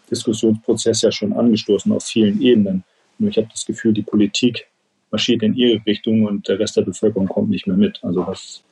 Diskussionsprozess 0.10 1.02
ja 1.02 1.12
schon 1.12 1.34
angestoßen 1.34 1.92
auf 1.92 2.04
vielen 2.04 2.42
Ebenen. 2.42 2.84
Nur 3.18 3.30
ich 3.30 3.38
habe 3.38 3.48
das 3.52 3.66
Gefühl, 3.66 3.94
die 3.94 4.02
Politik 4.02 4.68
marschiert 5.12 5.44
in 5.44 5.54
ihre 5.54 5.86
Richtung 5.86 6.26
und 6.26 6.48
der 6.48 6.60
Rest 6.60 6.78
der 6.78 6.82
Bevölkerung 6.84 7.28
kommt 7.28 7.50
nicht 7.50 7.68
mehr 7.68 7.78
mit. 7.78 8.00
Also 8.04 8.24
das 8.24 8.64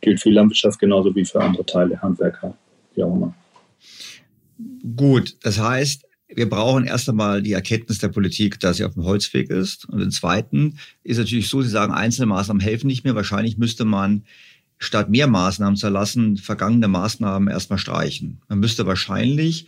gilt 0.00 0.20
für 0.20 0.30
die 0.30 0.34
Landwirtschaft 0.34 0.78
genauso 0.78 1.14
wie 1.14 1.24
für 1.24 1.40
andere 1.40 1.66
Teile, 1.66 2.00
Handwerker, 2.00 2.56
wie 2.94 3.02
auch 3.02 3.14
immer. 3.14 3.34
Gut, 4.96 5.36
das 5.42 5.60
heißt, 5.60 6.07
wir 6.28 6.48
brauchen 6.48 6.84
erst 6.84 7.08
einmal 7.08 7.42
die 7.42 7.52
Erkenntnis 7.52 7.98
der 7.98 8.08
Politik, 8.08 8.60
dass 8.60 8.76
sie 8.76 8.84
auf 8.84 8.94
dem 8.94 9.04
Holzweg 9.04 9.50
ist. 9.50 9.88
Und 9.88 10.00
im 10.00 10.10
Zweiten 10.10 10.78
ist 11.02 11.18
natürlich 11.18 11.48
so, 11.48 11.62
Sie 11.62 11.70
sagen, 11.70 11.92
einzelne 11.92 12.26
Maßnahmen 12.26 12.60
helfen 12.60 12.86
nicht 12.86 13.04
mehr. 13.04 13.14
Wahrscheinlich 13.14 13.56
müsste 13.56 13.84
man 13.84 14.24
statt 14.78 15.10
mehr 15.10 15.26
Maßnahmen 15.26 15.76
zu 15.76 15.86
erlassen, 15.86 16.36
vergangene 16.36 16.88
Maßnahmen 16.88 17.48
erstmal 17.48 17.78
streichen. 17.78 18.40
Man 18.48 18.60
müsste 18.60 18.86
wahrscheinlich 18.86 19.66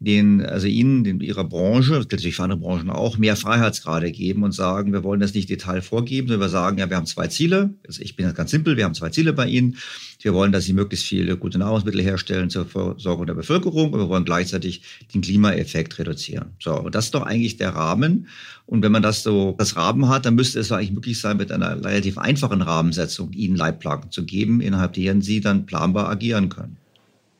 den, 0.00 0.44
also 0.44 0.68
Ihnen, 0.68 1.02
den, 1.02 1.20
Ihrer 1.20 1.44
Branche, 1.44 1.92
natürlich 1.92 2.36
für 2.36 2.44
andere 2.44 2.60
Branchen 2.60 2.90
auch, 2.90 3.18
mehr 3.18 3.34
Freiheitsgrade 3.34 4.12
geben 4.12 4.44
und 4.44 4.52
sagen, 4.52 4.92
wir 4.92 5.02
wollen 5.02 5.18
das 5.18 5.34
nicht 5.34 5.50
Detail 5.50 5.82
vorgeben, 5.82 6.28
sondern 6.28 6.46
wir 6.46 6.50
sagen, 6.50 6.78
ja, 6.78 6.88
wir 6.88 6.96
haben 6.96 7.06
zwei 7.06 7.26
Ziele. 7.26 7.74
Also 7.86 8.02
ich 8.02 8.14
bin 8.14 8.26
jetzt 8.26 8.36
ganz 8.36 8.52
simpel, 8.52 8.76
wir 8.76 8.84
haben 8.84 8.94
zwei 8.94 9.08
Ziele 9.08 9.32
bei 9.32 9.48
Ihnen. 9.48 9.76
Wir 10.20 10.34
wollen, 10.34 10.52
dass 10.52 10.64
Sie 10.64 10.72
möglichst 10.72 11.06
viele 11.06 11.36
gute 11.36 11.58
Nahrungsmittel 11.58 12.00
herstellen 12.00 12.48
zur 12.48 12.66
Versorgung 12.66 13.26
der 13.26 13.34
Bevölkerung 13.34 13.92
und 13.92 13.98
wir 13.98 14.08
wollen 14.08 14.24
gleichzeitig 14.24 14.82
den 15.14 15.20
Klimaeffekt 15.20 15.98
reduzieren. 15.98 16.52
So, 16.60 16.80
und 16.80 16.94
das 16.94 17.06
ist 17.06 17.14
doch 17.14 17.22
eigentlich 17.22 17.56
der 17.56 17.70
Rahmen. 17.70 18.28
Und 18.66 18.82
wenn 18.84 18.92
man 18.92 19.02
das 19.02 19.24
so, 19.24 19.56
das 19.58 19.76
Rahmen 19.76 20.08
hat, 20.08 20.26
dann 20.26 20.36
müsste 20.36 20.60
es 20.60 20.70
eigentlich 20.70 20.92
möglich 20.92 21.20
sein, 21.20 21.38
mit 21.38 21.50
einer 21.50 21.84
relativ 21.84 22.18
einfachen 22.18 22.62
Rahmensetzung 22.62 23.32
Ihnen 23.32 23.56
Leitplanken 23.56 24.12
zu 24.12 24.24
geben, 24.24 24.60
innerhalb 24.60 24.92
deren 24.92 25.22
Sie 25.22 25.40
dann 25.40 25.66
planbar 25.66 26.08
agieren 26.08 26.50
können. 26.50 26.76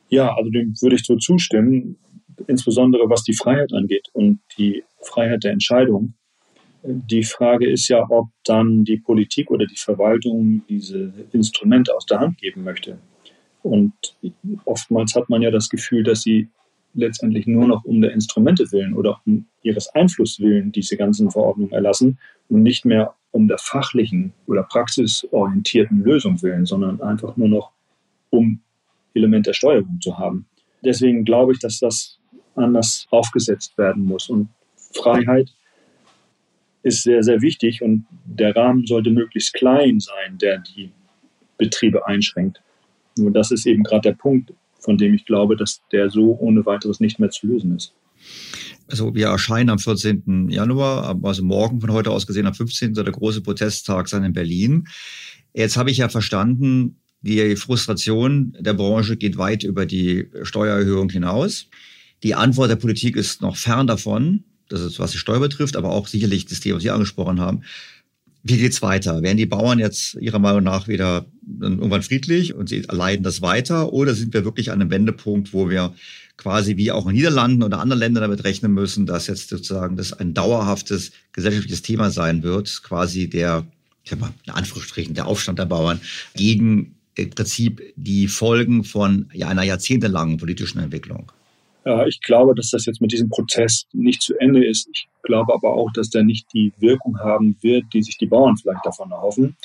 Ja, 0.08 0.34
also 0.34 0.50
dem 0.50 0.74
würde 0.80 0.96
ich 0.96 1.04
so 1.04 1.16
zustimmen 1.16 1.96
insbesondere 2.46 3.08
was 3.08 3.24
die 3.24 3.34
Freiheit 3.34 3.72
angeht 3.72 4.08
und 4.12 4.40
die 4.58 4.84
Freiheit 5.02 5.44
der 5.44 5.52
Entscheidung. 5.52 6.14
Die 6.82 7.24
Frage 7.24 7.68
ist 7.68 7.88
ja, 7.88 8.06
ob 8.08 8.28
dann 8.44 8.84
die 8.84 8.98
Politik 8.98 9.50
oder 9.50 9.66
die 9.66 9.76
Verwaltung 9.76 10.62
diese 10.68 11.12
Instrumente 11.32 11.94
aus 11.94 12.06
der 12.06 12.20
Hand 12.20 12.38
geben 12.38 12.64
möchte. 12.64 12.98
Und 13.62 13.92
oftmals 14.64 15.14
hat 15.14 15.28
man 15.28 15.42
ja 15.42 15.50
das 15.50 15.68
Gefühl, 15.68 16.04
dass 16.04 16.22
sie 16.22 16.48
letztendlich 16.94 17.46
nur 17.46 17.66
noch 17.66 17.84
um 17.84 18.00
der 18.00 18.12
Instrumente 18.12 18.70
willen 18.72 18.94
oder 18.94 19.20
um 19.26 19.46
ihres 19.62 19.88
Einflusses 19.88 20.40
willen 20.40 20.72
diese 20.72 20.96
ganzen 20.96 21.30
Verordnungen 21.30 21.72
erlassen 21.72 22.18
und 22.48 22.62
nicht 22.62 22.84
mehr 22.84 23.14
um 23.30 23.48
der 23.48 23.58
fachlichen 23.58 24.32
oder 24.46 24.62
praxisorientierten 24.62 26.02
Lösung 26.02 26.42
willen, 26.42 26.64
sondern 26.64 27.00
einfach 27.00 27.36
nur 27.36 27.48
noch 27.48 27.72
um 28.30 28.60
Element 29.14 29.46
der 29.46 29.52
Steuerung 29.52 29.98
zu 30.00 30.18
haben. 30.18 30.46
Deswegen 30.82 31.24
glaube 31.24 31.52
ich, 31.52 31.58
dass 31.58 31.78
das 31.78 32.17
anders 32.58 33.06
aufgesetzt 33.10 33.76
werden 33.78 34.04
muss. 34.04 34.28
Und 34.28 34.48
Freiheit 34.94 35.52
ist 36.82 37.02
sehr, 37.02 37.22
sehr 37.22 37.40
wichtig 37.42 37.82
und 37.82 38.06
der 38.24 38.54
Rahmen 38.54 38.86
sollte 38.86 39.10
möglichst 39.10 39.54
klein 39.54 40.00
sein, 40.00 40.38
der 40.38 40.58
die 40.58 40.90
Betriebe 41.56 42.06
einschränkt. 42.06 42.60
Nur 43.18 43.32
das 43.32 43.50
ist 43.50 43.66
eben 43.66 43.82
gerade 43.82 44.10
der 44.10 44.16
Punkt, 44.16 44.52
von 44.78 44.96
dem 44.96 45.14
ich 45.14 45.24
glaube, 45.24 45.56
dass 45.56 45.82
der 45.90 46.08
so 46.08 46.36
ohne 46.38 46.64
weiteres 46.66 47.00
nicht 47.00 47.18
mehr 47.18 47.30
zu 47.30 47.46
lösen 47.46 47.76
ist. 47.76 47.94
Also 48.88 49.14
wir 49.14 49.26
erscheinen 49.26 49.70
am 49.70 49.78
14. 49.78 50.48
Januar, 50.48 51.18
also 51.22 51.44
morgen 51.44 51.80
von 51.80 51.92
heute 51.92 52.10
aus 52.10 52.26
gesehen 52.26 52.46
am 52.46 52.54
15. 52.54 52.94
soll 52.94 53.04
der 53.04 53.12
große 53.12 53.42
Protesttag 53.42 54.08
sein 54.08 54.24
in 54.24 54.32
Berlin. 54.32 54.86
Jetzt 55.52 55.76
habe 55.76 55.90
ich 55.90 55.98
ja 55.98 56.08
verstanden, 56.08 56.96
Die 57.20 57.56
Frustration 57.56 58.56
der 58.60 58.74
Branche 58.74 59.16
geht 59.16 59.38
weit 59.38 59.64
über 59.64 59.86
die 59.86 60.30
Steuererhöhung 60.42 61.10
hinaus. 61.10 61.68
Die 62.22 62.34
Antwort 62.34 62.70
der 62.70 62.76
Politik 62.76 63.16
ist 63.16 63.42
noch 63.42 63.56
fern 63.56 63.86
davon. 63.86 64.44
Das 64.68 64.80
ist, 64.80 64.98
was 64.98 65.12
die 65.12 65.18
Steuer 65.18 65.40
betrifft, 65.40 65.76
aber 65.76 65.90
auch 65.90 66.08
sicherlich 66.08 66.46
das 66.46 66.60
Thema, 66.60 66.76
was 66.76 66.82
Sie 66.82 66.90
angesprochen 66.90 67.40
haben. 67.40 67.62
Wie 68.42 68.58
geht's 68.58 68.82
weiter? 68.82 69.22
Werden 69.22 69.36
die 69.36 69.46
Bauern 69.46 69.78
jetzt 69.78 70.14
Ihrer 70.14 70.38
Meinung 70.38 70.62
nach 70.62 70.88
wieder 70.88 71.26
irgendwann 71.60 72.02
friedlich 72.02 72.54
und 72.54 72.68
sie 72.68 72.80
leiden 72.80 73.22
das 73.22 73.42
weiter? 73.42 73.92
Oder 73.92 74.14
sind 74.14 74.32
wir 74.32 74.44
wirklich 74.44 74.70
an 74.70 74.80
einem 74.80 74.90
Wendepunkt, 74.90 75.52
wo 75.52 75.68
wir 75.68 75.94
quasi 76.36 76.76
wie 76.76 76.92
auch 76.92 77.06
in 77.06 77.14
Niederlanden 77.14 77.62
oder 77.62 77.80
anderen 77.80 77.98
Ländern 77.98 78.22
damit 78.22 78.44
rechnen 78.44 78.72
müssen, 78.72 79.06
dass 79.06 79.26
jetzt 79.26 79.48
sozusagen 79.48 79.96
das 79.96 80.12
ein 80.12 80.34
dauerhaftes 80.34 81.10
gesellschaftliches 81.32 81.82
Thema 81.82 82.10
sein 82.10 82.42
wird, 82.42 82.82
quasi 82.84 83.28
der, 83.28 83.66
ich 84.04 84.10
sag 84.10 84.20
mal, 84.20 84.32
in 84.46 84.52
Anführungsstrichen, 84.52 85.14
der 85.14 85.26
Aufstand 85.26 85.58
der 85.58 85.66
Bauern 85.66 86.00
gegen 86.34 86.94
im 87.16 87.30
Prinzip 87.30 87.82
die 87.96 88.28
Folgen 88.28 88.84
von 88.84 89.28
einer 89.40 89.64
jahrzehntelangen 89.64 90.36
politischen 90.36 90.78
Entwicklung? 90.78 91.32
Ich 92.06 92.20
glaube, 92.20 92.54
dass 92.54 92.70
das 92.70 92.86
jetzt 92.86 93.00
mit 93.00 93.12
diesem 93.12 93.28
Prozess 93.28 93.86
nicht 93.92 94.22
zu 94.22 94.36
Ende 94.38 94.64
ist. 94.64 94.88
Ich 94.92 95.08
glaube 95.22 95.54
aber 95.54 95.74
auch, 95.74 95.90
dass 95.92 96.10
der 96.10 96.22
nicht 96.22 96.46
die 96.52 96.72
Wirkung 96.78 97.18
haben 97.18 97.56
wird, 97.62 97.84
die 97.92 98.02
sich 98.02 98.18
die 98.18 98.26
Bauern 98.26 98.56
vielleicht 98.56 98.84
davon 98.84 99.10
erhoffen. 99.10 99.56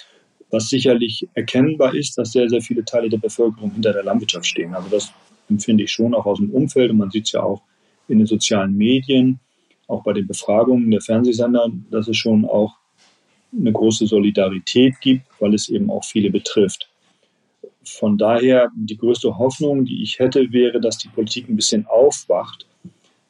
Was 0.49 0.69
sicherlich 0.69 1.27
erkennbar 1.33 1.95
ist, 1.95 2.17
dass 2.17 2.31
sehr, 2.31 2.47
sehr 2.47 2.61
viele 2.61 2.85
Teile 2.85 3.09
der 3.09 3.17
Bevölkerung 3.17 3.71
hinter 3.71 3.93
der 3.93 4.03
Landwirtschaft 4.03 4.45
stehen. 4.45 4.73
Also 4.73 4.89
das 4.89 5.11
empfinde 5.49 5.83
ich 5.83 5.91
schon 5.91 6.13
auch 6.13 6.25
aus 6.25 6.37
dem 6.37 6.51
Umfeld 6.51 6.91
und 6.91 6.97
man 6.97 7.11
sieht 7.11 7.25
es 7.25 7.33
ja 7.33 7.43
auch 7.43 7.61
in 8.07 8.19
den 8.19 8.27
sozialen 8.27 8.75
Medien, 8.75 9.39
auch 9.87 10.03
bei 10.03 10.13
den 10.13 10.27
Befragungen 10.27 10.91
der 10.91 11.01
Fernsehsender, 11.01 11.69
dass 11.91 12.07
es 12.07 12.17
schon 12.17 12.45
auch 12.45 12.77
eine 13.51 13.71
große 13.71 14.07
Solidarität 14.07 14.99
gibt, 15.01 15.23
weil 15.39 15.53
es 15.53 15.69
eben 15.69 15.89
auch 15.89 16.03
viele 16.03 16.31
betrifft 16.31 16.89
von 17.85 18.17
daher 18.17 18.69
die 18.75 18.97
größte 18.97 19.37
Hoffnung, 19.37 19.85
die 19.85 20.03
ich 20.03 20.19
hätte, 20.19 20.51
wäre, 20.51 20.79
dass 20.79 20.97
die 20.97 21.09
Politik 21.09 21.49
ein 21.49 21.55
bisschen 21.55 21.85
aufwacht 21.87 22.67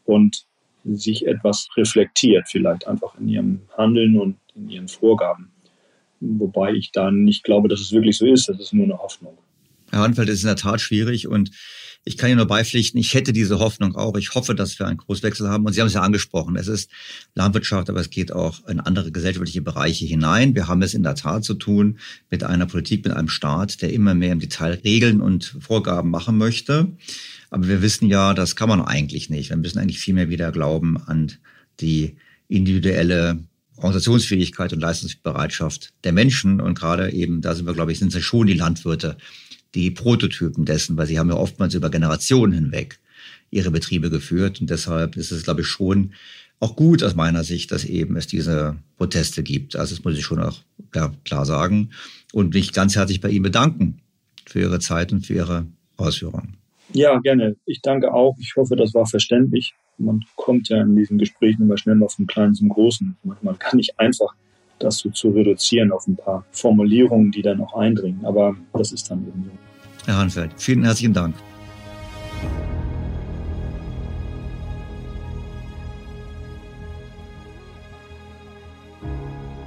und 0.06 0.46
sich 0.86 1.26
etwas 1.26 1.70
reflektiert, 1.78 2.48
vielleicht 2.50 2.88
einfach 2.88 3.18
in 3.20 3.30
ihrem 3.30 3.62
Handeln 3.78 4.20
und 4.20 4.38
in 4.56 4.70
ihren 4.70 4.88
Vorgaben. 4.88 5.52
Wobei 6.20 6.74
ich 6.74 6.92
da 6.92 7.12
nicht 7.12 7.44
glaube, 7.44 7.68
dass 7.68 7.82
es 7.82 7.92
wirklich 7.92 8.18
so 8.18 8.26
ist. 8.26 8.48
Das 8.48 8.60
ist 8.60 8.74
nur 8.74 8.86
eine 8.86 8.98
Hoffnung. 8.98 9.38
Herr 9.92 10.02
Hanfeld, 10.02 10.30
das 10.30 10.38
ist 10.38 10.44
in 10.44 10.48
der 10.48 10.56
Tat 10.56 10.82
schwierig 10.82 11.28
und 11.28 11.52
ich 12.06 12.18
kann 12.18 12.30
Ihnen 12.30 12.38
nur 12.38 12.48
beipflichten, 12.48 13.00
ich 13.00 13.14
hätte 13.14 13.32
diese 13.32 13.60
Hoffnung 13.60 13.96
auch. 13.96 14.18
Ich 14.18 14.36
hoffe, 14.36 14.56
dass 14.56 14.78
wir 14.78 14.88
einen 14.88 14.98
Großwechsel 14.98 15.48
haben. 15.48 15.66
Und 15.66 15.74
Sie 15.74 15.80
haben 15.80 15.88
es 15.88 15.94
ja 15.94 16.02
angesprochen. 16.02 16.58
Es 16.58 16.68
ist 16.68 16.92
Landwirtschaft, 17.34 17.90
aber 17.90 18.02
es 18.02 18.10
geht 18.10 18.34
auch 18.34 18.68
in 18.68 18.82
andere 18.82 19.12
gesellschaftliche 19.12 19.62
Bereiche 19.62 20.06
hinein. 20.06 20.54
Wir 20.54 20.68
haben 20.68 20.82
es 20.82 20.94
in 20.94 21.04
der 21.04 21.16
Tat 21.16 21.46
zu 21.46 21.54
tun 21.54 22.00
mit 22.30 22.44
einer 22.44 22.66
Politik, 22.66 23.06
mit 23.06 23.14
einem 23.14 23.30
Staat, 23.30 23.82
der 23.82 23.94
immer 23.94 24.16
mehr 24.16 24.34
im 24.34 24.40
Detail 24.40 24.82
Regeln 24.84 25.22
und 25.22 25.56
Vorgaben 25.60 26.10
machen 26.10 26.38
möchte. 26.38 26.92
Aber 27.50 27.68
wir 27.68 27.82
wissen 27.82 28.08
ja, 28.08 28.34
das 28.34 28.56
kann 28.56 28.68
man 28.68 28.82
eigentlich 28.82 29.30
nicht. 29.30 29.50
Wir 29.50 29.58
müssen 29.58 29.80
eigentlich 29.80 30.00
viel 30.00 30.14
mehr 30.14 30.30
wieder 30.30 30.52
glauben 30.52 30.98
an 30.98 31.32
die 31.80 32.18
individuelle 32.50 33.44
Organisationsfähigkeit 33.78 34.74
und 34.74 34.80
Leistungsbereitschaft 34.80 35.94
der 36.04 36.12
Menschen. 36.12 36.60
Und 36.60 36.78
gerade 36.78 37.12
eben, 37.12 37.42
da 37.42 37.56
sind 37.56 37.66
wir, 37.66 37.74
glaube 37.74 37.92
ich, 37.92 38.00
sind 38.00 38.14
es 38.14 38.24
schon 38.24 38.48
die 38.48 38.54
Landwirte, 38.54 39.18
die 39.76 39.92
Prototypen 39.92 40.66
dessen, 40.66 40.98
weil 40.98 41.08
sie 41.08 41.20
haben 41.20 41.30
ja 41.30 41.36
oftmals 41.36 41.74
über 41.74 41.90
Generationen 41.90 42.54
hinweg 42.54 43.00
ihre 43.50 43.72
Betriebe 43.72 44.10
geführt. 44.10 44.62
Und 44.62 44.70
deshalb 44.70 45.16
ist 45.16 45.32
es, 45.32 45.44
glaube 45.44 45.62
ich, 45.62 45.68
schon 45.68 46.14
auch 46.60 46.76
gut 46.76 47.04
aus 47.04 47.16
meiner 47.16 47.44
Sicht, 47.44 47.72
dass 47.72 47.84
eben 47.84 48.16
es 48.16 48.28
diese 48.28 48.78
Proteste 48.98 49.44
gibt. 49.44 49.76
Also 49.76 49.96
das 49.96 50.04
muss 50.04 50.18
ich 50.18 50.24
schon 50.24 50.40
auch 50.40 50.60
klar, 50.92 51.14
klar 51.26 51.46
sagen. 51.46 51.90
Und 52.32 52.54
mich 52.54 52.74
ganz 52.74 52.96
herzlich 52.96 53.22
bei 53.22 53.30
Ihnen 53.30 53.44
bedanken 53.44 54.00
für 54.46 54.62
Ihre 54.62 54.80
Zeit 54.80 55.12
und 55.12 55.26
für 55.26 55.34
Ihre 55.34 55.66
Ausführungen. 55.98 56.58
Ja, 56.94 57.20
gerne. 57.20 57.56
Ich 57.66 57.82
danke 57.82 58.14
auch. 58.14 58.38
Ich 58.40 58.56
hoffe, 58.56 58.76
das 58.76 58.94
war 58.94 59.06
verständlich. 59.06 59.74
Man 59.98 60.22
kommt 60.36 60.70
ja 60.70 60.82
in 60.82 60.96
diesen 60.96 61.18
Gesprächen 61.18 61.64
immer 61.64 61.78
schnell 61.78 61.96
mal 61.96 62.10
vom 62.10 62.28
Kleinen 62.28 62.56
zum 62.56 62.70
Großen. 62.70 63.18
Manchmal 63.24 63.56
kann 63.56 63.80
ich 63.80 64.00
einfach 64.00 64.34
das 64.84 64.98
so 64.98 65.10
zu 65.10 65.30
reduzieren 65.30 65.92
auf 65.92 66.08
ein 66.08 66.16
paar 66.16 66.46
Formulierungen, 66.52 67.32
die 67.32 67.42
dann 67.42 67.62
auch 67.62 67.76
eindringen. 67.76 68.26
Aber 68.26 68.56
das 68.74 68.92
ist 68.92 69.10
dann 69.10 69.20
eben 69.20 69.44
so. 69.46 69.52
Herr 70.06 70.18
Hanfeld, 70.18 70.52
vielen 70.58 70.84
herzlichen 70.84 71.14
Dank. 71.14 71.36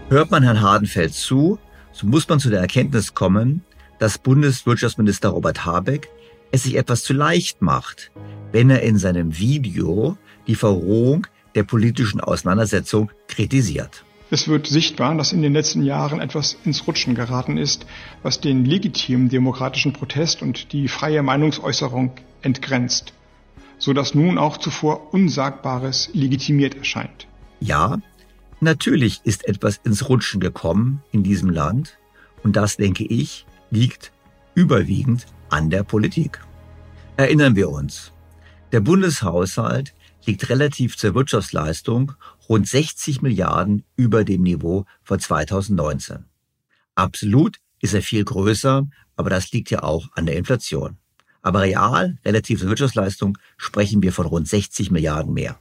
Hört 0.08 0.30
man 0.30 0.44
Herrn 0.44 0.60
Hardenfeld 0.60 1.14
zu, 1.14 1.58
so 1.90 2.06
muss 2.06 2.28
man 2.28 2.38
zu 2.38 2.48
der 2.48 2.60
Erkenntnis 2.60 3.14
kommen, 3.14 3.62
dass 3.98 4.18
Bundeswirtschaftsminister 4.18 5.30
Robert 5.30 5.64
Habeck 5.64 6.08
es 6.52 6.62
sich 6.62 6.76
etwas 6.76 7.02
zu 7.02 7.12
leicht 7.12 7.60
macht, 7.60 8.12
wenn 8.52 8.70
er 8.70 8.82
in 8.82 8.98
seinem 8.98 9.36
Video 9.36 10.16
die 10.46 10.54
Verrohung 10.54 11.26
der 11.56 11.64
politischen 11.64 12.20
Auseinandersetzung 12.20 13.10
kritisiert. 13.26 14.05
Es 14.28 14.48
wird 14.48 14.66
sichtbar, 14.66 15.16
dass 15.16 15.32
in 15.32 15.42
den 15.42 15.52
letzten 15.52 15.84
Jahren 15.84 16.20
etwas 16.20 16.56
ins 16.64 16.86
Rutschen 16.86 17.14
geraten 17.14 17.58
ist, 17.58 17.86
was 18.22 18.40
den 18.40 18.64
legitimen 18.64 19.28
demokratischen 19.28 19.92
Protest 19.92 20.42
und 20.42 20.72
die 20.72 20.88
freie 20.88 21.22
Meinungsäußerung 21.22 22.12
entgrenzt, 22.42 23.12
so 23.78 23.92
dass 23.92 24.14
nun 24.14 24.36
auch 24.36 24.56
zuvor 24.56 25.14
Unsagbares 25.14 26.10
legitimiert 26.12 26.74
erscheint. 26.74 27.28
Ja, 27.60 27.98
natürlich 28.60 29.20
ist 29.22 29.46
etwas 29.46 29.80
ins 29.84 30.08
Rutschen 30.08 30.40
gekommen 30.40 31.02
in 31.12 31.22
diesem 31.22 31.50
Land 31.50 31.96
und 32.42 32.56
das, 32.56 32.76
denke 32.76 33.04
ich, 33.04 33.46
liegt 33.70 34.12
überwiegend 34.54 35.26
an 35.50 35.70
der 35.70 35.84
Politik. 35.84 36.40
Erinnern 37.16 37.54
wir 37.54 37.70
uns, 37.70 38.12
der 38.72 38.80
Bundeshaushalt 38.80 39.94
liegt 40.26 40.48
relativ 40.48 40.96
zur 40.96 41.14
Wirtschaftsleistung 41.14 42.12
rund 42.48 42.68
60 42.68 43.22
Milliarden 43.22 43.84
über 43.96 44.24
dem 44.24 44.42
Niveau 44.42 44.84
von 45.02 45.18
2019. 45.18 46.24
Absolut 46.94 47.58
ist 47.80 47.94
er 47.94 48.02
viel 48.02 48.24
größer, 48.24 48.86
aber 49.16 49.30
das 49.30 49.52
liegt 49.52 49.70
ja 49.70 49.82
auch 49.82 50.08
an 50.14 50.26
der 50.26 50.36
Inflation. 50.36 50.96
Aber 51.42 51.62
real, 51.62 52.18
relativ 52.24 52.60
zur 52.60 52.68
Wirtschaftsleistung, 52.68 53.38
sprechen 53.56 54.02
wir 54.02 54.12
von 54.12 54.26
rund 54.26 54.48
60 54.48 54.90
Milliarden 54.90 55.32
mehr. 55.32 55.60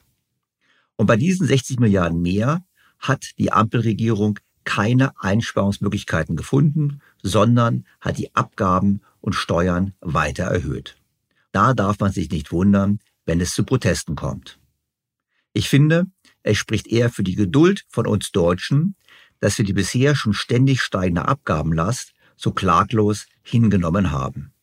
Und 0.96 1.08
bei 1.08 1.18
diesen 1.18 1.46
60 1.46 1.80
Milliarden 1.80 2.22
mehr 2.22 2.66
hat 3.00 3.38
die 3.38 3.52
Ampelregierung 3.52 4.40
keine 4.64 5.14
Einsparungsmöglichkeiten 5.22 6.36
gefunden, 6.36 7.02
sondern 7.22 7.86
hat 8.02 8.18
die 8.18 8.34
Abgaben 8.36 9.02
und 9.22 9.34
Steuern 9.34 9.94
weiter 10.02 10.46
erhöht. 10.46 10.98
Da 11.52 11.74
darf 11.74 12.00
man 12.00 12.12
sich 12.12 12.30
nicht 12.32 12.52
wundern, 12.52 13.00
wenn 13.26 13.40
es 13.40 13.54
zu 13.54 13.64
Protesten 13.64 14.16
kommt. 14.16 14.60
Ich 15.54 15.70
finde, 15.70 16.08
es 16.46 16.60
spricht 16.60 16.88
eher 16.88 17.10
für 17.10 17.24
die 17.24 17.34
Geduld 17.34 17.86
von 17.90 18.06
uns 18.06 18.32
Deutschen, 18.32 18.96
dass 19.40 19.58
wir 19.58 19.66
die 19.66 19.74
bisher 19.74 20.16
schon 20.16 20.34
ständig 20.34 20.80
steigende 20.80 21.28
Abgabenlast 21.28 22.14
so 22.36 22.52
klaglos 22.52 23.26
hingenommen 23.42 24.12
haben. 24.12 24.54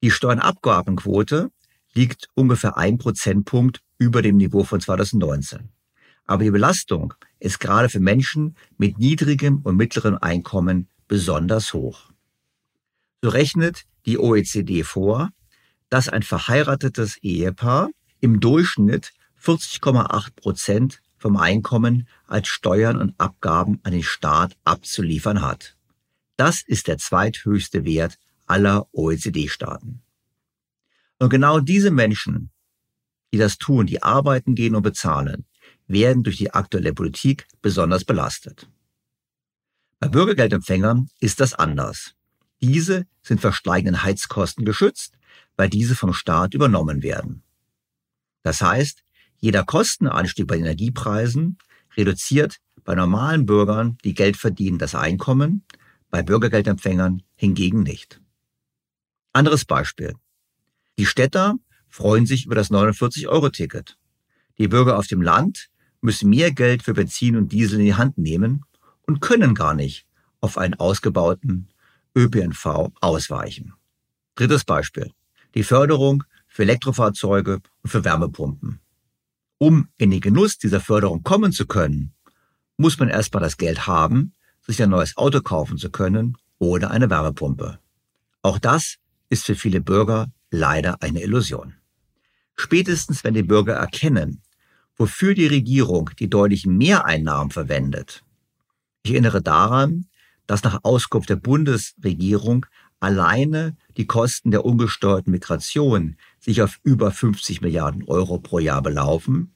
Die 0.00 0.12
Steuernabgabenquote 0.12 1.50
liegt 1.92 2.28
ungefähr 2.34 2.76
ein 2.76 2.98
Prozentpunkt 2.98 3.82
über 3.98 4.22
dem 4.22 4.36
Niveau 4.36 4.62
von 4.62 4.80
2019. 4.80 5.70
Aber 6.24 6.44
die 6.44 6.52
Belastung 6.52 7.14
ist 7.40 7.58
gerade 7.58 7.88
für 7.88 8.00
Menschen 8.00 8.56
mit 8.78 8.98
niedrigem 8.98 9.58
und 9.64 9.76
mittlerem 9.76 10.18
Einkommen 10.20 10.88
besonders 11.08 11.74
hoch. 11.74 12.12
So 13.22 13.30
rechnet 13.30 13.86
die 14.06 14.18
OECD 14.18 14.84
vor, 14.84 15.30
dass 15.88 16.08
ein 16.08 16.22
verheiratetes 16.22 17.16
Ehepaar 17.22 17.90
im 18.20 18.38
Durchschnitt 18.38 19.12
40,8 19.44 20.34
Prozent 20.36 21.02
vom 21.18 21.36
Einkommen 21.36 22.08
als 22.26 22.48
Steuern 22.48 22.98
und 22.98 23.14
Abgaben 23.18 23.78
an 23.82 23.92
den 23.92 24.02
Staat 24.02 24.56
abzuliefern 24.64 25.42
hat. 25.42 25.76
Das 26.36 26.62
ist 26.62 26.88
der 26.88 26.98
zweithöchste 26.98 27.84
Wert 27.84 28.18
aller 28.46 28.88
OECD-Staaten. 28.92 30.02
Und 31.18 31.28
genau 31.28 31.60
diese 31.60 31.90
Menschen, 31.90 32.50
die 33.32 33.38
das 33.38 33.58
tun, 33.58 33.86
die 33.86 34.02
arbeiten 34.02 34.54
gehen 34.54 34.74
und 34.74 34.82
bezahlen, 34.82 35.44
werden 35.86 36.22
durch 36.22 36.38
die 36.38 36.52
aktuelle 36.52 36.94
Politik 36.94 37.46
besonders 37.60 38.04
belastet. 38.04 38.68
Bei 40.00 40.08
Bürgergeldempfängern 40.08 41.08
ist 41.20 41.40
das 41.40 41.54
anders. 41.54 42.14
Diese 42.60 43.06
sind 43.22 43.40
vor 43.40 43.52
steigenden 43.52 44.02
Heizkosten 44.02 44.64
geschützt, 44.64 45.18
weil 45.56 45.68
diese 45.68 45.94
vom 45.94 46.12
Staat 46.12 46.54
übernommen 46.54 47.02
werden. 47.02 47.42
Das 48.42 48.60
heißt, 48.60 49.02
jeder 49.44 49.62
Kostenanstieg 49.62 50.46
bei 50.46 50.56
Energiepreisen 50.56 51.58
reduziert 51.98 52.60
bei 52.82 52.94
normalen 52.94 53.44
Bürgern, 53.44 53.98
die 54.02 54.14
Geld 54.14 54.38
verdienen, 54.38 54.78
das 54.78 54.94
Einkommen, 54.94 55.66
bei 56.08 56.22
Bürgergeldempfängern 56.22 57.22
hingegen 57.36 57.82
nicht. 57.82 58.22
Anderes 59.34 59.66
Beispiel. 59.66 60.14
Die 60.96 61.04
Städter 61.04 61.56
freuen 61.90 62.24
sich 62.24 62.46
über 62.46 62.54
das 62.54 62.70
49-Euro-Ticket. 62.70 63.98
Die 64.56 64.68
Bürger 64.68 64.98
auf 64.98 65.08
dem 65.08 65.20
Land 65.20 65.68
müssen 66.00 66.30
mehr 66.30 66.50
Geld 66.50 66.82
für 66.82 66.94
Benzin 66.94 67.36
und 67.36 67.52
Diesel 67.52 67.80
in 67.80 67.84
die 67.84 67.94
Hand 67.96 68.16
nehmen 68.16 68.64
und 69.02 69.20
können 69.20 69.54
gar 69.54 69.74
nicht 69.74 70.06
auf 70.40 70.56
einen 70.56 70.72
ausgebauten 70.72 71.68
ÖPNV 72.16 72.92
ausweichen. 72.98 73.74
Drittes 74.36 74.64
Beispiel. 74.64 75.12
Die 75.54 75.64
Förderung 75.64 76.24
für 76.46 76.62
Elektrofahrzeuge 76.62 77.60
und 77.82 77.90
für 77.90 78.04
Wärmepumpen. 78.04 78.80
Um 79.66 79.88
in 79.96 80.10
den 80.10 80.20
Genuss 80.20 80.58
dieser 80.58 80.78
Förderung 80.78 81.22
kommen 81.22 81.50
zu 81.50 81.64
können, 81.64 82.12
muss 82.76 82.98
man 82.98 83.08
erstmal 83.08 83.42
das 83.42 83.56
Geld 83.56 83.86
haben, 83.86 84.34
sich 84.60 84.82
ein 84.82 84.90
neues 84.90 85.16
Auto 85.16 85.40
kaufen 85.40 85.78
zu 85.78 85.88
können 85.88 86.36
oder 86.58 86.90
eine 86.90 87.08
Wärmepumpe. 87.08 87.78
Auch 88.42 88.58
das 88.58 88.96
ist 89.30 89.46
für 89.46 89.54
viele 89.54 89.80
Bürger 89.80 90.30
leider 90.50 91.02
eine 91.02 91.22
Illusion. 91.22 91.76
Spätestens 92.54 93.24
wenn 93.24 93.32
die 93.32 93.42
Bürger 93.42 93.72
erkennen, 93.72 94.42
wofür 94.98 95.32
die 95.32 95.46
Regierung 95.46 96.10
die 96.18 96.28
deutlichen 96.28 96.76
Mehreinnahmen 96.76 97.50
verwendet. 97.50 98.22
Ich 99.02 99.12
erinnere 99.12 99.40
daran, 99.40 100.08
dass 100.46 100.62
nach 100.62 100.80
Auskunft 100.82 101.30
der 101.30 101.36
Bundesregierung 101.36 102.66
alleine 103.00 103.78
die 103.96 104.06
Kosten 104.06 104.50
der 104.50 104.66
ungesteuerten 104.66 105.30
Migration 105.30 106.16
sich 106.38 106.60
auf 106.60 106.80
über 106.82 107.10
50 107.10 107.62
Milliarden 107.62 108.04
Euro 108.04 108.38
pro 108.38 108.58
Jahr 108.58 108.82
belaufen. 108.82 109.53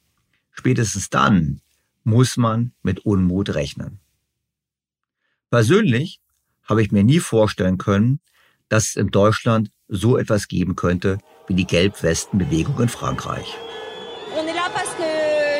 Spätestens 0.59 1.09
dann 1.09 1.61
muss 2.03 2.37
man 2.37 2.73
mit 2.83 3.07
Unmut 3.07 3.55
rechnen. 3.55 4.01
Persönlich 5.51 6.21
habe 6.69 6.83
ich 6.83 6.91
mir 6.91 7.05
nie 7.05 7.21
vorstellen 7.21 7.79
können, 7.79 8.19
dass 8.69 8.89
es 8.89 8.97
in 8.97 9.09
Deutschland 9.09 9.71
so 9.87 10.19
etwas 10.19 10.49
geben 10.49 10.75
könnte 10.75 11.19
wie 11.47 11.55
die 11.55 11.67
Gelbwestenbewegung 11.75 12.81
in 12.81 12.89
Frankreich. 12.89 13.49
On 14.37 14.45
est 14.49 14.59
là 14.63 14.69
parce 14.75 14.93
que 15.01 15.11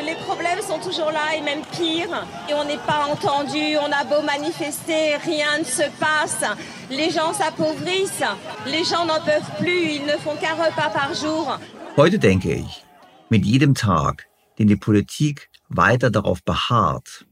les 0.09 0.17
problèmes 0.27 0.61
sont 0.61 0.81
toujours 0.87 1.11
là 1.11 1.27
et 1.37 1.41
même 1.41 1.63
pire. 1.77 2.13
Et 2.49 2.53
on 2.53 2.65
n'est 2.65 2.85
pas 2.85 3.05
entendu, 3.13 3.63
on 3.85 3.91
a 4.01 4.03
beau 4.03 4.21
manifester, 4.21 5.15
rien 5.23 5.59
ne 5.59 5.63
se 5.63 5.87
passe. 6.05 6.43
Les 6.89 7.09
gens 7.09 7.31
s'appauvrissent, 7.33 8.29
les 8.65 8.83
gens 8.83 9.05
n'en 9.05 9.21
peuvent 9.21 9.51
plus, 9.61 9.83
ils 9.97 10.05
ne 10.05 10.17
font 10.23 10.35
qu'un 10.35 10.55
repas 10.55 10.89
par 10.89 11.13
jour. 11.13 11.57
Heute 11.95 12.19
denke 12.19 12.53
ich, 12.53 12.83
mit 13.29 13.45
jedem 13.45 13.73
Tag, 13.73 14.29
den 14.59 14.67
die 14.67 14.75
Politik 14.75 15.49
weiter 15.69 16.11
darauf 16.11 16.43
beharrt, 16.43 17.25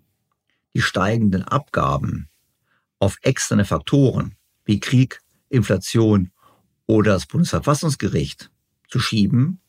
die 0.73 0.81
steigenden 0.81 1.43
Abgaben 1.43 2.29
auf 2.99 3.17
externe 3.21 3.65
Faktoren 3.65 4.35
wie 4.65 4.79
Krieg, 4.79 5.21
Inflation 5.49 6.31
oder 6.87 7.13
das 7.13 7.25
Bundesverfassungsgericht 7.25 8.49
zu 8.89 8.99
schieben, 8.99 9.59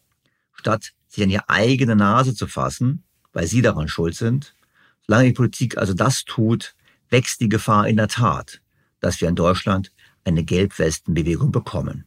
statt 0.52 0.92
sich 1.08 1.24
an 1.24 1.30
ihre 1.30 1.48
eigene 1.48 1.96
Nase 1.96 2.34
zu 2.34 2.46
fassen, 2.46 3.02
weil 3.32 3.46
sie 3.46 3.62
daran 3.62 3.88
schuld 3.88 4.14
sind. 4.14 4.54
Solange 5.06 5.28
die 5.28 5.34
Politik 5.34 5.76
also 5.76 5.94
das 5.94 6.24
tut, 6.24 6.74
wächst 7.10 7.40
die 7.40 7.48
Gefahr 7.48 7.88
in 7.88 7.96
der 7.96 8.08
Tat, 8.08 8.60
dass 9.00 9.20
wir 9.20 9.28
in 9.28 9.34
Deutschland 9.34 9.92
eine 10.24 10.44
Gelbwestenbewegung 10.44 11.50
bekommen. 11.50 12.04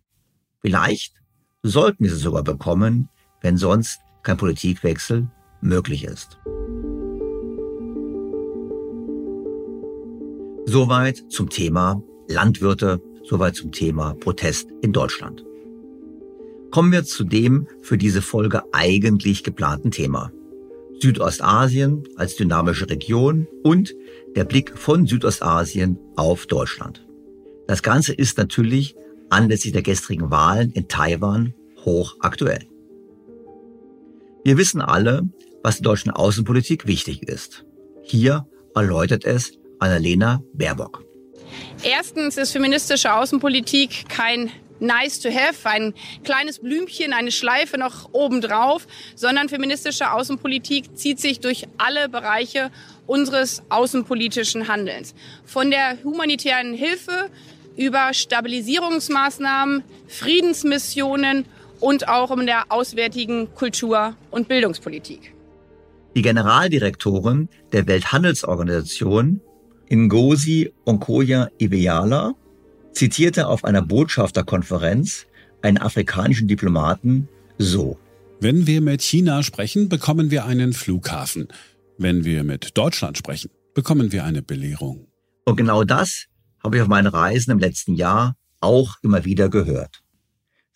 Vielleicht 0.62 1.16
sollten 1.64 2.04
wir 2.04 2.12
sie 2.12 2.20
sogar 2.20 2.44
bekommen, 2.44 3.10
wenn 3.42 3.58
sonst 3.58 4.00
kein 4.24 4.38
Politikwechsel 4.38 5.28
möglich 5.62 6.04
ist. 6.04 6.40
Soweit 10.66 11.24
zum 11.30 11.50
Thema 11.50 12.02
Landwirte, 12.28 13.02
soweit 13.24 13.56
zum 13.56 13.72
Thema 13.72 14.14
Protest 14.16 14.70
in 14.82 14.94
Deutschland. 14.94 15.44
Kommen 16.72 16.92
wir 16.92 17.04
zu 17.04 17.24
dem 17.24 17.68
für 17.82 17.98
diese 17.98 18.22
Folge 18.22 18.64
eigentlich 18.72 19.44
geplanten 19.44 19.92
Thema. 19.92 20.32
Südostasien 21.02 22.04
als 22.16 22.36
dynamische 22.36 22.90
Region 22.90 23.48
und 23.64 23.94
der 24.36 24.46
Blick 24.46 24.78
von 24.78 25.08
Südostasien 25.08 26.00
auf 26.16 26.46
Deutschland. 26.46 27.06
Das 27.68 27.82
Ganze 27.84 28.14
ist 28.14 28.38
natürlich 28.38 28.96
anlässlich 29.30 29.74
der 29.74 29.82
gestrigen 29.82 30.30
Wahlen 30.30 30.72
in 30.72 30.88
Taiwan 30.88 31.54
hochaktuell. 31.84 32.68
Wir 34.44 34.58
wissen 34.58 34.82
alle, 34.82 35.30
was 35.64 35.78
in 35.78 35.84
deutschen 35.84 36.12
Außenpolitik 36.12 36.88
wichtig 36.88 37.24
ist. 37.24 37.66
Hier 38.04 38.48
erläutert 38.76 39.26
es 39.26 39.54
Annalena 39.80 40.42
Baerbock. 40.54 41.04
Erstens 41.84 42.38
ist 42.38 42.52
feministische 42.52 43.14
Außenpolitik 43.14 44.08
kein 44.10 44.52
nice 44.82 45.20
to 45.20 45.30
have, 45.30 45.70
ein 45.70 45.94
kleines 46.24 46.60
Blümchen, 46.60 47.14
eine 47.14 47.32
Schleife 47.32 47.78
noch 47.78 48.10
obendrauf, 48.14 48.88
sondern 49.16 49.48
feministische 49.48 50.12
Außenpolitik 50.12 50.98
zieht 50.98 51.20
sich 51.20 51.40
durch 51.40 51.68
alle 51.78 52.10
Bereiche 52.10 52.72
unseres 53.08 53.64
außenpolitischen 53.70 54.68
Handelns. 54.68 55.14
Von 55.46 55.72
der 55.72 55.98
humanitären 56.04 56.74
Hilfe 56.74 57.30
über 57.78 58.14
Stabilisierungsmaßnahmen, 58.14 59.84
Friedensmissionen 60.08 61.46
und 61.80 62.08
auch 62.08 62.32
in 62.32 62.46
der 62.46 62.72
auswärtigen 62.72 63.54
Kultur- 63.56 64.16
und 64.30 64.48
Bildungspolitik. 64.48 65.34
Die 66.16 66.22
Generaldirektorin 66.22 67.48
der 67.72 67.88
Welthandelsorganisation 67.88 69.40
Ngozi 69.90 70.74
Onkoya 70.86 71.50
Iweala 71.58 72.34
zitierte 72.92 73.48
auf 73.48 73.64
einer 73.64 73.82
Botschafterkonferenz 73.82 75.26
einen 75.62 75.78
afrikanischen 75.78 76.50
Diplomaten 76.50 77.30
so. 77.58 77.98
Wenn 78.42 78.68
wir 78.68 78.82
mit 78.82 79.02
China 79.02 79.44
sprechen, 79.44 79.88
bekommen 79.88 80.32
wir 80.32 80.46
einen 80.46 80.74
Flughafen. 80.74 81.48
Wenn 81.98 82.26
wir 82.26 82.44
mit 82.44 82.78
Deutschland 82.78 83.18
sprechen, 83.18 83.50
bekommen 83.74 84.12
wir 84.12 84.26
eine 84.26 84.42
Belehrung. 84.42 85.08
Und 85.46 85.56
genau 85.56 85.84
das 85.84 86.26
habe 86.64 86.76
ich 86.76 86.82
auf 86.82 86.88
meinen 86.90 87.08
Reisen 87.08 87.52
im 87.52 87.60
letzten 87.60 87.96
Jahr 87.96 88.36
auch 88.60 88.98
immer 89.02 89.24
wieder 89.24 89.50
gehört. 89.50 90.04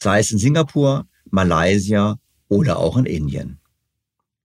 Sei 0.01 0.19
es 0.19 0.31
in 0.31 0.37
Singapur, 0.37 1.07
Malaysia 1.29 2.17
oder 2.47 2.77
auch 2.77 2.95
in 2.97 3.05
Indien. 3.05 3.59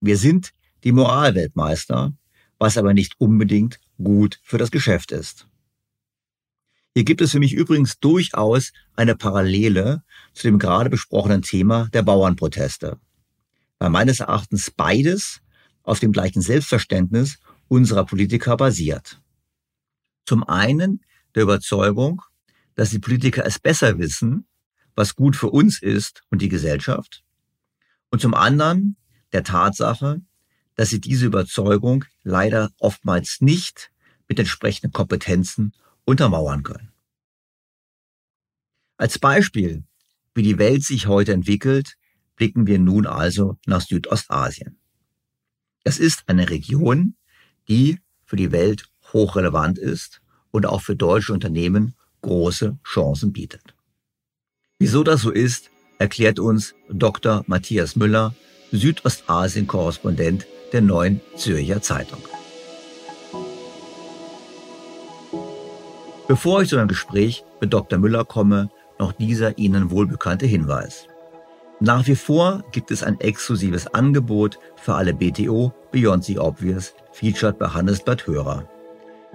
Wir 0.00 0.16
sind 0.16 0.52
die 0.84 0.92
Moralweltmeister, 0.92 2.12
was 2.58 2.76
aber 2.76 2.94
nicht 2.94 3.14
unbedingt 3.18 3.80
gut 4.02 4.40
für 4.42 4.58
das 4.58 4.70
Geschäft 4.70 5.12
ist. 5.12 5.46
Hier 6.94 7.04
gibt 7.04 7.20
es 7.20 7.30
für 7.30 7.38
mich 7.38 7.52
übrigens 7.52 7.98
durchaus 8.00 8.72
eine 8.96 9.14
Parallele 9.14 10.02
zu 10.34 10.48
dem 10.48 10.58
gerade 10.58 10.90
besprochenen 10.90 11.42
Thema 11.42 11.88
der 11.92 12.02
Bauernproteste, 12.02 12.98
weil 13.78 13.90
meines 13.90 14.20
Erachtens 14.20 14.70
beides 14.70 15.40
auf 15.82 16.00
dem 16.00 16.12
gleichen 16.12 16.42
Selbstverständnis 16.42 17.38
unserer 17.68 18.04
Politiker 18.04 18.56
basiert. 18.56 19.20
Zum 20.26 20.42
einen 20.44 21.00
der 21.34 21.44
Überzeugung, 21.44 22.22
dass 22.74 22.90
die 22.90 22.98
Politiker 22.98 23.44
es 23.46 23.58
besser 23.58 23.98
wissen, 23.98 24.46
was 24.96 25.14
gut 25.14 25.36
für 25.36 25.50
uns 25.50 25.80
ist 25.80 26.22
und 26.30 26.42
die 26.42 26.48
Gesellschaft, 26.48 27.24
und 28.10 28.20
zum 28.20 28.34
anderen 28.34 28.96
der 29.32 29.44
Tatsache, 29.44 30.20
dass 30.76 30.90
sie 30.90 31.00
diese 31.00 31.26
Überzeugung 31.26 32.04
leider 32.22 32.70
oftmals 32.78 33.40
nicht 33.40 33.90
mit 34.28 34.38
entsprechenden 34.38 34.92
Kompetenzen 34.92 35.72
untermauern 36.04 36.62
können. 36.62 36.92
Als 38.96 39.18
Beispiel, 39.18 39.84
wie 40.34 40.42
die 40.42 40.58
Welt 40.58 40.84
sich 40.84 41.06
heute 41.06 41.32
entwickelt, 41.32 41.96
blicken 42.36 42.66
wir 42.66 42.78
nun 42.78 43.06
also 43.06 43.58
nach 43.66 43.80
Südostasien. 43.80 44.78
Es 45.84 45.98
ist 45.98 46.22
eine 46.26 46.50
Region, 46.50 47.16
die 47.68 47.98
für 48.24 48.36
die 48.36 48.52
Welt 48.52 48.88
hochrelevant 49.12 49.78
ist 49.78 50.20
und 50.50 50.66
auch 50.66 50.82
für 50.82 50.96
deutsche 50.96 51.32
Unternehmen 51.32 51.94
große 52.22 52.78
Chancen 52.84 53.32
bietet. 53.32 53.74
Wieso 54.78 55.02
das 55.02 55.22
so 55.22 55.30
ist, 55.30 55.70
erklärt 55.98 56.38
uns 56.38 56.74
Dr. 56.88 57.44
Matthias 57.46 57.96
Müller, 57.96 58.34
Südostasien-Korrespondent 58.72 60.46
der 60.72 60.82
neuen 60.82 61.20
Zürcher 61.36 61.82
Zeitung. 61.82 62.20
Bevor 66.28 66.62
ich 66.62 66.68
zu 66.68 66.76
einem 66.76 66.88
Gespräch 66.88 67.44
mit 67.60 67.72
Dr. 67.72 67.98
Müller 67.98 68.24
komme, 68.24 68.70
noch 68.98 69.12
dieser 69.12 69.58
Ihnen 69.58 69.90
wohlbekannte 69.90 70.46
Hinweis. 70.46 71.06
Nach 71.80 72.06
wie 72.06 72.14
vor 72.14 72.62
gibt 72.72 72.90
es 72.90 73.02
ein 73.02 73.18
exklusives 73.20 73.86
Angebot 73.94 74.58
für 74.76 74.94
alle 74.94 75.14
BTO 75.14 75.72
Beyond 75.90 76.24
the 76.24 76.38
Obvious, 76.38 76.94
featured 77.10 77.58
bei 77.58 77.66
Handelsblatt 77.68 78.26
Hörer. 78.26 78.68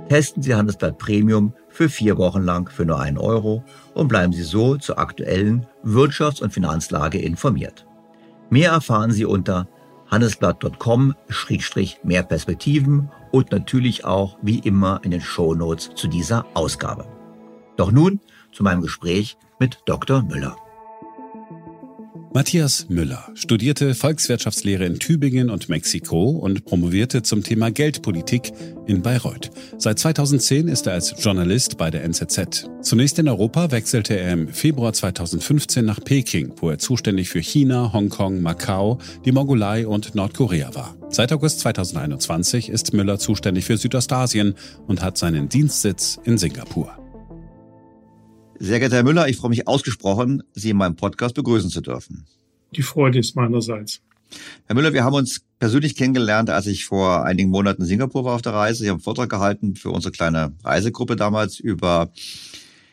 Testen 0.09 0.43
Sie 0.43 0.53
Handelsblatt 0.53 0.97
Premium 0.97 1.53
für 1.69 1.89
vier 1.89 2.17
Wochen 2.17 2.43
lang 2.43 2.69
für 2.69 2.85
nur 2.85 2.99
einen 2.99 3.17
Euro 3.17 3.63
und 3.93 4.07
bleiben 4.07 4.31
Sie 4.31 4.43
so 4.43 4.77
zur 4.77 4.99
aktuellen 4.99 5.65
Wirtschafts- 5.83 6.41
und 6.41 6.53
Finanzlage 6.53 7.19
informiert. 7.19 7.85
Mehr 8.49 8.71
erfahren 8.71 9.11
Sie 9.11 9.25
unter 9.25 9.67
handelsblatt.com-mehr 10.09 12.23
Perspektiven 12.23 13.11
und 13.31 13.51
natürlich 13.51 14.05
auch 14.05 14.37
wie 14.41 14.59
immer 14.59 15.01
in 15.03 15.11
den 15.11 15.19
Shownotes 15.21 15.91
zu 15.95 16.07
dieser 16.07 16.45
Ausgabe. 16.53 17.05
Doch 17.77 17.91
nun 17.91 18.19
zu 18.51 18.63
meinem 18.63 18.81
Gespräch 18.81 19.37
mit 19.59 19.81
Dr. 19.85 20.23
Müller. 20.23 20.55
Matthias 22.35 22.87
Müller 22.89 23.29
studierte 23.33 23.95
Volkswirtschaftslehre 23.95 24.83
in 24.83 24.99
Tübingen 24.99 25.49
und 25.49 25.69
Mexiko 25.69 26.31
und 26.31 26.65
promovierte 26.65 27.23
zum 27.23 27.43
Thema 27.43 27.71
Geldpolitik 27.71 28.51
in 28.87 29.01
Bayreuth. 29.01 29.51
Seit 29.77 29.99
2010 29.99 30.67
ist 30.67 30.85
er 30.85 30.95
als 30.95 31.15
Journalist 31.17 31.77
bei 31.77 31.89
der 31.89 32.03
NZZ. 32.03 32.69
Zunächst 32.81 33.19
in 33.19 33.29
Europa 33.29 33.71
wechselte 33.71 34.19
er 34.19 34.33
im 34.33 34.49
Februar 34.49 34.91
2015 34.91 35.85
nach 35.85 36.01
Peking, 36.03 36.51
wo 36.57 36.69
er 36.69 36.77
zuständig 36.77 37.29
für 37.29 37.39
China, 37.39 37.93
Hongkong, 37.93 38.41
Macau, 38.41 38.97
die 39.23 39.31
Mongolei 39.31 39.87
und 39.87 40.13
Nordkorea 40.13 40.75
war. 40.75 40.97
Seit 41.07 41.31
August 41.31 41.61
2021 41.61 42.67
ist 42.67 42.93
Müller 42.93 43.17
zuständig 43.17 43.63
für 43.63 43.77
Südostasien 43.77 44.55
und 44.87 45.01
hat 45.01 45.17
seinen 45.17 45.47
Dienstsitz 45.47 46.19
in 46.25 46.37
Singapur. 46.37 47.04
Sehr 48.57 48.79
geehrter 48.79 48.97
Herr 48.97 49.03
Müller, 49.03 49.27
ich 49.27 49.35
freue 49.35 49.49
mich 49.49 49.67
ausgesprochen, 49.67 50.41
Sie 50.53 50.69
in 50.69 50.77
meinem 50.77 50.95
Podcast 50.95 51.35
begrüßen 51.35 51.69
zu 51.69 51.81
dürfen. 51.81 52.25
Die 52.73 52.83
Freude 52.83 53.19
ist 53.19 53.35
meinerseits. 53.35 54.01
Herr 54.65 54.75
Müller, 54.75 54.93
wir 54.93 55.03
haben 55.03 55.13
uns 55.13 55.41
persönlich 55.59 55.95
kennengelernt, 55.95 56.49
als 56.49 56.65
ich 56.67 56.85
vor 56.85 57.25
einigen 57.25 57.49
Monaten 57.49 57.81
in 57.81 57.87
Singapur 57.87 58.23
war 58.23 58.35
auf 58.35 58.41
der 58.41 58.53
Reise. 58.53 58.83
Sie 58.83 58.89
haben 58.89 58.95
einen 58.95 59.03
Vortrag 59.03 59.29
gehalten 59.29 59.75
für 59.75 59.89
unsere 59.89 60.13
kleine 60.13 60.53
Reisegruppe 60.63 61.17
damals 61.17 61.59
über 61.59 62.11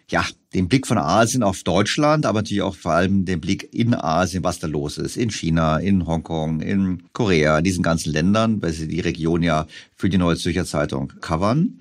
ja, 0.08 0.24
den 0.52 0.68
Blick 0.68 0.86
von 0.86 0.98
Asien 0.98 1.42
auf 1.42 1.62
Deutschland, 1.62 2.26
aber 2.26 2.40
natürlich 2.40 2.62
auch 2.62 2.74
vor 2.74 2.92
allem 2.92 3.24
den 3.24 3.40
Blick 3.40 3.72
in 3.72 3.94
Asien, 3.94 4.44
was 4.44 4.58
da 4.58 4.66
los 4.66 4.98
ist, 4.98 5.16
in 5.16 5.30
China, 5.30 5.78
in 5.78 6.06
Hongkong, 6.06 6.60
in 6.60 7.04
Korea, 7.12 7.58
in 7.58 7.64
diesen 7.64 7.82
ganzen 7.82 8.12
Ländern, 8.12 8.60
weil 8.60 8.72
sie 8.72 8.88
die 8.88 9.00
Region 9.00 9.42
ja 9.42 9.66
für 9.96 10.10
die 10.10 10.18
Neue 10.18 10.36
Zürcher 10.36 10.66
Zeitung 10.66 11.12
covern. 11.20 11.58
Und 11.58 11.80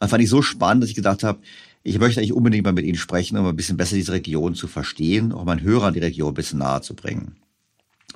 das 0.00 0.10
fand 0.10 0.22
ich 0.22 0.28
so 0.28 0.42
spannend, 0.42 0.82
dass 0.82 0.90
ich 0.90 0.96
gedacht 0.96 1.22
habe, 1.22 1.38
ich 1.82 1.98
möchte 1.98 2.20
eigentlich 2.20 2.32
unbedingt 2.32 2.64
mal 2.64 2.72
mit 2.72 2.84
Ihnen 2.84 2.98
sprechen, 2.98 3.38
um 3.38 3.46
ein 3.46 3.56
bisschen 3.56 3.76
besser 3.76 3.96
diese 3.96 4.12
Region 4.12 4.54
zu 4.54 4.68
verstehen, 4.68 5.32
auch 5.32 5.44
meinen 5.44 5.62
Hörern 5.62 5.94
die 5.94 6.00
Region 6.00 6.32
ein 6.32 6.34
bisschen 6.34 6.58
nahe 6.58 6.82
zu 6.82 6.94
bringen. 6.94 7.36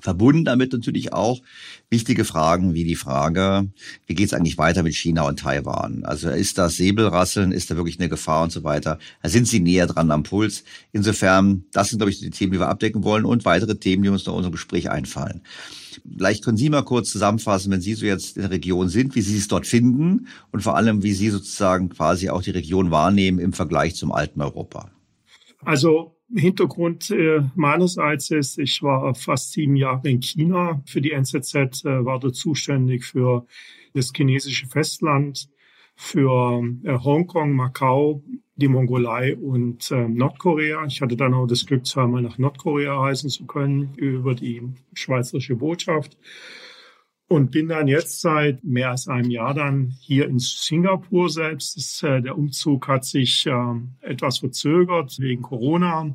Verbunden 0.00 0.44
damit 0.44 0.72
natürlich 0.72 1.14
auch 1.14 1.40
wichtige 1.88 2.26
Fragen 2.26 2.74
wie 2.74 2.84
die 2.84 2.96
Frage, 2.96 3.70
wie 4.06 4.14
geht 4.14 4.26
es 4.26 4.34
eigentlich 4.34 4.58
weiter 4.58 4.82
mit 4.82 4.94
China 4.94 5.22
und 5.22 5.38
Taiwan? 5.38 6.04
Also 6.04 6.28
ist 6.28 6.58
das 6.58 6.76
Säbelrasseln, 6.76 7.52
ist 7.52 7.70
da 7.70 7.76
wirklich 7.76 7.98
eine 7.98 8.10
Gefahr 8.10 8.42
und 8.42 8.52
so 8.52 8.64
weiter? 8.64 8.98
Sind 9.22 9.48
Sie 9.48 9.60
näher 9.60 9.86
dran 9.86 10.10
am 10.10 10.22
Puls. 10.22 10.64
Insofern, 10.92 11.64
das 11.72 11.88
sind, 11.88 12.00
glaube 12.00 12.10
ich, 12.10 12.18
die 12.18 12.28
Themen, 12.28 12.52
die 12.52 12.60
wir 12.60 12.68
abdecken 12.68 13.02
wollen 13.02 13.24
und 13.24 13.46
weitere 13.46 13.76
Themen, 13.76 14.02
die 14.02 14.10
uns 14.10 14.26
nach 14.26 14.34
unserem 14.34 14.52
Gespräch 14.52 14.90
einfallen. 14.90 15.40
Vielleicht 16.16 16.44
können 16.44 16.56
Sie 16.56 16.70
mal 16.70 16.82
kurz 16.82 17.10
zusammenfassen, 17.10 17.70
wenn 17.72 17.80
Sie 17.80 17.94
so 17.94 18.06
jetzt 18.06 18.36
in 18.36 18.42
der 18.42 18.50
Region 18.50 18.88
sind, 18.88 19.14
wie 19.14 19.20
Sie 19.20 19.36
es 19.36 19.48
dort 19.48 19.66
finden 19.66 20.28
und 20.52 20.62
vor 20.62 20.76
allem, 20.76 21.02
wie 21.02 21.12
Sie 21.12 21.30
sozusagen 21.30 21.88
quasi 21.88 22.30
auch 22.30 22.42
die 22.42 22.50
Region 22.50 22.90
wahrnehmen 22.90 23.38
im 23.38 23.52
Vergleich 23.52 23.94
zum 23.94 24.12
alten 24.12 24.40
Europa. 24.40 24.90
Also 25.64 26.14
Hintergrund 26.34 27.10
äh, 27.10 27.42
meinerseits 27.54 28.30
ist, 28.30 28.58
ich 28.58 28.82
war 28.82 29.14
fast 29.14 29.52
sieben 29.52 29.76
Jahre 29.76 30.08
in 30.08 30.20
China 30.20 30.82
für 30.86 31.00
die 31.00 31.12
NZZ, 31.12 31.84
äh, 31.84 32.04
war 32.04 32.18
dort 32.18 32.34
zuständig 32.34 33.04
für 33.04 33.46
das 33.92 34.12
chinesische 34.14 34.66
Festland, 34.66 35.48
für 35.94 36.62
äh, 36.82 36.98
Hongkong, 36.98 37.52
Macau, 37.52 38.22
die 38.56 38.68
Mongolei 38.68 39.36
und 39.36 39.90
äh, 39.90 40.08
Nordkorea. 40.08 40.84
Ich 40.86 41.00
hatte 41.00 41.16
dann 41.16 41.34
auch 41.34 41.46
das 41.46 41.66
Glück, 41.66 41.86
zweimal 41.86 42.22
nach 42.22 42.38
Nordkorea 42.38 42.94
reisen 42.94 43.30
zu 43.30 43.46
können 43.46 43.94
über 43.96 44.34
die 44.34 44.62
schweizerische 44.92 45.56
Botschaft 45.56 46.16
und 47.26 47.50
bin 47.50 47.68
dann 47.68 47.88
jetzt 47.88 48.20
seit 48.20 48.62
mehr 48.64 48.90
als 48.90 49.08
einem 49.08 49.30
Jahr 49.30 49.54
dann 49.54 49.94
hier 50.00 50.26
in 50.28 50.38
Singapur 50.38 51.30
selbst. 51.30 51.76
Das, 51.76 52.02
äh, 52.02 52.22
der 52.22 52.36
Umzug 52.36 52.86
hat 52.86 53.04
sich 53.04 53.46
äh, 53.46 53.74
etwas 54.00 54.38
verzögert 54.38 55.18
wegen 55.18 55.42
Corona. 55.42 56.14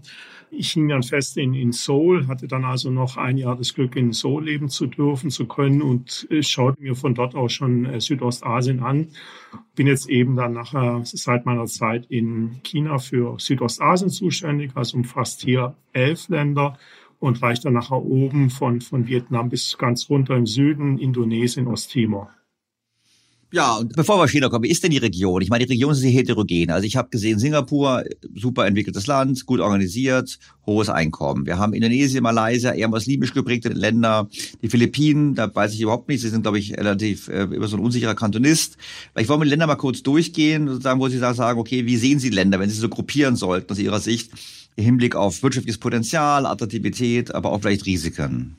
Ich 0.52 0.72
hing 0.72 0.88
dann 0.88 1.04
fest 1.04 1.38
in, 1.38 1.54
in 1.54 1.72
Seoul, 1.72 2.28
hatte 2.28 2.48
dann 2.48 2.66
also 2.66 2.90
noch 2.90 3.18
ein 3.18 3.38
Jahr 3.38 3.56
das 3.56 3.74
Glück, 3.74 3.96
in 3.96 4.14
Seoul 4.14 4.46
leben 4.46 4.70
zu 4.70 4.88
dürfen, 4.88 5.30
zu 5.30 5.48
können 5.48 5.82
und 5.82 6.28
äh, 6.32 6.42
schaute 6.42 6.82
mir 6.82 6.96
von 6.96 7.14
dort 7.14 7.36
aus 7.36 7.54
schon 7.54 7.86
äh, 7.86 8.02
Südostasien 8.02 8.82
an. 8.82 9.10
Bin 9.76 9.88
jetzt 9.88 10.10
eben 10.10 10.36
dann 10.36 10.54
nachher 10.54 11.02
seit 11.04 11.46
meiner 11.46 11.66
Zeit 11.66 12.08
in 12.10 12.62
China 12.64 12.98
für 12.98 13.40
Südostasien 13.40 14.10
zuständig, 14.10 14.72
also 14.76 14.98
umfasst 14.98 15.42
hier 15.42 15.76
elf 15.94 16.30
Länder 16.30 16.78
und 17.20 17.42
reicht 17.42 17.66
dann 17.66 17.74
nachher 17.74 18.02
oben 18.02 18.50
von, 18.50 18.82
von 18.82 19.08
Vietnam 19.08 19.50
bis 19.50 19.78
ganz 19.78 20.10
runter 20.10 20.36
im 20.36 20.46
Süden, 20.46 20.98
Indonesien, 20.98 21.68
Osttimor. 21.68 22.32
Ja, 23.52 23.78
und 23.78 23.96
bevor 23.96 24.20
wir 24.20 24.26
auf 24.26 24.30
China 24.30 24.48
kommen, 24.48 24.66
wie 24.66 24.70
ist 24.70 24.84
denn 24.84 24.92
die 24.92 25.00
Region? 25.00 25.42
Ich 25.42 25.50
meine, 25.50 25.66
die 25.66 25.74
Region 25.74 25.92
ist 25.92 26.00
sehr 26.00 26.12
heterogen. 26.12 26.70
Also 26.70 26.86
ich 26.86 26.96
habe 26.96 27.10
gesehen, 27.10 27.40
Singapur, 27.40 28.04
super 28.36 28.68
entwickeltes 28.68 29.08
Land, 29.08 29.46
gut 29.48 29.60
organisiert, 29.60 30.38
hohes 30.68 30.90
Einkommen. 30.90 31.48
Wir 31.48 31.58
haben 31.58 31.74
Indonesien, 31.74 32.22
Malaysia, 32.22 32.72
eher 32.72 32.88
muslimisch 32.90 33.34
geprägte 33.34 33.70
Länder. 33.70 34.30
Die 34.62 34.70
Philippinen, 34.70 35.34
da 35.34 35.54
weiß 35.54 35.74
ich 35.74 35.82
überhaupt 35.82 36.10
nicht. 36.10 36.22
Sie 36.22 36.30
sind, 36.30 36.44
glaube 36.44 36.60
ich, 36.60 36.78
relativ 36.78 37.28
äh, 37.28 37.44
immer 37.44 37.68
so 37.68 37.78
ein 37.78 37.84
unsicherer 37.84 38.14
Kantonist. 38.14 38.78
Ich 39.18 39.28
wollte 39.28 39.40
mit 39.40 39.48
den 39.48 39.52
Ländern 39.52 39.70
mal 39.70 39.76
kurz 39.76 40.04
durchgehen, 40.04 40.68
sozusagen, 40.68 41.00
wo 41.00 41.08
Sie 41.08 41.20
da 41.20 41.34
sagen, 41.34 41.60
okay, 41.60 41.88
wie 41.88 41.98
sehen 41.98 42.20
Sie 42.20 42.30
Länder, 42.30 42.60
wenn 42.60 42.70
Sie 42.70 42.78
so 42.78 42.88
gruppieren 42.88 43.36
sollten 43.36 43.72
aus 43.72 43.80
Ihrer 43.80 44.00
Sicht? 44.00 44.32
im 44.80 44.86
Hinblick 44.86 45.16
auf 45.16 45.44
wirtschaftliches 45.44 45.80
Potenzial, 45.80 46.46
Attraktivität, 46.46 47.36
aber 47.36 47.52
auch 47.52 47.60
vielleicht 47.60 47.86
Risiken? 47.86 48.56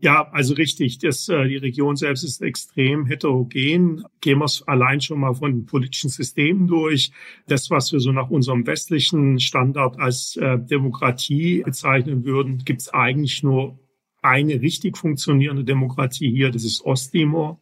Ja, 0.00 0.28
also 0.30 0.54
richtig. 0.54 0.98
Das, 0.98 1.28
äh, 1.28 1.48
die 1.48 1.56
Region 1.56 1.96
selbst 1.96 2.22
ist 2.22 2.40
extrem 2.40 3.06
heterogen. 3.06 4.04
Gehen 4.20 4.38
wir 4.38 4.44
es 4.44 4.62
allein 4.68 5.00
schon 5.00 5.18
mal 5.18 5.34
von 5.34 5.52
den 5.52 5.66
politischen 5.66 6.08
Systemen 6.08 6.68
durch. 6.68 7.10
Das, 7.48 7.68
was 7.70 7.92
wir 7.92 7.98
so 7.98 8.12
nach 8.12 8.30
unserem 8.30 8.64
westlichen 8.66 9.40
Standard 9.40 9.98
als 9.98 10.36
äh, 10.36 10.56
Demokratie 10.56 11.62
bezeichnen 11.64 12.24
würden, 12.24 12.58
gibt 12.64 12.82
es 12.82 12.90
eigentlich 12.90 13.42
nur 13.42 13.76
eine 14.22 14.60
richtig 14.60 14.96
funktionierende 14.96 15.64
Demokratie 15.64 16.30
hier. 16.30 16.50
Das 16.50 16.62
ist 16.62 16.84
Osttimor 16.84 17.60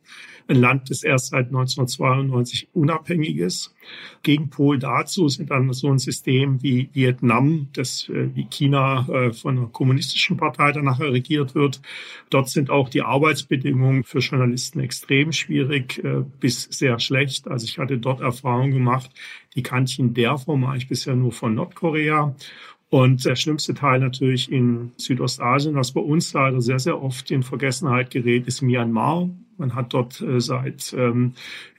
ein 0.49 0.57
Land, 0.57 0.90
das 0.90 1.03
erst 1.03 1.28
seit 1.28 1.47
1992 1.47 2.68
unabhängig 2.72 3.36
ist. 3.36 3.74
Gegenpol 4.22 4.78
dazu 4.78 5.28
sind 5.28 5.51
dann 5.51 5.72
so 5.72 5.88
ein 5.88 5.99
System 5.99 6.62
wie 6.62 6.88
Vietnam, 6.92 7.68
das 7.72 8.09
äh, 8.09 8.34
wie 8.34 8.47
China 8.47 9.07
äh, 9.09 9.32
von 9.32 9.59
einer 9.59 9.66
kommunistischen 9.66 10.36
Partei 10.36 10.72
danach 10.72 11.01
regiert 11.01 11.55
wird. 11.55 11.80
Dort 12.30 12.49
sind 12.49 12.70
auch 12.70 12.88
die 12.88 13.03
Arbeitsbedingungen 13.03 14.05
für 14.05 14.18
Journalisten 14.18 14.80
extrem 14.80 15.32
schwierig 15.32 16.03
äh, 16.05 16.22
bis 16.40 16.62
sehr 16.64 16.99
schlecht. 16.99 17.49
Also 17.49 17.64
ich 17.64 17.78
hatte 17.78 17.99
dort 17.99 18.20
Erfahrungen 18.20 18.72
gemacht, 18.72 19.11
die 19.55 19.62
kannte 19.62 19.92
ich 19.92 19.99
in 19.99 20.14
der 20.14 20.38
Form 20.38 20.64
eigentlich 20.64 20.88
bisher 20.88 21.16
nur 21.16 21.32
von 21.32 21.55
Nordkorea. 21.55 22.34
Und 22.89 23.24
der 23.24 23.34
schlimmste 23.34 23.74
Teil 23.74 23.99
natürlich 24.01 24.51
in 24.51 24.93
Südostasien, 24.97 25.74
was 25.74 25.93
bei 25.93 26.01
uns 26.01 26.32
leider 26.32 26.61
sehr, 26.61 26.78
sehr 26.78 27.03
oft 27.03 27.30
in 27.30 27.43
Vergessenheit 27.43 28.11
gerät, 28.11 28.47
ist 28.47 28.62
Myanmar. 28.62 29.28
Man 29.59 29.74
hat 29.74 29.93
dort 29.93 30.20
äh, 30.20 30.41
seit 30.41 30.80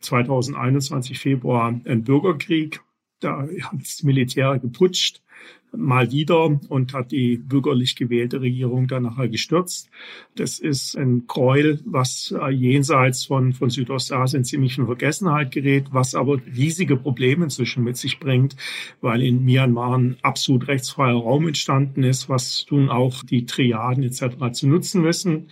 2021 0.02 1.12
ähm, 1.12 1.18
Februar 1.18 1.68
einen 1.68 2.04
Bürgerkrieg. 2.04 2.82
Da 3.20 3.48
hat 3.62 3.80
das 3.80 4.04
Militär 4.04 4.60
geputscht 4.60 5.22
mal 5.78 6.12
wieder 6.12 6.60
und 6.70 6.94
hat 6.94 7.12
die 7.12 7.38
bürgerlich 7.38 7.96
gewählte 7.96 8.42
Regierung 8.42 8.88
dann 8.88 9.04
nachher 9.04 9.28
gestürzt. 9.28 9.90
Das 10.36 10.60
ist 10.60 10.98
ein 10.98 11.28
Gräuel, 11.28 11.80
was 11.86 12.34
äh, 12.38 12.50
jenseits 12.50 13.26
von, 13.26 13.54
von 13.54 13.70
Südostasien 13.70 14.44
ziemlich 14.44 14.78
in 14.78 14.86
Vergessenheit 14.86 15.52
gerät, 15.52 15.86
was 15.92 16.16
aber 16.16 16.40
riesige 16.46 16.98
Probleme 16.98 17.46
inzwischen 17.46 17.84
mit 17.84 17.98
sich 17.98 18.20
bringt, 18.20 18.56
weil 19.02 19.22
in 19.24 19.44
Myanmar 19.44 19.98
ein 19.98 20.18
absolut 20.22 20.68
rechtsfreier 20.68 21.16
Raum 21.16 21.48
entstanden 21.48 22.04
ist, 22.04 22.30
was 22.30 22.66
nun 22.70 22.90
auch 22.90 23.24
die 23.24 23.46
Triaden 23.46 24.04
etc. 24.04 24.52
zu 24.52 24.68
nutzen 24.68 25.04
wissen, 25.04 25.50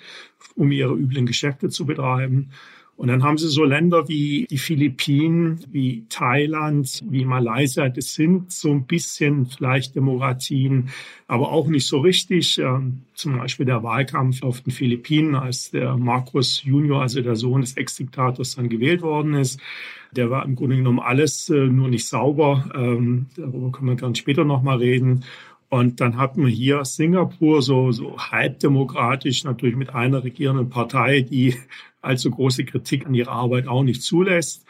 um 0.55 0.71
ihre 0.71 0.93
üblen 0.93 1.25
Geschäfte 1.25 1.69
zu 1.69 1.85
betreiben. 1.85 2.51
Und 2.97 3.09
dann 3.09 3.23
haben 3.23 3.37
sie 3.37 3.49
so 3.49 3.65
Länder 3.65 4.07
wie 4.07 4.47
die 4.49 4.57
Philippinen, 4.57 5.59
wie 5.69 6.05
Thailand, 6.07 7.03
wie 7.09 7.25
Malaysia. 7.25 7.89
Das 7.89 8.13
sind 8.13 8.53
so 8.53 8.71
ein 8.71 8.85
bisschen 8.85 9.47
vielleicht 9.47 9.95
Demokratien, 9.95 10.89
aber 11.27 11.51
auch 11.51 11.67
nicht 11.67 11.87
so 11.87 11.99
richtig. 11.99 12.57
Ähm, 12.57 13.01
zum 13.13 13.37
Beispiel 13.37 13.65
der 13.65 13.83
Wahlkampf 13.83 14.43
auf 14.43 14.61
den 14.61 14.71
Philippinen, 14.71 15.35
als 15.35 15.71
der 15.71 15.97
Marcos 15.97 16.63
Junior, 16.63 17.01
also 17.01 17.21
der 17.21 17.35
Sohn 17.35 17.61
des 17.61 17.75
Ex-Diktators, 17.75 18.55
dann 18.55 18.69
gewählt 18.69 19.01
worden 19.01 19.33
ist. 19.33 19.59
Der 20.15 20.29
war 20.29 20.45
im 20.45 20.55
Grunde 20.55 20.77
genommen 20.77 20.99
alles 20.99 21.49
äh, 21.49 21.65
nur 21.65 21.89
nicht 21.89 22.07
sauber. 22.07 22.69
Ähm, 22.73 23.25
darüber 23.35 23.71
können 23.71 23.89
wir 23.89 23.95
gerne 23.95 24.15
später 24.15 24.45
nochmal 24.45 24.77
reden. 24.77 25.25
Und 25.75 25.99
dann 25.99 26.15
hat 26.15 26.37
man 26.37 26.47
hier 26.47 26.85
Singapur 26.85 27.61
so, 27.61 27.91
so 27.91 28.17
halbdemokratisch, 28.17 29.43
natürlich 29.43 29.75
mit 29.75 29.93
einer 29.93 30.23
regierenden 30.23 30.69
Partei, 30.69 31.19
die 31.19 31.57
allzu 32.01 32.31
große 32.31 32.63
Kritik 32.63 33.05
an 33.05 33.13
ihrer 33.13 33.33
Arbeit 33.33 33.67
auch 33.67 33.83
nicht 33.83 34.01
zulässt. 34.01 34.65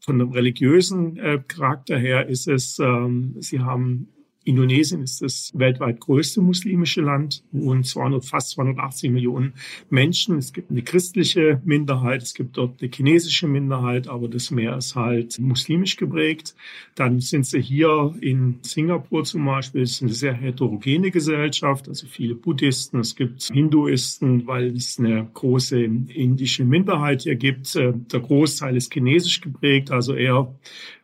Von 0.00 0.18
dem 0.18 0.32
religiösen 0.32 1.16
äh, 1.16 1.40
Charakter 1.48 1.96
her 1.96 2.26
ist 2.28 2.46
es, 2.46 2.78
ähm, 2.78 3.36
sie 3.38 3.60
haben 3.60 4.08
Indonesien 4.44 5.02
ist 5.02 5.22
das 5.22 5.52
weltweit 5.54 6.00
größte 6.00 6.40
muslimische 6.40 7.00
Land 7.00 7.42
und 7.52 7.86
200, 7.86 8.24
fast 8.24 8.50
280 8.50 9.10
Millionen 9.10 9.54
Menschen. 9.90 10.38
Es 10.38 10.52
gibt 10.52 10.70
eine 10.70 10.82
christliche 10.82 11.60
Minderheit, 11.64 12.22
es 12.22 12.34
gibt 12.34 12.56
dort 12.56 12.80
eine 12.80 12.90
chinesische 12.90 13.48
Minderheit, 13.48 14.08
aber 14.08 14.28
das 14.28 14.50
Meer 14.50 14.76
ist 14.76 14.94
halt 14.94 15.38
muslimisch 15.38 15.96
geprägt. 15.96 16.54
Dann 16.94 17.20
sind 17.20 17.46
sie 17.46 17.60
hier 17.60 18.14
in 18.20 18.58
Singapur 18.62 19.24
zum 19.24 19.44
Beispiel, 19.46 19.82
es 19.82 19.92
ist 19.92 20.02
eine 20.02 20.12
sehr 20.12 20.34
heterogene 20.34 21.10
Gesellschaft, 21.10 21.88
also 21.88 22.06
viele 22.06 22.34
Buddhisten, 22.34 23.00
es 23.00 23.16
gibt 23.16 23.42
Hinduisten, 23.44 24.46
weil 24.46 24.76
es 24.76 24.98
eine 24.98 25.28
große 25.32 25.82
indische 25.82 26.64
Minderheit 26.64 27.22
hier 27.22 27.36
gibt. 27.36 27.74
Der 27.74 28.20
Großteil 28.20 28.76
ist 28.76 28.92
chinesisch 28.92 29.40
geprägt, 29.40 29.90
also 29.90 30.14
eher 30.14 30.54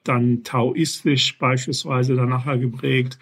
dann 0.04 0.42
taoistisch 0.44 1.38
beispielsweise 1.38 2.14
dann 2.16 2.28
nachher 2.28 2.58
geprägt. 2.58 3.18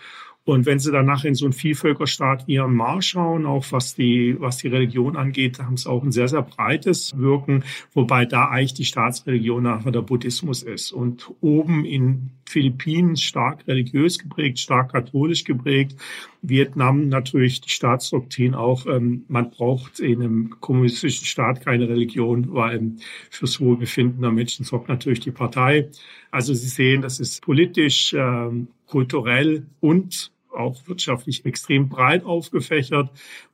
Und 0.49 0.65
wenn 0.65 0.79
Sie 0.79 0.91
danach 0.91 1.25
in 1.25 1.35
so 1.35 1.45
einen 1.45 1.53
Vielvölkerstaat 1.53 2.47
wie 2.47 2.57
Myanmar 2.57 3.03
schauen, 3.03 3.45
auch 3.45 3.67
was 3.71 3.95
die, 3.95 4.35
was 4.39 4.57
die 4.57 4.69
Religion 4.69 5.15
angeht, 5.15 5.59
haben 5.59 5.77
sie 5.77 5.91
auch 5.91 6.03
ein 6.03 6.11
sehr, 6.11 6.29
sehr 6.29 6.41
breites 6.41 7.19
Wirken, 7.19 7.65
wobei 7.93 8.25
da 8.25 8.49
eigentlich 8.49 8.73
die 8.73 8.87
Staatsreligion 8.87 9.65
nachher 9.65 9.93
der 9.93 10.01
Buddhismus 10.01 10.63
ist. 10.63 10.91
Und 10.91 11.31
oben 11.43 11.85
in 11.85 12.31
Philippinen 12.49 13.17
stark 13.17 13.67
religiös 13.69 14.19
geprägt, 14.19 14.59
stark 14.59 14.93
katholisch 14.93 15.45
geprägt. 15.45 15.97
Vietnam 16.43 17.09
natürlich 17.09 17.61
die 17.61 17.71
Staatsdoktrin 17.71 18.55
auch, 18.55 18.87
ähm, 18.87 19.25
man 19.29 19.51
braucht 19.51 20.01
in 20.01 20.23
einem 20.23 20.61
kommunistischen 20.61 21.27
Staat 21.27 21.65
keine 21.65 21.89
Religion, 21.89 22.55
weil 22.55 22.93
fürs 23.31 23.61
Wohlbefinden 23.61 24.23
der 24.23 24.31
Menschen 24.31 24.65
sorgt 24.65 24.89
natürlich 24.89 25.21
die 25.21 25.31
Partei. 25.31 25.91
Also 26.31 26.55
Sie 26.55 26.69
sehen, 26.69 27.03
das 27.03 27.21
ist 27.21 27.43
politisch, 27.43 28.15
ähm, 28.15 28.69
kulturell 28.87 29.67
und 29.81 30.33
auch 30.51 30.89
wirtschaftlich 30.89 31.45
extrem 31.45 31.89
breit 31.89 32.25
aufgefächert. 32.25 33.11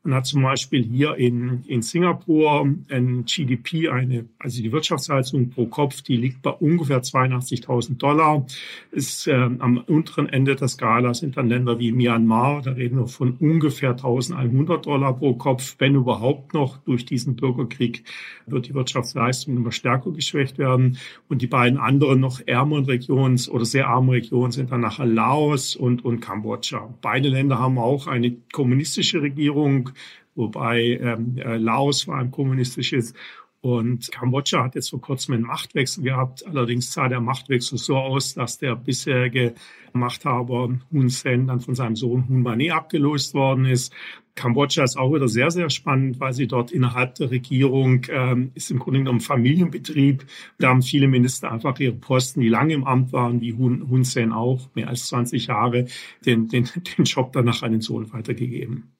Man 0.06 0.16
hat 0.16 0.26
zum 0.26 0.42
Beispiel 0.42 0.84
hier 0.84 1.14
in, 1.14 1.64
in 1.66 1.80
Singapur 1.80 2.68
ein 2.90 3.24
GDP, 3.24 3.88
eine, 3.88 4.26
also 4.38 4.62
die 4.62 4.70
Wirtschaftsleistung 4.70 5.48
pro 5.48 5.64
Kopf, 5.64 6.02
die 6.02 6.18
liegt 6.18 6.42
bei 6.42 6.50
ungefähr 6.50 7.00
82.000 7.02 7.96
Dollar. 7.96 8.44
Ist, 8.90 9.26
äh, 9.26 9.32
am 9.32 9.78
unteren 9.78 10.28
Ende 10.28 10.56
der 10.56 10.68
Skala 10.68 11.14
sind 11.14 11.38
dann 11.38 11.48
Länder 11.48 11.78
wie 11.78 11.90
Myanmar, 11.90 12.60
da 12.60 12.72
reden 12.72 12.98
wir 12.98 13.06
von 13.06 13.38
ungefähr 13.40 13.96
1.100 13.96 14.82
Dollar 14.82 15.16
pro 15.16 15.36
Kopf. 15.36 15.76
Wenn 15.78 15.94
überhaupt 15.94 16.52
noch 16.52 16.76
durch 16.84 17.06
diesen 17.06 17.36
Bürgerkrieg 17.36 18.04
wird 18.46 18.68
die 18.68 18.74
Wirtschaftsleistung 18.74 19.56
immer 19.56 19.72
stärker 19.72 20.10
geschwächt 20.10 20.58
werden. 20.58 20.98
Und 21.28 21.40
die 21.40 21.46
beiden 21.46 21.78
anderen 21.78 22.20
noch 22.20 22.40
ärmeren 22.46 22.84
Regionen 22.84 23.40
oder 23.50 23.64
sehr 23.64 23.88
armen 23.88 24.10
Regionen 24.10 24.52
sind 24.52 24.70
dann 24.70 24.82
nachher 24.82 25.06
Laos 25.06 25.76
und, 25.76 26.04
und 26.04 26.20
Kambodscha. 26.20 26.92
Beide 27.00 27.28
Länder 27.28 27.58
haben 27.58 27.78
auch 27.78 28.06
eine 28.06 28.36
kommunistische 28.52 29.22
Regierung, 29.22 29.90
wobei 30.34 30.98
ähm, 31.00 31.36
äh, 31.38 31.56
Laos 31.56 32.02
vor 32.02 32.16
allem 32.16 32.30
kommunistisch 32.30 32.92
ist. 32.92 33.16
Und 33.64 34.12
Kambodscha 34.12 34.62
hat 34.62 34.74
jetzt 34.74 34.90
vor 34.90 35.00
kurzem 35.00 35.32
einen 35.32 35.44
Machtwechsel 35.44 36.04
gehabt. 36.04 36.46
Allerdings 36.46 36.92
sah 36.92 37.08
der 37.08 37.22
Machtwechsel 37.22 37.78
so 37.78 37.96
aus, 37.96 38.34
dass 38.34 38.58
der 38.58 38.76
bisherige 38.76 39.54
Machthaber 39.94 40.78
Hun 40.92 41.08
Sen 41.08 41.46
dann 41.46 41.60
von 41.60 41.74
seinem 41.74 41.96
Sohn 41.96 42.28
Hun 42.28 42.42
Mane 42.42 42.74
abgelöst 42.74 43.32
worden 43.32 43.64
ist. 43.64 43.90
Kambodscha 44.34 44.84
ist 44.84 44.98
auch 44.98 45.14
wieder 45.14 45.28
sehr, 45.28 45.50
sehr 45.50 45.70
spannend, 45.70 46.20
weil 46.20 46.34
sie 46.34 46.46
dort 46.46 46.72
innerhalb 46.72 47.14
der 47.14 47.30
Regierung 47.30 48.04
ähm, 48.10 48.50
ist 48.52 48.70
im 48.70 48.80
Grunde 48.80 48.98
genommen 48.98 49.20
Familienbetrieb. 49.20 50.26
Da 50.58 50.68
haben 50.68 50.82
viele 50.82 51.08
Minister 51.08 51.50
einfach 51.50 51.80
ihre 51.80 51.94
Posten, 51.94 52.40
die 52.40 52.50
lange 52.50 52.74
im 52.74 52.84
Amt 52.84 53.14
waren, 53.14 53.40
wie 53.40 53.54
Hun, 53.54 53.88
Hun 53.88 54.04
Sen 54.04 54.32
auch, 54.32 54.68
mehr 54.74 54.88
als 54.88 55.06
20 55.06 55.46
Jahre, 55.46 55.86
den, 56.26 56.48
den, 56.48 56.68
den 56.98 57.04
Job 57.06 57.32
danach 57.32 57.62
an 57.62 57.72
den 57.72 57.80
Sohn 57.80 58.12
weitergegeben. 58.12 58.92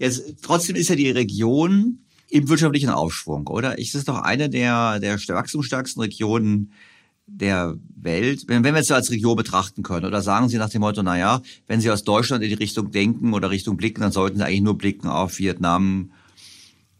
Jetzt, 0.00 0.42
trotzdem 0.42 0.74
ist 0.74 0.88
ja 0.88 0.96
die 0.96 1.10
Region 1.10 2.00
im 2.36 2.48
wirtschaftlichen 2.48 2.90
Aufschwung, 2.90 3.46
oder? 3.46 3.80
Es 3.80 3.94
ist 3.94 4.08
doch 4.08 4.20
eine 4.20 4.50
der, 4.50 5.00
der 5.00 5.16
wachstumsstärksten 5.16 6.02
Regionen 6.02 6.72
der 7.26 7.74
Welt, 7.96 8.44
wenn, 8.46 8.62
wenn 8.62 8.74
wir 8.74 8.80
es 8.80 8.90
als 8.90 9.10
Region 9.10 9.36
betrachten 9.36 9.82
können, 9.82 10.06
oder 10.06 10.22
sagen 10.22 10.48
Sie 10.48 10.58
nach 10.58 10.68
dem 10.68 10.82
Motto, 10.82 11.02
na 11.02 11.18
ja, 11.18 11.42
wenn 11.66 11.80
Sie 11.80 11.90
aus 11.90 12.04
Deutschland 12.04 12.44
in 12.44 12.50
die 12.50 12.54
Richtung 12.54 12.92
denken 12.92 13.32
oder 13.32 13.50
Richtung 13.50 13.76
blicken, 13.76 14.02
dann 14.02 14.12
sollten 14.12 14.38
Sie 14.38 14.44
eigentlich 14.44 14.60
nur 14.60 14.78
blicken 14.78 15.08
auf 15.08 15.38
Vietnam, 15.38 16.12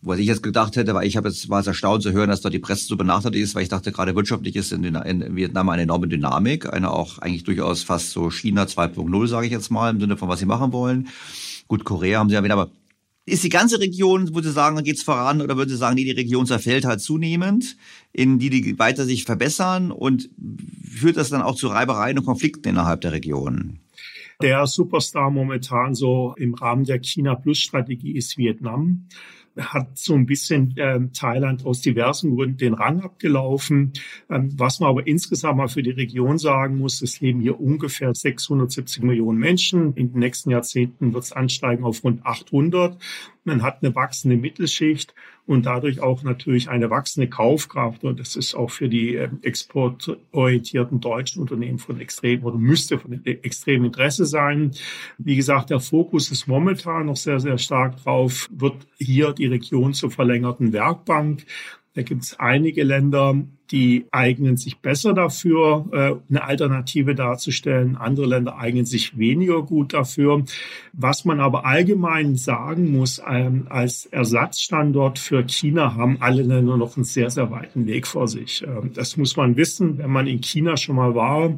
was 0.02 0.18
ich 0.18 0.26
jetzt 0.26 0.42
gedacht 0.42 0.76
hätte, 0.76 0.94
weil 0.94 1.06
ich 1.06 1.16
habe 1.16 1.28
jetzt 1.28 1.48
war 1.48 1.60
es 1.60 1.66
erstaunt 1.66 2.02
zu 2.02 2.12
hören, 2.12 2.30
dass 2.30 2.40
dort 2.40 2.54
die 2.54 2.58
Presse 2.58 2.86
so 2.86 2.96
benachteiligt 2.96 3.44
ist, 3.44 3.54
weil 3.54 3.62
ich 3.62 3.68
dachte 3.68 3.92
gerade 3.92 4.14
wirtschaftlich 4.16 4.56
ist 4.56 4.72
in, 4.72 4.84
in 4.84 5.36
Vietnam 5.36 5.68
eine 5.68 5.82
enorme 5.82 6.08
Dynamik, 6.08 6.72
eine 6.72 6.90
auch 6.90 7.18
eigentlich 7.18 7.44
durchaus 7.44 7.82
fast 7.82 8.10
so 8.10 8.30
China 8.30 8.64
2.0, 8.64 9.28
sage 9.28 9.46
ich 9.46 9.52
jetzt 9.52 9.70
mal, 9.70 9.90
im 9.90 10.00
Sinne 10.00 10.16
von 10.16 10.28
was 10.28 10.38
sie 10.38 10.46
machen 10.46 10.72
wollen. 10.72 11.08
Gut, 11.68 11.84
Korea 11.84 12.20
haben 12.20 12.28
sie 12.28 12.34
ja 12.34 12.44
wieder, 12.44 12.54
aber 12.54 12.70
ist 13.26 13.42
die 13.42 13.48
ganze 13.48 13.80
Region, 13.80 14.34
würde 14.34 14.50
sagen, 14.50 14.82
geht's 14.84 15.02
voran 15.02 15.42
oder 15.42 15.56
würde 15.56 15.76
sagen, 15.76 15.96
nee, 15.96 16.04
die 16.04 16.12
Region 16.12 16.46
zerfällt 16.46 16.84
halt 16.84 17.00
zunehmend, 17.00 17.76
in 18.12 18.38
die 18.38 18.50
die 18.50 18.78
weiter 18.78 19.04
sich 19.04 19.24
verbessern 19.24 19.90
und 19.90 20.30
führt 20.88 21.16
das 21.16 21.30
dann 21.30 21.42
auch 21.42 21.56
zu 21.56 21.66
Reibereien 21.66 22.18
und 22.18 22.24
Konflikten 22.24 22.68
innerhalb 22.68 23.00
der 23.00 23.12
Region? 23.12 23.80
Der 24.40 24.66
Superstar 24.66 25.30
momentan 25.30 25.94
so 25.94 26.34
im 26.38 26.54
Rahmen 26.54 26.84
der 26.84 27.00
China-Plus-Strategie 27.00 28.12
ist 28.12 28.38
Vietnam 28.38 29.08
hat 29.58 29.96
so 29.96 30.14
ein 30.14 30.26
bisschen 30.26 30.76
äh, 30.76 31.00
Thailand 31.12 31.64
aus 31.64 31.80
diversen 31.80 32.34
Gründen 32.34 32.58
den 32.58 32.74
Rang 32.74 33.00
abgelaufen. 33.00 33.92
Ähm, 34.30 34.50
was 34.56 34.80
man 34.80 34.90
aber 34.90 35.06
insgesamt 35.06 35.58
mal 35.58 35.68
für 35.68 35.82
die 35.82 35.90
Region 35.90 36.38
sagen 36.38 36.78
muss, 36.78 37.02
es 37.02 37.20
leben 37.20 37.40
hier 37.40 37.60
ungefähr 37.60 38.14
670 38.14 39.02
Millionen 39.02 39.38
Menschen. 39.38 39.94
In 39.94 40.12
den 40.12 40.20
nächsten 40.20 40.50
Jahrzehnten 40.50 41.14
wird 41.14 41.24
es 41.24 41.32
ansteigen 41.32 41.84
auf 41.84 42.04
rund 42.04 42.24
800. 42.24 42.98
Man 43.44 43.62
hat 43.62 43.82
eine 43.82 43.94
wachsende 43.94 44.36
Mittelschicht 44.36 45.14
und 45.46 45.66
dadurch 45.66 46.00
auch 46.00 46.22
natürlich 46.22 46.68
eine 46.68 46.90
wachsende 46.90 47.28
Kaufkraft. 47.28 48.04
Und 48.04 48.18
das 48.18 48.36
ist 48.36 48.54
auch 48.54 48.70
für 48.70 48.88
die 48.88 49.14
ähm, 49.14 49.38
exportorientierten 49.42 51.00
deutschen 51.00 51.40
Unternehmen 51.40 51.78
von 51.78 52.00
extrem 52.00 52.44
oder 52.44 52.58
müsste 52.58 52.98
von 52.98 53.24
extremem 53.24 53.86
Interesse 53.86 54.26
sein. 54.26 54.72
Wie 55.18 55.36
gesagt, 55.36 55.70
der 55.70 55.80
Fokus 55.80 56.30
ist 56.30 56.48
momentan 56.48 57.06
noch 57.06 57.16
sehr, 57.16 57.40
sehr 57.40 57.58
stark 57.58 58.02
drauf, 58.02 58.48
wird 58.50 58.86
hier 58.98 59.32
die 59.32 59.46
Region 59.46 59.94
zur 59.94 60.10
verlängerten 60.10 60.72
Werkbank. 60.72 61.46
Da 61.94 62.02
gibt 62.02 62.24
es 62.24 62.38
einige 62.38 62.82
Länder, 62.82 63.42
die 63.70 64.06
eignen 64.12 64.56
sich 64.56 64.78
besser 64.78 65.12
dafür, 65.12 65.86
äh, 65.92 66.14
eine 66.30 66.44
Alternative 66.44 67.14
darzustellen. 67.14 67.96
Andere 67.96 68.26
Länder 68.26 68.58
eignen 68.58 68.84
sich 68.84 69.18
weniger 69.18 69.62
gut 69.62 69.92
dafür. 69.92 70.44
Was 70.92 71.24
man 71.24 71.40
aber 71.40 71.66
allgemein 71.66 72.36
sagen 72.36 72.92
muss, 72.92 73.20
ähm, 73.28 73.66
als 73.68 74.06
Ersatzstandort 74.06 75.18
für 75.18 75.44
China 75.46 75.94
haben 75.94 76.18
alle 76.20 76.42
Länder 76.42 76.76
noch 76.76 76.96
einen 76.96 77.04
sehr, 77.04 77.30
sehr 77.30 77.50
weiten 77.50 77.86
Weg 77.86 78.06
vor 78.06 78.28
sich. 78.28 78.62
Ähm, 78.62 78.92
das 78.94 79.16
muss 79.16 79.36
man 79.36 79.56
wissen, 79.56 79.98
wenn 79.98 80.10
man 80.10 80.26
in 80.26 80.40
China 80.40 80.76
schon 80.76 80.96
mal 80.96 81.14
war, 81.14 81.52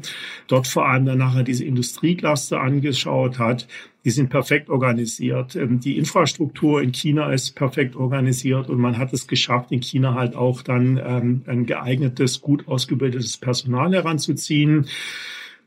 dort 0.47 0.67
vor 0.67 0.89
allem 0.89 1.07
dann 1.07 1.19
nachher 1.19 1.43
diese 1.43 1.65
Industriecluster 1.65 2.61
angeschaut 2.61 3.39
hat 3.39 3.67
die 4.05 4.11
sind 4.11 4.31
perfekt 4.31 4.71
organisiert. 4.71 5.55
Ähm, 5.57 5.81
die 5.81 5.99
Infrastruktur 5.99 6.81
in 6.81 6.93
China 6.93 7.31
ist 7.31 7.55
perfekt 7.55 7.97
organisiert 7.97 8.71
und 8.71 8.79
man 8.79 8.97
hat 8.97 9.13
es 9.13 9.27
geschafft, 9.27 9.71
in 9.71 9.83
China 9.83 10.15
halt 10.15 10.35
auch 10.35 10.63
dann 10.63 10.99
ein 10.99 11.67
geeignetes, 11.67 11.98
gut 12.41 12.67
ausgebildetes 12.69 13.37
Personal 13.37 13.93
heranzuziehen. 13.93 14.87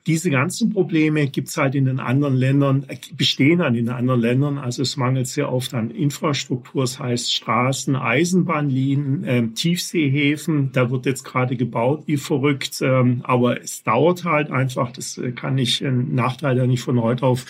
Diese 0.07 0.31
ganzen 0.31 0.71
Probleme 0.71 1.27
gibt's 1.27 1.57
halt 1.57 1.75
in 1.75 1.85
den 1.85 1.99
anderen 1.99 2.35
Ländern, 2.35 2.85
äh, 2.87 2.97
bestehen 3.15 3.59
dann 3.59 3.75
in 3.75 3.85
den 3.85 3.93
anderen 3.93 4.19
Ländern. 4.19 4.57
Also 4.57 4.81
es 4.81 4.97
mangelt 4.97 5.27
sehr 5.27 5.51
oft 5.51 5.75
an 5.75 5.91
Infrastruktur, 5.91 6.81
das 6.81 6.97
heißt 6.97 7.31
Straßen, 7.31 7.95
Eisenbahnlinien, 7.95 9.23
äh, 9.23 9.47
Tiefseehäfen. 9.49 10.71
Da 10.71 10.89
wird 10.89 11.05
jetzt 11.05 11.23
gerade 11.23 11.55
gebaut 11.55 12.03
wie 12.07 12.17
verrückt, 12.17 12.81
ähm, 12.81 13.21
aber 13.23 13.61
es 13.61 13.83
dauert 13.83 14.23
halt 14.23 14.49
einfach. 14.49 14.91
Das 14.91 15.19
äh, 15.19 15.33
kann 15.33 15.59
ich, 15.59 15.85
ein 15.85 16.15
Nachteil 16.15 16.57
ja 16.57 16.65
nicht 16.65 16.81
von 16.81 16.99
heute 16.99 17.27
auf 17.27 17.45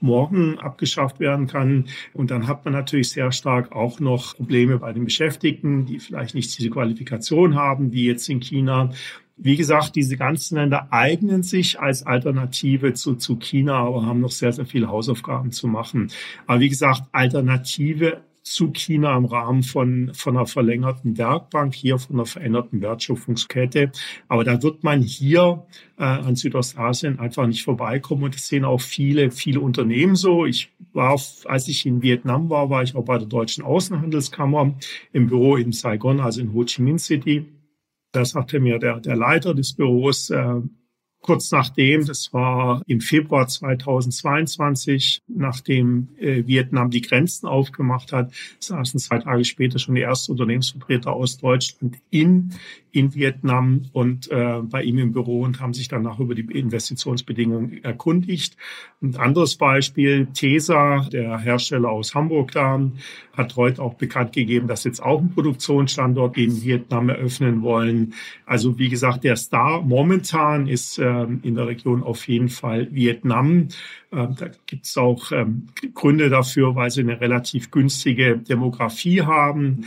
morgen 0.00 0.58
abgeschafft 0.58 1.20
werden 1.20 1.46
kann. 1.46 1.86
Und 2.12 2.30
dann 2.30 2.46
hat 2.46 2.64
man 2.64 2.74
natürlich 2.74 3.10
sehr 3.10 3.32
stark 3.32 3.72
auch 3.72 4.00
noch 4.00 4.36
Probleme 4.36 4.78
bei 4.78 4.92
den 4.92 5.04
Beschäftigten, 5.04 5.86
die 5.86 5.98
vielleicht 5.98 6.34
nicht 6.34 6.56
diese 6.56 6.70
Qualifikation 6.70 7.54
haben, 7.54 7.92
wie 7.92 8.06
jetzt 8.06 8.28
in 8.28 8.40
China. 8.40 8.90
Wie 9.36 9.56
gesagt, 9.56 9.96
diese 9.96 10.16
ganzen 10.16 10.56
Länder 10.56 10.88
eignen 10.92 11.42
sich 11.42 11.80
als 11.80 12.06
Alternative 12.06 12.94
zu, 12.94 13.16
zu 13.16 13.36
China, 13.36 13.78
aber 13.78 14.06
haben 14.06 14.20
noch 14.20 14.30
sehr, 14.30 14.52
sehr 14.52 14.66
viele 14.66 14.88
Hausaufgaben 14.88 15.50
zu 15.50 15.66
machen. 15.66 16.12
Aber 16.46 16.60
wie 16.60 16.68
gesagt, 16.68 17.02
Alternative 17.10 18.22
zu 18.44 18.72
China 18.72 19.16
im 19.16 19.24
Rahmen 19.24 19.62
von, 19.62 20.12
von 20.12 20.36
einer 20.36 20.46
verlängerten 20.46 21.16
Werkbank, 21.16 21.74
hier 21.74 21.98
von 21.98 22.16
einer 22.16 22.26
veränderten 22.26 22.82
Wertschöpfungskette. 22.82 23.90
Aber 24.28 24.44
da 24.44 24.62
wird 24.62 24.84
man 24.84 25.00
hier 25.00 25.66
äh, 25.98 26.04
an 26.04 26.36
Südostasien 26.36 27.18
einfach 27.18 27.46
nicht 27.46 27.64
vorbeikommen. 27.64 28.24
Und 28.24 28.34
das 28.34 28.46
sehen 28.46 28.66
auch 28.66 28.82
viele, 28.82 29.30
viele 29.30 29.60
Unternehmen 29.60 30.14
so. 30.14 30.44
Ich 30.44 30.70
war, 30.92 31.18
als 31.46 31.68
ich 31.68 31.86
in 31.86 32.02
Vietnam 32.02 32.50
war, 32.50 32.68
war 32.68 32.82
ich 32.82 32.94
auch 32.94 33.04
bei 33.06 33.16
der 33.16 33.26
Deutschen 33.26 33.64
Außenhandelskammer 33.64 34.76
im 35.12 35.26
Büro 35.26 35.56
in 35.56 35.72
Saigon, 35.72 36.20
also 36.20 36.42
in 36.42 36.52
Ho 36.52 36.64
Chi 36.64 36.82
Minh 36.82 36.98
City. 36.98 37.46
Da 38.12 38.26
sagte 38.26 38.60
mir 38.60 38.78
der, 38.78 39.00
der 39.00 39.16
Leiter 39.16 39.54
des 39.54 39.74
Büros, 39.74 40.28
äh, 40.28 40.60
kurz 41.24 41.50
nachdem, 41.50 42.04
das 42.04 42.34
war 42.34 42.82
im 42.86 43.00
Februar 43.00 43.48
2022, 43.48 45.22
nachdem 45.26 46.08
äh, 46.18 46.46
Vietnam 46.46 46.90
die 46.90 47.00
Grenzen 47.00 47.46
aufgemacht 47.46 48.12
hat, 48.12 48.30
saßen 48.58 49.00
zwei 49.00 49.20
Tage 49.20 49.46
später 49.46 49.78
schon 49.78 49.94
die 49.94 50.02
ersten 50.02 50.32
Unternehmensvertreter 50.32 51.14
aus 51.14 51.38
Deutschland 51.38 51.96
in, 52.10 52.50
in 52.94 53.14
Vietnam 53.14 53.82
und 53.92 54.30
äh, 54.30 54.60
bei 54.62 54.82
ihm 54.82 54.98
im 54.98 55.12
Büro 55.12 55.42
und 55.42 55.60
haben 55.60 55.74
sich 55.74 55.88
danach 55.88 56.20
über 56.20 56.34
die 56.36 56.42
Investitionsbedingungen 56.42 57.82
erkundigt. 57.82 58.56
Ein 59.02 59.16
anderes 59.16 59.56
Beispiel, 59.56 60.28
TESA, 60.32 61.08
der 61.10 61.38
Hersteller 61.38 61.90
aus 61.90 62.14
Hamburg 62.14 62.52
da, 62.52 62.80
hat 63.36 63.56
heute 63.56 63.82
auch 63.82 63.94
bekannt 63.94 64.32
gegeben, 64.32 64.68
dass 64.68 64.84
jetzt 64.84 65.02
auch 65.02 65.18
einen 65.18 65.34
Produktionsstandort 65.34 66.36
in 66.38 66.62
Vietnam 66.62 67.08
eröffnen 67.08 67.62
wollen. 67.62 68.14
Also 68.46 68.78
wie 68.78 68.88
gesagt, 68.88 69.24
der 69.24 69.34
Star 69.34 69.82
momentan 69.82 70.68
ist 70.68 70.98
äh, 70.98 71.26
in 71.42 71.56
der 71.56 71.66
Region 71.66 72.04
auf 72.04 72.28
jeden 72.28 72.48
Fall 72.48 72.88
Vietnam. 72.92 73.68
Ähm, 74.12 74.36
da 74.38 74.46
gibt 74.66 74.86
es 74.86 74.96
auch 74.96 75.32
ähm, 75.32 75.66
Gründe 75.94 76.30
dafür, 76.30 76.76
weil 76.76 76.90
sie 76.92 77.00
eine 77.00 77.20
relativ 77.20 77.72
günstige 77.72 78.38
Demografie 78.38 79.22
haben. 79.22 79.84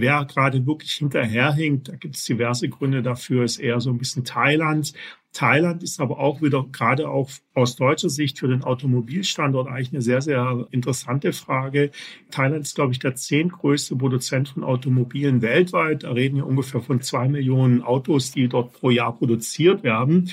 Wer 0.00 0.24
gerade 0.24 0.66
wirklich 0.66 0.92
hinterherhinkt, 0.92 1.88
da 1.88 1.96
gibt 1.96 2.16
es 2.16 2.24
diverse 2.24 2.68
Gründe 2.68 3.02
dafür, 3.02 3.44
ist 3.44 3.58
eher 3.58 3.80
so 3.80 3.90
ein 3.90 3.98
bisschen 3.98 4.24
Thailand. 4.24 4.92
Thailand 5.32 5.82
ist 5.82 6.00
aber 6.00 6.18
auch 6.18 6.42
wieder 6.42 6.66
gerade 6.72 7.08
auch 7.08 7.30
aus 7.54 7.76
deutscher 7.76 8.08
Sicht 8.08 8.38
für 8.38 8.48
den 8.48 8.62
Automobilstandort 8.62 9.68
eigentlich 9.68 9.92
eine 9.92 10.02
sehr, 10.02 10.20
sehr 10.22 10.66
interessante 10.70 11.32
Frage. 11.32 11.90
Thailand 12.30 12.64
ist, 12.64 12.74
glaube 12.74 12.92
ich, 12.92 12.98
der 12.98 13.14
zehntgrößte 13.14 13.96
Produzent 13.96 14.48
von 14.48 14.64
Automobilen 14.64 15.42
weltweit. 15.42 16.04
Da 16.04 16.12
reden 16.12 16.36
wir 16.36 16.46
ungefähr 16.46 16.80
von 16.80 17.00
zwei 17.02 17.28
Millionen 17.28 17.82
Autos, 17.82 18.32
die 18.32 18.48
dort 18.48 18.72
pro 18.72 18.90
Jahr 18.90 19.14
produziert 19.14 19.82
werden. 19.82 20.30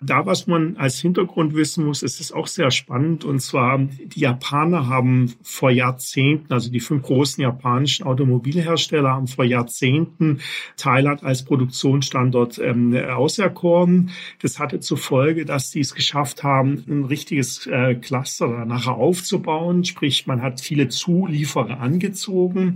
Da, 0.00 0.26
was 0.26 0.46
man 0.46 0.76
als 0.76 0.98
Hintergrund 0.98 1.54
wissen 1.54 1.86
muss, 1.86 2.02
ist 2.02 2.20
es 2.20 2.32
auch 2.32 2.46
sehr 2.46 2.70
spannend. 2.70 3.24
Und 3.24 3.40
zwar, 3.40 3.78
die 3.78 4.20
Japaner 4.20 4.88
haben 4.88 5.32
vor 5.42 5.70
Jahrzehnten, 5.70 6.52
also 6.52 6.70
die 6.70 6.80
fünf 6.80 7.02
großen 7.04 7.40
japanischen 7.40 8.04
Automobilhersteller 8.04 9.10
haben 9.10 9.28
vor 9.28 9.44
Jahrzehnten 9.44 10.40
Thailand 10.76 11.22
als 11.22 11.44
Produktionsstandort 11.44 12.58
ähm, 12.58 12.94
auserkoren. 12.94 14.10
Das 14.40 14.58
hatte 14.58 14.80
zur 14.80 14.98
Folge, 14.98 15.44
dass 15.44 15.70
sie 15.70 15.80
es 15.80 15.94
geschafft 15.94 16.42
haben, 16.42 16.84
ein 16.88 17.04
richtiges 17.04 17.66
äh, 17.66 17.94
Cluster 17.94 18.64
nachher 18.64 18.94
aufzubauen. 18.94 19.84
Sprich, 19.84 20.26
man 20.26 20.42
hat 20.42 20.60
viele 20.60 20.88
Zulieferer 20.88 21.80
angezogen. 21.80 22.74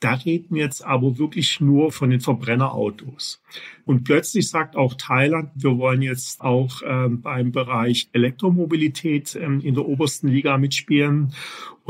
Da 0.00 0.14
reden 0.14 0.56
jetzt 0.56 0.84
aber 0.84 1.18
wirklich 1.18 1.60
nur 1.60 1.92
von 1.92 2.10
den 2.10 2.20
Verbrennerautos. 2.20 3.42
Und 3.84 4.04
plötzlich 4.04 4.48
sagt 4.48 4.76
auch 4.76 4.94
Thailand, 4.94 5.50
wir 5.54 5.76
wollen 5.76 6.00
jetzt 6.00 6.40
auch 6.40 6.82
ähm, 6.86 7.20
beim 7.20 7.52
Bereich 7.52 8.08
Elektromobilität 8.12 9.36
ähm, 9.36 9.60
in 9.60 9.74
der 9.74 9.86
obersten 9.86 10.28
Liga 10.28 10.58
mitspielen. 10.58 11.34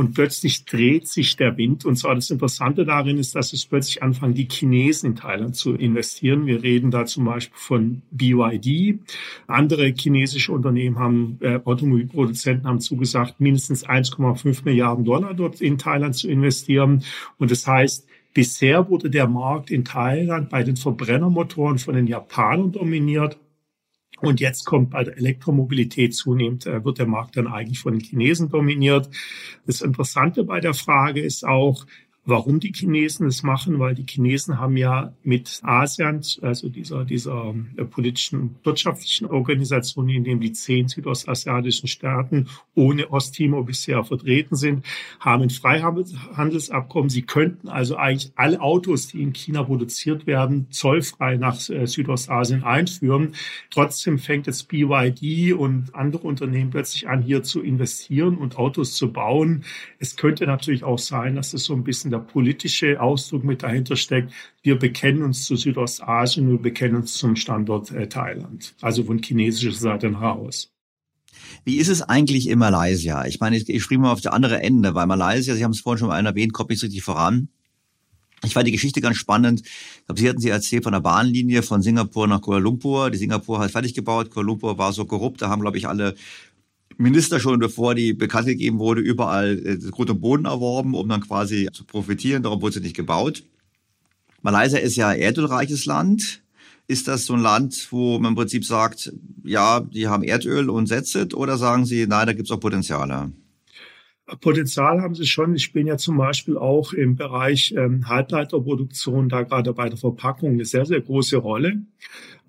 Und 0.00 0.14
plötzlich 0.14 0.64
dreht 0.64 1.08
sich 1.08 1.36
der 1.36 1.58
Wind. 1.58 1.84
Und 1.84 1.96
zwar 1.96 2.14
das 2.14 2.30
Interessante 2.30 2.86
darin 2.86 3.18
ist, 3.18 3.34
dass 3.34 3.52
es 3.52 3.66
plötzlich 3.66 4.02
anfangen, 4.02 4.32
die 4.32 4.48
Chinesen 4.50 5.10
in 5.10 5.16
Thailand 5.16 5.56
zu 5.56 5.74
investieren. 5.74 6.46
Wir 6.46 6.62
reden 6.62 6.90
da 6.90 7.04
zum 7.04 7.26
Beispiel 7.26 7.58
von 7.58 8.00
BYD. 8.10 8.98
Andere 9.46 9.92
chinesische 9.94 10.52
Unternehmen 10.52 10.98
haben, 10.98 11.36
äh, 11.42 11.60
Automobilproduzenten 11.62 12.66
haben 12.66 12.80
zugesagt, 12.80 13.40
mindestens 13.40 13.84
1,5 13.84 14.64
Milliarden 14.64 15.04
Dollar 15.04 15.34
dort 15.34 15.60
in 15.60 15.76
Thailand 15.76 16.16
zu 16.16 16.30
investieren. 16.30 17.04
Und 17.36 17.50
das 17.50 17.66
heißt, 17.66 18.06
Bisher 18.32 18.88
wurde 18.88 19.10
der 19.10 19.26
Markt 19.26 19.72
in 19.72 19.84
Thailand 19.84 20.50
bei 20.50 20.62
den 20.62 20.76
Verbrennermotoren 20.76 21.78
von 21.78 21.94
den 21.94 22.06
Japanern 22.06 22.70
dominiert. 22.70 23.36
Und 24.20 24.40
jetzt 24.40 24.64
kommt 24.64 24.90
bei 24.90 25.04
der 25.04 25.16
Elektromobilität 25.16 26.14
zunehmend, 26.14 26.66
äh, 26.66 26.84
wird 26.84 26.98
der 26.98 27.06
Markt 27.06 27.36
dann 27.36 27.46
eigentlich 27.46 27.80
von 27.80 27.94
den 27.94 28.00
Chinesen 28.00 28.48
dominiert. 28.50 29.08
Das 29.66 29.80
Interessante 29.80 30.44
bei 30.44 30.60
der 30.60 30.74
Frage 30.74 31.20
ist 31.20 31.44
auch, 31.44 31.86
Warum 32.30 32.60
die 32.60 32.72
Chinesen 32.72 33.26
das 33.26 33.42
machen? 33.42 33.80
Weil 33.80 33.96
die 33.96 34.06
Chinesen 34.08 34.60
haben 34.60 34.76
ja 34.76 35.12
mit 35.24 35.58
ASEAN, 35.64 36.22
also 36.42 36.68
dieser, 36.68 37.04
dieser 37.04 37.52
äh, 37.76 37.84
politischen, 37.84 38.54
wirtschaftlichen 38.62 39.26
Organisation, 39.26 40.08
in 40.08 40.22
dem 40.22 40.38
die 40.38 40.52
zehn 40.52 40.86
südostasiatischen 40.86 41.88
Staaten 41.88 42.46
ohne 42.76 43.10
Osttimor 43.10 43.66
bisher 43.66 44.04
vertreten 44.04 44.54
sind, 44.54 44.86
haben 45.18 45.42
ein 45.42 45.50
Freihandelsabkommen. 45.50 47.10
Sie 47.10 47.22
könnten 47.22 47.68
also 47.68 47.96
eigentlich 47.96 48.30
alle 48.36 48.60
Autos, 48.60 49.08
die 49.08 49.22
in 49.22 49.32
China 49.32 49.64
produziert 49.64 50.28
werden, 50.28 50.68
zollfrei 50.70 51.36
nach 51.36 51.68
äh, 51.68 51.88
Südostasien 51.88 52.62
einführen. 52.62 53.34
Trotzdem 53.70 54.20
fängt 54.20 54.46
jetzt 54.46 54.68
BYD 54.68 55.54
und 55.54 55.96
andere 55.96 56.28
Unternehmen 56.28 56.70
plötzlich 56.70 57.08
an, 57.08 57.22
hier 57.22 57.42
zu 57.42 57.60
investieren 57.60 58.38
und 58.38 58.56
Autos 58.56 58.94
zu 58.94 59.12
bauen. 59.12 59.64
Es 59.98 60.14
könnte 60.14 60.46
natürlich 60.46 60.84
auch 60.84 61.00
sein, 61.00 61.34
dass 61.34 61.54
es 61.54 61.64
so 61.64 61.74
ein 61.74 61.82
bisschen 61.82 62.12
der 62.12 62.19
politische 62.20 63.00
Ausdruck 63.00 63.44
mit 63.44 63.62
dahinter 63.62 63.96
steckt. 63.96 64.32
Wir 64.62 64.78
bekennen 64.78 65.22
uns 65.22 65.44
zu 65.44 65.56
Südostasien, 65.56 66.50
wir 66.50 66.58
bekennen 66.58 66.96
uns 66.96 67.14
zum 67.14 67.36
Standort 67.36 67.90
äh, 67.90 68.08
Thailand, 68.08 68.74
also 68.80 69.04
von 69.04 69.22
chinesischer 69.22 69.72
Seite 69.72 70.20
heraus. 70.20 70.72
Wie 71.64 71.76
ist 71.76 71.88
es 71.88 72.02
eigentlich 72.02 72.48
in 72.48 72.58
Malaysia? 72.58 73.24
Ich 73.26 73.40
meine, 73.40 73.56
ich, 73.56 73.68
ich 73.68 73.82
springe 73.82 74.02
mal 74.02 74.12
auf 74.12 74.20
das 74.20 74.32
andere 74.32 74.62
Ende, 74.62 74.94
weil 74.94 75.06
Malaysia, 75.06 75.54
Sie 75.54 75.64
haben 75.64 75.72
es 75.72 75.80
vorhin 75.80 75.98
schon 75.98 76.08
mal 76.08 76.24
erwähnt, 76.24 76.52
kommt 76.52 76.70
nicht 76.70 76.82
richtig 76.82 77.02
voran. 77.02 77.48
Ich 78.42 78.54
fand 78.54 78.66
die 78.66 78.72
Geschichte 78.72 79.02
ganz 79.02 79.18
spannend. 79.18 79.60
Ich 79.60 80.06
glaube, 80.06 80.20
Sie 80.20 80.28
hatten 80.28 80.40
sie 80.40 80.48
erzählt 80.48 80.84
von 80.84 80.92
der 80.92 81.00
Bahnlinie 81.00 81.62
von 81.62 81.82
Singapur 81.82 82.26
nach 82.26 82.40
Kuala 82.40 82.60
Lumpur. 82.60 83.10
Die 83.10 83.18
Singapur 83.18 83.58
hat 83.58 83.70
fertig 83.70 83.92
gebaut. 83.94 84.30
Kuala 84.30 84.46
Lumpur 84.46 84.78
war 84.78 84.92
so 84.94 85.04
korrupt. 85.04 85.42
Da 85.42 85.50
haben, 85.50 85.60
glaube 85.60 85.76
ich, 85.76 85.86
alle 85.86 86.14
Minister 87.00 87.40
schon, 87.40 87.58
bevor 87.58 87.94
die 87.94 88.12
bekannt 88.12 88.46
gegeben 88.46 88.78
wurde, 88.78 89.00
überall 89.00 89.58
äh, 89.64 89.78
Grund 89.90 90.10
und 90.10 90.20
Boden 90.20 90.44
erworben, 90.44 90.94
um 90.94 91.08
dann 91.08 91.22
quasi 91.22 91.68
zu 91.72 91.84
profitieren. 91.84 92.42
Darum 92.42 92.60
wurde 92.60 92.74
sie 92.74 92.80
nicht 92.80 92.94
gebaut. 92.94 93.42
Malaysia 94.42 94.78
ist 94.78 94.96
ja 94.96 95.12
erdölreiches 95.12 95.86
Land. 95.86 96.42
Ist 96.88 97.08
das 97.08 97.24
so 97.24 97.34
ein 97.34 97.40
Land, 97.40 97.88
wo 97.90 98.18
man 98.18 98.32
im 98.32 98.36
Prinzip 98.36 98.66
sagt, 98.66 99.12
ja, 99.44 99.80
die 99.80 100.08
haben 100.08 100.24
Erdöl 100.24 100.68
und 100.68 100.88
setzt 100.88 101.34
oder 101.34 101.56
sagen 101.56 101.86
Sie, 101.86 102.06
nein, 102.06 102.26
da 102.26 102.32
gibt 102.34 102.48
es 102.48 102.52
auch 102.52 102.60
Potenziale? 102.60 103.32
Potenzial 104.40 105.00
haben 105.00 105.14
sie 105.14 105.26
schon. 105.26 105.54
Ich 105.54 105.72
bin 105.72 105.86
ja 105.86 105.96
zum 105.96 106.16
Beispiel 106.16 106.56
auch 106.56 106.92
im 106.92 107.16
Bereich 107.16 107.74
ähm, 107.76 108.08
Halbleiterproduktion 108.08 109.28
da 109.28 109.42
gerade 109.42 109.72
bei 109.72 109.88
der 109.88 109.98
Verpackung 109.98 110.50
eine 110.50 110.64
sehr, 110.64 110.86
sehr 110.86 111.00
große 111.00 111.36
Rolle 111.36 111.82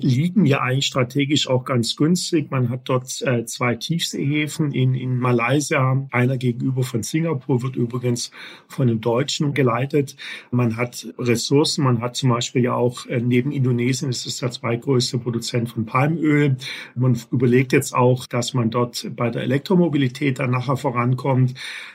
liegen 0.04 0.46
ja 0.46 0.62
eigentlich 0.62 0.86
strategisch 0.86 1.48
auch 1.48 1.64
ganz 1.64 1.96
günstig. 1.96 2.52
Man 2.52 2.70
hat 2.70 2.82
dort 2.86 3.22
äh, 3.22 3.46
zwei 3.46 3.76
Tiefseehäfen 3.76 4.72
in, 4.72 4.94
in 4.96 5.18
Malaysia. 5.18 6.08
Einer 6.12 6.38
gegenüber 6.38 6.84
von 6.84 7.04
Singapur 7.04 7.62
wird 7.62 7.76
übrigens 7.76 8.32
von 8.68 8.90
einem 8.90 9.02
Deutschen 9.02 9.54
geleitet. 9.54 10.16
Man 10.52 10.78
hat 10.78 11.08
Ressourcen. 11.18 11.84
Man 11.84 12.02
hat 12.02 12.16
zum 12.16 12.30
Beispiel 12.30 12.64
ja 12.64 12.74
auch 12.74 13.06
äh, 13.08 13.22
neben 13.22 13.52
Indonesien 13.52 14.10
ist 14.10 14.26
es 14.26 14.38
der 14.38 14.52
zweitgrößte 14.52 15.20
Produzent 15.20 15.70
von 15.70 15.86
Palmöl. 15.86 16.58
Man 16.96 17.20
überlegt 17.32 17.74
jetzt 17.74 17.94
auch, 17.94 18.26
dass 18.26 18.54
man 18.54 18.70
dort 18.70 19.10
bei 19.16 19.30
der 19.30 19.44
Elektromobilität 19.44 20.40
dann 20.40 20.52
nachher 20.52 20.78
vorankommt. 20.78 21.54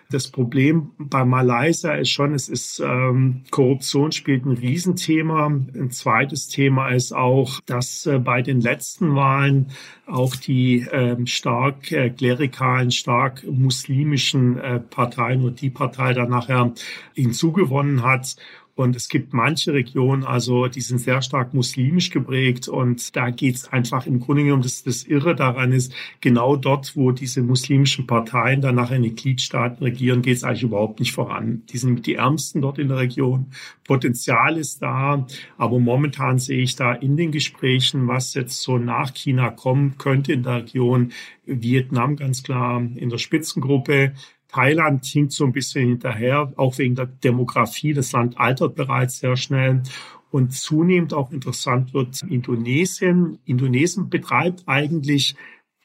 Das 0.08 0.28
Problem 0.28 0.92
bei 0.98 1.24
Malaysia 1.24 1.92
ist 1.94 2.10
schon, 2.10 2.32
es 2.32 2.48
ist 2.48 2.78
ähm, 2.78 3.42
Korruption 3.50 4.12
spielt 4.12 4.44
ein 4.44 4.52
Riesenthema. 4.52 5.46
Ein 5.46 5.90
zweites 5.90 6.46
Thema 6.46 6.90
ist 6.90 7.12
auch, 7.12 7.60
dass 7.66 8.06
äh, 8.06 8.20
bei 8.20 8.40
den 8.40 8.60
letzten 8.60 9.16
Wahlen 9.16 9.72
auch 10.06 10.36
die 10.36 10.86
ähm, 10.92 11.26
stark 11.26 11.90
äh, 11.90 12.10
klerikalen, 12.10 12.92
stark 12.92 13.42
muslimischen 13.44 14.58
äh, 14.58 14.78
Parteien 14.78 15.42
und 15.42 15.60
die 15.60 15.70
Partei 15.70 16.12
dann 16.12 16.30
nachher 16.30 16.72
hinzugewonnen 17.14 18.04
hat. 18.04 18.36
Und 18.76 18.94
es 18.94 19.08
gibt 19.08 19.32
manche 19.32 19.72
Regionen, 19.72 20.22
also 20.22 20.68
die 20.68 20.82
sind 20.82 20.98
sehr 20.98 21.22
stark 21.22 21.54
muslimisch 21.54 22.10
geprägt. 22.10 22.68
Und 22.68 23.16
da 23.16 23.30
geht 23.30 23.54
es 23.54 23.72
einfach 23.72 24.06
im 24.06 24.20
Grunde 24.20 24.44
genommen, 24.44 24.62
das, 24.62 24.82
das 24.82 25.02
Irre 25.02 25.34
daran 25.34 25.72
ist, 25.72 25.94
genau 26.20 26.56
dort, 26.56 26.94
wo 26.94 27.10
diese 27.10 27.40
muslimischen 27.40 28.06
Parteien 28.06 28.60
dann 28.60 28.74
nachher 28.74 28.96
in 28.96 29.02
den 29.04 29.16
Gliedstaaten 29.16 29.82
regieren, 29.82 30.20
geht 30.20 30.36
es 30.36 30.44
eigentlich 30.44 30.64
überhaupt 30.64 31.00
nicht 31.00 31.12
voran. 31.12 31.62
Die 31.70 31.78
sind 31.78 32.04
die 32.06 32.16
Ärmsten 32.16 32.60
dort 32.60 32.78
in 32.78 32.88
der 32.88 32.98
Region. 32.98 33.46
Potenzial 33.84 34.58
ist 34.58 34.82
da. 34.82 35.26
Aber 35.56 35.78
momentan 35.78 36.38
sehe 36.38 36.60
ich 36.60 36.76
da 36.76 36.92
in 36.92 37.16
den 37.16 37.32
Gesprächen, 37.32 38.08
was 38.08 38.34
jetzt 38.34 38.60
so 38.60 38.76
nach 38.76 39.14
China 39.14 39.48
kommen 39.48 39.96
könnte 39.96 40.34
in 40.34 40.42
der 40.42 40.56
Region, 40.56 41.12
Vietnam 41.46 42.16
ganz 42.16 42.42
klar 42.42 42.82
in 42.96 43.08
der 43.08 43.18
Spitzengruppe, 43.18 44.12
Thailand 44.48 45.04
hinkt 45.04 45.32
so 45.32 45.44
ein 45.44 45.52
bisschen 45.52 45.88
hinterher, 45.88 46.52
auch 46.56 46.78
wegen 46.78 46.94
der 46.94 47.06
Demografie. 47.06 47.92
Das 47.92 48.12
Land 48.12 48.38
altert 48.38 48.74
bereits 48.74 49.18
sehr 49.18 49.36
schnell. 49.36 49.82
Und 50.30 50.52
zunehmend 50.52 51.14
auch 51.14 51.30
interessant 51.32 51.94
wird 51.94 52.22
Indonesien. 52.22 53.38
Indonesien 53.44 54.10
betreibt 54.10 54.64
eigentlich 54.66 55.36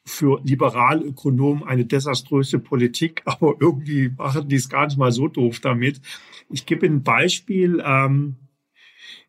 für 0.04 0.42
Liberalökonomen 0.44 1.64
eine 1.64 1.86
desaströse 1.86 2.60
Politik, 2.60 3.22
aber 3.26 3.56
irgendwie 3.60 4.10
machen 4.10 4.50
die 4.50 4.56
es 4.56 4.70
gar 4.70 4.86
nicht 4.86 4.98
mal 4.98 5.12
so 5.12 5.28
doof 5.28 5.60
damit. 5.60 6.02
Ich 6.50 6.66
gebe 6.66 6.86
ein 6.86 7.04
Beispiel, 7.04 7.82
ähm, 7.86 8.36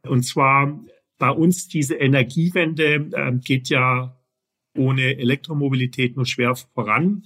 und 0.02 0.24
zwar 0.24 0.80
bei 1.18 1.30
uns 1.30 1.68
diese 1.68 1.94
Energiewende 1.94 3.10
äh, 3.12 3.32
geht 3.32 3.68
ja 3.68 4.16
ohne 4.76 5.18
Elektromobilität 5.18 6.16
nur 6.16 6.26
schwer 6.26 6.54
voran. 6.54 7.22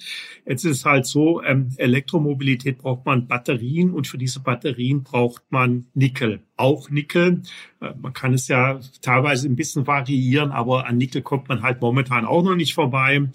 Jetzt 0.47 0.65
ist 0.65 0.79
es 0.79 0.85
halt 0.85 1.07
so, 1.07 1.43
ähm, 1.43 1.71
Elektromobilität 1.77 2.79
braucht 2.79 3.07
man 3.07 3.29
Batterien 3.29 3.93
und 3.93 4.07
für 4.07 4.19
diese 4.19 4.41
Batterien 4.41 5.03
braucht 5.03 5.43
man 5.51 5.87
Nickel. 5.95 6.41
Auch 6.57 6.91
Nickel. 6.91 7.43
Äh, 7.81 7.93
man 8.01 8.13
kann 8.13 8.35
es 8.35 8.49
ja 8.49 8.81
teilweise 9.01 9.49
ein 9.49 9.57
bisschen 9.57 9.87
variieren, 9.87 10.51
aber 10.51 10.87
an 10.87 10.99
Nickel 10.99 11.23
kommt 11.23 11.49
man 11.49 11.63
halt 11.63 11.81
momentan 11.81 12.25
auch 12.25 12.43
noch 12.43 12.57
nicht 12.57 12.75
vorbei. 12.75 13.29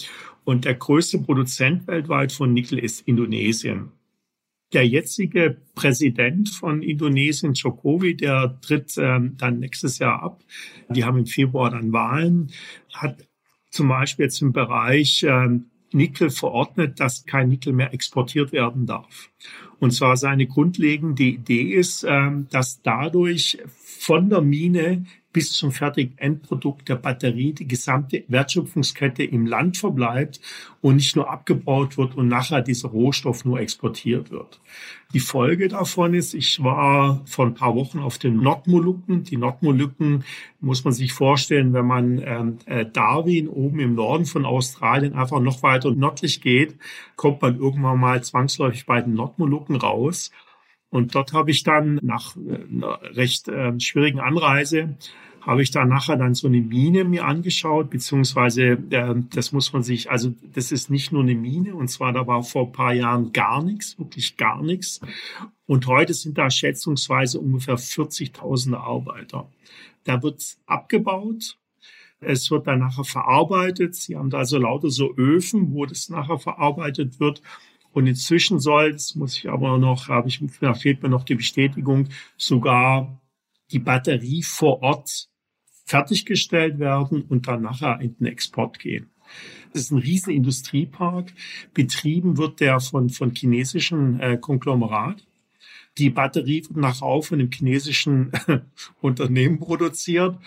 Und 0.44 0.66
der 0.66 0.76
größte 0.76 1.20
Produzent 1.20 1.88
weltweit 1.88 2.32
von 2.32 2.54
Nickel 2.54 2.80
ist 2.80 3.08
Indonesien. 3.08 3.92
Der 4.74 4.88
jetzige 4.88 5.58
Präsident 5.76 6.50
von 6.50 6.82
Indonesien, 6.82 7.54
Jokowi, 7.54 8.16
der 8.16 8.58
tritt 8.62 8.94
ähm, 8.98 9.36
dann 9.38 9.60
nächstes 9.60 10.00
Jahr 10.00 10.24
ab. 10.24 10.44
Die 10.90 11.04
haben 11.04 11.18
im 11.18 11.26
Februar 11.26 11.72
dann 11.72 11.92
Wahlen, 11.92 12.52
hat 12.94 13.28
zum 13.72 13.88
Beispiel 13.88 14.26
jetzt 14.26 14.42
im 14.42 14.54
Bereich 14.54 15.24
ähm, 15.28 15.66
Nickel 15.94 16.30
verordnet, 16.30 17.00
dass 17.00 17.26
kein 17.26 17.50
Nickel 17.50 17.74
mehr 17.74 17.94
exportiert 17.94 18.52
werden 18.52 18.86
darf. 18.86 19.30
Und 19.80 19.92
zwar 19.92 20.16
seine 20.16 20.46
grundlegende 20.46 21.24
Idee 21.24 21.74
ist, 21.74 22.06
ähm, 22.08 22.48
dass 22.52 22.82
dadurch 22.82 23.58
von 24.02 24.32
der 24.32 24.42
Mine 24.42 25.06
bis 25.32 25.54
zum 25.54 25.72
fertigen 25.72 26.18
Endprodukt 26.18 26.90
der 26.90 26.96
Batterie 26.96 27.54
die 27.54 27.68
gesamte 27.68 28.24
Wertschöpfungskette 28.30 29.24
im 29.24 29.46
Land 29.46 29.78
verbleibt 29.78 30.42
und 30.82 30.96
nicht 30.96 31.16
nur 31.16 31.30
abgebaut 31.30 32.00
wird 32.00 32.16
und 32.16 32.28
nachher 32.28 32.62
dieser 32.64 32.90
Rohstoff 32.90 33.46
nur 33.46 33.60
exportiert 33.60 34.32
wird. 34.32 34.60
Die 35.14 35.20
Folge 35.20 35.68
davon 35.68 36.16
ist, 36.16 36.34
ich 36.34 36.64
war 36.64 37.22
vor 37.28 37.46
ein 37.46 37.54
paar 37.54 37.76
Wochen 37.76 38.00
auf 38.00 38.18
den 38.18 38.38
Nordmolukken. 38.38 39.24
Die 39.24 39.38
Nordmolukken 39.38 40.24
muss 40.62 40.84
man 40.84 40.94
sich 40.94 41.14
vorstellen, 41.14 41.72
wenn 41.74 41.86
man 41.86 42.24
ähm, 42.26 42.58
äh, 42.66 42.88
Darwin 42.88 43.48
oben 43.48 43.80
im 43.82 43.94
Norden 43.94 44.26
von 44.26 44.46
Australien 44.46 45.14
einfach 45.14 45.42
noch 45.42 45.62
weiter 45.62 45.92
nördlich 45.92 46.42
geht, 46.42 46.76
kommt 47.18 47.44
man 47.44 47.60
irgendwann 47.60 48.00
mal 48.00 48.24
zwangsläufig 48.24 48.88
bei 48.88 49.00
den 49.00 49.14
Nordmolukken 49.14 49.76
raus. 49.76 50.32
Und 50.92 51.16
dort 51.16 51.34
habe 51.34 51.50
ich 51.50 51.64
dann 51.64 52.00
nach 52.04 52.36
äh, 52.36 52.60
einer 52.72 53.00
recht 53.16 53.48
äh, 53.48 53.80
schwierigen 53.80 54.20
Anreise 54.20 54.96
habe 55.42 55.64
ich 55.64 55.72
da 55.72 55.86
nachher 55.86 56.18
dann 56.18 56.36
so 56.36 56.48
eine 56.48 56.62
Mine 56.62 57.04
mir 57.04 57.26
angeschaut, 57.26 57.90
beziehungsweise 57.90 58.78
äh, 58.92 59.16
das 59.34 59.52
muss 59.52 59.74
man 59.74 59.84
sich, 59.84 60.12
also 60.12 60.34
das 60.54 60.72
ist 60.72 60.90
nicht 60.90 61.12
nur 61.12 61.24
eine 61.24 61.36
Mine, 61.36 61.76
und 61.76 61.88
zwar 61.88 62.14
da 62.14 62.28
war 62.28 62.44
vor 62.44 62.68
ein 62.68 62.72
paar 62.72 62.94
Jahren 62.94 63.34
gar 63.34 63.64
nichts, 63.64 63.98
wirklich 63.98 64.38
gar 64.38 64.62
nichts. 64.62 65.02
Und 65.66 65.88
heute 65.88 66.14
sind 66.14 66.38
da 66.38 66.50
schätzungsweise 66.50 67.40
ungefähr 67.40 67.78
40.000 67.78 68.76
Arbeiter. 68.76 69.50
Da 70.04 70.22
wird 70.22 70.58
abgebaut, 70.68 71.58
es 72.20 72.52
wird 72.52 72.68
dann 72.68 72.80
nachher 72.80 73.04
verarbeitet. 73.04 73.96
Sie 73.96 74.16
haben 74.16 74.30
da 74.30 74.40
also 74.40 74.60
lauter 74.60 74.92
so 74.92 75.16
Öfen, 75.18 75.74
wo 75.74 75.88
das 75.88 76.10
nachher 76.10 76.38
verarbeitet 76.38 77.20
wird. 77.20 77.42
Und 77.94 78.08
inzwischen 78.08 78.60
soll, 78.60 78.94
das 78.94 79.16
muss 79.16 79.38
ich 79.38 79.50
aber 79.50 79.78
noch, 79.78 80.08
habe 80.08 80.30
ich, 80.30 80.42
da 80.60 80.74
fehlt 80.74 81.04
mir 81.04 81.10
noch 81.10 81.26
die 81.26 81.36
Bestätigung, 81.36 82.08
sogar 82.38 83.22
die 83.72 83.80
Batterie 83.80 84.44
vor 84.44 84.82
Ort 84.82 85.30
fertiggestellt 85.86 86.80
werden 86.80 87.22
und 87.24 87.48
dann 87.48 87.64
nachher 87.64 88.00
in 88.00 88.16
den 88.18 88.28
Export 88.28 88.80
gehen. 88.80 89.10
Das 89.74 89.84
ist 89.84 89.92
ein 89.92 90.00
riesen 90.00 90.34
Industriepark. 90.34 91.34
Betrieben 91.74 92.38
wird 92.38 92.60
der 92.60 92.80
von, 92.80 93.10
von 93.10 93.34
chinesischen 93.34 94.20
äh, 94.20 94.38
Konglomerat. 94.38 95.26
Die 95.98 96.10
Batterie 96.10 96.64
wird 96.64 96.78
nachher 96.78 97.06
auch 97.06 97.24
von 97.24 97.40
einem 97.40 97.52
chinesischen 97.52 98.32
Unternehmen 99.02 99.60
produziert. 99.60 100.38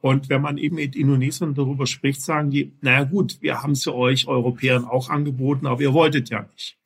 Und 0.00 0.28
wenn 0.28 0.42
man 0.42 0.58
eben 0.58 0.76
mit 0.76 0.94
Indonesien 0.94 1.54
darüber 1.54 1.86
spricht, 1.86 2.22
sagen 2.22 2.50
die, 2.50 2.72
naja 2.80 3.04
gut, 3.04 3.38
wir 3.40 3.62
haben 3.62 3.74
sie 3.74 3.92
euch 3.92 4.28
Europäern 4.28 4.84
auch 4.84 5.10
angeboten, 5.10 5.66
aber 5.66 5.80
ihr 5.82 5.92
wolltet 5.92 6.30
ja 6.30 6.42
nicht. 6.42 6.77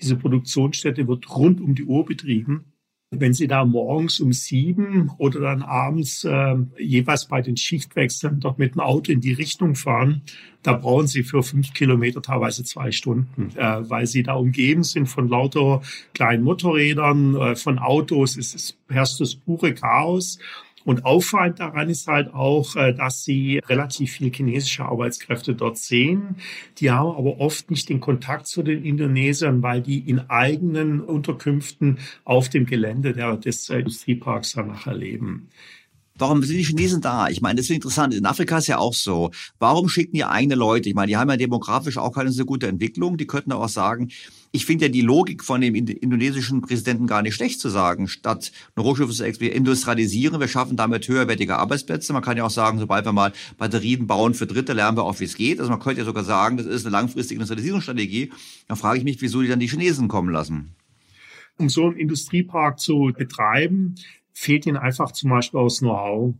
Diese 0.00 0.16
Produktionsstätte 0.16 1.06
wird 1.08 1.28
rund 1.36 1.60
um 1.60 1.74
die 1.74 1.84
Uhr 1.84 2.04
betrieben. 2.04 2.72
Wenn 3.12 3.34
Sie 3.34 3.46
da 3.46 3.64
morgens 3.64 4.18
um 4.18 4.32
sieben 4.32 5.12
oder 5.18 5.38
dann 5.38 5.62
abends 5.62 6.24
äh, 6.24 6.56
jeweils 6.76 7.26
bei 7.28 7.40
den 7.40 7.56
Schichtwechseln 7.56 8.40
dort 8.40 8.58
mit 8.58 8.74
dem 8.74 8.80
Auto 8.80 9.12
in 9.12 9.20
die 9.20 9.32
Richtung 9.32 9.76
fahren, 9.76 10.22
da 10.64 10.72
brauchen 10.72 11.06
Sie 11.06 11.22
für 11.22 11.44
fünf 11.44 11.72
Kilometer 11.72 12.20
teilweise 12.20 12.64
zwei 12.64 12.90
Stunden, 12.90 13.56
äh, 13.56 13.88
weil 13.88 14.08
Sie 14.08 14.24
da 14.24 14.34
umgeben 14.34 14.82
sind 14.82 15.06
von 15.06 15.28
lauter 15.28 15.82
kleinen 16.14 16.42
Motorrädern, 16.42 17.36
äh, 17.36 17.56
von 17.56 17.78
Autos. 17.78 18.36
Es 18.36 18.54
ist, 18.56 18.76
herrscht 18.88 19.20
das 19.20 19.36
pure 19.36 19.72
Chaos. 19.72 20.40
Und 20.86 21.04
auffallend 21.04 21.58
daran 21.58 21.90
ist 21.90 22.06
halt 22.06 22.32
auch, 22.32 22.76
äh, 22.76 22.94
dass 22.94 23.24
sie 23.24 23.60
relativ 23.66 24.12
viel 24.12 24.32
chinesische 24.32 24.84
Arbeitskräfte 24.84 25.56
dort 25.56 25.78
sehen. 25.78 26.36
Die 26.78 26.92
haben 26.92 27.10
aber 27.10 27.40
oft 27.40 27.72
nicht 27.72 27.88
den 27.88 27.98
Kontakt 27.98 28.46
zu 28.46 28.62
den 28.62 28.84
Indonesiern, 28.84 29.62
weil 29.62 29.82
die 29.82 29.98
in 29.98 30.20
eigenen 30.30 31.00
Unterkünften 31.00 31.98
auf 32.24 32.48
dem 32.50 32.66
Gelände 32.66 33.12
des 33.12 33.68
äh, 33.68 33.80
Industrieparks 33.80 34.52
danach 34.52 34.86
erleben. 34.86 35.48
Warum 36.18 36.42
sind 36.44 36.56
die 36.56 36.64
Chinesen 36.64 37.00
da? 37.00 37.28
Ich 37.28 37.42
meine, 37.42 37.56
das 37.56 37.66
ist 37.66 37.74
interessant. 37.74 38.14
In 38.14 38.24
Afrika 38.24 38.58
ist 38.58 38.68
ja 38.68 38.78
auch 38.78 38.94
so. 38.94 39.32
Warum 39.58 39.88
schicken 39.88 40.14
die 40.14 40.24
eigene 40.24 40.54
Leute? 40.54 40.88
Ich 40.88 40.94
meine, 40.94 41.08
die 41.08 41.16
haben 41.16 41.28
ja 41.28 41.36
demografisch 41.36 41.98
auch 41.98 42.12
keine 42.12 42.30
so 42.30 42.44
gute 42.44 42.68
Entwicklung. 42.68 43.16
Die 43.18 43.26
könnten 43.26 43.52
auch 43.52 43.68
sagen, 43.68 44.08
ich 44.56 44.64
finde 44.64 44.86
ja 44.86 44.88
die 44.90 45.02
Logik 45.02 45.44
von 45.44 45.60
dem 45.60 45.74
indonesischen 45.74 46.62
Präsidenten 46.62 47.06
gar 47.06 47.20
nicht 47.20 47.34
schlecht 47.34 47.60
zu 47.60 47.68
sagen. 47.68 48.08
Statt 48.08 48.52
Rohstoffe 48.78 49.12
zu 49.12 49.24
industrialisieren, 49.26 50.40
wir 50.40 50.48
schaffen 50.48 50.78
damit 50.78 51.06
höherwertige 51.06 51.56
Arbeitsplätze. 51.56 52.14
Man 52.14 52.22
kann 52.22 52.38
ja 52.38 52.44
auch 52.44 52.50
sagen, 52.50 52.78
sobald 52.78 53.04
wir 53.04 53.12
mal 53.12 53.32
Batterien 53.58 54.06
bauen 54.06 54.32
für 54.32 54.46
Dritte, 54.46 54.72
lernen 54.72 54.96
wir 54.96 55.04
auch, 55.04 55.20
wie 55.20 55.24
es 55.24 55.36
geht. 55.36 55.60
Also 55.60 55.70
man 55.70 55.78
könnte 55.78 56.00
ja 56.00 56.04
sogar 56.06 56.24
sagen, 56.24 56.56
das 56.56 56.64
ist 56.64 56.86
eine 56.86 56.92
langfristige 56.92 57.34
Industrialisierungsstrategie. 57.34 58.32
Dann 58.66 58.78
frage 58.78 58.98
ich 58.98 59.04
mich, 59.04 59.20
wieso 59.20 59.42
die 59.42 59.48
dann 59.48 59.60
die 59.60 59.68
Chinesen 59.68 60.08
kommen 60.08 60.30
lassen. 60.30 60.74
Um 61.58 61.68
so 61.68 61.84
einen 61.84 61.96
Industriepark 61.96 62.80
zu 62.80 63.12
betreiben, 63.16 63.94
fehlt 64.32 64.64
ihnen 64.64 64.78
einfach 64.78 65.12
zum 65.12 65.30
Beispiel 65.30 65.60
aus 65.60 65.80
Know-how. 65.80 66.34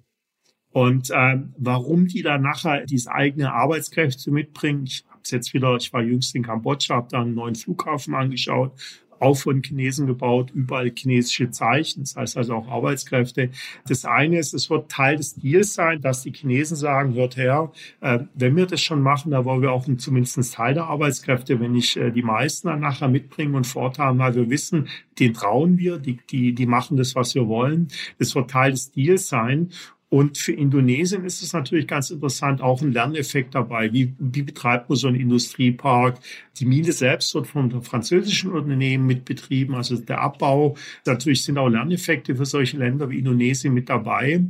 Und 0.71 1.11
äh, 1.11 1.39
warum 1.59 2.07
die 2.07 2.23
da 2.23 2.39
nachher 2.39 2.87
diese 2.87 3.13
eigene 3.13 3.53
Arbeitskräfte 3.53 4.31
mitbringen, 4.31 4.85
ich 4.87 5.05
es 5.27 5.31
jetzt 5.31 5.55
wieder, 5.55 5.77
ich 5.77 5.93
war 5.93 6.03
jüngst 6.03 6.35
in 6.35 6.43
Kambodscha, 6.43 6.95
habe 6.95 7.09
da 7.11 7.23
einen 7.23 7.35
neuen 7.35 7.55
Flughafen 7.55 8.15
angeschaut, 8.15 8.73
auch 9.21 9.37
von 9.37 9.63
Chinesen 9.63 10.07
gebaut, 10.07 10.51
überall 10.55 10.93
chinesische 10.95 11.51
Zeichen, 11.51 12.01
das 12.01 12.17
heißt 12.17 12.37
also 12.37 12.55
auch 12.55 12.69
Arbeitskräfte. 12.69 13.51
Das 13.89 14.05
eine 14.05 14.39
ist, 14.39 14.55
es 14.55 14.71
wird 14.71 14.91
Teil 14.91 15.17
des 15.17 15.35
Deals 15.35 15.75
sein, 15.75 16.01
dass 16.01 16.23
die 16.23 16.33
Chinesen 16.33 16.77
sagen, 16.77 17.15
hört 17.15 17.37
her, 17.37 17.73
äh, 18.01 18.21
wenn 18.35 18.57
wir 18.57 18.67
das 18.67 18.81
schon 18.81 19.03
machen, 19.03 19.31
da 19.31 19.45
wollen 19.45 19.63
wir 19.63 19.73
auch 19.73 19.87
zumindest 19.97 20.55
Teil 20.55 20.75
der 20.75 20.85
Arbeitskräfte, 20.85 21.61
wenn 21.61 21.73
nicht 21.73 21.97
äh, 21.97 22.11
die 22.11 22.23
meisten 22.23 22.69
dann 22.69 22.81
nachher 22.81 23.09
mitbringen 23.09 23.55
und 23.55 23.67
forthaben, 23.67 24.19
weil 24.19 24.35
wir 24.35 24.51
wissen, 24.51 24.89
den 25.19 25.33
trauen 25.33 25.79
wir, 25.79 25.99
die, 25.99 26.19
die, 26.31 26.55
die 26.55 26.67
machen 26.67 26.97
das, 26.97 27.15
was 27.15 27.35
wir 27.35 27.49
wollen. 27.49 27.89
Das 28.19 28.35
wird 28.35 28.51
Teil 28.51 28.73
des 28.73 28.91
Deals 28.91 29.29
sein. 29.29 29.71
Und 30.17 30.39
für 30.39 30.53
Indonesien 30.53 31.27
ist 31.27 31.43
es 31.43 31.53
natürlich 31.53 31.87
ganz 31.87 32.09
interessant, 32.09 32.63
auch 32.63 32.81
ein 32.81 32.91
Lerneffekt 32.91 33.55
dabei. 33.55 33.93
Wie, 33.93 34.15
wie 34.19 34.41
betreibt 34.41 34.89
man 34.89 34.97
so 34.97 35.09
einen 35.09 35.21
Industriepark? 35.21 36.19
Die 36.59 36.65
Mine 36.65 36.93
selbst 36.93 37.35
wird 37.35 37.49
von 37.49 37.83
französischen 37.83 38.51
Unternehmen 38.51 39.05
mitbetrieben, 39.05 39.75
also 39.75 39.95
der 39.97 40.23
Abbau. 40.23 40.75
Natürlich 41.05 41.45
sind 41.45 41.59
auch 41.59 41.69
Lerneffekte 41.69 42.35
für 42.35 42.47
solche 42.47 42.79
Länder 42.79 43.11
wie 43.11 43.19
Indonesien 43.19 43.75
mit 43.75 43.91
dabei. 43.91 44.43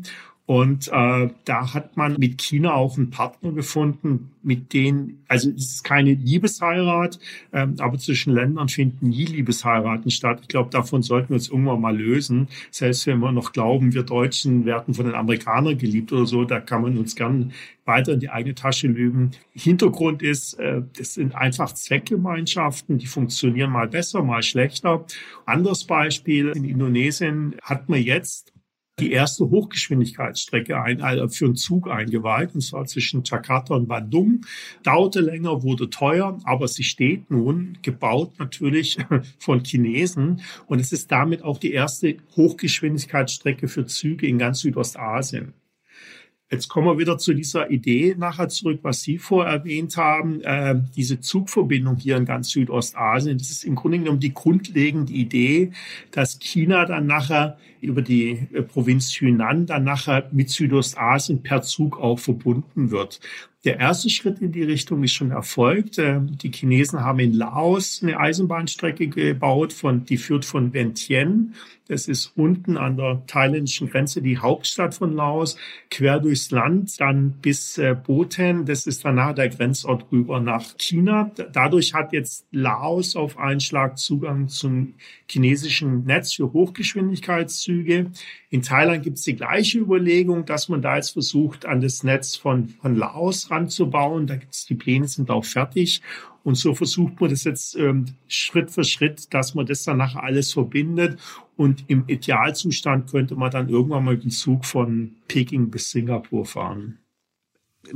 Und 0.47 0.87
äh, 0.93 1.29
da 1.45 1.75
hat 1.75 1.97
man 1.97 2.17
mit 2.19 2.39
China 2.41 2.75
auch 2.75 2.97
einen 2.97 3.11
Partner 3.11 3.51
gefunden, 3.51 4.31
mit 4.45 4.73
denen, 4.73 5.25
also 5.27 5.51
es 5.51 5.73
ist 5.73 5.85
keine 5.85 6.15
Liebesheirat, 6.15 7.19
ähm, 7.53 7.75
aber 7.79 7.99
zwischen 7.99 8.33
Ländern 8.33 8.69
finden 8.69 9.09
nie 9.09 9.25
Liebesheiraten 9.25 10.13
statt. 10.13 10.39
Ich 10.43 10.49
glaube, 10.49 10.71
davon 10.71 11.03
sollten 11.03 11.31
wir 11.31 11.35
uns 11.35 11.49
irgendwann 11.49 11.81
mal 11.81 11.97
lösen. 11.97 12.47
Selbst 12.71 13.09
wenn 13.09 13.19
wir 13.19 13.33
noch 13.33 13.53
glauben, 13.53 13.93
wir 13.93 14.05
Deutschen 14.05 14.65
werden 14.65 14.95
von 14.95 15.07
den 15.07 15.17
Amerikanern 15.17 15.77
geliebt 15.77 16.13
oder 16.13 16.27
so, 16.27 16.45
da 16.45 16.61
kann 16.61 16.83
man 16.83 16.97
uns 16.97 17.17
gern 17.17 17.53
weiter 17.85 18.13
in 18.13 18.21
die 18.21 18.31
eigene 18.31 18.55
Tasche 18.55 18.87
lügen. 18.87 19.33
Hintergrund 19.53 20.23
ist, 20.23 20.55
äh, 20.61 20.83
das 20.97 21.15
sind 21.15 21.35
einfach 21.35 21.73
Zweckgemeinschaften, 21.73 22.99
die 22.99 23.07
funktionieren 23.07 23.73
mal 23.73 23.89
besser, 23.89 24.23
mal 24.23 24.45
schlechter. 24.45 25.05
Anderes 25.45 25.85
Beispiel, 25.85 26.53
in 26.55 26.65
Indonesien 26.65 27.57
hat 27.63 27.89
man 27.89 28.01
jetzt 28.01 28.53
die 28.99 29.13
erste 29.13 29.51
Hochgeschwindigkeitsstrecke 29.51 30.81
ein, 30.81 31.03
also 31.03 31.29
für 31.29 31.45
einen 31.45 31.57
Zug 31.57 31.91
eingeweiht, 31.91 32.55
und 32.55 32.63
zwar 32.63 32.87
zwischen 32.87 33.23
Jakarta 33.25 33.75
und 33.75 33.89
Bandung. 33.89 34.47
Dauerte 34.83 35.21
länger, 35.21 35.63
wurde 35.63 35.91
teuer, 35.91 36.39
aber 36.45 36.67
sie 36.67 36.85
steht 36.85 37.31
nun, 37.31 37.77
gebaut 37.83 38.33
natürlich 38.39 38.97
von 39.39 39.63
Chinesen. 39.63 40.41
Und 40.67 40.81
es 40.81 40.93
ist 40.93 41.13
damit 41.13 41.43
auch 41.43 41.59
die 41.59 41.73
erste 41.73 42.17
Hochgeschwindigkeitsstrecke 42.37 43.69
für 43.69 43.85
Züge 43.85 44.27
in 44.27 44.39
ganz 44.39 44.61
Südostasien. 44.61 45.53
Jetzt 46.49 46.69
kommen 46.69 46.87
wir 46.87 46.99
wieder 46.99 47.19
zu 47.19 47.35
dieser 47.35 47.71
Idee 47.73 48.15
nachher 48.17 48.49
zurück, 48.49 48.79
was 48.83 49.03
Sie 49.03 49.19
vorher 49.19 49.53
erwähnt 49.53 49.97
haben. 49.97 50.43
Äh, 50.43 50.77
diese 50.95 51.19
Zugverbindung 51.19 51.97
hier 51.97 52.17
in 52.17 52.25
ganz 52.25 52.51
Südostasien, 52.51 53.37
das 53.37 53.51
ist 53.51 53.65
im 53.65 53.75
Grunde 53.75 53.99
genommen 53.99 54.21
die 54.21 54.33
grundlegende 54.33 55.13
Idee, 55.13 55.73
dass 56.13 56.39
China 56.39 56.85
dann 56.85 57.07
nachher 57.07 57.59
über 57.81 58.01
die 58.01 58.47
äh, 58.53 58.63
Provinz 58.63 59.19
Yunnan 59.19 59.67
dann 59.67 59.83
nachher 59.83 60.29
mit 60.31 60.51
Südostasien 60.51 61.43
per 61.43 61.63
Zug 61.63 61.99
auch 61.99 62.21
verbunden 62.21 62.93
wird. 62.93 63.19
Der 63.67 63.81
erste 63.81 64.09
Schritt 64.11 64.39
in 64.39 64.53
die 64.53 64.63
Richtung 64.63 65.03
ist 65.03 65.15
schon 65.15 65.33
erfolgt. 65.33 65.99
Ähm, 65.99 66.39
die 66.39 66.53
Chinesen 66.53 67.01
haben 67.01 67.19
in 67.19 67.33
Laos 67.33 67.99
eine 68.01 68.19
Eisenbahnstrecke 68.19 69.09
gebaut, 69.09 69.73
von, 69.73 70.05
die 70.05 70.19
führt 70.19 70.45
von 70.45 70.73
Vientiane 70.73 71.51
das 71.89 72.09
ist 72.09 72.33
unten 72.37 72.77
an 72.77 72.97
der 72.97 73.23
thailändischen 73.27 73.89
Grenze 73.89 74.21
die 74.21 74.39
Hauptstadt 74.39 74.95
von 74.95 75.13
Laos, 75.13 75.57
quer 75.89 76.19
durchs 76.19 76.51
Land, 76.51 77.01
dann 77.01 77.35
bis 77.41 77.79
äh, 77.79 77.95
Boten. 77.95 78.67
Das 78.67 78.89
ist 78.89 79.05
danach 79.05 79.35
der 79.35 79.51
Grenzort 79.51 80.11
rüber 80.11 80.41
nach 80.41 80.77
China. 80.79 81.31
Dadurch 81.53 81.95
hat 81.95 82.13
jetzt 82.13 82.47
Laos 82.51 83.15
auf 83.15 83.39
einen 83.39 83.61
Schlag 83.61 83.99
Zugang 83.99 84.49
zum 84.49 84.95
chinesischen 85.31 86.05
Netz 86.05 86.35
für 86.35 86.53
Hochgeschwindigkeitszüge. 86.53 88.11
In 88.51 88.63
Thailand 88.63 89.05
gibt 89.05 89.19
es 89.19 89.25
die 89.25 89.37
gleiche 89.37 89.79
Überlegung, 89.79 90.45
dass 90.45 90.69
man 90.69 90.83
da 90.83 90.97
jetzt 90.97 91.11
versucht, 91.11 91.67
an 91.67 91.81
das 91.81 92.03
Netz 92.03 92.35
von, 92.35 92.69
von 92.69 92.97
Laos 92.97 93.51
ranzubauen. 93.57 94.27
Da 94.27 94.37
gibt's 94.37 94.67
die 94.67 94.75
Pläne, 94.75 95.09
sind 95.09 95.31
auch 95.31 95.45
fertig. 95.45 96.03
Und 96.45 96.57
so 96.57 96.75
versucht 96.75 97.21
man 97.21 97.31
das 97.31 97.45
jetzt 97.45 97.75
ähm, 97.77 98.07
Schritt 98.29 98.71
für 98.71 98.85
Schritt, 98.85 99.35
dass 99.35 99.55
man 99.55 99.67
das 99.67 99.83
dann 99.85 99.97
nachher 99.97 100.23
alles 100.23 100.53
verbindet. 100.53 101.19
Und 101.57 101.85
im 101.89 102.05
Idealzustand 102.07 103.11
könnte 103.11 103.35
man 103.35 103.51
dann 103.51 103.69
irgendwann 103.69 104.05
mal 104.05 104.17
den 104.17 104.31
Zug 104.31 104.65
von 104.65 105.17
Peking 105.27 105.71
bis 105.71 105.91
Singapur 105.91 106.45
fahren 106.45 106.99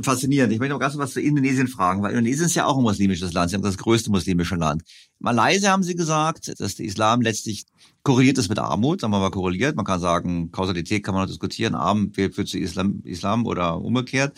faszinierend. 0.01 0.53
Ich 0.53 0.59
möchte 0.59 0.73
noch 0.73 0.79
ganz 0.79 0.97
was 0.97 1.13
zu 1.13 1.21
Indonesien 1.21 1.67
fragen, 1.67 2.01
weil 2.01 2.11
Indonesien 2.11 2.45
ist 2.45 2.55
ja 2.55 2.65
auch 2.65 2.77
ein 2.77 2.83
muslimisches 2.83 3.33
Land. 3.33 3.49
Sie 3.49 3.55
haben 3.55 3.63
das 3.63 3.77
größte 3.77 4.09
muslimische 4.09 4.55
Land. 4.55 4.83
Malaysia 5.19 5.71
haben 5.71 5.83
Sie 5.83 5.95
gesagt, 5.95 6.59
dass 6.59 6.75
der 6.75 6.85
Islam 6.85 7.21
letztlich 7.21 7.65
korreliert 8.03 8.37
ist 8.37 8.49
mit 8.49 8.59
Armut, 8.59 9.01
sagen 9.01 9.13
wir 9.13 9.19
mal 9.19 9.31
korreliert. 9.31 9.75
Man 9.75 9.85
kann 9.85 9.99
sagen, 9.99 10.51
Kausalität 10.51 11.03
kann 11.03 11.13
man 11.13 11.23
noch 11.23 11.29
diskutieren. 11.29 11.75
Arm 11.75 12.11
führt 12.13 12.47
zu 12.47 12.57
Islam, 12.57 13.01
Islam 13.03 13.45
oder 13.45 13.79
umgekehrt. 13.81 14.37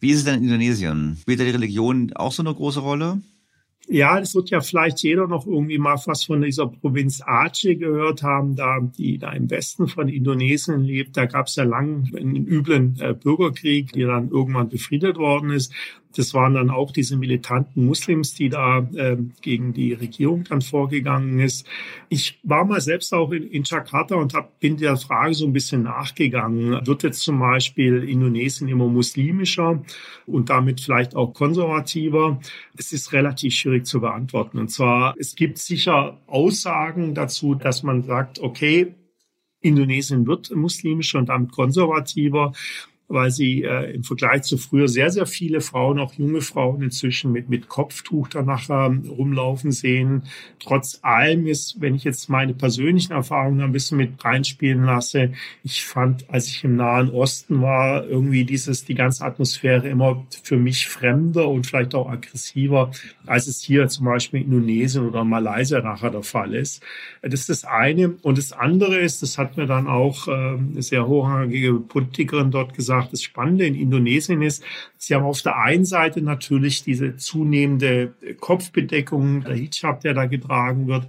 Wie 0.00 0.10
ist 0.10 0.18
es 0.18 0.24
denn 0.24 0.36
in 0.36 0.44
Indonesien? 0.44 1.18
Spielt 1.20 1.40
da 1.40 1.44
die 1.44 1.50
Religion 1.50 2.12
auch 2.14 2.32
so 2.32 2.42
eine 2.42 2.54
große 2.54 2.80
Rolle? 2.80 3.20
Ja, 3.92 4.20
es 4.20 4.34
wird 4.34 4.50
ja 4.50 4.60
vielleicht 4.60 5.02
jeder 5.02 5.26
noch 5.26 5.46
irgendwie 5.46 5.78
mal 5.78 6.00
was 6.06 6.24
von 6.24 6.42
dieser 6.42 6.68
Provinz 6.68 7.22
Aceh 7.26 7.74
gehört 7.74 8.22
haben, 8.22 8.54
da 8.54 8.78
die 8.80 9.18
da 9.18 9.32
im 9.32 9.50
Westen 9.50 9.88
von 9.88 10.08
Indonesien 10.08 10.84
lebt. 10.84 11.16
Da 11.16 11.26
gab 11.26 11.48
es 11.48 11.56
ja 11.56 11.64
lang 11.64 12.08
einen 12.14 12.46
üblen 12.46 12.96
äh, 13.00 13.14
Bürgerkrieg, 13.14 13.92
der 13.92 14.06
dann 14.06 14.30
irgendwann 14.30 14.68
befriedet 14.68 15.16
worden 15.16 15.50
ist. 15.50 15.72
Das 16.16 16.34
waren 16.34 16.54
dann 16.54 16.70
auch 16.70 16.90
diese 16.90 17.16
militanten 17.16 17.86
Muslims, 17.86 18.34
die 18.34 18.48
da 18.48 18.78
äh, 18.94 19.16
gegen 19.42 19.72
die 19.72 19.92
Regierung 19.92 20.44
dann 20.44 20.60
vorgegangen 20.60 21.38
ist. 21.38 21.66
Ich 22.08 22.40
war 22.42 22.64
mal 22.64 22.80
selbst 22.80 23.14
auch 23.14 23.30
in, 23.30 23.44
in 23.44 23.62
Jakarta 23.62 24.16
und 24.16 24.34
hab, 24.34 24.58
bin 24.58 24.76
der 24.76 24.96
Frage 24.96 25.34
so 25.34 25.46
ein 25.46 25.52
bisschen 25.52 25.84
nachgegangen. 25.84 26.84
Wird 26.86 27.02
jetzt 27.04 27.20
zum 27.20 27.38
Beispiel 27.38 28.02
Indonesien 28.02 28.68
immer 28.68 28.88
muslimischer 28.88 29.82
und 30.26 30.50
damit 30.50 30.80
vielleicht 30.80 31.14
auch 31.14 31.32
konservativer? 31.32 32.40
Es 32.76 32.92
ist 32.92 33.12
relativ 33.12 33.54
schwierig 33.54 33.86
zu 33.86 34.00
beantworten. 34.00 34.58
Und 34.58 34.70
zwar, 34.70 35.14
es 35.18 35.36
gibt 35.36 35.58
sicher 35.58 36.20
Aussagen 36.26 37.14
dazu, 37.14 37.54
dass 37.54 37.82
man 37.82 38.02
sagt, 38.02 38.40
okay, 38.40 38.94
Indonesien 39.60 40.26
wird 40.26 40.50
muslimischer 40.54 41.18
und 41.18 41.28
damit 41.28 41.52
konservativer 41.52 42.52
weil 43.10 43.30
sie 43.30 43.64
äh, 43.64 43.92
im 43.92 44.04
Vergleich 44.04 44.42
zu 44.42 44.56
früher 44.56 44.88
sehr, 44.88 45.10
sehr 45.10 45.26
viele 45.26 45.60
Frauen, 45.60 45.98
auch 45.98 46.14
junge 46.14 46.40
Frauen 46.40 46.82
inzwischen 46.82 47.32
mit, 47.32 47.48
mit 47.48 47.68
Kopftuch 47.68 48.28
danach 48.28 48.70
ähm, 48.70 49.02
rumlaufen 49.08 49.72
sehen. 49.72 50.22
Trotz 50.60 51.00
allem 51.02 51.46
ist, 51.46 51.80
wenn 51.80 51.94
ich 51.94 52.04
jetzt 52.04 52.28
meine 52.28 52.54
persönlichen 52.54 53.12
Erfahrungen 53.12 53.60
ein 53.60 53.72
bisschen 53.72 53.98
mit 53.98 54.24
reinspielen 54.24 54.84
lasse, 54.84 55.32
ich 55.64 55.84
fand, 55.84 56.30
als 56.30 56.46
ich 56.46 56.62
im 56.62 56.76
Nahen 56.76 57.10
Osten 57.10 57.60
war, 57.60 58.06
irgendwie 58.06 58.44
dieses, 58.44 58.84
die 58.84 58.94
ganze 58.94 59.24
Atmosphäre 59.24 59.88
immer 59.88 60.24
für 60.42 60.56
mich 60.56 60.86
fremder 60.86 61.48
und 61.48 61.66
vielleicht 61.66 61.94
auch 61.94 62.08
aggressiver, 62.08 62.92
als 63.26 63.46
es 63.46 63.60
hier 63.60 63.88
zum 63.88 64.06
Beispiel 64.06 64.42
in 64.42 64.60
Indonesien 64.60 65.06
oder 65.06 65.24
Malaysia 65.24 65.80
nachher 65.80 66.10
der 66.10 66.22
Fall 66.22 66.54
ist. 66.54 66.82
Das 67.22 67.34
ist 67.34 67.48
das 67.48 67.64
eine. 67.64 68.10
Und 68.22 68.38
das 68.38 68.52
andere 68.52 68.98
ist, 68.98 69.22
das 69.22 69.38
hat 69.38 69.56
mir 69.56 69.66
dann 69.66 69.86
auch 69.86 70.28
äh, 70.28 70.30
eine 70.30 70.82
sehr 70.82 71.06
hochrangige 71.06 71.74
Politikerin 71.74 72.50
dort 72.50 72.74
gesagt, 72.74 72.99
gesagt, 73.00 73.12
das 73.12 73.22
Spannende 73.22 73.66
in 73.66 73.74
Indonesien 73.74 74.42
ist, 74.42 74.62
sie 74.96 75.14
haben 75.14 75.24
auf 75.24 75.42
der 75.42 75.56
einen 75.56 75.84
Seite 75.84 76.22
natürlich 76.22 76.82
diese 76.82 77.16
zunehmende 77.16 78.14
Kopfbedeckung, 78.38 79.42
der 79.44 79.54
Hijab, 79.54 80.00
der 80.00 80.14
da 80.14 80.26
getragen 80.26 80.86
wird. 80.86 81.06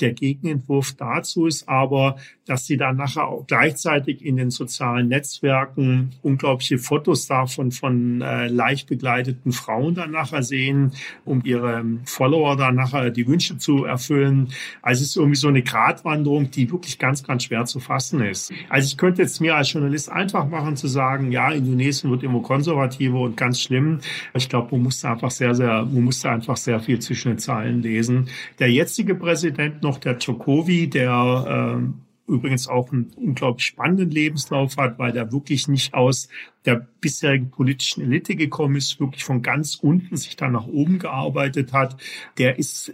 Der 0.00 0.12
Gegenentwurf 0.12 0.92
dazu 0.92 1.46
ist 1.46 1.68
aber, 1.68 2.16
dass 2.44 2.66
sie 2.66 2.76
dann 2.76 2.96
nachher 2.96 3.26
auch 3.26 3.46
gleichzeitig 3.46 4.24
in 4.24 4.36
den 4.36 4.50
sozialen 4.50 5.08
Netzwerken 5.08 6.10
unglaubliche 6.22 6.78
Fotos 6.78 7.26
davon 7.26 7.72
von 7.72 8.20
äh, 8.20 8.48
leicht 8.48 8.88
begleiteten 8.88 9.52
Frauen 9.52 9.94
dann 9.94 10.12
nachher 10.12 10.42
sehen, 10.42 10.92
um 11.24 11.42
ihre 11.44 11.84
Follower 12.04 12.56
dann 12.56 12.76
nachher 12.76 13.10
die 13.10 13.26
Wünsche 13.26 13.58
zu 13.58 13.84
erfüllen. 13.84 14.48
Also 14.82 15.02
es 15.02 15.10
ist 15.10 15.16
irgendwie 15.16 15.36
so 15.36 15.48
eine 15.48 15.62
Gratwanderung, 15.62 16.50
die 16.50 16.70
wirklich 16.70 16.98
ganz, 16.98 17.24
ganz 17.24 17.44
schwer 17.44 17.64
zu 17.64 17.80
fassen 17.80 18.20
ist. 18.20 18.52
Also 18.68 18.86
ich 18.86 18.96
könnte 18.96 19.22
jetzt 19.22 19.40
mir 19.40 19.56
als 19.56 19.72
Journalist 19.72 20.10
einfach 20.10 20.48
machen 20.48 20.76
zu 20.76 20.88
sagen, 20.88 21.32
ja, 21.32 21.50
Indonesien 21.50 22.10
wird 22.10 22.22
immer 22.22 22.42
konservativer 22.42 23.20
und 23.20 23.36
ganz 23.36 23.60
schlimm. 23.60 24.00
Ich 24.34 24.48
glaube, 24.48 24.68
man 24.72 24.84
musste 24.84 25.08
einfach 25.08 25.30
sehr, 25.30 25.54
sehr, 25.54 25.84
man 25.84 26.04
musste 26.04 26.30
einfach 26.30 26.56
sehr 26.56 26.80
viel 26.80 26.98
zwischen 26.98 27.30
den 27.30 27.38
Zeilen 27.38 27.82
lesen. 27.82 28.28
Der 28.58 28.70
jetzige 28.70 29.14
Präsident 29.14 29.82
noch, 29.86 29.98
der 29.98 30.18
Jokowi, 30.18 30.88
der 30.88 31.78
äh, 31.78 32.32
übrigens 32.32 32.68
auch 32.68 32.92
einen 32.92 33.12
unglaublich 33.16 33.66
spannenden 33.66 34.10
Lebenslauf 34.10 34.76
hat, 34.76 34.98
weil 34.98 35.12
der 35.12 35.32
wirklich 35.32 35.68
nicht 35.68 35.94
aus 35.94 36.28
der 36.64 36.86
bisherigen 37.00 37.50
politischen 37.50 38.02
Elite 38.02 38.34
gekommen 38.34 38.76
ist, 38.76 38.98
wirklich 39.00 39.24
von 39.24 39.42
ganz 39.42 39.76
unten 39.76 40.16
sich 40.16 40.36
dann 40.36 40.52
nach 40.52 40.66
oben 40.66 40.98
gearbeitet 40.98 41.72
hat. 41.72 41.96
Der 42.38 42.58
ist 42.58 42.92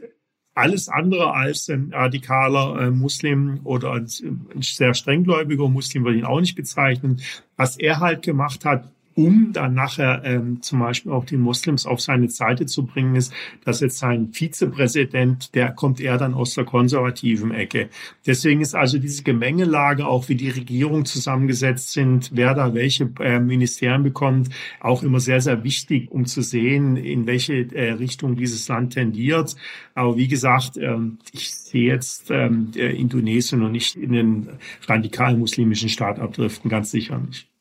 alles 0.55 0.89
andere 0.89 1.33
als 1.33 1.71
ein 1.71 1.93
radikaler 1.93 2.83
äh, 2.83 2.91
Muslim 2.91 3.61
oder 3.65 3.93
ein, 3.95 4.07
ein 4.55 4.63
sehr 4.63 4.93
strenggläubiger 4.93 5.69
Muslim 5.69 6.05
würde 6.05 6.17
ich 6.17 6.23
ihn 6.23 6.27
auch 6.27 6.41
nicht 6.41 6.57
bezeichnen. 6.57 7.23
Was 7.57 7.79
er 7.79 8.01
halt 8.01 8.23
gemacht 8.23 8.67
hat, 8.67 8.93
um 9.15 9.53
dann 9.53 9.75
nachher 9.75 10.23
ähm, 10.25 10.63
zum 10.63 10.79
Beispiel 10.81 11.13
auch 11.13 11.25
die 11.25 11.37
Moslems 11.37 11.87
auf 11.87 12.01
seine 12.01 12.29
Seite 12.29 12.67
zu 12.67 12.87
bringen, 12.87 13.17
ist, 13.17 13.33
dass 13.65 13.81
jetzt 13.81 13.99
sein 13.99 14.33
Vizepräsident, 14.33 15.55
der 15.55 15.73
kommt 15.73 16.01
eher 16.01 16.19
dann 16.19 16.35
aus 16.35 16.55
der 16.55 16.65
konservativen 16.65 17.53
Ecke. 17.53 17.89
Deswegen 18.27 18.61
ist 18.61 18.75
also 18.75 18.99
diese 18.99 19.23
Gemengelage, 19.23 20.07
auch 20.07 20.29
wie 20.29 20.35
die 20.35 20.51
Regierung 20.51 21.05
zusammengesetzt 21.05 21.93
sind, 21.93 22.31
wer 22.35 22.55
da 22.55 22.75
welche 22.75 23.11
äh, 23.21 23.41
Ministerien 23.41 24.03
bekommt, 24.03 24.49
auch 24.81 25.03
immer 25.03 25.21
sehr, 25.21 25.41
sehr 25.41 25.65
wichtig, 25.65 26.11
um 26.11 26.27
zu 26.27 26.43
sehen, 26.43 26.97
in 26.97 27.27
welche 27.27 27.55
äh, 27.75 27.93
Richtung 27.93 28.37
dieses 28.37 28.67
Land 28.69 28.95
tendiert. 28.95 29.57
Aber 29.95 30.17
wie 30.17 30.29
gesagt, 30.29 30.77
äh, 30.77 30.97
ich 31.33 31.55
sehe 31.55 31.93
jetzt 31.93 32.31
ähm, 32.31 32.71
Indonesien 32.75 33.63
und 33.63 33.73
nicht 33.73 33.97
in 33.97 34.13
den 34.13 34.49
radikalen 34.87 35.39
muslimischen 35.39 35.89
Staat 35.89 36.19
abdriften, 36.19 36.71
ganz 36.71 36.91
sicher 36.91 37.19
nicht. 37.19 37.52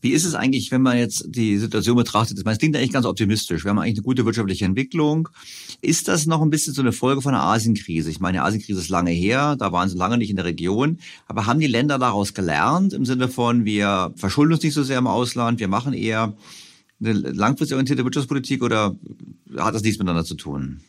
Wie 0.00 0.10
ist 0.10 0.24
es 0.24 0.34
eigentlich, 0.34 0.70
wenn 0.70 0.82
man 0.82 0.96
jetzt 0.96 1.24
die 1.28 1.58
Situation 1.58 1.96
betrachtet? 1.96 2.38
Es 2.38 2.58
klingt 2.58 2.76
eigentlich 2.76 2.92
ganz 2.92 3.04
optimistisch. 3.04 3.64
Wir 3.64 3.70
haben 3.70 3.78
eigentlich 3.78 3.96
eine 3.96 4.04
gute 4.04 4.24
wirtschaftliche 4.24 4.64
Entwicklung. 4.64 5.28
Ist 5.80 6.06
das 6.06 6.26
noch 6.26 6.40
ein 6.40 6.50
bisschen 6.50 6.74
so 6.74 6.82
eine 6.82 6.92
Folge 6.92 7.20
von 7.20 7.32
der 7.32 7.42
Asienkrise? 7.42 8.10
Ich 8.10 8.20
meine, 8.20 8.38
die 8.38 8.42
Asienkrise 8.42 8.80
ist 8.80 8.88
lange 8.88 9.10
her, 9.10 9.56
da 9.56 9.72
waren 9.72 9.88
sie 9.88 9.96
lange 9.96 10.18
nicht 10.18 10.30
in 10.30 10.36
der 10.36 10.44
Region. 10.44 10.98
Aber 11.26 11.46
haben 11.46 11.58
die 11.58 11.66
Länder 11.66 11.98
daraus 11.98 12.32
gelernt 12.32 12.92
im 12.92 13.04
Sinne 13.04 13.28
von, 13.28 13.64
wir 13.64 14.12
verschulden 14.16 14.52
uns 14.52 14.62
nicht 14.62 14.74
so 14.74 14.84
sehr 14.84 14.98
im 14.98 15.06
Ausland, 15.06 15.58
wir 15.58 15.68
machen 15.68 15.92
eher 15.92 16.36
eine 17.00 17.12
langfristig 17.12 17.74
orientierte 17.74 18.04
Wirtschaftspolitik 18.04 18.62
oder 18.62 18.96
hat 19.56 19.74
das 19.74 19.82
nichts 19.82 19.98
miteinander 19.98 20.24
zu 20.24 20.34
tun? 20.34 20.80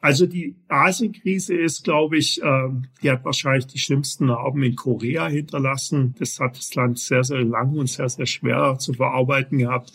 Also 0.00 0.26
die 0.26 0.56
Asienkrise 0.68 1.54
ist, 1.54 1.84
glaube 1.84 2.16
ich, 2.16 2.42
äh, 2.42 2.68
die 3.02 3.10
hat 3.10 3.24
wahrscheinlich 3.24 3.66
die 3.66 3.78
schlimmsten 3.78 4.26
Narben 4.26 4.62
in 4.62 4.74
Korea 4.74 5.28
hinterlassen. 5.28 6.14
Das 6.18 6.40
hat 6.40 6.56
das 6.56 6.74
Land 6.74 6.98
sehr, 6.98 7.22
sehr 7.22 7.42
lang 7.42 7.76
und 7.76 7.88
sehr, 7.88 8.08
sehr 8.08 8.26
schwer 8.26 8.76
zu 8.78 8.94
verarbeiten 8.94 9.58
gehabt. 9.58 9.92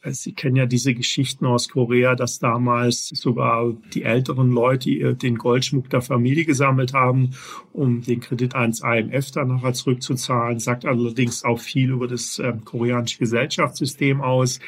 Also 0.00 0.20
Sie 0.24 0.34
kennen 0.34 0.56
ja 0.56 0.66
diese 0.66 0.94
Geschichten 0.94 1.46
aus 1.46 1.70
Korea, 1.70 2.14
dass 2.14 2.38
damals 2.38 3.08
sogar 3.08 3.74
die 3.94 4.02
älteren 4.02 4.50
Leute 4.50 5.14
den 5.14 5.36
Goldschmuck 5.36 5.88
der 5.88 6.02
Familie 6.02 6.44
gesammelt 6.44 6.92
haben, 6.92 7.30
um 7.72 8.02
den 8.02 8.20
Kredit 8.20 8.54
ans 8.54 8.82
IMF 8.82 9.30
dann 9.30 9.48
nachher 9.48 9.72
zurückzuzahlen. 9.72 10.58
Sagt 10.58 10.84
allerdings 10.84 11.44
auch 11.44 11.58
viel 11.58 11.90
über 11.90 12.06
das 12.06 12.38
äh, 12.38 12.52
koreanische 12.64 13.18
Gesellschaftssystem 13.18 14.20
aus. 14.20 14.60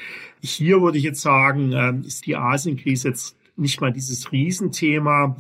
Hier 0.42 0.80
würde 0.80 0.96
ich 0.96 1.05
jetzt 1.05 1.20
sagen, 1.20 1.72
äh, 1.72 1.94
ist 2.06 2.26
die 2.26 2.36
Asienkrise 2.36 3.09
jetzt 3.09 3.36
nicht 3.56 3.80
mal 3.80 3.92
dieses 3.92 4.32
Riesenthema. 4.32 5.36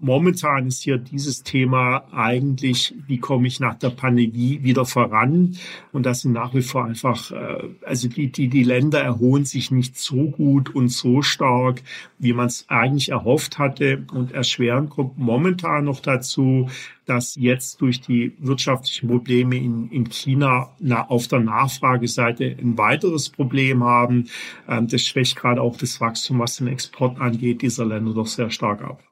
Momentan 0.00 0.66
ist 0.66 0.82
hier 0.82 0.98
dieses 0.98 1.42
Thema 1.42 2.04
eigentlich, 2.12 2.94
wie 3.06 3.18
komme 3.18 3.46
ich 3.46 3.60
nach 3.60 3.74
der 3.74 3.90
Pandemie 3.90 4.60
wieder 4.62 4.84
voran? 4.84 5.56
Und 5.92 6.06
das 6.06 6.22
sind 6.22 6.32
nach 6.32 6.54
wie 6.54 6.62
vor 6.62 6.84
einfach, 6.84 7.30
äh, 7.30 7.68
also 7.84 8.08
die, 8.08 8.32
die, 8.32 8.48
die 8.48 8.62
Länder 8.62 9.00
erholen 9.00 9.44
sich 9.44 9.70
nicht 9.70 9.96
so 9.96 10.30
gut 10.30 10.74
und 10.74 10.88
so 10.88 11.22
stark, 11.22 11.82
wie 12.18 12.32
man 12.32 12.46
es 12.46 12.66
eigentlich 12.68 13.10
erhofft 13.10 13.58
hatte. 13.58 14.06
Und 14.12 14.32
erschweren 14.32 14.88
kommt 14.88 15.18
momentan 15.18 15.84
noch 15.84 16.00
dazu, 16.00 16.68
dass 17.06 17.34
jetzt 17.34 17.80
durch 17.82 18.00
die 18.00 18.34
wirtschaftlichen 18.38 19.08
Probleme 19.08 19.56
in, 19.56 19.90
in 19.90 20.08
China 20.10 20.70
na, 20.80 21.06
auf 21.08 21.28
der 21.28 21.40
Nachfrageseite 21.40 22.56
ein 22.58 22.78
weiteres 22.78 23.28
Problem 23.28 23.84
haben. 23.84 24.28
Ähm, 24.68 24.88
das 24.88 25.02
schwächt 25.02 25.36
gerade 25.36 25.60
auch 25.60 25.76
das 25.76 26.00
Wachstum, 26.00 26.38
was 26.38 26.56
den 26.56 26.68
Export 26.68 27.20
angeht, 27.20 27.60
dieser 27.62 27.84
Länder 27.84 28.14
doch 28.14 28.26
sehr 28.26 28.50
stark 28.50 28.82
ab. 28.82 29.02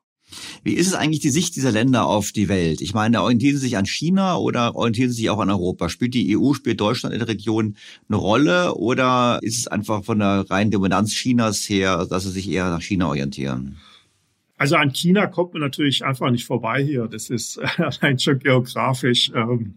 Wie 0.63 0.75
ist 0.75 0.87
es 0.87 0.95
eigentlich 0.95 1.21
die 1.21 1.31
Sicht 1.31 1.57
dieser 1.57 1.73
Länder 1.73 2.07
auf 2.07 2.33
die 2.33 2.49
Welt? 2.49 2.81
Ich 2.81 2.95
meine, 2.95 3.23
orientieren 3.23 3.57
sie 3.57 3.63
sich 3.63 3.77
an 3.77 3.87
China 3.87 4.37
oder 4.37 4.75
orientieren 4.75 5.11
sie 5.11 5.17
sich 5.17 5.31
auch 5.31 5.39
an 5.39 5.51
Europa? 5.51 5.89
Spielt 5.89 6.15
die 6.15 6.37
EU, 6.37 6.55
spielt 6.55 6.81
Deutschland 6.81 7.13
in 7.13 7.19
der 7.19 7.29
Region 7.29 7.77
eine 8.09 8.17
Rolle 8.17 8.75
oder 8.75 9.39
ist 9.43 9.59
es 9.59 9.67
einfach 9.69 10.05
von 10.05 10.19
der 10.19 10.45
reinen 10.51 10.71
Dominanz 10.71 11.13
Chinas 11.13 11.69
her, 11.69 12.07
dass 12.09 12.25
sie 12.25 12.31
sich 12.31 12.51
eher 12.51 12.71
nach 12.71 12.83
China 12.83 13.09
orientieren? 13.09 13.77
Also 14.63 14.77
an 14.77 14.93
China 14.93 15.27
kommt 15.27 15.55
man 15.55 15.63
natürlich 15.63 16.05
einfach 16.05 16.31
nicht 16.31 16.45
vorbei 16.45 16.85
hier. 16.85 17.09
Das 17.09 17.31
ist 17.31 17.59
allein 17.79 18.19
schon 18.19 18.39
geografisch 18.39 19.33
ähm, 19.35 19.75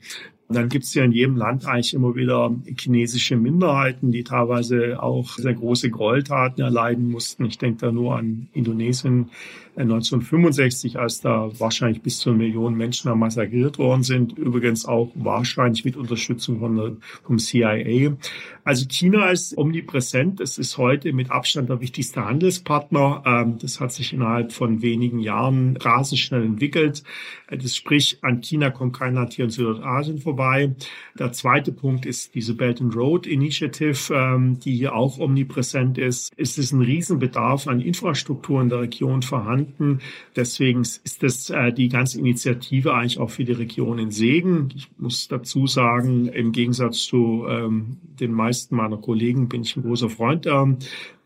dann 0.47 0.69
gibt 0.69 0.85
es 0.85 0.93
ja 0.93 1.03
in 1.03 1.11
jedem 1.11 1.37
Land 1.37 1.65
eigentlich 1.65 1.95
immer 1.95 2.15
wieder 2.15 2.53
chinesische 2.77 3.35
Minderheiten, 3.35 4.11
die 4.11 4.23
teilweise 4.23 5.01
auch 5.01 5.37
sehr 5.37 5.55
große 5.55 5.89
Gräueltaten 5.89 6.63
erleiden 6.63 7.09
mussten. 7.09 7.45
Ich 7.45 7.57
denke 7.57 7.79
da 7.87 7.91
nur 7.91 8.15
an 8.15 8.47
Indonesien 8.53 9.31
1965, 9.75 10.95
äh, 10.95 10.97
als 10.99 11.19
da 11.19 11.49
wahrscheinlich 11.57 12.01
bis 12.01 12.19
zu 12.19 12.29
einer 12.29 12.37
Million 12.37 12.75
Menschen 12.75 13.17
massakriert 13.17 13.79
worden 13.79 14.03
sind. 14.03 14.37
Übrigens 14.37 14.85
auch 14.85 15.11
wahrscheinlich 15.15 15.83
mit 15.83 15.97
Unterstützung 15.97 16.59
von 16.59 16.75
der, 16.75 16.91
vom 17.23 17.39
CIA. 17.39 18.15
Also 18.63 18.85
China 18.87 19.29
ist 19.31 19.57
omnipräsent. 19.57 20.39
Es 20.39 20.57
ist 20.57 20.77
heute 20.77 21.11
mit 21.11 21.29
Abstand 21.31 21.69
der 21.69 21.81
wichtigste 21.81 22.23
Handelspartner. 22.23 23.23
Ähm, 23.25 23.57
das 23.59 23.79
hat 23.79 23.91
sich 23.91 24.13
innerhalb 24.13 24.53
von 24.53 24.81
wenigen 24.81 25.19
Jahren 25.19 25.75
rasend 25.77 26.19
schnell 26.19 26.43
entwickelt. 26.43 27.03
Äh, 27.47 27.57
das 27.57 27.75
sprich, 27.75 28.19
an 28.21 28.41
China 28.41 28.69
kommt 28.69 28.95
kein 28.95 29.15
Land 29.15 29.33
hier 29.33 29.45
in 29.45 29.51
Südostasien 29.51 30.19
vorbei 30.19 30.34
vorbei. 30.35 30.75
Der 31.17 31.31
zweite 31.31 31.71
Punkt 31.71 32.05
ist 32.05 32.35
diese 32.35 32.55
Belt 32.55 32.81
and 32.81 32.95
Road 32.95 33.25
Initiative, 33.25 34.13
ähm, 34.13 34.59
die 34.59 34.75
hier 34.75 34.93
auch 34.93 35.17
omnipräsent 35.17 35.97
ist. 35.97 36.33
Es 36.35 36.57
ist 36.57 36.73
ein 36.73 36.81
Riesenbedarf 36.81 37.67
an 37.67 37.79
Infrastruktur 37.79 38.61
in 38.61 38.69
der 38.69 38.81
Region 38.81 39.21
vorhanden. 39.21 39.99
Deswegen 40.35 40.81
ist 40.81 41.23
das 41.23 41.49
äh, 41.49 41.71
die 41.71 41.87
ganze 41.87 42.19
Initiative 42.19 42.93
eigentlich 42.93 43.19
auch 43.19 43.29
für 43.29 43.45
die 43.45 43.53
Region 43.53 43.97
in 43.97 44.11
Segen. 44.11 44.69
Ich 44.75 44.89
muss 44.97 45.29
dazu 45.29 45.67
sagen, 45.67 46.27
im 46.27 46.51
Gegensatz 46.51 47.05
zu 47.05 47.45
ähm, 47.47 47.97
den 48.19 48.33
meisten 48.33 48.75
meiner 48.75 48.97
Kollegen 48.97 49.47
bin 49.47 49.61
ich 49.61 49.77
ein 49.77 49.83
großer 49.83 50.09
Freund 50.09 50.45
der 50.45 50.75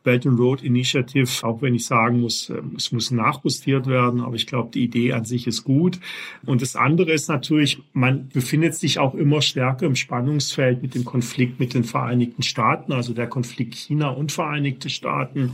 Belt 0.09 0.25
and 0.25 0.39
Road 0.39 0.63
Initiative, 0.63 1.29
auch 1.43 1.61
wenn 1.61 1.75
ich 1.75 1.85
sagen 1.85 2.21
muss, 2.21 2.49
ähm, 2.49 2.73
es 2.75 2.91
muss 2.91 3.11
nachjustiert 3.11 3.85
werden, 3.85 4.21
aber 4.21 4.35
ich 4.35 4.47
glaube, 4.47 4.71
die 4.73 4.83
Idee 4.83 5.13
an 5.13 5.23
sich 5.23 5.45
ist 5.45 5.63
gut. 5.63 5.99
Und 6.47 6.63
das 6.63 6.75
andere 6.75 7.11
ist 7.11 7.29
natürlich, 7.29 7.83
man 7.93 8.27
befindet 8.29 8.73
sich 8.73 8.97
auch 8.97 9.13
immer 9.13 9.43
stärker 9.43 9.85
im 9.85 9.95
Spannungsfeld 9.95 10.81
mit 10.81 10.95
dem 10.95 11.05
Konflikt 11.05 11.59
mit 11.59 11.75
den 11.75 11.83
Vereinigten 11.83 12.41
Staaten, 12.41 12.91
also 12.91 13.13
der 13.13 13.27
Konflikt 13.27 13.75
China 13.75 14.09
und 14.09 14.31
Vereinigte 14.31 14.89
Staaten. 14.89 15.51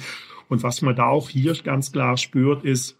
Und 0.47 0.63
was 0.63 0.81
man 0.81 0.95
da 0.95 1.07
auch 1.07 1.29
hier 1.29 1.53
ganz 1.61 1.91
klar 1.91 2.15
spürt, 2.15 2.63
ist, 2.63 2.97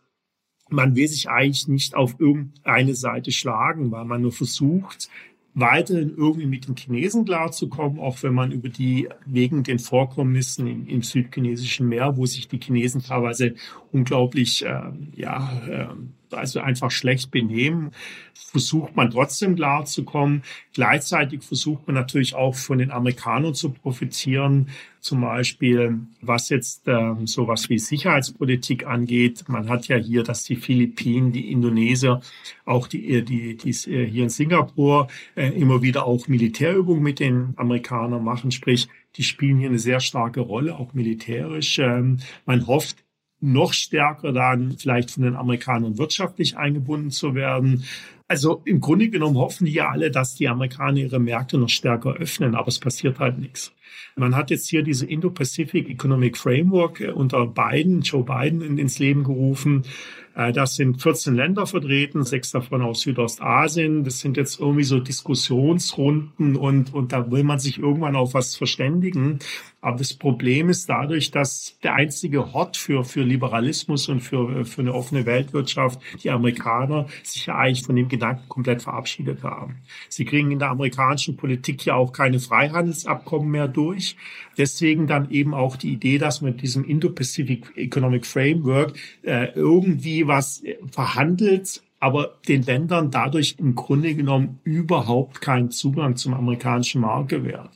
man 0.70 0.98
will 0.98 1.08
sich 1.08 1.30
eigentlich 1.30 1.70
nicht 1.70 1.96
auf 1.96 2.20
irgendeine 2.20 2.96
Seite 2.96 3.32
schlagen, 3.32 3.92
weil 3.92 4.04
man 4.04 4.22
nur 4.22 4.34
versucht, 4.34 5.10
weiterhin 5.56 6.14
irgendwie 6.18 6.46
mit 6.46 6.68
den 6.68 6.76
Chinesen 6.76 7.24
klarzukommen, 7.24 7.98
auch 8.00 8.22
wenn 8.24 8.34
man 8.34 8.52
über 8.52 8.68
die 8.68 9.08
wegen 9.26 9.64
den 9.64 9.80
Vorkommnissen 9.80 10.68
im, 10.68 10.88
im 10.88 11.02
südchinesischen 11.02 11.88
Meer, 11.88 12.18
wo 12.18 12.26
sich 12.26 12.50
die 12.50 12.60
Chinesen 12.60 13.02
teilweise 13.02 13.56
unglaublich 13.96 14.66
äh, 14.66 14.92
ja 15.16 15.52
äh, 15.68 15.88
also 16.32 16.60
einfach 16.60 16.92
schlecht 16.92 17.32
benehmen, 17.32 17.92
versucht 18.34 18.96
man 18.96 19.10
trotzdem 19.10 19.56
klarzukommen. 19.56 20.44
Gleichzeitig 20.74 21.44
versucht 21.44 21.88
man 21.88 21.96
natürlich 21.96 22.36
auch 22.36 22.56
von 22.56 22.78
den 22.78 22.92
Amerikanern 22.92 23.54
zu 23.54 23.72
profitieren, 23.72 24.70
zum 25.00 25.22
Beispiel 25.22 26.00
was 26.22 26.50
jetzt 26.50 26.88
ähm, 26.88 27.28
sowas 27.28 27.70
wie 27.70 27.80
Sicherheitspolitik 27.80 28.86
angeht. 28.86 29.46
Man 29.48 29.70
hat 29.70 29.88
ja 29.88 29.98
hier, 29.98 30.24
dass 30.24 30.44
die 30.44 30.56
Philippinen, 30.56 31.32
die 31.32 31.52
Indonesier, 31.52 32.22
auch 32.66 32.88
die, 32.88 33.16
äh, 33.16 33.22
die, 33.22 33.56
die 33.56 33.70
äh, 33.92 34.06
hier 34.06 34.24
in 34.24 34.30
Singapur 34.30 35.08
äh, 35.36 35.50
immer 35.50 35.82
wieder 35.82 36.06
auch 36.06 36.28
Militärübungen 36.28 37.04
mit 37.04 37.20
den 37.20 37.54
Amerikanern 37.56 38.24
machen, 38.24 38.52
sprich 38.52 38.88
die 39.16 39.24
spielen 39.24 39.60
hier 39.60 39.70
eine 39.70 39.80
sehr 39.80 40.02
starke 40.02 40.42
Rolle, 40.42 40.76
auch 40.76 40.94
militärisch. 40.94 41.80
Ähm, 41.80 42.18
man 42.46 42.68
hofft 42.68 43.05
noch 43.40 43.74
stärker 43.74 44.32
dann 44.32 44.78
vielleicht 44.78 45.12
von 45.12 45.24
den 45.24 45.36
Amerikanern 45.36 45.98
wirtschaftlich 45.98 46.58
eingebunden 46.58 47.12
zu 47.12 47.36
werden. 47.36 47.84
Also 48.28 48.64
im 48.66 48.80
Grunde 48.80 49.10
genommen 49.10 49.38
hoffen 49.38 49.66
die 49.66 49.74
ja 49.74 49.90
alle, 49.90 50.10
dass 50.10 50.34
die 50.34 50.48
Amerikaner 50.48 50.98
ihre 50.98 51.20
Märkte 51.20 51.58
noch 51.58 51.70
stärker 51.70 52.16
öffnen, 52.16 52.56
aber 52.56 52.70
es 52.70 52.80
passiert 52.80 53.20
halt 53.20 53.38
nichts. 53.38 53.72
Man 54.16 54.36
hat 54.36 54.50
jetzt 54.50 54.70
hier 54.70 54.82
diese 54.82 55.06
Indo-Pacific 55.06 55.90
Economic 55.90 56.38
Framework 56.38 57.02
äh, 57.02 57.12
unter 57.12 57.46
Biden, 57.46 58.02
Joe 58.02 58.24
Biden 58.24 58.78
ins 58.78 58.98
Leben 58.98 59.24
gerufen. 59.24 59.84
Äh, 60.36 60.54
das 60.54 60.76
sind 60.76 61.02
14 61.02 61.36
Länder 61.36 61.68
vertreten, 61.68 62.24
sechs 62.24 62.52
davon 62.52 62.82
aus 62.82 63.02
Südostasien. 63.02 64.04
Das 64.04 64.20
sind 64.20 64.38
jetzt 64.38 64.60
irgendwie 64.60 64.84
so 64.84 65.00
Diskussionsrunden 65.00 66.56
und, 66.56 66.94
und 66.94 67.12
da 67.12 67.30
will 67.30 67.44
man 67.44 67.60
sich 67.60 67.80
irgendwann 67.80 68.16
auf 68.16 68.34
was 68.34 68.56
verständigen. 68.56 69.40
Aber 69.86 70.00
das 70.00 70.16
Problem 70.16 70.70
ist 70.70 70.90
dadurch, 70.90 71.30
dass 71.30 71.78
der 71.84 71.94
einzige 71.94 72.54
Hort 72.54 72.76
für, 72.76 73.04
für 73.04 73.22
Liberalismus 73.22 74.10
und 74.10 74.20
für, 74.20 74.66
für 74.66 74.82
eine 74.82 74.96
offene 74.96 75.28
Weltwirtschaft, 75.28 76.02
die 76.24 76.32
Amerikaner, 76.32 77.06
sich 77.22 77.46
ja 77.46 77.56
eigentlich 77.56 77.86
von 77.86 77.96
dem 77.96 78.10
Gedanken 78.10 78.50
komplett 78.50 78.82
verabschiedet 78.82 79.44
haben. 79.44 79.76
Sie 80.10 80.26
kriegen 80.26 80.50
in 80.50 80.58
der 80.58 80.72
amerikanischen 80.72 81.38
Politik 81.38 81.86
ja 81.86 81.94
auch 81.94 82.14
keine 82.14 82.40
Freihandelsabkommen 82.40 83.52
mehr 83.52 83.68
durch. 83.68 84.18
Deswegen 84.58 85.06
dann 85.06 85.30
eben 85.30 85.54
auch 85.54 85.76
die 85.76 85.94
Idee, 85.94 86.18
dass 86.18 86.42
mit 86.42 86.64
diesem 86.64 86.84
Indo-Pacific 86.84 87.78
Economic 87.78 88.26
Framework 88.26 88.98
äh, 89.22 89.54
irgendwie 89.54 90.26
was 90.26 90.64
verhandelt, 90.90 91.84
aber 92.00 92.40
den 92.48 92.64
Ländern 92.64 93.12
dadurch 93.12 93.58
im 93.60 93.76
Grunde 93.76 94.16
genommen 94.16 94.60
überhaupt 94.64 95.42
keinen 95.42 95.70
Zugang 95.70 96.16
zum 96.16 96.34
amerikanischen 96.34 97.02
Markt 97.02 97.30
gewährt 97.30 97.70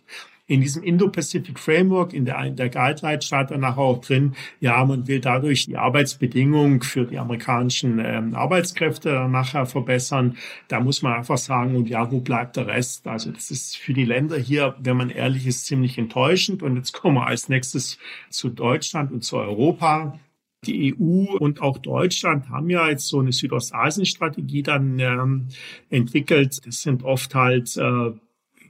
in 0.50 0.62
diesem 0.62 0.82
Indo-Pacific 0.82 1.60
Framework, 1.60 2.12
in 2.12 2.26
der, 2.26 2.44
in 2.44 2.56
der 2.56 2.70
Guideline 2.70 3.22
steht 3.22 3.52
dann 3.52 3.60
nachher 3.60 3.84
auch 3.84 4.02
drin, 4.02 4.34
ja, 4.60 4.84
man 4.84 5.08
will 5.08 5.22
dadurch 5.22 5.68
die 5.68 5.78
Arbeitsbedingungen 5.78 6.82
für 6.82 7.06
die 7.06 7.20
amerikanischen 7.20 8.00
ähm, 8.04 8.34
Arbeitskräfte 8.34 9.30
nachher 9.30 9.68
verbessern. 9.68 10.38
Da 10.68 10.80
muss 10.80 11.04
man 11.04 11.14
einfach 11.14 11.38
sagen, 11.38 11.76
und 11.76 11.88
ja, 11.88 12.12
wo 12.12 12.20
bleibt 12.22 12.58
der 12.58 12.66
Rest? 12.66 13.06
Also 13.08 13.32
das 13.32 13.52
ist 13.52 13.78
für 13.78 13.94
die 13.94 14.06
Länder 14.06 14.40
hier, 14.40 14.76
wenn 14.80 14.98
man 14.98 15.12
ehrlich 15.12 15.46
ist, 15.46 15.68
ziemlich 15.68 16.00
enttäuschend. 16.00 16.64
Und 16.64 16.78
jetzt 16.78 16.94
kommen 16.94 17.18
wir 17.18 17.28
als 17.28 17.48
nächstes 17.48 18.00
zu 18.32 18.50
Deutschland 18.50 19.12
und 19.12 19.24
zu 19.24 19.38
Europa. 19.38 20.20
Die 20.66 20.96
EU 20.96 21.38
und 21.38 21.62
auch 21.62 21.78
Deutschland 21.78 22.50
haben 22.50 22.72
ja 22.72 22.90
jetzt 22.90 23.08
so 23.08 23.20
eine 23.20 23.32
Südostasien-Strategie 23.32 24.64
dann 24.64 24.98
ähm, 24.98 25.48
entwickelt. 25.92 26.66
Das 26.66 26.82
sind 26.82 27.04
oft 27.04 27.36
halt 27.36 27.78
äh, 27.78 28.14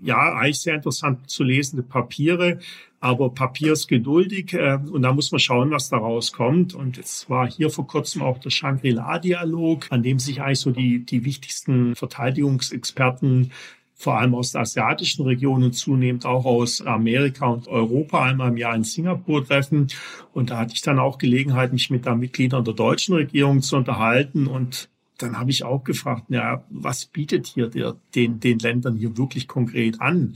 ja, 0.02 0.34
eigentlich 0.36 0.60
sehr 0.60 0.76
interessant 0.76 1.30
zu 1.30 1.44
lesende 1.44 1.84
Papiere, 1.84 2.60
aber 3.02 3.34
Papier 3.34 3.74
ist 3.74 3.88
geduldig 3.88 4.54
äh, 4.54 4.78
und 4.92 5.04
da 5.04 5.14
muss 5.14 5.32
man 5.32 5.40
schauen, 5.40 5.72
was 5.72 5.90
daraus 5.90 6.34
kommt. 6.34 6.74
Und 6.74 6.98
jetzt 6.98 7.30
war 7.30 7.50
hier 7.50 7.70
vor 7.70 7.88
kurzem 7.88 8.22
auch 8.22 8.40
der 8.40 8.50
Shangri-La-Dialog, 8.50 9.88
an 9.90 10.04
dem 10.04 10.20
sich 10.20 10.42
eigentlich 10.42 10.60
so 10.60 10.72
die, 10.72 11.06
die 11.06 11.24
wichtigsten 11.24 11.96
Verteidigungsexperten 11.96 13.52
vor 13.96 14.18
allem 14.18 14.34
aus 14.34 14.54
der 14.54 14.62
asiatischen 14.62 15.26
Region 15.26 15.62
und 15.62 15.74
zunehmend 15.74 16.26
auch 16.26 16.46
aus 16.46 16.82
Amerika 16.82 17.48
und 17.48 17.68
Europa 17.68 18.24
einmal 18.24 18.50
im 18.50 18.56
Jahr 18.56 18.74
in 18.74 18.86
Singapur 18.86 19.46
treffen. 19.46 19.88
Und 20.34 20.52
da 20.52 20.60
hatte 20.60 20.74
ich 20.74 20.82
dann 20.82 21.00
auch 21.00 21.18
Gelegenheit, 21.18 21.74
mich 21.74 21.90
mit 21.90 22.06
den 22.06 22.18
Mitgliedern 22.18 22.64
der 22.64 22.76
deutschen 22.76 23.16
Regierung 23.16 23.62
zu 23.62 23.76
unterhalten 23.76 24.48
und 24.48 24.90
dann 25.22 25.38
habe 25.38 25.52
ich 25.52 25.64
auch 25.64 25.84
gefragt, 25.84 26.26
ja, 26.30 26.64
was 26.70 27.06
bietet 27.06 27.48
hier 27.48 27.68
der, 27.68 27.96
den, 28.16 28.40
den 28.40 28.60
Ländern 28.60 28.96
hier 28.96 29.18
wirklich 29.18 29.48
konkret 29.48 30.02
an? 30.02 30.36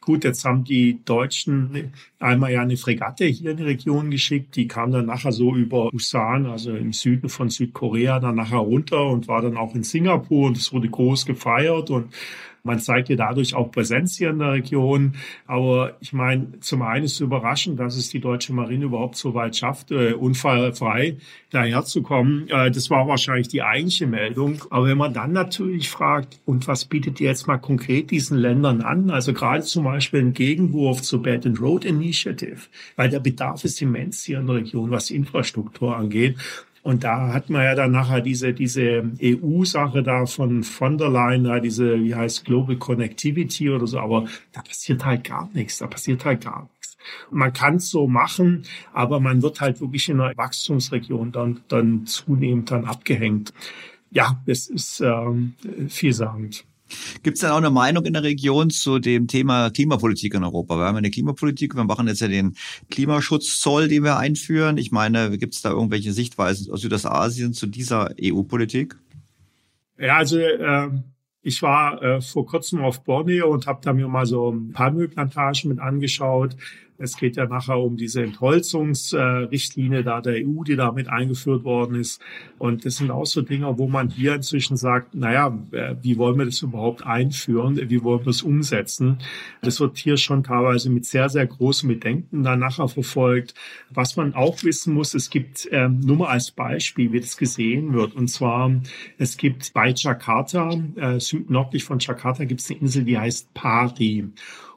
Gut, 0.00 0.24
jetzt 0.24 0.44
haben 0.44 0.64
die 0.64 1.02
Deutschen 1.06 1.92
einmal 2.18 2.52
ja 2.52 2.60
eine 2.60 2.76
Fregatte 2.76 3.24
hier 3.24 3.52
in 3.52 3.56
die 3.56 3.62
Region 3.62 4.10
geschickt. 4.10 4.54
Die 4.54 4.68
kam 4.68 4.92
dann 4.92 5.06
nachher 5.06 5.32
so 5.32 5.54
über 5.54 5.90
Busan, 5.90 6.44
also 6.44 6.76
im 6.76 6.92
Süden 6.92 7.30
von 7.30 7.48
Südkorea, 7.48 8.20
dann 8.20 8.34
nachher 8.34 8.58
runter 8.58 9.06
und 9.06 9.28
war 9.28 9.40
dann 9.40 9.56
auch 9.56 9.74
in 9.74 9.82
Singapur 9.82 10.48
und 10.48 10.58
es 10.58 10.74
wurde 10.74 10.90
groß 10.90 11.24
gefeiert 11.24 11.88
und 11.88 12.12
Man 12.66 12.80
zeigt 12.80 13.10
ja 13.10 13.16
dadurch 13.16 13.54
auch 13.54 13.70
Präsenz 13.70 14.16
hier 14.16 14.30
in 14.30 14.38
der 14.38 14.52
Region. 14.52 15.16
Aber 15.46 15.98
ich 16.00 16.14
meine, 16.14 16.60
zum 16.60 16.80
einen 16.80 17.04
ist 17.04 17.12
es 17.12 17.20
überraschend, 17.20 17.78
dass 17.78 17.94
es 17.94 18.08
die 18.08 18.20
deutsche 18.20 18.54
Marine 18.54 18.86
überhaupt 18.86 19.16
so 19.16 19.34
weit 19.34 19.54
schafft, 19.54 19.90
äh, 19.90 20.14
unfallfrei 20.14 21.18
daherzukommen. 21.50 22.48
Äh, 22.48 22.70
das 22.70 22.88
war 22.88 23.06
wahrscheinlich 23.06 23.48
die 23.48 23.62
eigentliche 23.62 24.06
Meldung. 24.06 24.64
Aber 24.70 24.86
wenn 24.86 24.96
man 24.96 25.12
dann 25.12 25.32
natürlich 25.32 25.90
fragt, 25.90 26.40
und 26.46 26.66
was 26.66 26.86
bietet 26.86 27.20
ihr 27.20 27.28
jetzt 27.28 27.46
mal 27.46 27.58
konkret 27.58 28.10
diesen 28.10 28.38
Ländern 28.38 28.80
an? 28.80 29.10
Also 29.10 29.34
gerade 29.34 29.62
zum 29.62 29.84
Beispiel 29.84 30.20
ein 30.20 30.32
Gegenwurf 30.32 31.02
zur 31.02 31.20
Belt 31.20 31.44
and 31.44 31.60
Road 31.60 31.84
Initiative, 31.84 32.62
weil 32.96 33.10
der 33.10 33.20
Bedarf 33.20 33.62
ist 33.64 33.82
immens 33.82 34.24
hier 34.24 34.40
in 34.40 34.46
der 34.46 34.56
Region, 34.56 34.90
was 34.90 35.10
Infrastruktur 35.10 35.94
angeht. 35.94 36.38
Und 36.84 37.02
da 37.02 37.32
hat 37.32 37.48
man 37.48 37.64
ja 37.64 37.74
dann 37.74 37.92
nachher 37.92 38.20
diese, 38.20 38.52
diese 38.52 39.10
EU-Sache 39.20 40.02
da 40.02 40.26
von 40.26 40.62
von 40.62 40.98
der 40.98 41.08
Leyen, 41.08 41.62
diese, 41.62 41.98
wie 41.98 42.14
heißt 42.14 42.44
Global 42.44 42.76
Connectivity 42.76 43.70
oder 43.70 43.86
so, 43.86 43.98
aber 43.98 44.26
da 44.52 44.60
passiert 44.60 45.02
halt 45.02 45.24
gar 45.24 45.48
nichts, 45.54 45.78
da 45.78 45.86
passiert 45.86 46.26
halt 46.26 46.44
gar 46.44 46.68
nichts. 46.74 46.98
Man 47.30 47.54
kann 47.54 47.76
es 47.76 47.88
so 47.88 48.06
machen, 48.06 48.64
aber 48.92 49.18
man 49.18 49.40
wird 49.40 49.62
halt 49.62 49.80
wirklich 49.80 50.10
in 50.10 50.20
einer 50.20 50.36
Wachstumsregion 50.36 51.32
dann, 51.32 51.60
dann 51.68 52.04
zunehmend 52.04 52.70
dann 52.70 52.84
abgehängt. 52.84 53.54
Ja, 54.10 54.42
das 54.44 54.66
ist 54.66 55.00
ähm, 55.00 55.54
vielsagend. 55.88 56.66
Gibt 57.22 57.36
es 57.36 57.40
denn 57.40 57.50
auch 57.50 57.58
eine 57.58 57.70
Meinung 57.70 58.04
in 58.04 58.12
der 58.12 58.22
Region 58.22 58.70
zu 58.70 58.98
dem 58.98 59.26
Thema 59.26 59.70
Klimapolitik 59.70 60.34
in 60.34 60.44
Europa? 60.44 60.76
Wir 60.76 60.84
haben 60.84 60.96
eine 60.96 61.10
Klimapolitik, 61.10 61.74
wir 61.74 61.84
machen 61.84 62.08
jetzt 62.08 62.20
ja 62.20 62.28
den 62.28 62.56
Klimaschutzzoll, 62.90 63.88
den 63.88 64.04
wir 64.04 64.16
einführen. 64.16 64.78
Ich 64.78 64.92
meine, 64.92 65.36
gibt 65.38 65.54
es 65.54 65.62
da 65.62 65.70
irgendwelche 65.70 66.12
Sichtweisen 66.12 66.72
aus 66.72 66.80
Südostasien 66.80 67.52
zu 67.52 67.66
dieser 67.66 68.10
EU-Politik? 68.20 68.96
Ja, 69.98 70.16
also 70.16 70.38
äh, 70.38 70.88
ich 71.42 71.62
war 71.62 72.02
äh, 72.02 72.20
vor 72.20 72.46
kurzem 72.46 72.80
auf 72.80 73.04
Borneo 73.04 73.52
und 73.52 73.66
habe 73.66 73.80
da 73.82 73.92
mir 73.92 74.08
mal 74.08 74.26
so 74.26 74.58
Palmölplantagen 74.72 75.68
mit 75.68 75.78
angeschaut. 75.78 76.56
Es 77.04 77.16
geht 77.16 77.36
ja 77.36 77.46
nachher 77.46 77.78
um 77.78 77.96
diese 77.96 78.22
Entholzungsrichtlinie 78.22 80.02
da 80.02 80.20
der 80.20 80.44
EU, 80.44 80.64
die 80.64 80.76
damit 80.76 81.08
eingeführt 81.08 81.64
worden 81.64 81.96
ist. 81.96 82.20
Und 82.58 82.84
das 82.84 82.96
sind 82.96 83.10
auch 83.10 83.26
so 83.26 83.42
Dinge, 83.42 83.78
wo 83.78 83.86
man 83.88 84.08
hier 84.08 84.34
inzwischen 84.34 84.76
sagt, 84.76 85.14
naja, 85.14 85.56
äh, 85.72 85.96
wie 86.02 86.16
wollen 86.16 86.38
wir 86.38 86.46
das 86.46 86.62
überhaupt 86.62 87.04
einführen? 87.04 87.78
Wie 87.90 88.02
wollen 88.02 88.24
wir 88.24 88.30
es 88.30 88.42
umsetzen? 88.42 89.18
Das 89.62 89.80
wird 89.80 89.98
hier 89.98 90.16
schon 90.16 90.42
teilweise 90.42 90.90
mit 90.90 91.04
sehr, 91.04 91.28
sehr 91.28 91.46
großen 91.46 91.88
Bedenken 91.88 92.42
dann 92.42 92.58
nachher 92.58 92.88
verfolgt. 92.88 93.54
Was 93.90 94.16
man 94.16 94.34
auch 94.34 94.62
wissen 94.64 94.94
muss, 94.94 95.14
es 95.14 95.28
gibt 95.30 95.68
ähm, 95.70 96.00
nur 96.00 96.16
mal 96.16 96.28
als 96.28 96.50
Beispiel, 96.50 97.12
wie 97.12 97.20
das 97.20 97.36
gesehen 97.36 97.92
wird. 97.92 98.14
Und 98.14 98.28
zwar, 98.28 98.70
es 99.18 99.36
gibt 99.36 99.74
bei 99.74 99.92
Jakarta, 99.94 100.70
äh, 100.96 101.20
südnördlich 101.20 101.84
von 101.84 101.98
Jakarta, 101.98 102.44
gibt 102.44 102.60
es 102.60 102.70
eine 102.70 102.80
Insel, 102.80 103.04
die 103.04 103.18
heißt 103.18 103.52
Pari. 103.52 104.30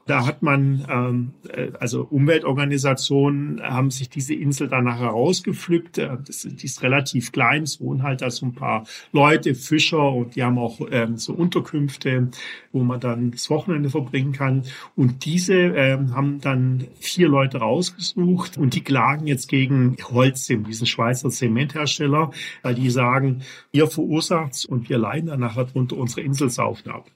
Da 0.08 0.24
hat 0.24 0.42
man, 0.42 0.86
ähm, 0.88 1.34
äh, 1.52 1.70
also 1.78 2.02
Umweltorganisationen 2.02 3.62
haben 3.62 3.90
sich 3.90 4.08
diese 4.08 4.32
Insel 4.32 4.68
danach 4.68 5.00
herausgepflückt. 5.00 5.98
Äh, 5.98 6.16
die 6.44 6.64
ist 6.64 6.82
relativ 6.82 7.30
klein, 7.30 7.64
es 7.64 7.78
wohnen 7.78 8.02
halt 8.02 8.22
da 8.22 8.30
so 8.30 8.46
ein 8.46 8.54
paar 8.54 8.86
Leute, 9.12 9.54
Fischer 9.54 10.10
und 10.10 10.34
die 10.34 10.42
haben 10.42 10.56
auch 10.56 10.80
ähm, 10.90 11.18
so 11.18 11.34
Unterkünfte, 11.34 12.30
wo 12.72 12.82
man 12.82 13.00
dann 13.00 13.32
das 13.32 13.50
Wochenende 13.50 13.90
verbringen 13.90 14.32
kann. 14.32 14.62
Und 14.96 15.26
diese 15.26 15.54
ähm, 15.54 16.14
haben 16.14 16.40
dann 16.40 16.86
vier 16.98 17.28
Leute 17.28 17.58
rausgesucht 17.58 18.56
und 18.56 18.74
die 18.74 18.82
klagen 18.82 19.26
jetzt 19.26 19.46
gegen 19.46 19.98
Holzim, 20.10 20.64
diesen 20.64 20.86
Schweizer 20.86 21.28
Zementhersteller, 21.28 22.30
weil 22.62 22.74
die 22.74 22.88
sagen, 22.88 23.42
ihr 23.72 23.86
verursacht 23.88 24.64
und 24.64 24.88
wir 24.88 24.96
leiden 24.96 25.26
dann 25.26 25.40
nachher 25.40 25.66
drunter, 25.66 25.98
unsere 25.98 26.22
Insel 26.22 26.48
sauft 26.48 26.88
ab. 26.88 27.10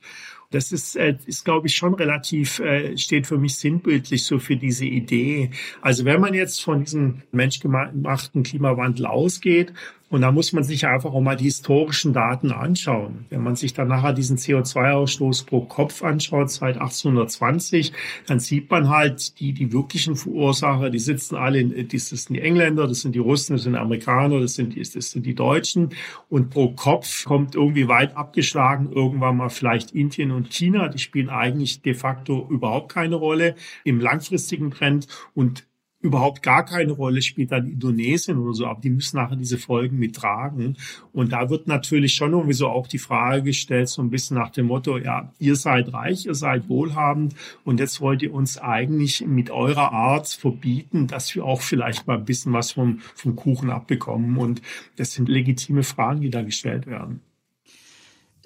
Das 0.52 0.70
ist, 0.70 0.96
äh, 0.96 1.16
ist 1.26 1.44
glaube 1.44 1.66
ich, 1.66 1.74
schon 1.74 1.94
relativ, 1.94 2.60
äh, 2.60 2.96
steht 2.96 3.26
für 3.26 3.38
mich 3.38 3.56
sinnbildlich 3.56 4.24
so 4.24 4.38
für 4.38 4.56
diese 4.56 4.84
Idee. 4.84 5.50
Also 5.80 6.04
wenn 6.04 6.20
man 6.20 6.34
jetzt 6.34 6.62
von 6.62 6.84
diesem 6.84 7.22
menschgemachten 7.32 8.42
Klimawandel 8.42 9.06
ausgeht 9.06 9.72
und 10.12 10.20
da 10.20 10.30
muss 10.30 10.52
man 10.52 10.62
sich 10.62 10.86
einfach 10.86 11.14
auch 11.14 11.22
mal 11.22 11.36
die 11.36 11.44
historischen 11.44 12.12
Daten 12.12 12.52
anschauen. 12.52 13.24
Wenn 13.30 13.42
man 13.42 13.56
sich 13.56 13.72
dann 13.72 13.88
nachher 13.88 14.12
diesen 14.12 14.36
CO2-Ausstoß 14.36 15.46
pro 15.46 15.62
Kopf 15.62 16.04
anschaut, 16.04 16.50
seit 16.50 16.76
1820, 16.76 17.94
dann 18.26 18.38
sieht 18.38 18.70
man 18.70 18.90
halt 18.90 19.40
die, 19.40 19.54
die 19.54 19.72
wirklichen 19.72 20.14
Verursacher, 20.14 20.90
die 20.90 20.98
sitzen 20.98 21.36
alle, 21.36 21.60
in, 21.60 21.88
das 21.88 22.10
sind 22.10 22.36
die 22.36 22.42
Engländer, 22.42 22.86
das 22.86 23.00
sind 23.00 23.14
die 23.14 23.20
Russen, 23.20 23.54
das 23.54 23.62
sind 23.62 23.72
die 23.72 23.78
Amerikaner, 23.78 24.38
das 24.38 24.52
sind, 24.52 24.74
die, 24.74 24.82
das 24.82 25.12
sind 25.12 25.24
die 25.24 25.34
Deutschen. 25.34 25.94
Und 26.28 26.50
pro 26.50 26.72
Kopf 26.72 27.24
kommt 27.24 27.54
irgendwie 27.54 27.88
weit 27.88 28.14
abgeschlagen 28.14 28.92
irgendwann 28.92 29.38
mal 29.38 29.48
vielleicht 29.48 29.92
Indien 29.92 30.30
und 30.30 30.52
China. 30.52 30.88
Die 30.88 30.98
spielen 30.98 31.30
eigentlich 31.30 31.80
de 31.80 31.94
facto 31.94 32.46
überhaupt 32.50 32.92
keine 32.92 33.14
Rolle 33.14 33.54
im 33.82 33.98
langfristigen 33.98 34.72
Trend. 34.72 35.06
Und 35.34 35.64
überhaupt 36.02 36.42
gar 36.42 36.64
keine 36.64 36.92
Rolle 36.92 37.22
spielt 37.22 37.52
dann 37.52 37.68
Indonesien 37.68 38.38
oder 38.38 38.54
so, 38.54 38.66
aber 38.66 38.80
die 38.80 38.90
müssen 38.90 39.16
nachher 39.16 39.36
diese 39.36 39.56
Folgen 39.56 39.98
mittragen. 39.98 40.76
Und 41.12 41.32
da 41.32 41.48
wird 41.48 41.68
natürlich 41.68 42.14
schon 42.14 42.32
irgendwie 42.32 42.52
so 42.52 42.68
auch 42.68 42.86
die 42.86 42.98
Frage 42.98 43.42
gestellt, 43.44 43.88
so 43.88 44.02
ein 44.02 44.10
bisschen 44.10 44.36
nach 44.36 44.50
dem 44.50 44.66
Motto, 44.66 44.98
ja, 44.98 45.32
ihr 45.38 45.56
seid 45.56 45.92
reich, 45.92 46.26
ihr 46.26 46.34
seid 46.34 46.68
wohlhabend 46.68 47.34
und 47.64 47.80
jetzt 47.80 48.00
wollt 48.00 48.22
ihr 48.22 48.34
uns 48.34 48.58
eigentlich 48.58 49.24
mit 49.26 49.50
eurer 49.50 49.92
Art 49.92 50.28
verbieten, 50.28 51.06
dass 51.06 51.34
wir 51.34 51.44
auch 51.44 51.62
vielleicht 51.62 52.06
mal 52.06 52.18
ein 52.18 52.24
bisschen 52.24 52.52
was 52.52 52.72
vom, 52.72 52.98
vom 53.14 53.36
Kuchen 53.36 53.70
abbekommen. 53.70 54.36
Und 54.36 54.60
das 54.96 55.12
sind 55.12 55.28
legitime 55.28 55.84
Fragen, 55.84 56.20
die 56.20 56.30
da 56.30 56.42
gestellt 56.42 56.86
werden. 56.86 57.20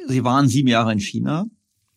Sie 0.07 0.23
waren 0.23 0.47
sieben 0.47 0.69
Jahre 0.69 0.93
in 0.93 1.01
China. 1.01 1.47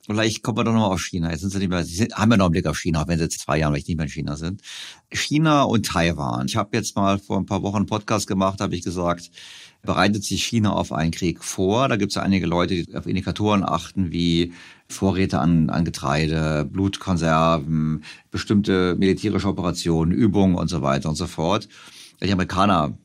Vielleicht 0.09 0.41
kommen 0.41 0.57
wir 0.57 0.63
doch 0.63 0.73
nochmal 0.73 0.91
auf 0.91 1.01
China. 1.01 1.29
Jetzt 1.29 1.41
sind 1.41 1.51
Sie 1.51 1.59
nicht 1.59 1.69
mehr, 1.69 1.83
Sie 1.83 1.93
sind, 1.93 2.15
haben 2.15 2.31
ja 2.31 2.37
noch 2.37 2.45
einen 2.45 2.53
Blick 2.53 2.65
auf 2.65 2.79
China, 2.79 3.03
auch 3.03 3.07
wenn 3.07 3.19
Sie 3.19 3.25
jetzt 3.25 3.41
zwei 3.41 3.59
Jahre 3.59 3.73
nicht 3.73 3.87
mehr 3.87 4.05
in 4.05 4.09
China 4.09 4.37
sind. 4.37 4.63
China 5.11 5.61
und 5.61 5.85
Taiwan. 5.85 6.47
Ich 6.47 6.55
habe 6.55 6.75
jetzt 6.75 6.95
mal 6.95 7.19
vor 7.19 7.37
ein 7.37 7.45
paar 7.45 7.61
Wochen 7.61 7.75
einen 7.75 7.85
Podcast 7.85 8.25
gemacht, 8.25 8.59
habe 8.59 8.73
ich 8.73 8.81
gesagt, 8.81 9.29
bereitet 9.83 10.23
sich 10.23 10.43
China 10.43 10.73
auf 10.73 10.91
einen 10.91 11.11
Krieg 11.11 11.43
vor. 11.43 11.87
Da 11.89 11.95
gibt 11.95 12.11
es 12.11 12.17
einige 12.17 12.47
Leute, 12.47 12.73
die 12.73 12.95
auf 12.95 13.05
Indikatoren 13.05 13.63
achten, 13.63 14.11
wie 14.11 14.51
Vorräte 14.87 15.37
an, 15.37 15.69
an 15.69 15.85
Getreide, 15.85 16.65
Blutkonserven, 16.65 18.03
bestimmte 18.31 18.95
militärische 18.97 19.47
Operationen, 19.47 20.11
Übungen 20.11 20.55
und 20.55 20.69
so 20.69 20.81
weiter 20.81 21.09
und 21.09 21.17
so 21.17 21.27
fort. 21.27 21.69
Die 22.19 22.31
Amerikaner 22.31 22.97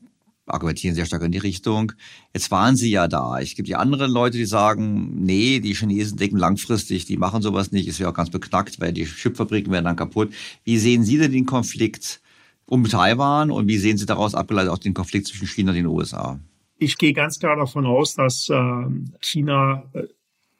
argumentieren 0.45 0.95
sehr 0.95 1.05
stark 1.05 1.23
in 1.23 1.31
die 1.31 1.39
Richtung. 1.39 1.91
Jetzt 2.33 2.51
waren 2.51 2.75
sie 2.75 2.89
ja 2.89 3.07
da. 3.07 3.39
Es 3.39 3.55
gibt 3.55 3.67
ja 3.67 3.79
andere 3.79 4.07
Leute, 4.07 4.37
die 4.37 4.45
sagen, 4.45 5.23
nee, 5.23 5.59
die 5.59 5.73
Chinesen 5.73 6.17
denken 6.17 6.37
langfristig, 6.37 7.05
die 7.05 7.17
machen 7.17 7.41
sowas 7.41 7.71
nicht, 7.71 7.87
ist 7.87 7.99
ja 7.99 8.09
auch 8.09 8.13
ganz 8.13 8.29
beknackt, 8.29 8.79
weil 8.79 8.93
die 8.93 9.05
Chipfabriken 9.05 9.71
werden 9.71 9.85
dann 9.85 9.95
kaputt. 9.95 10.33
Wie 10.63 10.77
sehen 10.77 11.03
Sie 11.03 11.17
denn 11.17 11.31
den 11.31 11.45
Konflikt 11.45 12.21
um 12.65 12.83
Taiwan 12.87 13.51
und 13.51 13.67
wie 13.67 13.77
sehen 13.77 13.97
Sie 13.97 14.05
daraus 14.05 14.35
abgeleitet 14.35 14.71
auch 14.71 14.77
den 14.77 14.93
Konflikt 14.93 15.27
zwischen 15.27 15.47
China 15.47 15.71
und 15.71 15.77
den 15.77 15.87
USA? 15.87 16.39
Ich 16.77 16.97
gehe 16.97 17.13
ganz 17.13 17.39
klar 17.39 17.55
davon 17.55 17.85
aus, 17.85 18.15
dass 18.15 18.49
äh, 18.49 18.85
China 19.21 19.83
äh, 19.93 20.03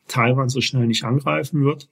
Taiwan 0.08 0.50
so 0.50 0.62
schnell 0.62 0.88
nicht 0.88 1.04
angreifen 1.04 1.64
wird. 1.64 1.90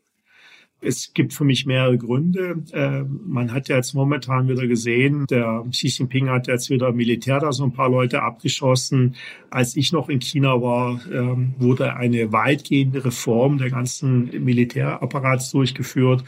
Es 0.84 1.14
gibt 1.14 1.34
für 1.34 1.46
mich 1.46 1.66
mehrere 1.66 1.98
Gründe. 1.98 2.64
Äh, 2.72 3.04
man 3.26 3.54
hat 3.54 3.70
ja 3.70 3.78
jetzt 3.78 3.94
momentan 3.94 4.50
wieder 4.50 4.68
gesehen, 4.68 5.26
der 5.30 5.64
Xi 5.70 5.88
Jinping 5.88 6.30
hat 6.30 6.48
jetzt 6.48 6.70
wieder 6.70 6.92
Militär 6.92 7.40
da 7.40 7.52
so 7.52 7.64
ein 7.64 7.72
paar 7.72 7.90
Leute 7.90 8.22
abgeschossen. 8.22 9.16
Als 9.50 9.76
ich 9.76 9.92
noch 9.94 10.10
in 10.10 10.20
China 10.20 10.62
war, 10.62 11.00
ähm, 11.12 11.54
wurde 11.58 11.96
eine 11.96 12.32
weitgehende 12.32 13.06
Reform 13.06 13.58
der 13.58 13.70
ganzen 13.70 14.44
Militärapparats 14.44 15.52
durchgeführt. 15.52 16.24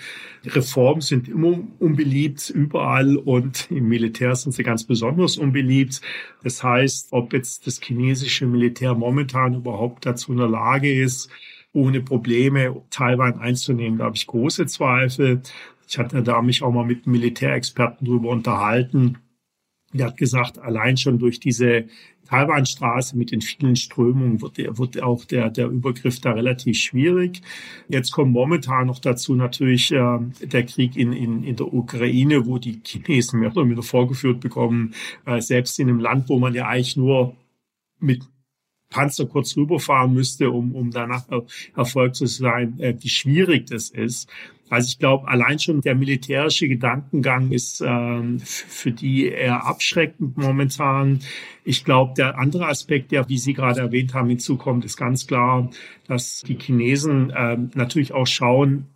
Reformen 0.46 1.02
sind 1.02 1.28
immer 1.28 1.60
unbeliebt 1.80 2.50
überall 2.50 3.18
und 3.18 3.70
im 3.72 3.88
Militär 3.88 4.36
sind 4.36 4.54
sie 4.54 4.64
ganz 4.64 4.84
besonders 4.84 5.38
unbeliebt. 5.38 6.02
Das 6.44 6.64
heißt, 6.64 7.10
ob 7.12 7.34
jetzt 7.34 7.68
das 7.68 7.82
chinesische 7.82 8.46
Militär 8.46 8.94
momentan 8.94 9.56
überhaupt 9.56 10.06
dazu 10.06 10.32
in 10.32 10.38
der 10.38 10.48
Lage 10.48 10.94
ist, 10.94 11.30
ohne 11.76 12.02
Probleme 12.02 12.82
Taiwan 12.90 13.40
einzunehmen. 13.40 14.00
Da 14.00 14.06
habe 14.06 14.16
ich 14.16 14.28
große 14.28 14.66
Zweifel. 14.66 15.42
Ich 15.88 15.98
hatte 15.98 16.24
da 16.24 16.42
mich 16.42 16.64
auch 16.64 16.72
mal 16.72 16.86
mit 16.86 17.06
Militärexperten 17.06 18.08
drüber 18.08 18.30
unterhalten. 18.30 19.18
Der 19.94 20.08
hat 20.08 20.18
gesagt, 20.18 20.58
allein 20.58 20.98
schon 20.98 21.20
durch 21.20 21.40
diese 21.40 21.86
Taiwanstraße 22.28 23.18
mit 23.18 23.32
den 23.32 23.42
vielen 23.42 23.76
Strömungen 23.76 24.42
wird, 24.42 24.58
wird 24.58 25.02
auch 25.02 25.26
der, 25.26 25.50
der 25.50 25.68
Übergriff 25.68 26.20
da 26.20 26.32
relativ 26.32 26.78
schwierig. 26.78 27.42
Jetzt 27.88 28.12
kommt 28.12 28.32
momentan 28.32 28.88
noch 28.88 29.00
dazu 29.00 29.36
natürlich 29.36 29.92
äh, 29.92 30.20
der 30.42 30.66
Krieg 30.66 30.98
in, 30.98 31.14
in, 31.14 31.44
in 31.44 31.56
der 31.56 31.72
Ukraine, 31.72 32.46
wo 32.48 32.58
die 32.58 32.82
Chinesen 32.84 33.40
mehr 33.40 33.52
oder 33.52 33.66
weniger 33.66 33.84
vorgeführt 33.84 34.40
bekommen, 34.40 34.96
äh, 35.26 35.40
selbst 35.40 35.80
in 35.80 35.88
einem 35.88 36.00
Land, 36.00 36.30
wo 36.30 36.40
man 36.40 36.56
ja 36.56 36.68
eigentlich 36.68 36.98
nur 36.98 37.36
mit 38.00 38.24
Panzer 38.96 39.26
kurz 39.26 39.58
rüberfahren 39.58 40.14
müsste, 40.14 40.50
um, 40.50 40.74
um 40.74 40.90
danach 40.90 41.26
Erfolg 41.76 42.16
zu 42.16 42.28
sein, 42.28 42.80
äh, 42.80 42.96
wie 42.98 43.10
schwierig 43.10 43.68
das 43.68 43.90
ist. 43.90 44.30
Also 44.70 44.88
ich 44.88 45.00
glaube, 45.00 45.28
allein 45.28 45.60
schon 45.60 45.82
der 45.82 45.96
militärische 45.96 46.70
Gedankengang 46.70 47.52
ist 47.52 47.84
ähm, 47.86 48.40
für 48.40 48.94
die 48.94 49.28
eher 49.28 49.66
abschreckend 49.66 50.38
momentan. 50.38 51.20
Ich 51.66 51.84
glaube, 51.84 52.14
der 52.16 52.40
andere 52.40 52.68
Aspekt, 52.68 53.12
der, 53.12 53.28
wie 53.28 53.38
Sie 53.38 53.54
gerade 53.54 53.82
erwähnt 53.82 54.14
haben, 54.14 54.30
hinzukommt, 54.30 54.86
ist 54.86 54.96
ganz 54.96 55.28
klar, 55.28 55.70
dass 56.08 56.42
die 56.48 56.58
Chinesen 56.58 57.32
äh, 57.32 57.58
natürlich 57.76 58.14
auch 58.14 58.28
schauen, 58.28 58.95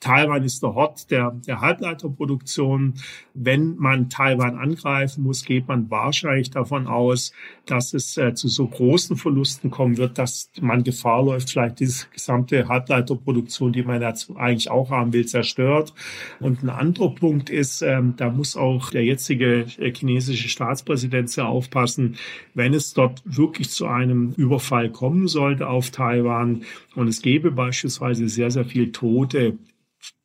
Taiwan 0.00 0.42
ist 0.44 0.62
der 0.62 0.74
Hort 0.74 1.10
der, 1.10 1.32
der 1.46 1.60
Halbleiterproduktion. 1.60 2.94
Wenn 3.34 3.76
man 3.76 4.08
Taiwan 4.08 4.56
angreifen 4.56 5.22
muss, 5.24 5.44
geht 5.44 5.68
man 5.68 5.90
wahrscheinlich 5.90 6.50
davon 6.50 6.86
aus, 6.86 7.32
dass 7.66 7.92
es 7.92 8.16
äh, 8.16 8.32
zu 8.32 8.48
so 8.48 8.66
großen 8.66 9.16
Verlusten 9.16 9.70
kommen 9.70 9.98
wird, 9.98 10.16
dass 10.16 10.50
man 10.60 10.84
Gefahr 10.84 11.22
läuft, 11.22 11.50
vielleicht 11.50 11.80
diese 11.80 12.06
gesamte 12.12 12.66
Halbleiterproduktion, 12.66 13.72
die 13.72 13.82
man 13.82 14.00
jetzt 14.00 14.30
eigentlich 14.36 14.70
auch 14.70 14.90
haben 14.90 15.12
will, 15.12 15.26
zerstört. 15.26 15.92
Und 16.40 16.62
ein 16.62 16.70
anderer 16.70 17.14
Punkt 17.14 17.50
ist, 17.50 17.82
ähm, 17.82 18.14
da 18.16 18.30
muss 18.30 18.56
auch 18.56 18.90
der 18.90 19.04
jetzige 19.04 19.66
äh, 19.78 19.92
chinesische 19.92 20.48
Staatspräsident 20.48 21.28
sehr 21.28 21.46
aufpassen, 21.46 22.16
wenn 22.54 22.72
es 22.72 22.94
dort 22.94 23.22
wirklich 23.26 23.68
zu 23.68 23.86
einem 23.86 24.32
Überfall 24.36 24.90
kommen 24.90 25.28
sollte 25.28 25.68
auf 25.68 25.90
Taiwan 25.90 26.62
und 26.94 27.08
es 27.08 27.22
gäbe 27.22 27.50
beispielsweise 27.50 28.28
sehr, 28.28 28.50
sehr 28.50 28.64
viel 28.64 28.92
Tote, 28.92 29.58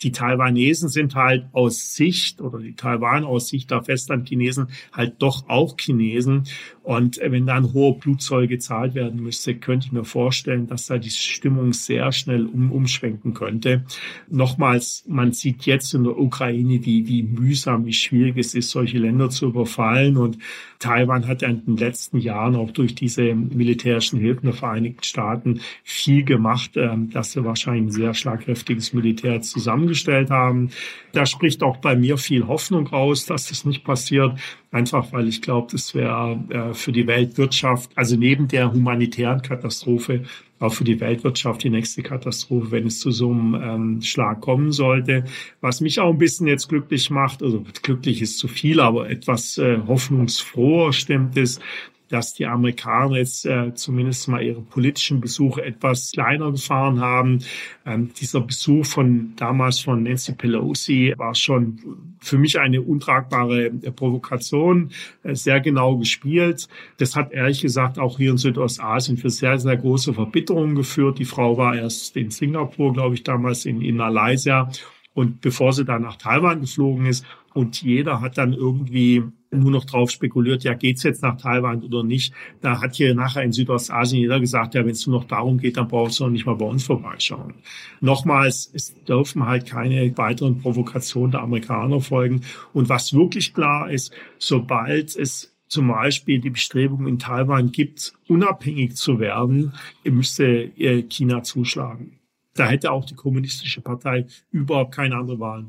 die 0.02 0.12
Taiwanesen 0.12 0.90
sind 0.90 1.16
halt 1.16 1.48
aus 1.52 1.96
Sicht 1.96 2.42
oder 2.42 2.60
die 2.60 2.76
Taiwan 2.76 3.24
aus 3.24 3.48
Sicht 3.48 3.72
der 3.72 3.82
Festlandchinesen 3.82 4.68
halt 4.94 5.16
doch 5.20 5.50
auch 5.50 5.76
Chinesen. 5.80 6.44
Und 6.84 7.20
wenn 7.20 7.48
dann 7.48 7.74
hohe 7.74 7.98
Blutzoll 7.98 8.48
gezahlt 8.48 8.94
werden 8.94 9.24
müsste, 9.24 9.56
könnte 9.56 9.88
ich 9.88 9.92
mir 9.92 10.04
vorstellen, 10.04 10.68
dass 10.68 10.86
da 10.86 11.00
die 11.00 11.10
Stimmung 11.10 11.74
sehr 11.74 12.12
schnell 12.12 12.46
um, 12.46 12.72
umschwenken 12.72 13.34
könnte. 13.34 13.86
Nochmals, 14.30 15.04
man 15.08 15.32
sieht 15.32 15.66
jetzt 15.66 15.96
in 15.96 16.04
der 16.04 16.18
Ukraine, 16.18 16.86
wie, 16.86 17.08
wie 17.08 17.24
mühsam, 17.24 17.86
wie 17.86 17.94
schwierig 17.94 18.38
es 18.38 18.54
ist, 18.54 18.70
solche 18.70 19.00
Länder 19.00 19.32
zu 19.32 19.48
überfallen. 19.48 20.18
Und 20.18 20.38
Taiwan 20.78 21.28
hat 21.28 21.42
in 21.42 21.66
den 21.66 21.78
letzten 21.78 22.20
Jahren 22.20 22.56
auch 22.56 22.70
durch 22.70 22.94
diese 22.94 23.34
militärischen 23.34 24.20
Hilfen 24.20 24.46
der 24.46 24.54
Vereinigten 24.54 25.04
Staaten 25.04 25.62
viel 25.84 26.24
gemacht, 26.24 26.72
ähm, 26.76 27.10
dass 27.10 27.32
sie 27.32 27.44
wahrscheinlich 27.44 27.86
ein 27.86 27.92
sehr 27.92 28.14
schlagkräftiges 28.14 28.94
Militär 28.94 29.42
zusammengestellt 29.66 30.30
haben. 30.30 30.70
Da 31.12 31.26
spricht 31.26 31.64
auch 31.64 31.78
bei 31.78 31.96
mir 31.96 32.18
viel 32.18 32.48
Hoffnung 32.48 32.88
raus, 32.88 33.26
dass 33.26 33.50
das 33.50 33.66
nicht 33.66 33.84
passiert. 33.84 34.38
Einfach 34.72 35.12
weil 35.12 35.28
ich 35.28 35.42
glaube, 35.42 35.68
das 35.72 35.96
wäre 35.96 36.40
äh, 36.50 36.74
für 36.74 36.92
die 36.92 37.08
Weltwirtschaft, 37.08 37.90
also 37.96 38.16
neben 38.16 38.48
der 38.48 38.72
humanitären 38.72 39.42
Katastrophe, 39.42 40.24
auch 40.60 40.74
für 40.74 40.84
die 40.84 41.00
Weltwirtschaft 41.00 41.64
die 41.64 41.70
nächste 41.70 42.02
Katastrophe, 42.02 42.72
wenn 42.72 42.88
es 42.88 43.00
zu 43.00 43.12
so 43.12 43.32
einem 43.32 43.56
ähm, 43.56 44.02
Schlag 44.02 44.42
kommen 44.42 44.72
sollte. 44.72 45.26
Was 45.62 45.82
mich 45.82 46.00
auch 46.00 46.12
ein 46.12 46.18
bisschen 46.18 46.48
jetzt 46.48 46.70
glücklich 46.70 47.10
macht, 47.10 47.44
also 47.44 47.64
glücklich 47.82 48.22
ist 48.22 48.38
zu 48.38 48.48
viel, 48.48 48.80
aber 48.80 49.10
etwas 49.10 49.58
äh, 49.58 49.80
hoffnungsfroher 49.88 50.94
stimmt 50.94 51.38
ist, 51.38 51.62
dass 52.10 52.34
die 52.34 52.46
Amerikaner 52.46 53.18
jetzt 53.18 53.46
äh, 53.46 53.74
zumindest 53.74 54.28
mal 54.28 54.42
ihre 54.42 54.62
politischen 54.62 55.22
Besuche 55.22 55.64
etwas 55.64 56.12
kleiner 56.12 56.52
gefahren 56.52 57.00
haben. 57.00 57.40
Ähm, 57.86 58.12
dieser 58.14 58.42
Besuch 58.42 58.86
von 58.86 59.34
damals 59.36 59.80
von 59.80 60.04
Nancy 60.04 60.34
Pelosi 60.34 61.14
war 61.18 61.36
schon 61.36 62.16
für 62.20 62.38
mich 62.38 62.60
eine 62.60 62.82
untragbare 62.82 63.66
äh, 63.66 63.92
Provokation, 63.92 64.92
äh, 65.24 65.36
sehr 65.36 65.62
genau 65.62 65.98
gespielt. 65.98 66.68
Das 66.98 67.16
hat 67.16 67.32
ehrlich 67.32 67.62
gesagt 67.62 68.00
auch 68.00 68.18
hier 68.18 68.32
in 68.32 68.38
Südostasien 68.38 69.18
für 69.18 69.30
sehr, 69.30 69.58
sehr 69.60 69.78
große 69.78 70.14
Verbitterung 70.14 70.76
geführt. 70.76 71.20
Die 71.20 71.26
Frau 71.26 71.58
war 71.58 71.76
erst 71.76 72.16
in 72.18 72.32
Singapur, 72.32 72.94
glaube 72.94 73.16
ich, 73.16 73.24
damals 73.24 73.66
in, 73.66 73.82
in 73.82 73.98
Malaysia. 73.98 74.70
Und 75.16 75.42
bevor 75.42 75.74
sie 75.74 75.86
dann 75.86 76.04
nach 76.04 76.18
Taiwan 76.18 76.62
geflogen 76.62 77.08
ist, 77.08 77.26
und 77.56 77.82
jeder 77.82 78.20
hat 78.20 78.38
dann 78.38 78.52
irgendwie 78.52 79.24
nur 79.50 79.72
noch 79.72 79.86
drauf 79.86 80.12
spekuliert, 80.12 80.66
ja, 80.66 80.74
geht's 80.74 81.04
jetzt 81.04 81.24
nach 81.24 81.38
Taiwan 81.38 81.82
oder 81.84 82.04
nicht. 82.04 82.34
Da 82.60 82.82
hat 82.82 82.96
hier 82.96 83.16
nachher 83.16 83.44
in 83.44 83.54
Südostasien 83.54 84.20
jeder 84.20 84.42
gesagt, 84.42 84.74
ja, 84.74 84.84
wenn 84.84 84.92
es 84.92 85.08
nur 85.08 85.22
noch 85.22 85.28
darum 85.28 85.58
geht, 85.58 85.78
dann 85.78 85.88
brauchst 85.88 86.20
du 86.20 86.26
noch 86.26 86.32
nicht 86.32 86.46
mal 86.46 86.56
bei 86.56 86.66
uns 86.66 86.84
vorbeischauen. 86.84 87.54
Nochmals, 88.02 88.70
es 88.74 88.94
dürfen 89.06 89.46
halt 89.46 89.66
keine 89.66 90.18
weiteren 90.18 90.60
Provokationen 90.60 91.32
der 91.32 91.44
Amerikaner 91.44 92.02
folgen. 92.02 92.42
Und 92.74 92.90
was 92.90 93.14
wirklich 93.14 93.54
klar 93.54 93.90
ist, 93.90 94.14
sobald 94.38 95.16
es 95.16 95.56
zum 95.70 95.88
Beispiel 95.88 96.42
die 96.42 96.50
Bestrebung 96.50 97.08
in 97.08 97.20
Taiwan 97.20 97.72
gibt, 97.72 98.14
unabhängig 98.28 98.98
zu 98.98 99.20
werden, 99.20 99.72
müsste 100.04 100.72
China 101.08 101.42
zuschlagen. 101.42 102.20
Da 102.56 102.68
hätte 102.68 102.92
auch 102.92 103.06
die 103.06 103.16
kommunistische 103.16 103.82
Partei 103.82 104.26
überhaupt 104.52 104.96
keine 104.96 105.18
andere 105.18 105.40
Wahl. 105.40 105.66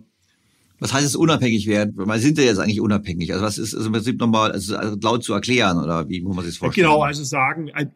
Was 0.78 0.92
heißt 0.92 1.06
es 1.06 1.16
unabhängig 1.16 1.66
werden? 1.66 1.94
Man 1.96 2.20
sind 2.20 2.38
ja 2.38 2.44
jetzt 2.44 2.58
eigentlich 2.58 2.80
unabhängig. 2.80 3.32
Also 3.32 3.44
was 3.44 3.58
ist 3.58 3.74
also 3.74 3.86
im 3.86 3.92
Prinzip 3.92 4.20
nochmal 4.20 4.52
also, 4.52 4.76
also 4.76 4.96
laut 5.00 5.24
zu 5.24 5.32
erklären 5.32 5.78
oder 5.78 6.08
wie 6.08 6.20
muss 6.20 6.36
man 6.36 6.44
sich 6.44 6.54
das 6.54 6.58
vorstellen? 6.58 6.86
Genau, 6.86 7.02
also 7.02 7.24
sagen, 7.24 7.68
äh, 7.68 7.86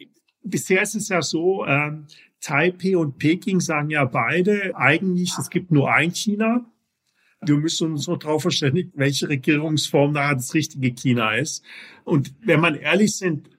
bisher 0.42 0.82
ist 0.82 0.96
es 0.96 1.08
ja 1.08 1.22
so, 1.22 1.64
ähm, 1.66 2.06
Taipei 2.40 2.96
und 2.96 3.18
Peking 3.18 3.60
sagen 3.60 3.90
ja 3.90 4.04
beide 4.06 4.74
eigentlich, 4.74 5.34
es 5.38 5.50
gibt 5.50 5.70
nur 5.70 5.92
ein 5.92 6.14
China. 6.14 6.64
Wir 7.42 7.56
müssen 7.56 7.92
uns 7.92 8.06
nur 8.06 8.18
darauf 8.18 8.42
verständigen, 8.42 8.92
welche 8.94 9.28
Regierungsform 9.28 10.14
da 10.14 10.34
das 10.34 10.52
richtige 10.54 10.90
China 10.92 11.34
ist. 11.34 11.62
Und 12.04 12.34
wenn 12.42 12.60
man 12.60 12.74
ehrlich 12.74 13.16
sind, 13.16 13.50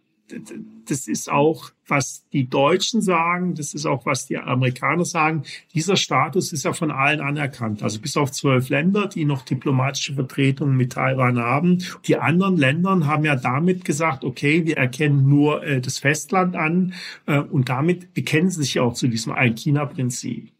das 0.87 1.07
ist 1.07 1.31
auch, 1.31 1.71
was 1.87 2.25
die 2.33 2.47
Deutschen 2.47 3.01
sagen, 3.01 3.55
das 3.55 3.73
ist 3.73 3.85
auch, 3.85 4.05
was 4.05 4.25
die 4.25 4.37
Amerikaner 4.37 5.05
sagen. 5.05 5.43
Dieser 5.73 5.95
Status 5.95 6.53
ist 6.53 6.63
ja 6.63 6.73
von 6.73 6.91
allen 6.91 7.21
anerkannt. 7.21 7.83
Also 7.83 7.99
bis 7.99 8.17
auf 8.17 8.31
zwölf 8.31 8.69
Länder, 8.69 9.07
die 9.07 9.25
noch 9.25 9.43
diplomatische 9.43 10.13
Vertretungen 10.13 10.75
mit 10.75 10.93
Taiwan 10.93 11.39
haben. 11.39 11.79
Die 12.05 12.17
anderen 12.17 12.57
Länder 12.57 13.05
haben 13.05 13.25
ja 13.25 13.35
damit 13.35 13.85
gesagt, 13.85 14.23
okay, 14.23 14.65
wir 14.65 14.77
erkennen 14.77 15.27
nur 15.27 15.63
äh, 15.63 15.81
das 15.81 15.99
Festland 15.99 16.55
an 16.55 16.93
äh, 17.25 17.39
und 17.39 17.69
damit 17.69 18.13
bekennen 18.13 18.49
sie 18.49 18.63
sich 18.63 18.79
auch 18.79 18.93
zu 18.93 19.07
diesem 19.07 19.33
Ein-China-Prinzip. 19.33 20.51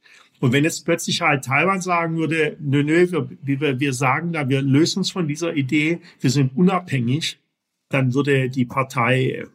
Und 0.42 0.54
wenn 0.54 0.64
jetzt 0.64 0.86
plötzlich 0.86 1.22
halt 1.22 1.46
Taiwan 1.46 1.82
sagen 1.82 2.18
würde, 2.18 2.58
nö, 2.60 2.84
nö, 2.84 3.08
wir, 3.44 3.80
wir 3.80 3.94
sagen 3.94 4.34
da, 4.34 4.50
wir 4.50 4.62
lösen 4.62 5.00
uns 5.00 5.12
von 5.12 5.28
dieser 5.28 5.56
Idee, 5.56 6.02
wir 6.20 6.32
sind 6.32 6.58
unabhängig, 6.58 7.40
dann 7.90 8.14
würde 8.14 8.50
die 8.50 8.66
Partei 8.66 9.46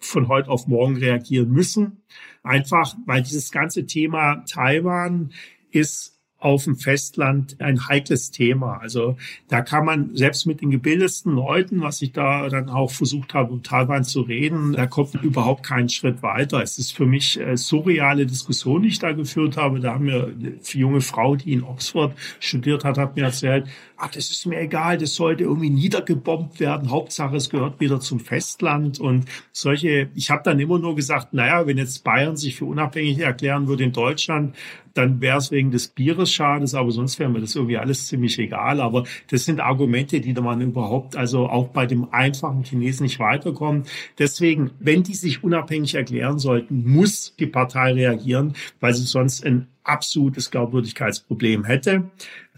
von 0.00 0.28
heute 0.28 0.50
auf 0.50 0.66
morgen 0.66 0.96
reagieren 0.96 1.50
müssen. 1.50 2.02
Einfach, 2.42 2.96
weil 3.06 3.22
dieses 3.22 3.50
ganze 3.52 3.86
Thema 3.86 4.44
Taiwan 4.46 5.32
ist 5.70 6.20
auf 6.40 6.64
dem 6.64 6.76
Festland 6.76 7.60
ein 7.60 7.86
heikles 7.86 8.30
Thema. 8.30 8.78
Also 8.78 9.16
da 9.48 9.60
kann 9.60 9.84
man 9.84 10.16
selbst 10.16 10.46
mit 10.46 10.62
den 10.62 10.70
gebildetsten 10.70 11.34
Leuten, 11.34 11.82
was 11.82 12.00
ich 12.00 12.12
da 12.12 12.48
dann 12.48 12.70
auch 12.70 12.90
versucht 12.90 13.34
habe, 13.34 13.52
um 13.52 13.62
Taiwan 13.62 14.04
zu 14.04 14.22
reden, 14.22 14.72
da 14.72 14.86
kommt 14.86 15.14
überhaupt 15.22 15.64
keinen 15.64 15.90
Schritt 15.90 16.22
weiter. 16.22 16.62
Es 16.62 16.78
ist 16.78 16.96
für 16.96 17.06
mich 17.06 17.38
äh, 17.38 17.56
surreale 17.56 18.26
Diskussion, 18.26 18.82
die 18.82 18.88
ich 18.88 18.98
da 18.98 19.12
geführt 19.12 19.58
habe. 19.58 19.80
Da 19.80 19.94
haben 19.94 20.06
mir 20.06 20.34
eine 20.34 20.58
junge 20.72 21.02
Frau, 21.02 21.36
die 21.36 21.52
in 21.52 21.62
Oxford 21.62 22.14
studiert 22.40 22.84
hat, 22.84 22.96
hat 22.96 23.16
mir 23.16 23.24
erzählt, 23.24 23.66
ach, 24.00 24.10
das 24.10 24.30
ist 24.30 24.46
mir 24.46 24.58
egal, 24.60 24.98
das 24.98 25.14
sollte 25.14 25.44
irgendwie 25.44 25.70
niedergebombt 25.70 26.58
werden. 26.58 26.90
Hauptsache, 26.90 27.36
es 27.36 27.50
gehört 27.50 27.80
wieder 27.80 28.00
zum 28.00 28.18
Festland. 28.18 28.98
Und 28.98 29.26
solche, 29.52 30.08
ich 30.14 30.30
habe 30.30 30.42
dann 30.44 30.58
immer 30.58 30.78
nur 30.78 30.96
gesagt, 30.96 31.34
naja, 31.34 31.66
wenn 31.66 31.78
jetzt 31.78 32.02
Bayern 32.02 32.36
sich 32.36 32.56
für 32.56 32.64
unabhängig 32.64 33.18
erklären 33.18 33.68
würde 33.68 33.84
in 33.84 33.92
Deutschland, 33.92 34.56
dann 34.94 35.20
wäre 35.20 35.38
es 35.38 35.50
wegen 35.50 35.70
des 35.70 35.88
Bieres 35.88 36.32
schades, 36.32 36.74
aber 36.74 36.90
sonst 36.90 37.18
wäre 37.18 37.30
mir 37.30 37.40
das 37.40 37.54
irgendwie 37.54 37.76
alles 37.76 38.08
ziemlich 38.08 38.38
egal. 38.38 38.80
Aber 38.80 39.04
das 39.28 39.44
sind 39.44 39.60
Argumente, 39.60 40.20
die 40.20 40.32
man 40.32 40.60
überhaupt, 40.60 41.16
also 41.16 41.48
auch 41.48 41.68
bei 41.68 41.86
dem 41.86 42.12
einfachen 42.12 42.64
Chinesen 42.64 43.04
nicht 43.04 43.18
weiterkommt. 43.18 43.88
Deswegen, 44.18 44.70
wenn 44.80 45.02
die 45.02 45.14
sich 45.14 45.44
unabhängig 45.44 45.94
erklären 45.94 46.38
sollten, 46.38 46.84
muss 46.90 47.34
die 47.38 47.46
Partei 47.46 47.92
reagieren, 47.92 48.54
weil 48.80 48.94
sie 48.94 49.04
sonst 49.04 49.44
ein 49.44 49.68
absolutes 49.84 50.50
Glaubwürdigkeitsproblem 50.50 51.64
hätte. 51.64 52.10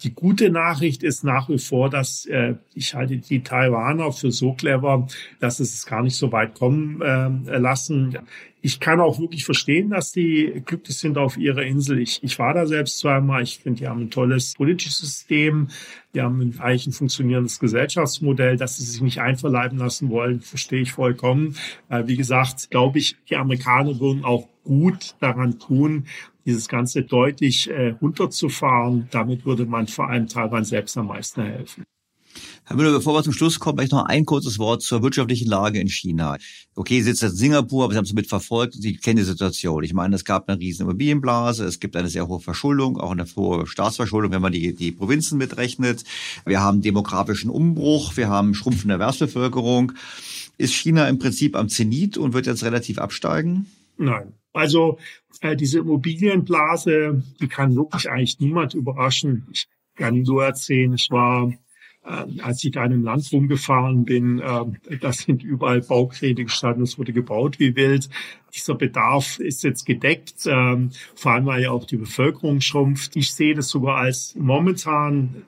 Die 0.02 0.14
gute 0.14 0.50
Nachricht 0.50 1.02
ist 1.02 1.22
nach 1.22 1.48
wie 1.48 1.58
vor, 1.58 1.88
dass 1.88 2.26
äh, 2.26 2.54
ich 2.74 2.94
halte 2.94 3.18
die 3.18 3.42
Taiwaner 3.42 4.10
für 4.12 4.32
so 4.32 4.52
clever, 4.54 5.06
dass 5.38 5.60
es 5.60 5.74
es 5.74 5.86
gar 5.86 6.02
nicht 6.02 6.16
so 6.16 6.32
weit 6.32 6.54
kommen 6.54 7.00
äh, 7.00 7.58
lassen. 7.58 8.18
Ich 8.64 8.80
kann 8.80 9.00
auch 9.00 9.18
wirklich 9.18 9.44
verstehen, 9.44 9.90
dass 9.90 10.12
die 10.12 10.62
glücklich 10.64 10.96
sind 10.96 11.18
auf 11.18 11.36
ihrer 11.36 11.62
Insel. 11.62 11.98
Ich, 11.98 12.22
ich 12.22 12.38
war 12.38 12.54
da 12.54 12.66
selbst 12.66 12.98
zweimal. 12.98 13.42
Ich 13.42 13.58
finde, 13.58 13.80
die 13.80 13.88
haben 13.88 14.02
ein 14.02 14.10
tolles 14.10 14.54
politisches 14.54 14.98
System. 14.98 15.68
Die 16.14 16.20
haben 16.20 16.54
eigentlich 16.58 16.86
ein 16.86 16.92
funktionierendes 16.92 17.58
Gesellschaftsmodell, 17.58 18.56
dass 18.56 18.76
sie 18.76 18.84
sich 18.84 19.00
nicht 19.00 19.20
einverleiben 19.20 19.78
lassen 19.78 20.10
wollen, 20.10 20.40
verstehe 20.40 20.82
ich 20.82 20.92
vollkommen. 20.92 21.56
Äh, 21.88 22.04
wie 22.06 22.16
gesagt, 22.16 22.70
glaube 22.70 22.98
ich, 22.98 23.16
die 23.28 23.36
Amerikaner 23.36 23.98
würden 24.00 24.24
auch 24.24 24.48
gut 24.64 25.16
daran 25.20 25.58
tun, 25.58 26.06
dieses 26.44 26.68
Ganze 26.68 27.02
deutlich 27.02 27.70
äh, 27.70 27.94
runterzufahren. 28.00 29.08
Damit 29.10 29.44
würde 29.44 29.66
man 29.66 29.86
vor 29.86 30.08
allem 30.08 30.28
Taiwan 30.28 30.64
selbst 30.64 30.96
am 30.96 31.08
meisten 31.08 31.42
helfen. 31.42 31.84
Herr 32.64 32.76
Müller, 32.76 32.92
bevor 32.92 33.14
wir 33.14 33.22
zum 33.22 33.32
Schluss 33.32 33.58
kommen, 33.58 33.76
vielleicht 33.76 33.92
noch 33.92 34.06
ein 34.06 34.24
kurzes 34.24 34.58
Wort 34.58 34.82
zur 34.82 35.02
wirtschaftlichen 35.02 35.48
Lage 35.48 35.80
in 35.80 35.88
China. 35.88 36.36
Okay, 36.74 37.00
Sie 37.00 37.10
sitzen 37.10 37.26
in 37.26 37.36
Singapur, 37.36 37.84
aber 37.84 37.92
Sie 37.92 37.98
haben 37.98 38.04
es 38.04 38.12
mit 38.12 38.28
verfolgt 38.28 38.74
Sie 38.74 38.96
kennen 38.96 39.16
die 39.16 39.24
Situation. 39.24 39.82
Ich 39.82 39.92
meine, 39.92 40.14
es 40.14 40.24
gab 40.24 40.48
eine 40.48 40.60
riesen 40.60 40.82
Immobilienblase, 40.82 41.64
es 41.64 41.80
gibt 41.80 41.96
eine 41.96 42.08
sehr 42.08 42.28
hohe 42.28 42.40
Verschuldung, 42.40 42.98
auch 42.98 43.10
eine 43.10 43.26
hohe 43.36 43.66
Staatsverschuldung, 43.66 44.30
wenn 44.30 44.40
man 44.40 44.52
die, 44.52 44.74
die 44.74 44.92
Provinzen 44.92 45.38
mitrechnet. 45.38 46.04
Wir 46.46 46.60
haben 46.60 46.82
demografischen 46.82 47.50
Umbruch, 47.50 48.16
wir 48.16 48.28
haben 48.28 48.54
schrumpfende 48.54 48.94
Erwerbsbevölkerung. 48.94 49.92
Ist 50.56 50.74
China 50.74 51.08
im 51.08 51.18
Prinzip 51.18 51.56
am 51.56 51.68
Zenit 51.68 52.16
und 52.16 52.32
wird 52.32 52.46
jetzt 52.46 52.62
relativ 52.62 52.98
absteigen? 52.98 53.66
Nein. 53.98 54.32
Also 54.52 54.98
äh, 55.40 55.56
diese 55.56 55.80
Immobilienblase, 55.80 57.22
die 57.40 57.48
kann 57.48 57.76
wirklich 57.76 58.10
eigentlich 58.10 58.40
niemand 58.40 58.74
überraschen. 58.74 59.46
Ich 59.52 59.68
kann 59.94 60.22
nur 60.22 60.44
erzählen, 60.44 60.92
es 60.92 61.10
war 61.10 61.52
äh, 62.04 62.40
als 62.42 62.64
ich 62.64 62.72
da 62.72 62.84
in 62.84 62.92
einem 62.92 63.04
Land 63.04 63.32
rumgefahren 63.32 64.04
bin, 64.04 64.40
äh, 64.40 64.98
da 64.98 65.12
sind 65.12 65.42
überall 65.42 65.82
Baukräne 65.82 66.44
gestanden, 66.44 66.82
es 66.82 66.98
wurde 66.98 67.12
gebaut 67.12 67.58
wie 67.58 67.76
wild. 67.76 68.08
Dieser 68.54 68.74
Bedarf 68.74 69.38
ist 69.38 69.62
jetzt 69.62 69.84
gedeckt, 69.86 70.46
ähm, 70.46 70.90
vor 71.14 71.32
allem 71.32 71.46
weil 71.46 71.62
ja 71.62 71.70
auch 71.70 71.84
die 71.84 71.96
Bevölkerung 71.96 72.60
schrumpft. 72.60 73.16
Ich 73.16 73.32
sehe 73.32 73.54
das 73.54 73.68
sogar 73.68 73.98
als 73.98 74.34
momentan 74.34 75.44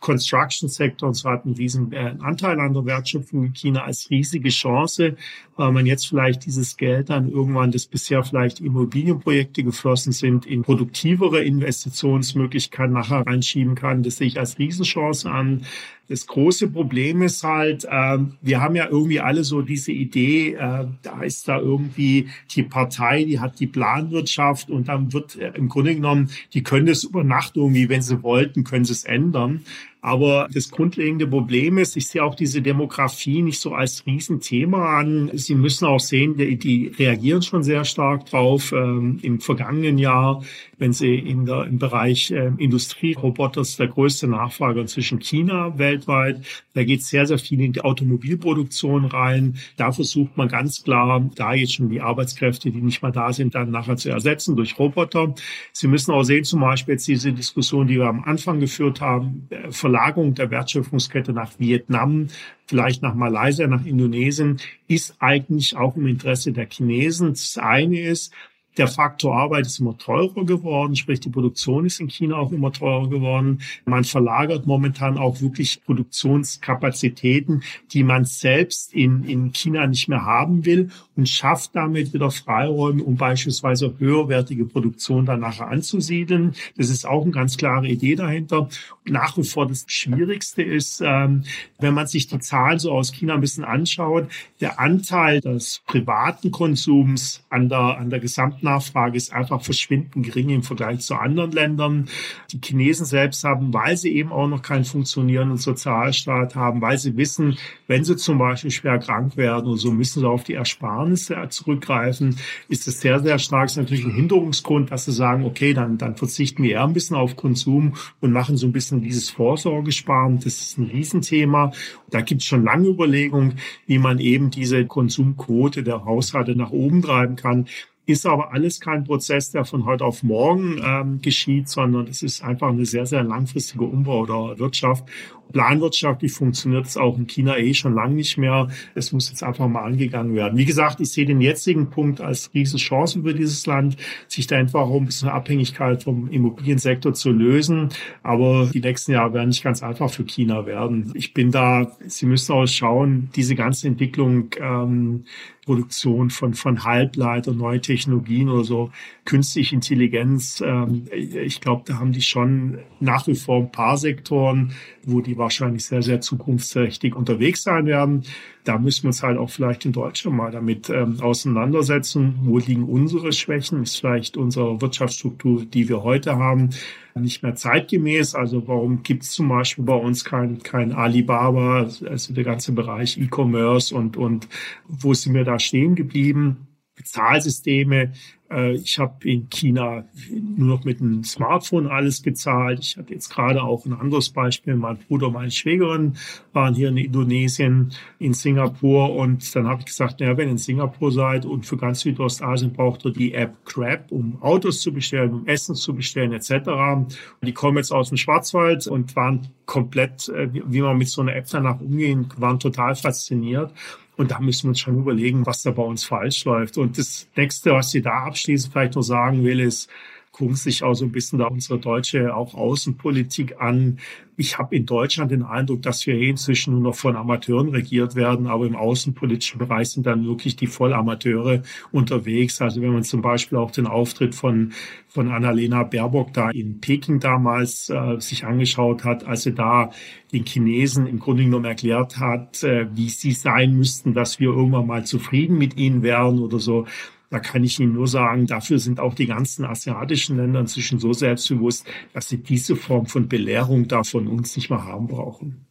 Construction-Sektor, 0.00 1.08
und 1.08 1.14
zwar 1.14 1.34
hat 1.34 1.44
einen 1.44 1.54
riesen 1.54 1.92
äh, 1.92 2.14
Anteil 2.20 2.58
an 2.58 2.72
der 2.72 2.86
Wertschöpfung 2.86 3.44
in 3.44 3.52
China 3.54 3.84
als 3.84 4.10
riesige 4.10 4.48
Chance, 4.48 5.16
weil 5.56 5.72
man 5.72 5.86
jetzt 5.86 6.08
vielleicht 6.08 6.46
dieses 6.46 6.76
Geld 6.76 7.10
dann 7.10 7.30
irgendwann, 7.30 7.70
das 7.70 7.86
bisher 7.86 8.24
vielleicht 8.24 8.60
Immobilienprojekte 8.60 9.62
geflossen 9.62 10.12
sind, 10.12 10.46
in 10.46 10.62
produktivere 10.62 11.44
Investitionsmöglichkeiten 11.44 12.94
nachher 12.94 13.26
reinschieben 13.26 13.74
kann. 13.74 14.02
Das 14.02 14.16
sehe 14.16 14.26
ich 14.26 14.38
als 14.38 14.58
Riesenchance 14.58 15.30
an. 15.30 15.66
Das 16.10 16.26
große 16.26 16.68
Problem 16.68 17.22
ist 17.22 17.44
halt, 17.44 17.84
äh, 17.84 18.18
wir 18.40 18.60
haben 18.60 18.74
ja 18.74 18.88
irgendwie 18.88 19.20
alle 19.20 19.44
so 19.44 19.62
diese 19.62 19.92
Idee, 19.92 20.54
äh, 20.54 20.86
da 21.02 21.22
ist 21.22 21.46
da 21.46 21.60
irgendwie 21.60 22.28
die 22.50 22.64
Partei, 22.64 23.22
die 23.22 23.38
hat 23.38 23.60
die 23.60 23.68
Planwirtschaft 23.68 24.70
und 24.70 24.88
dann 24.88 25.12
wird 25.12 25.36
äh, 25.36 25.52
im 25.54 25.68
Grunde 25.68 25.94
genommen, 25.94 26.30
die 26.52 26.64
können 26.64 26.86
das 26.86 27.04
über 27.04 27.22
Nacht 27.22 27.56
irgendwie, 27.56 27.88
wenn 27.88 28.02
sie 28.02 28.24
wollten, 28.24 28.64
können 28.64 28.84
sie 28.84 28.92
es 28.92 29.04
ändern. 29.04 29.64
Aber 30.02 30.48
das 30.52 30.70
grundlegende 30.70 31.26
Problem 31.26 31.76
ist, 31.76 31.96
ich 31.96 32.08
sehe 32.08 32.24
auch 32.24 32.34
diese 32.34 32.62
Demografie 32.62 33.42
nicht 33.42 33.60
so 33.60 33.74
als 33.74 34.06
Riesenthema 34.06 34.98
an. 34.98 35.30
Sie 35.34 35.54
müssen 35.54 35.84
auch 35.86 36.00
sehen, 36.00 36.36
die, 36.36 36.56
die 36.56 36.88
reagieren 36.88 37.42
schon 37.42 37.62
sehr 37.62 37.84
stark 37.84 38.26
drauf. 38.26 38.72
Ähm, 38.72 39.18
Im 39.22 39.40
vergangenen 39.40 39.98
Jahr, 39.98 40.42
wenn 40.80 40.94
Sie 40.94 41.14
in 41.14 41.44
der, 41.44 41.64
im 41.64 41.78
Bereich 41.78 42.30
äh, 42.30 42.50
Industrieroboter 42.56 43.62
der 43.78 43.88
größte 43.88 44.26
Nachfrager 44.26 44.86
zwischen 44.86 45.20
China 45.20 45.78
weltweit. 45.78 46.40
Da 46.74 46.82
geht 46.84 47.02
sehr, 47.02 47.26
sehr 47.26 47.38
viel 47.38 47.60
in 47.60 47.74
die 47.74 47.82
Automobilproduktion 47.82 49.04
rein. 49.04 49.58
Da 49.76 49.92
versucht 49.92 50.36
man 50.36 50.48
ganz 50.48 50.82
klar, 50.82 51.30
da 51.34 51.52
jetzt 51.52 51.74
schon 51.74 51.90
die 51.90 52.00
Arbeitskräfte, 52.00 52.70
die 52.70 52.80
nicht 52.80 53.02
mal 53.02 53.12
da 53.12 53.32
sind, 53.32 53.54
dann 53.54 53.70
nachher 53.70 53.96
zu 53.96 54.08
ersetzen 54.08 54.56
durch 54.56 54.78
Roboter. 54.78 55.34
Sie 55.72 55.86
müssen 55.86 56.12
auch 56.12 56.22
sehen, 56.22 56.44
zum 56.44 56.60
Beispiel 56.60 56.94
jetzt 56.94 57.06
diese 57.06 57.32
Diskussion, 57.32 57.86
die 57.86 57.98
wir 57.98 58.06
am 58.06 58.24
Anfang 58.24 58.58
geführt 58.58 59.02
haben, 59.02 59.48
äh, 59.50 59.70
Verlagerung 59.70 60.34
der 60.34 60.50
Wertschöpfungskette 60.50 61.34
nach 61.34 61.58
Vietnam, 61.58 62.28
vielleicht 62.66 63.02
nach 63.02 63.14
Malaysia, 63.14 63.66
nach 63.66 63.84
Indonesien, 63.84 64.56
ist 64.88 65.16
eigentlich 65.18 65.76
auch 65.76 65.96
im 65.96 66.06
Interesse 66.06 66.52
der 66.52 66.68
Chinesen. 66.70 67.30
Das 67.30 67.58
eine 67.58 68.00
ist, 68.00 68.32
der 68.80 68.88
Faktor 68.88 69.36
Arbeit 69.36 69.66
ist 69.66 69.78
immer 69.78 69.98
teurer 69.98 70.46
geworden, 70.46 70.96
sprich 70.96 71.20
die 71.20 71.28
Produktion 71.28 71.84
ist 71.84 72.00
in 72.00 72.08
China 72.08 72.36
auch 72.36 72.50
immer 72.50 72.72
teurer 72.72 73.10
geworden. 73.10 73.60
Man 73.84 74.04
verlagert 74.04 74.66
momentan 74.66 75.18
auch 75.18 75.42
wirklich 75.42 75.84
Produktionskapazitäten, 75.84 77.62
die 77.92 78.02
man 78.02 78.24
selbst 78.24 78.94
in, 78.94 79.24
in 79.24 79.52
China 79.52 79.86
nicht 79.86 80.08
mehr 80.08 80.24
haben 80.24 80.64
will 80.64 80.88
und 81.14 81.28
schafft 81.28 81.76
damit 81.76 82.14
wieder 82.14 82.30
Freiräume, 82.30 83.02
um 83.04 83.16
beispielsweise 83.16 83.94
höherwertige 83.98 84.64
Produktion 84.64 85.26
dann 85.26 85.40
nachher 85.40 85.68
anzusiedeln. 85.68 86.54
Das 86.78 86.88
ist 86.88 87.06
auch 87.06 87.22
eine 87.22 87.32
ganz 87.32 87.58
klare 87.58 87.86
Idee 87.86 88.14
dahinter. 88.14 88.70
Nach 89.04 89.36
wie 89.36 89.44
vor 89.44 89.66
das 89.66 89.84
Schwierigste 89.88 90.62
ist, 90.62 91.02
ähm, 91.04 91.44
wenn 91.78 91.92
man 91.92 92.06
sich 92.06 92.28
die 92.28 92.38
Zahlen 92.38 92.78
so 92.78 92.92
aus 92.92 93.12
China 93.12 93.34
ein 93.34 93.42
bisschen 93.42 93.64
anschaut, 93.64 94.28
der 94.62 94.80
Anteil 94.80 95.42
des 95.42 95.82
privaten 95.86 96.50
Konsums 96.50 97.44
an 97.50 97.68
der, 97.68 97.98
an 97.98 98.08
der 98.08 98.20
gesamten 98.20 98.69
Gesamtnachfrage 98.70 99.16
ist 99.16 99.32
einfach 99.32 99.60
verschwindend 99.62 100.24
gering 100.24 100.50
im 100.50 100.62
Vergleich 100.62 101.00
zu 101.00 101.14
anderen 101.14 101.52
Ländern. 101.52 102.08
Die 102.52 102.60
Chinesen 102.62 103.04
selbst 103.04 103.42
haben, 103.44 103.72
weil 103.74 103.96
sie 103.96 104.14
eben 104.14 104.32
auch 104.32 104.46
noch 104.46 104.62
keinen 104.62 104.84
funktionierenden 104.84 105.58
Sozialstaat 105.58 106.54
haben, 106.54 106.80
weil 106.80 106.98
sie 106.98 107.16
wissen, 107.16 107.56
wenn 107.86 108.04
sie 108.04 108.16
zum 108.16 108.38
Beispiel 108.38 108.70
schwer 108.70 108.98
krank 108.98 109.36
werden 109.36 109.66
oder 109.66 109.76
so, 109.76 109.90
müssen 109.90 110.20
sie 110.20 110.28
auf 110.28 110.44
die 110.44 110.54
Ersparnisse 110.54 111.36
zurückgreifen, 111.48 112.36
ist 112.68 112.86
es 112.86 113.00
sehr, 113.00 113.20
sehr 113.20 113.38
stark. 113.38 113.64
Das 113.64 113.72
ist 113.72 113.78
natürlich 113.78 114.04
ein 114.04 114.14
Hinderungsgrund, 114.14 114.90
dass 114.90 115.04
sie 115.04 115.12
sagen, 115.12 115.44
okay, 115.44 115.74
dann, 115.74 115.98
dann 115.98 116.16
verzichten 116.16 116.62
wir 116.62 116.72
eher 116.72 116.84
ein 116.84 116.92
bisschen 116.92 117.16
auf 117.16 117.36
Konsum 117.36 117.94
und 118.20 118.32
machen 118.32 118.56
so 118.56 118.66
ein 118.66 118.72
bisschen 118.72 119.02
dieses 119.02 119.30
Vorsorgesparen. 119.30 120.36
Das 120.36 120.60
ist 120.60 120.78
ein 120.78 120.86
Riesenthema. 120.86 121.72
Da 122.10 122.20
gibt 122.20 122.42
es 122.42 122.46
schon 122.46 122.64
lange 122.64 122.88
Überlegungen, 122.88 123.58
wie 123.86 123.98
man 123.98 124.18
eben 124.18 124.50
diese 124.50 124.86
Konsumquote 124.86 125.82
der 125.82 126.04
Haushalte 126.04 126.54
nach 126.54 126.70
oben 126.70 127.02
treiben 127.02 127.36
kann. 127.36 127.66
Ist 128.10 128.26
aber 128.26 128.52
alles 128.52 128.80
kein 128.80 129.04
Prozess, 129.04 129.52
der 129.52 129.64
von 129.64 129.84
heute 129.84 130.04
auf 130.04 130.24
morgen 130.24 130.80
ähm, 130.84 131.22
geschieht, 131.22 131.68
sondern 131.68 132.08
es 132.08 132.22
ist 132.22 132.42
einfach 132.42 132.70
eine 132.70 132.84
sehr, 132.84 133.06
sehr 133.06 133.22
langfristige 133.22 133.84
Umbau 133.84 134.26
der 134.26 134.58
Wirtschaft 134.58 135.04
planwirtschaftlich 135.52 136.32
funktioniert 136.32 136.86
es 136.86 136.96
auch 136.96 137.16
in 137.18 137.26
China 137.26 137.56
eh 137.56 137.74
schon 137.74 137.94
lange 137.94 138.14
nicht 138.14 138.38
mehr. 138.38 138.68
Es 138.94 139.12
muss 139.12 139.30
jetzt 139.30 139.42
einfach 139.42 139.68
mal 139.68 139.82
angegangen 139.82 140.34
werden. 140.34 140.58
Wie 140.58 140.64
gesagt, 140.64 141.00
ich 141.00 141.12
sehe 141.12 141.26
den 141.26 141.40
jetzigen 141.40 141.90
Punkt 141.90 142.20
als 142.20 142.50
Riesenchance 142.54 143.22
für 143.22 143.34
dieses 143.34 143.66
Land, 143.66 143.96
sich 144.28 144.46
da 144.46 144.56
einfach 144.56 144.80
auch 144.80 145.00
ein 145.00 145.06
bisschen 145.06 145.28
Abhängigkeit 145.28 146.02
vom 146.02 146.28
Immobiliensektor 146.30 147.14
zu 147.14 147.30
lösen. 147.30 147.88
Aber 148.22 148.70
die 148.72 148.80
nächsten 148.80 149.12
Jahre 149.12 149.34
werden 149.34 149.48
nicht 149.48 149.62
ganz 149.62 149.82
einfach 149.82 150.10
für 150.10 150.24
China 150.24 150.66
werden. 150.66 151.12
Ich 151.14 151.34
bin 151.34 151.50
da, 151.50 151.96
Sie 152.06 152.26
müssen 152.26 152.52
auch 152.52 152.66
schauen, 152.66 153.30
diese 153.34 153.54
ganze 153.54 153.88
Entwicklung, 153.88 154.50
ähm, 154.60 155.24
Produktion 155.70 156.30
von, 156.30 156.54
von 156.54 156.84
Halbleiter, 156.84 157.52
neue 157.52 157.80
Technologien 157.80 158.48
oder 158.48 158.64
so, 158.64 158.90
künstliche 159.24 159.74
Intelligenz, 159.74 160.60
ähm, 160.66 161.04
ich 161.12 161.60
glaube, 161.60 161.84
da 161.86 161.98
haben 161.98 162.10
die 162.10 162.22
schon 162.22 162.78
nach 162.98 163.28
wie 163.28 163.36
vor 163.36 163.60
ein 163.60 163.70
paar 163.70 163.96
Sektoren, 163.96 164.72
wo 165.04 165.20
die 165.20 165.38
wahrscheinlich 165.40 165.84
sehr, 165.84 166.02
sehr 166.02 166.20
zukunftsträchtig 166.20 167.16
unterwegs 167.16 167.64
sein 167.64 167.86
werden. 167.86 168.22
Da 168.62 168.78
müssen 168.78 169.02
wir 169.04 169.08
uns 169.08 169.24
halt 169.24 169.38
auch 169.38 169.50
vielleicht 169.50 169.84
in 169.84 169.92
Deutschland 169.92 170.36
mal 170.36 170.52
damit 170.52 170.88
ähm, 170.88 171.18
auseinandersetzen. 171.20 172.38
Wo 172.42 172.58
liegen 172.58 172.84
unsere 172.84 173.32
Schwächen? 173.32 173.82
Ist 173.82 173.96
vielleicht 173.96 174.36
unsere 174.36 174.80
Wirtschaftsstruktur, 174.80 175.64
die 175.64 175.88
wir 175.88 176.04
heute 176.04 176.36
haben, 176.36 176.70
nicht 177.16 177.42
mehr 177.42 177.56
zeitgemäß? 177.56 178.36
Also 178.36 178.68
warum 178.68 179.02
gibt 179.02 179.24
es 179.24 179.32
zum 179.32 179.48
Beispiel 179.48 179.84
bei 179.84 179.96
uns 179.96 180.24
kein, 180.24 180.62
kein 180.62 180.92
Alibaba, 180.92 181.88
also 182.06 182.32
der 182.32 182.44
ganze 182.44 182.70
Bereich 182.70 183.18
E-Commerce 183.18 183.92
und, 183.92 184.16
und 184.16 184.48
wo 184.86 185.12
sind 185.14 185.34
wir 185.34 185.44
da 185.44 185.58
stehen 185.58 185.96
geblieben? 185.96 186.68
Bezahlsysteme, 186.94 188.12
ich 188.50 188.98
habe 188.98 189.28
in 189.28 189.48
China 189.48 190.04
nur 190.30 190.68
noch 190.76 190.84
mit 190.84 191.00
einem 191.00 191.22
Smartphone 191.22 191.86
alles 191.86 192.20
bezahlt. 192.20 192.80
Ich 192.80 192.96
hatte 192.96 193.12
jetzt 193.14 193.28
gerade 193.30 193.62
auch 193.62 193.86
ein 193.86 193.92
anderes 193.92 194.30
Beispiel. 194.30 194.74
Mein 194.74 194.98
Bruder 194.98 195.28
und 195.28 195.34
meine 195.34 195.50
Schwägerin 195.50 196.14
waren 196.52 196.74
hier 196.74 196.88
in 196.88 196.96
Indonesien, 196.96 197.92
in 198.18 198.34
Singapur. 198.34 199.14
Und 199.14 199.54
dann 199.54 199.68
habe 199.68 199.80
ich 199.80 199.86
gesagt, 199.86 200.20
naja, 200.20 200.36
wenn 200.36 200.48
ihr 200.48 200.52
in 200.52 200.58
Singapur 200.58 201.12
seid 201.12 201.46
und 201.46 201.64
für 201.64 201.76
ganz 201.76 202.00
Südostasien 202.00 202.72
braucht 202.72 203.04
ihr 203.04 203.12
die 203.12 203.34
App 203.34 203.64
Grab, 203.64 204.10
um 204.10 204.42
Autos 204.42 204.80
zu 204.80 204.92
bestellen, 204.92 205.32
um 205.32 205.46
Essen 205.46 205.74
zu 205.74 205.94
bestellen 205.94 206.32
etc. 206.32 206.68
Und 206.92 207.16
die 207.42 207.52
kommen 207.52 207.76
jetzt 207.76 207.92
aus 207.92 208.08
dem 208.08 208.18
Schwarzwald 208.18 208.86
und 208.88 209.14
waren 209.14 209.48
komplett, 209.66 210.28
äh, 210.28 210.48
wie 210.52 210.80
man 210.80 210.98
mit 210.98 211.08
so 211.08 211.22
einer 211.22 211.36
App 211.36 211.46
danach 211.50 211.80
umgehen, 211.80 212.26
waren 212.36 212.58
total 212.58 212.96
fasziniert. 212.96 213.72
Und 214.20 214.32
da 214.32 214.38
müssen 214.38 214.64
wir 214.64 214.68
uns 214.68 214.80
schon 214.80 214.98
überlegen, 214.98 215.46
was 215.46 215.62
da 215.62 215.70
bei 215.70 215.82
uns 215.82 216.04
falsch 216.04 216.44
läuft. 216.44 216.76
Und 216.76 216.98
das 216.98 217.26
nächste, 217.36 217.72
was 217.72 217.94
ich 217.94 218.02
da 218.02 218.24
abschließend 218.24 218.70
vielleicht 218.70 218.94
noch 218.94 219.02
sagen 219.02 219.44
will, 219.44 219.60
ist, 219.60 219.88
gucken 220.32 220.54
sich 220.54 220.82
auch 220.82 220.94
so 220.94 221.04
ein 221.04 221.12
bisschen 221.12 221.38
da 221.38 221.46
unsere 221.46 221.78
deutsche 221.78 222.34
auch 222.34 222.54
Außenpolitik 222.54 223.60
an. 223.60 223.98
Ich 224.36 224.58
habe 224.58 224.74
in 224.74 224.86
Deutschland 224.86 225.30
den 225.32 225.42
Eindruck, 225.42 225.82
dass 225.82 226.06
wir 226.06 226.14
inzwischen 226.14 226.72
nur 226.72 226.82
noch 226.82 226.94
von 226.94 227.16
Amateuren 227.16 227.68
regiert 227.68 228.14
werden, 228.14 228.46
aber 228.46 228.66
im 228.66 228.76
außenpolitischen 228.76 229.58
Bereich 229.58 229.90
sind 229.90 230.06
dann 230.06 230.24
wirklich 230.24 230.56
die 230.56 230.66
Vollamateure 230.66 231.62
unterwegs. 231.92 232.62
Also 232.62 232.80
wenn 232.80 232.92
man 232.92 233.02
zum 233.02 233.20
Beispiel 233.20 233.58
auch 233.58 233.70
den 233.70 233.86
Auftritt 233.86 234.34
von, 234.34 234.72
von 235.08 235.30
Annalena 235.30 235.82
Baerbock 235.82 236.32
da 236.32 236.50
in 236.50 236.80
Peking 236.80 237.20
damals 237.20 237.90
äh, 237.90 238.18
sich 238.20 238.44
angeschaut 238.46 239.04
hat, 239.04 239.26
als 239.26 239.42
sie 239.42 239.52
da 239.52 239.90
den 240.32 240.46
Chinesen 240.46 241.06
im 241.06 241.18
Grunde 241.18 241.44
genommen 241.44 241.66
erklärt 241.66 242.18
hat, 242.18 242.62
äh, 242.62 242.86
wie 242.94 243.10
sie 243.10 243.32
sein 243.32 243.76
müssten, 243.76 244.14
dass 244.14 244.40
wir 244.40 244.50
irgendwann 244.50 244.86
mal 244.86 245.04
zufrieden 245.04 245.58
mit 245.58 245.76
ihnen 245.76 246.02
wären 246.02 246.38
oder 246.38 246.60
so 246.60 246.86
da 247.30 247.38
kann 247.38 247.62
ich 247.62 247.78
Ihnen 247.78 247.94
nur 247.94 248.08
sagen, 248.08 248.46
dafür 248.46 248.78
sind 248.78 248.98
auch 248.98 249.14
die 249.14 249.26
ganzen 249.26 249.64
asiatischen 249.64 250.36
Länder 250.36 250.60
inzwischen 250.60 250.98
so 250.98 251.12
selbstbewusst, 251.12 251.86
dass 252.12 252.28
sie 252.28 252.38
diese 252.38 252.74
Form 252.74 253.06
von 253.06 253.28
Belehrung 253.28 253.86
da 253.86 254.02
von 254.02 254.26
uns 254.26 254.56
nicht 254.56 254.68
mehr 254.68 254.84
haben 254.84 255.06
brauchen. 255.06 255.66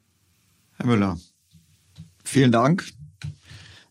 Herr 0.78 0.86
Müller, 0.86 1.18
vielen 2.24 2.54
Dank. 2.54 2.90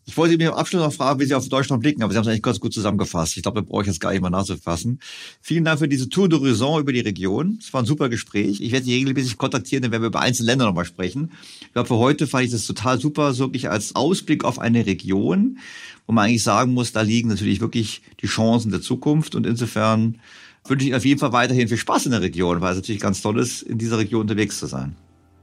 Ich 0.09 0.17
wollte 0.17 0.33
Sie 0.33 0.39
mir 0.39 0.53
am 0.53 0.59
Abschluss 0.59 0.83
noch 0.83 0.93
fragen, 0.93 1.21
wie 1.21 1.27
Sie 1.27 1.35
auf 1.35 1.47
Deutschland 1.51 1.83
blicken, 1.83 2.03
aber 2.03 2.11
Sie 2.11 2.17
haben 2.17 2.23
es 2.23 2.29
eigentlich 2.29 2.43
ganz 2.43 2.61
gut 2.61 2.73
zusammengefasst. 2.73 3.37
Ich 3.37 3.43
glaube, 3.43 3.61
da 3.61 3.67
brauche 3.69 3.83
ich 3.83 3.89
jetzt 3.89 4.01
gar 4.01 4.11
nicht 4.11 4.23
mal 4.23 4.31
nachzufassen. 4.31 5.01
Vielen 5.43 5.65
Dank 5.65 5.81
für 5.81 5.87
diese 5.87 6.09
Tour 6.09 6.29
d'Horizon 6.29 6.81
über 6.81 6.95
die 6.95 7.01
Region. 7.01 7.59
Es 7.61 7.75
war 7.75 7.83
ein 7.83 7.87
super 7.87 8.09
Gespräch. 8.09 8.63
Ich 8.63 8.73
werde 8.73 8.87
Sie 8.87 8.95
regelmäßig 8.95 9.37
kontaktieren, 9.37 9.83
dann 9.83 9.93
werden 9.93 10.01
wir 10.01 10.07
über 10.07 10.21
einzelne 10.21 10.47
Länder 10.47 10.65
nochmal 10.65 10.87
sprechen. 10.87 11.33
Ich 11.61 11.75
glaube, 11.75 11.89
für 11.89 11.99
heute 11.99 12.27
fand 12.27 12.47
ich 12.47 12.51
das 12.51 12.65
total 12.65 12.99
super, 12.99 13.37
wirklich 13.37 13.69
als 13.69 13.97
Ausblick 13.97 14.45
auf 14.45 14.59
eine 14.59 14.87
Region, 14.87 15.59
wo 16.07 16.15
man 16.15 16.25
eigentlich 16.25 16.43
sagen 16.43 16.73
muss, 16.73 16.93
da 16.93 17.03
liegen 17.03 17.29
natürlich 17.29 17.61
wirklich 17.61 18.01
die 18.23 18.29
Chancen 18.29 18.71
der 18.71 18.81
Zukunft 18.81 19.35
und 19.35 19.47
insofern 19.47 20.21
wünsche 20.67 20.85
ich 20.85 20.89
Ihnen 20.89 20.97
auf 20.97 21.05
jeden 21.05 21.21
Fall 21.21 21.33
weiterhin 21.33 21.69
viel 21.69 21.77
Spaß 21.77 22.07
in 22.07 22.13
der 22.13 22.23
Region, 22.23 22.63
weil 22.63 22.71
es 22.71 22.79
natürlich 22.79 23.03
ganz 23.03 23.21
toll 23.21 23.39
ist, 23.39 23.61
in 23.61 23.77
dieser 23.77 23.99
Region 23.99 24.23
unterwegs 24.23 24.59
zu 24.59 24.65
sein. 24.69 24.97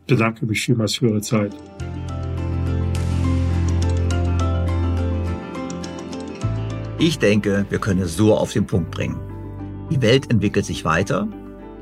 Ich 0.08 0.16
bedanke 0.16 0.48
mich 0.48 0.60
vielmals 0.60 0.96
für 0.96 1.10
Ihre 1.10 1.22
Zeit. 1.22 1.54
Ich 7.06 7.20
denke, 7.20 7.68
wir 7.70 7.78
können 7.78 8.02
es 8.02 8.18
so 8.18 8.36
auf 8.36 8.52
den 8.52 8.66
Punkt 8.66 8.90
bringen. 8.90 9.20
Die 9.92 10.02
Welt 10.02 10.32
entwickelt 10.32 10.66
sich 10.66 10.86
weiter, 10.86 11.28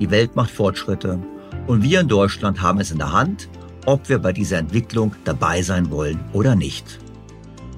die 0.01 0.11
Welt 0.11 0.35
macht 0.35 0.51
Fortschritte 0.51 1.17
und 1.65 1.81
wir 1.81 2.01
in 2.01 2.09
Deutschland 2.09 2.61
haben 2.61 2.81
es 2.81 2.91
in 2.91 2.97
der 2.97 3.13
Hand, 3.13 3.47
ob 3.85 4.09
wir 4.09 4.19
bei 4.19 4.33
dieser 4.33 4.57
Entwicklung 4.57 5.15
dabei 5.23 5.61
sein 5.61 5.89
wollen 5.91 6.19
oder 6.33 6.57
nicht. 6.57 6.99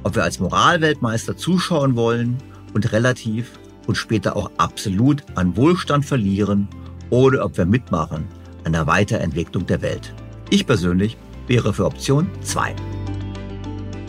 Ob 0.02 0.16
wir 0.16 0.24
als 0.24 0.40
Moralweltmeister 0.40 1.38
zuschauen 1.38 1.96
wollen 1.96 2.40
und 2.74 2.92
relativ 2.92 3.52
und 3.86 3.94
später 3.94 4.36
auch 4.36 4.50
absolut 4.58 5.22
an 5.36 5.56
Wohlstand 5.56 6.04
verlieren 6.04 6.68
oder 7.12 7.46
ob 7.46 7.60
wir 7.60 7.68
mitmachen 7.68 8.26
an 8.64 8.74
der 8.74 8.88
Weiterentwicklung 8.88 9.68
der 9.68 9.84
Welt. 9.84 10.16
Ich 10.50 10.66
persönlich 10.66 11.16
wäre 11.46 11.76
für 11.76 11.86
Option 11.86 12.28
2. 12.42 12.76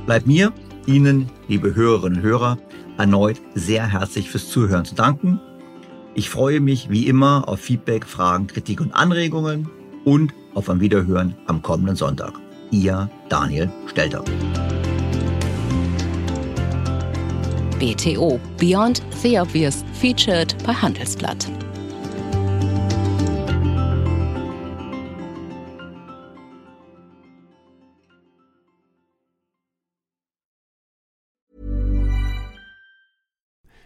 Bleibt 0.06 0.26
mir, 0.26 0.54
Ihnen, 0.86 1.30
liebe 1.48 1.74
Hörerinnen 1.74 2.20
und 2.20 2.24
Hörer, 2.24 2.56
erneut 2.98 3.40
sehr 3.54 3.86
herzlich 3.86 4.30
fürs 4.30 4.48
Zuhören 4.48 4.84
zu 4.84 4.94
danken. 4.94 5.40
Ich 6.14 6.30
freue 6.30 6.60
mich 6.60 6.88
wie 6.90 7.06
immer 7.06 7.48
auf 7.48 7.60
Feedback, 7.60 8.06
Fragen, 8.06 8.46
Kritik 8.46 8.80
und 8.80 8.92
Anregungen 8.92 9.68
und 10.04 10.32
auf 10.54 10.70
ein 10.70 10.80
Wiederhören 10.80 11.36
am 11.46 11.62
kommenden 11.62 11.96
Sonntag. 11.96 12.32
Ihr 12.70 13.10
Daniel 13.28 13.70
Stelter. 13.86 14.24
BTO 17.78 18.40
Beyond 18.58 19.02
the 19.22 19.38
Obvious 19.38 19.84
featured 19.92 20.56
bei 20.64 20.72
Handelsblatt. 20.72 21.46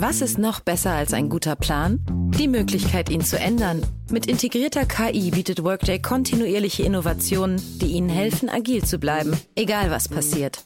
Was 0.00 0.20
ist 0.20 0.38
noch 0.38 0.60
besser 0.60 0.92
als 0.92 1.12
ein 1.12 1.28
guter 1.28 1.56
Plan? 1.56 1.98
Die 2.38 2.46
Möglichkeit, 2.46 3.10
ihn 3.10 3.20
zu 3.20 3.36
ändern. 3.36 3.84
Mit 4.10 4.26
integrierter 4.26 4.86
KI 4.86 5.32
bietet 5.32 5.64
Workday 5.64 5.98
kontinuierliche 6.00 6.84
Innovationen, 6.84 7.60
die 7.80 7.86
Ihnen 7.86 8.08
helfen, 8.08 8.48
agil 8.48 8.84
zu 8.84 8.98
bleiben, 8.98 9.36
egal 9.56 9.90
was 9.90 10.08
passiert. 10.08 10.64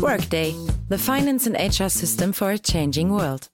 Workday, 0.00 0.54
the 0.90 0.98
finance 0.98 1.46
and 1.46 1.56
HR 1.56 1.88
system 1.88 2.34
for 2.34 2.50
a 2.50 2.58
changing 2.58 3.10
world. 3.10 3.48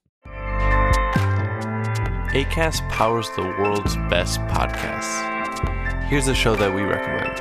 ACAST 2.32 2.82
powers 2.88 3.30
the 3.36 3.42
world's 3.42 3.96
best 4.08 4.40
podcasts. 4.48 5.22
Here's 6.08 6.26
a 6.26 6.34
show 6.34 6.56
that 6.56 6.74
we 6.74 6.82
recommend. 6.82 7.40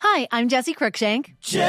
Hi, 0.00 0.26
I'm 0.32 0.48
Jesse 0.48 0.74
Cruikshank. 0.74 1.34
Jesse 1.42 1.68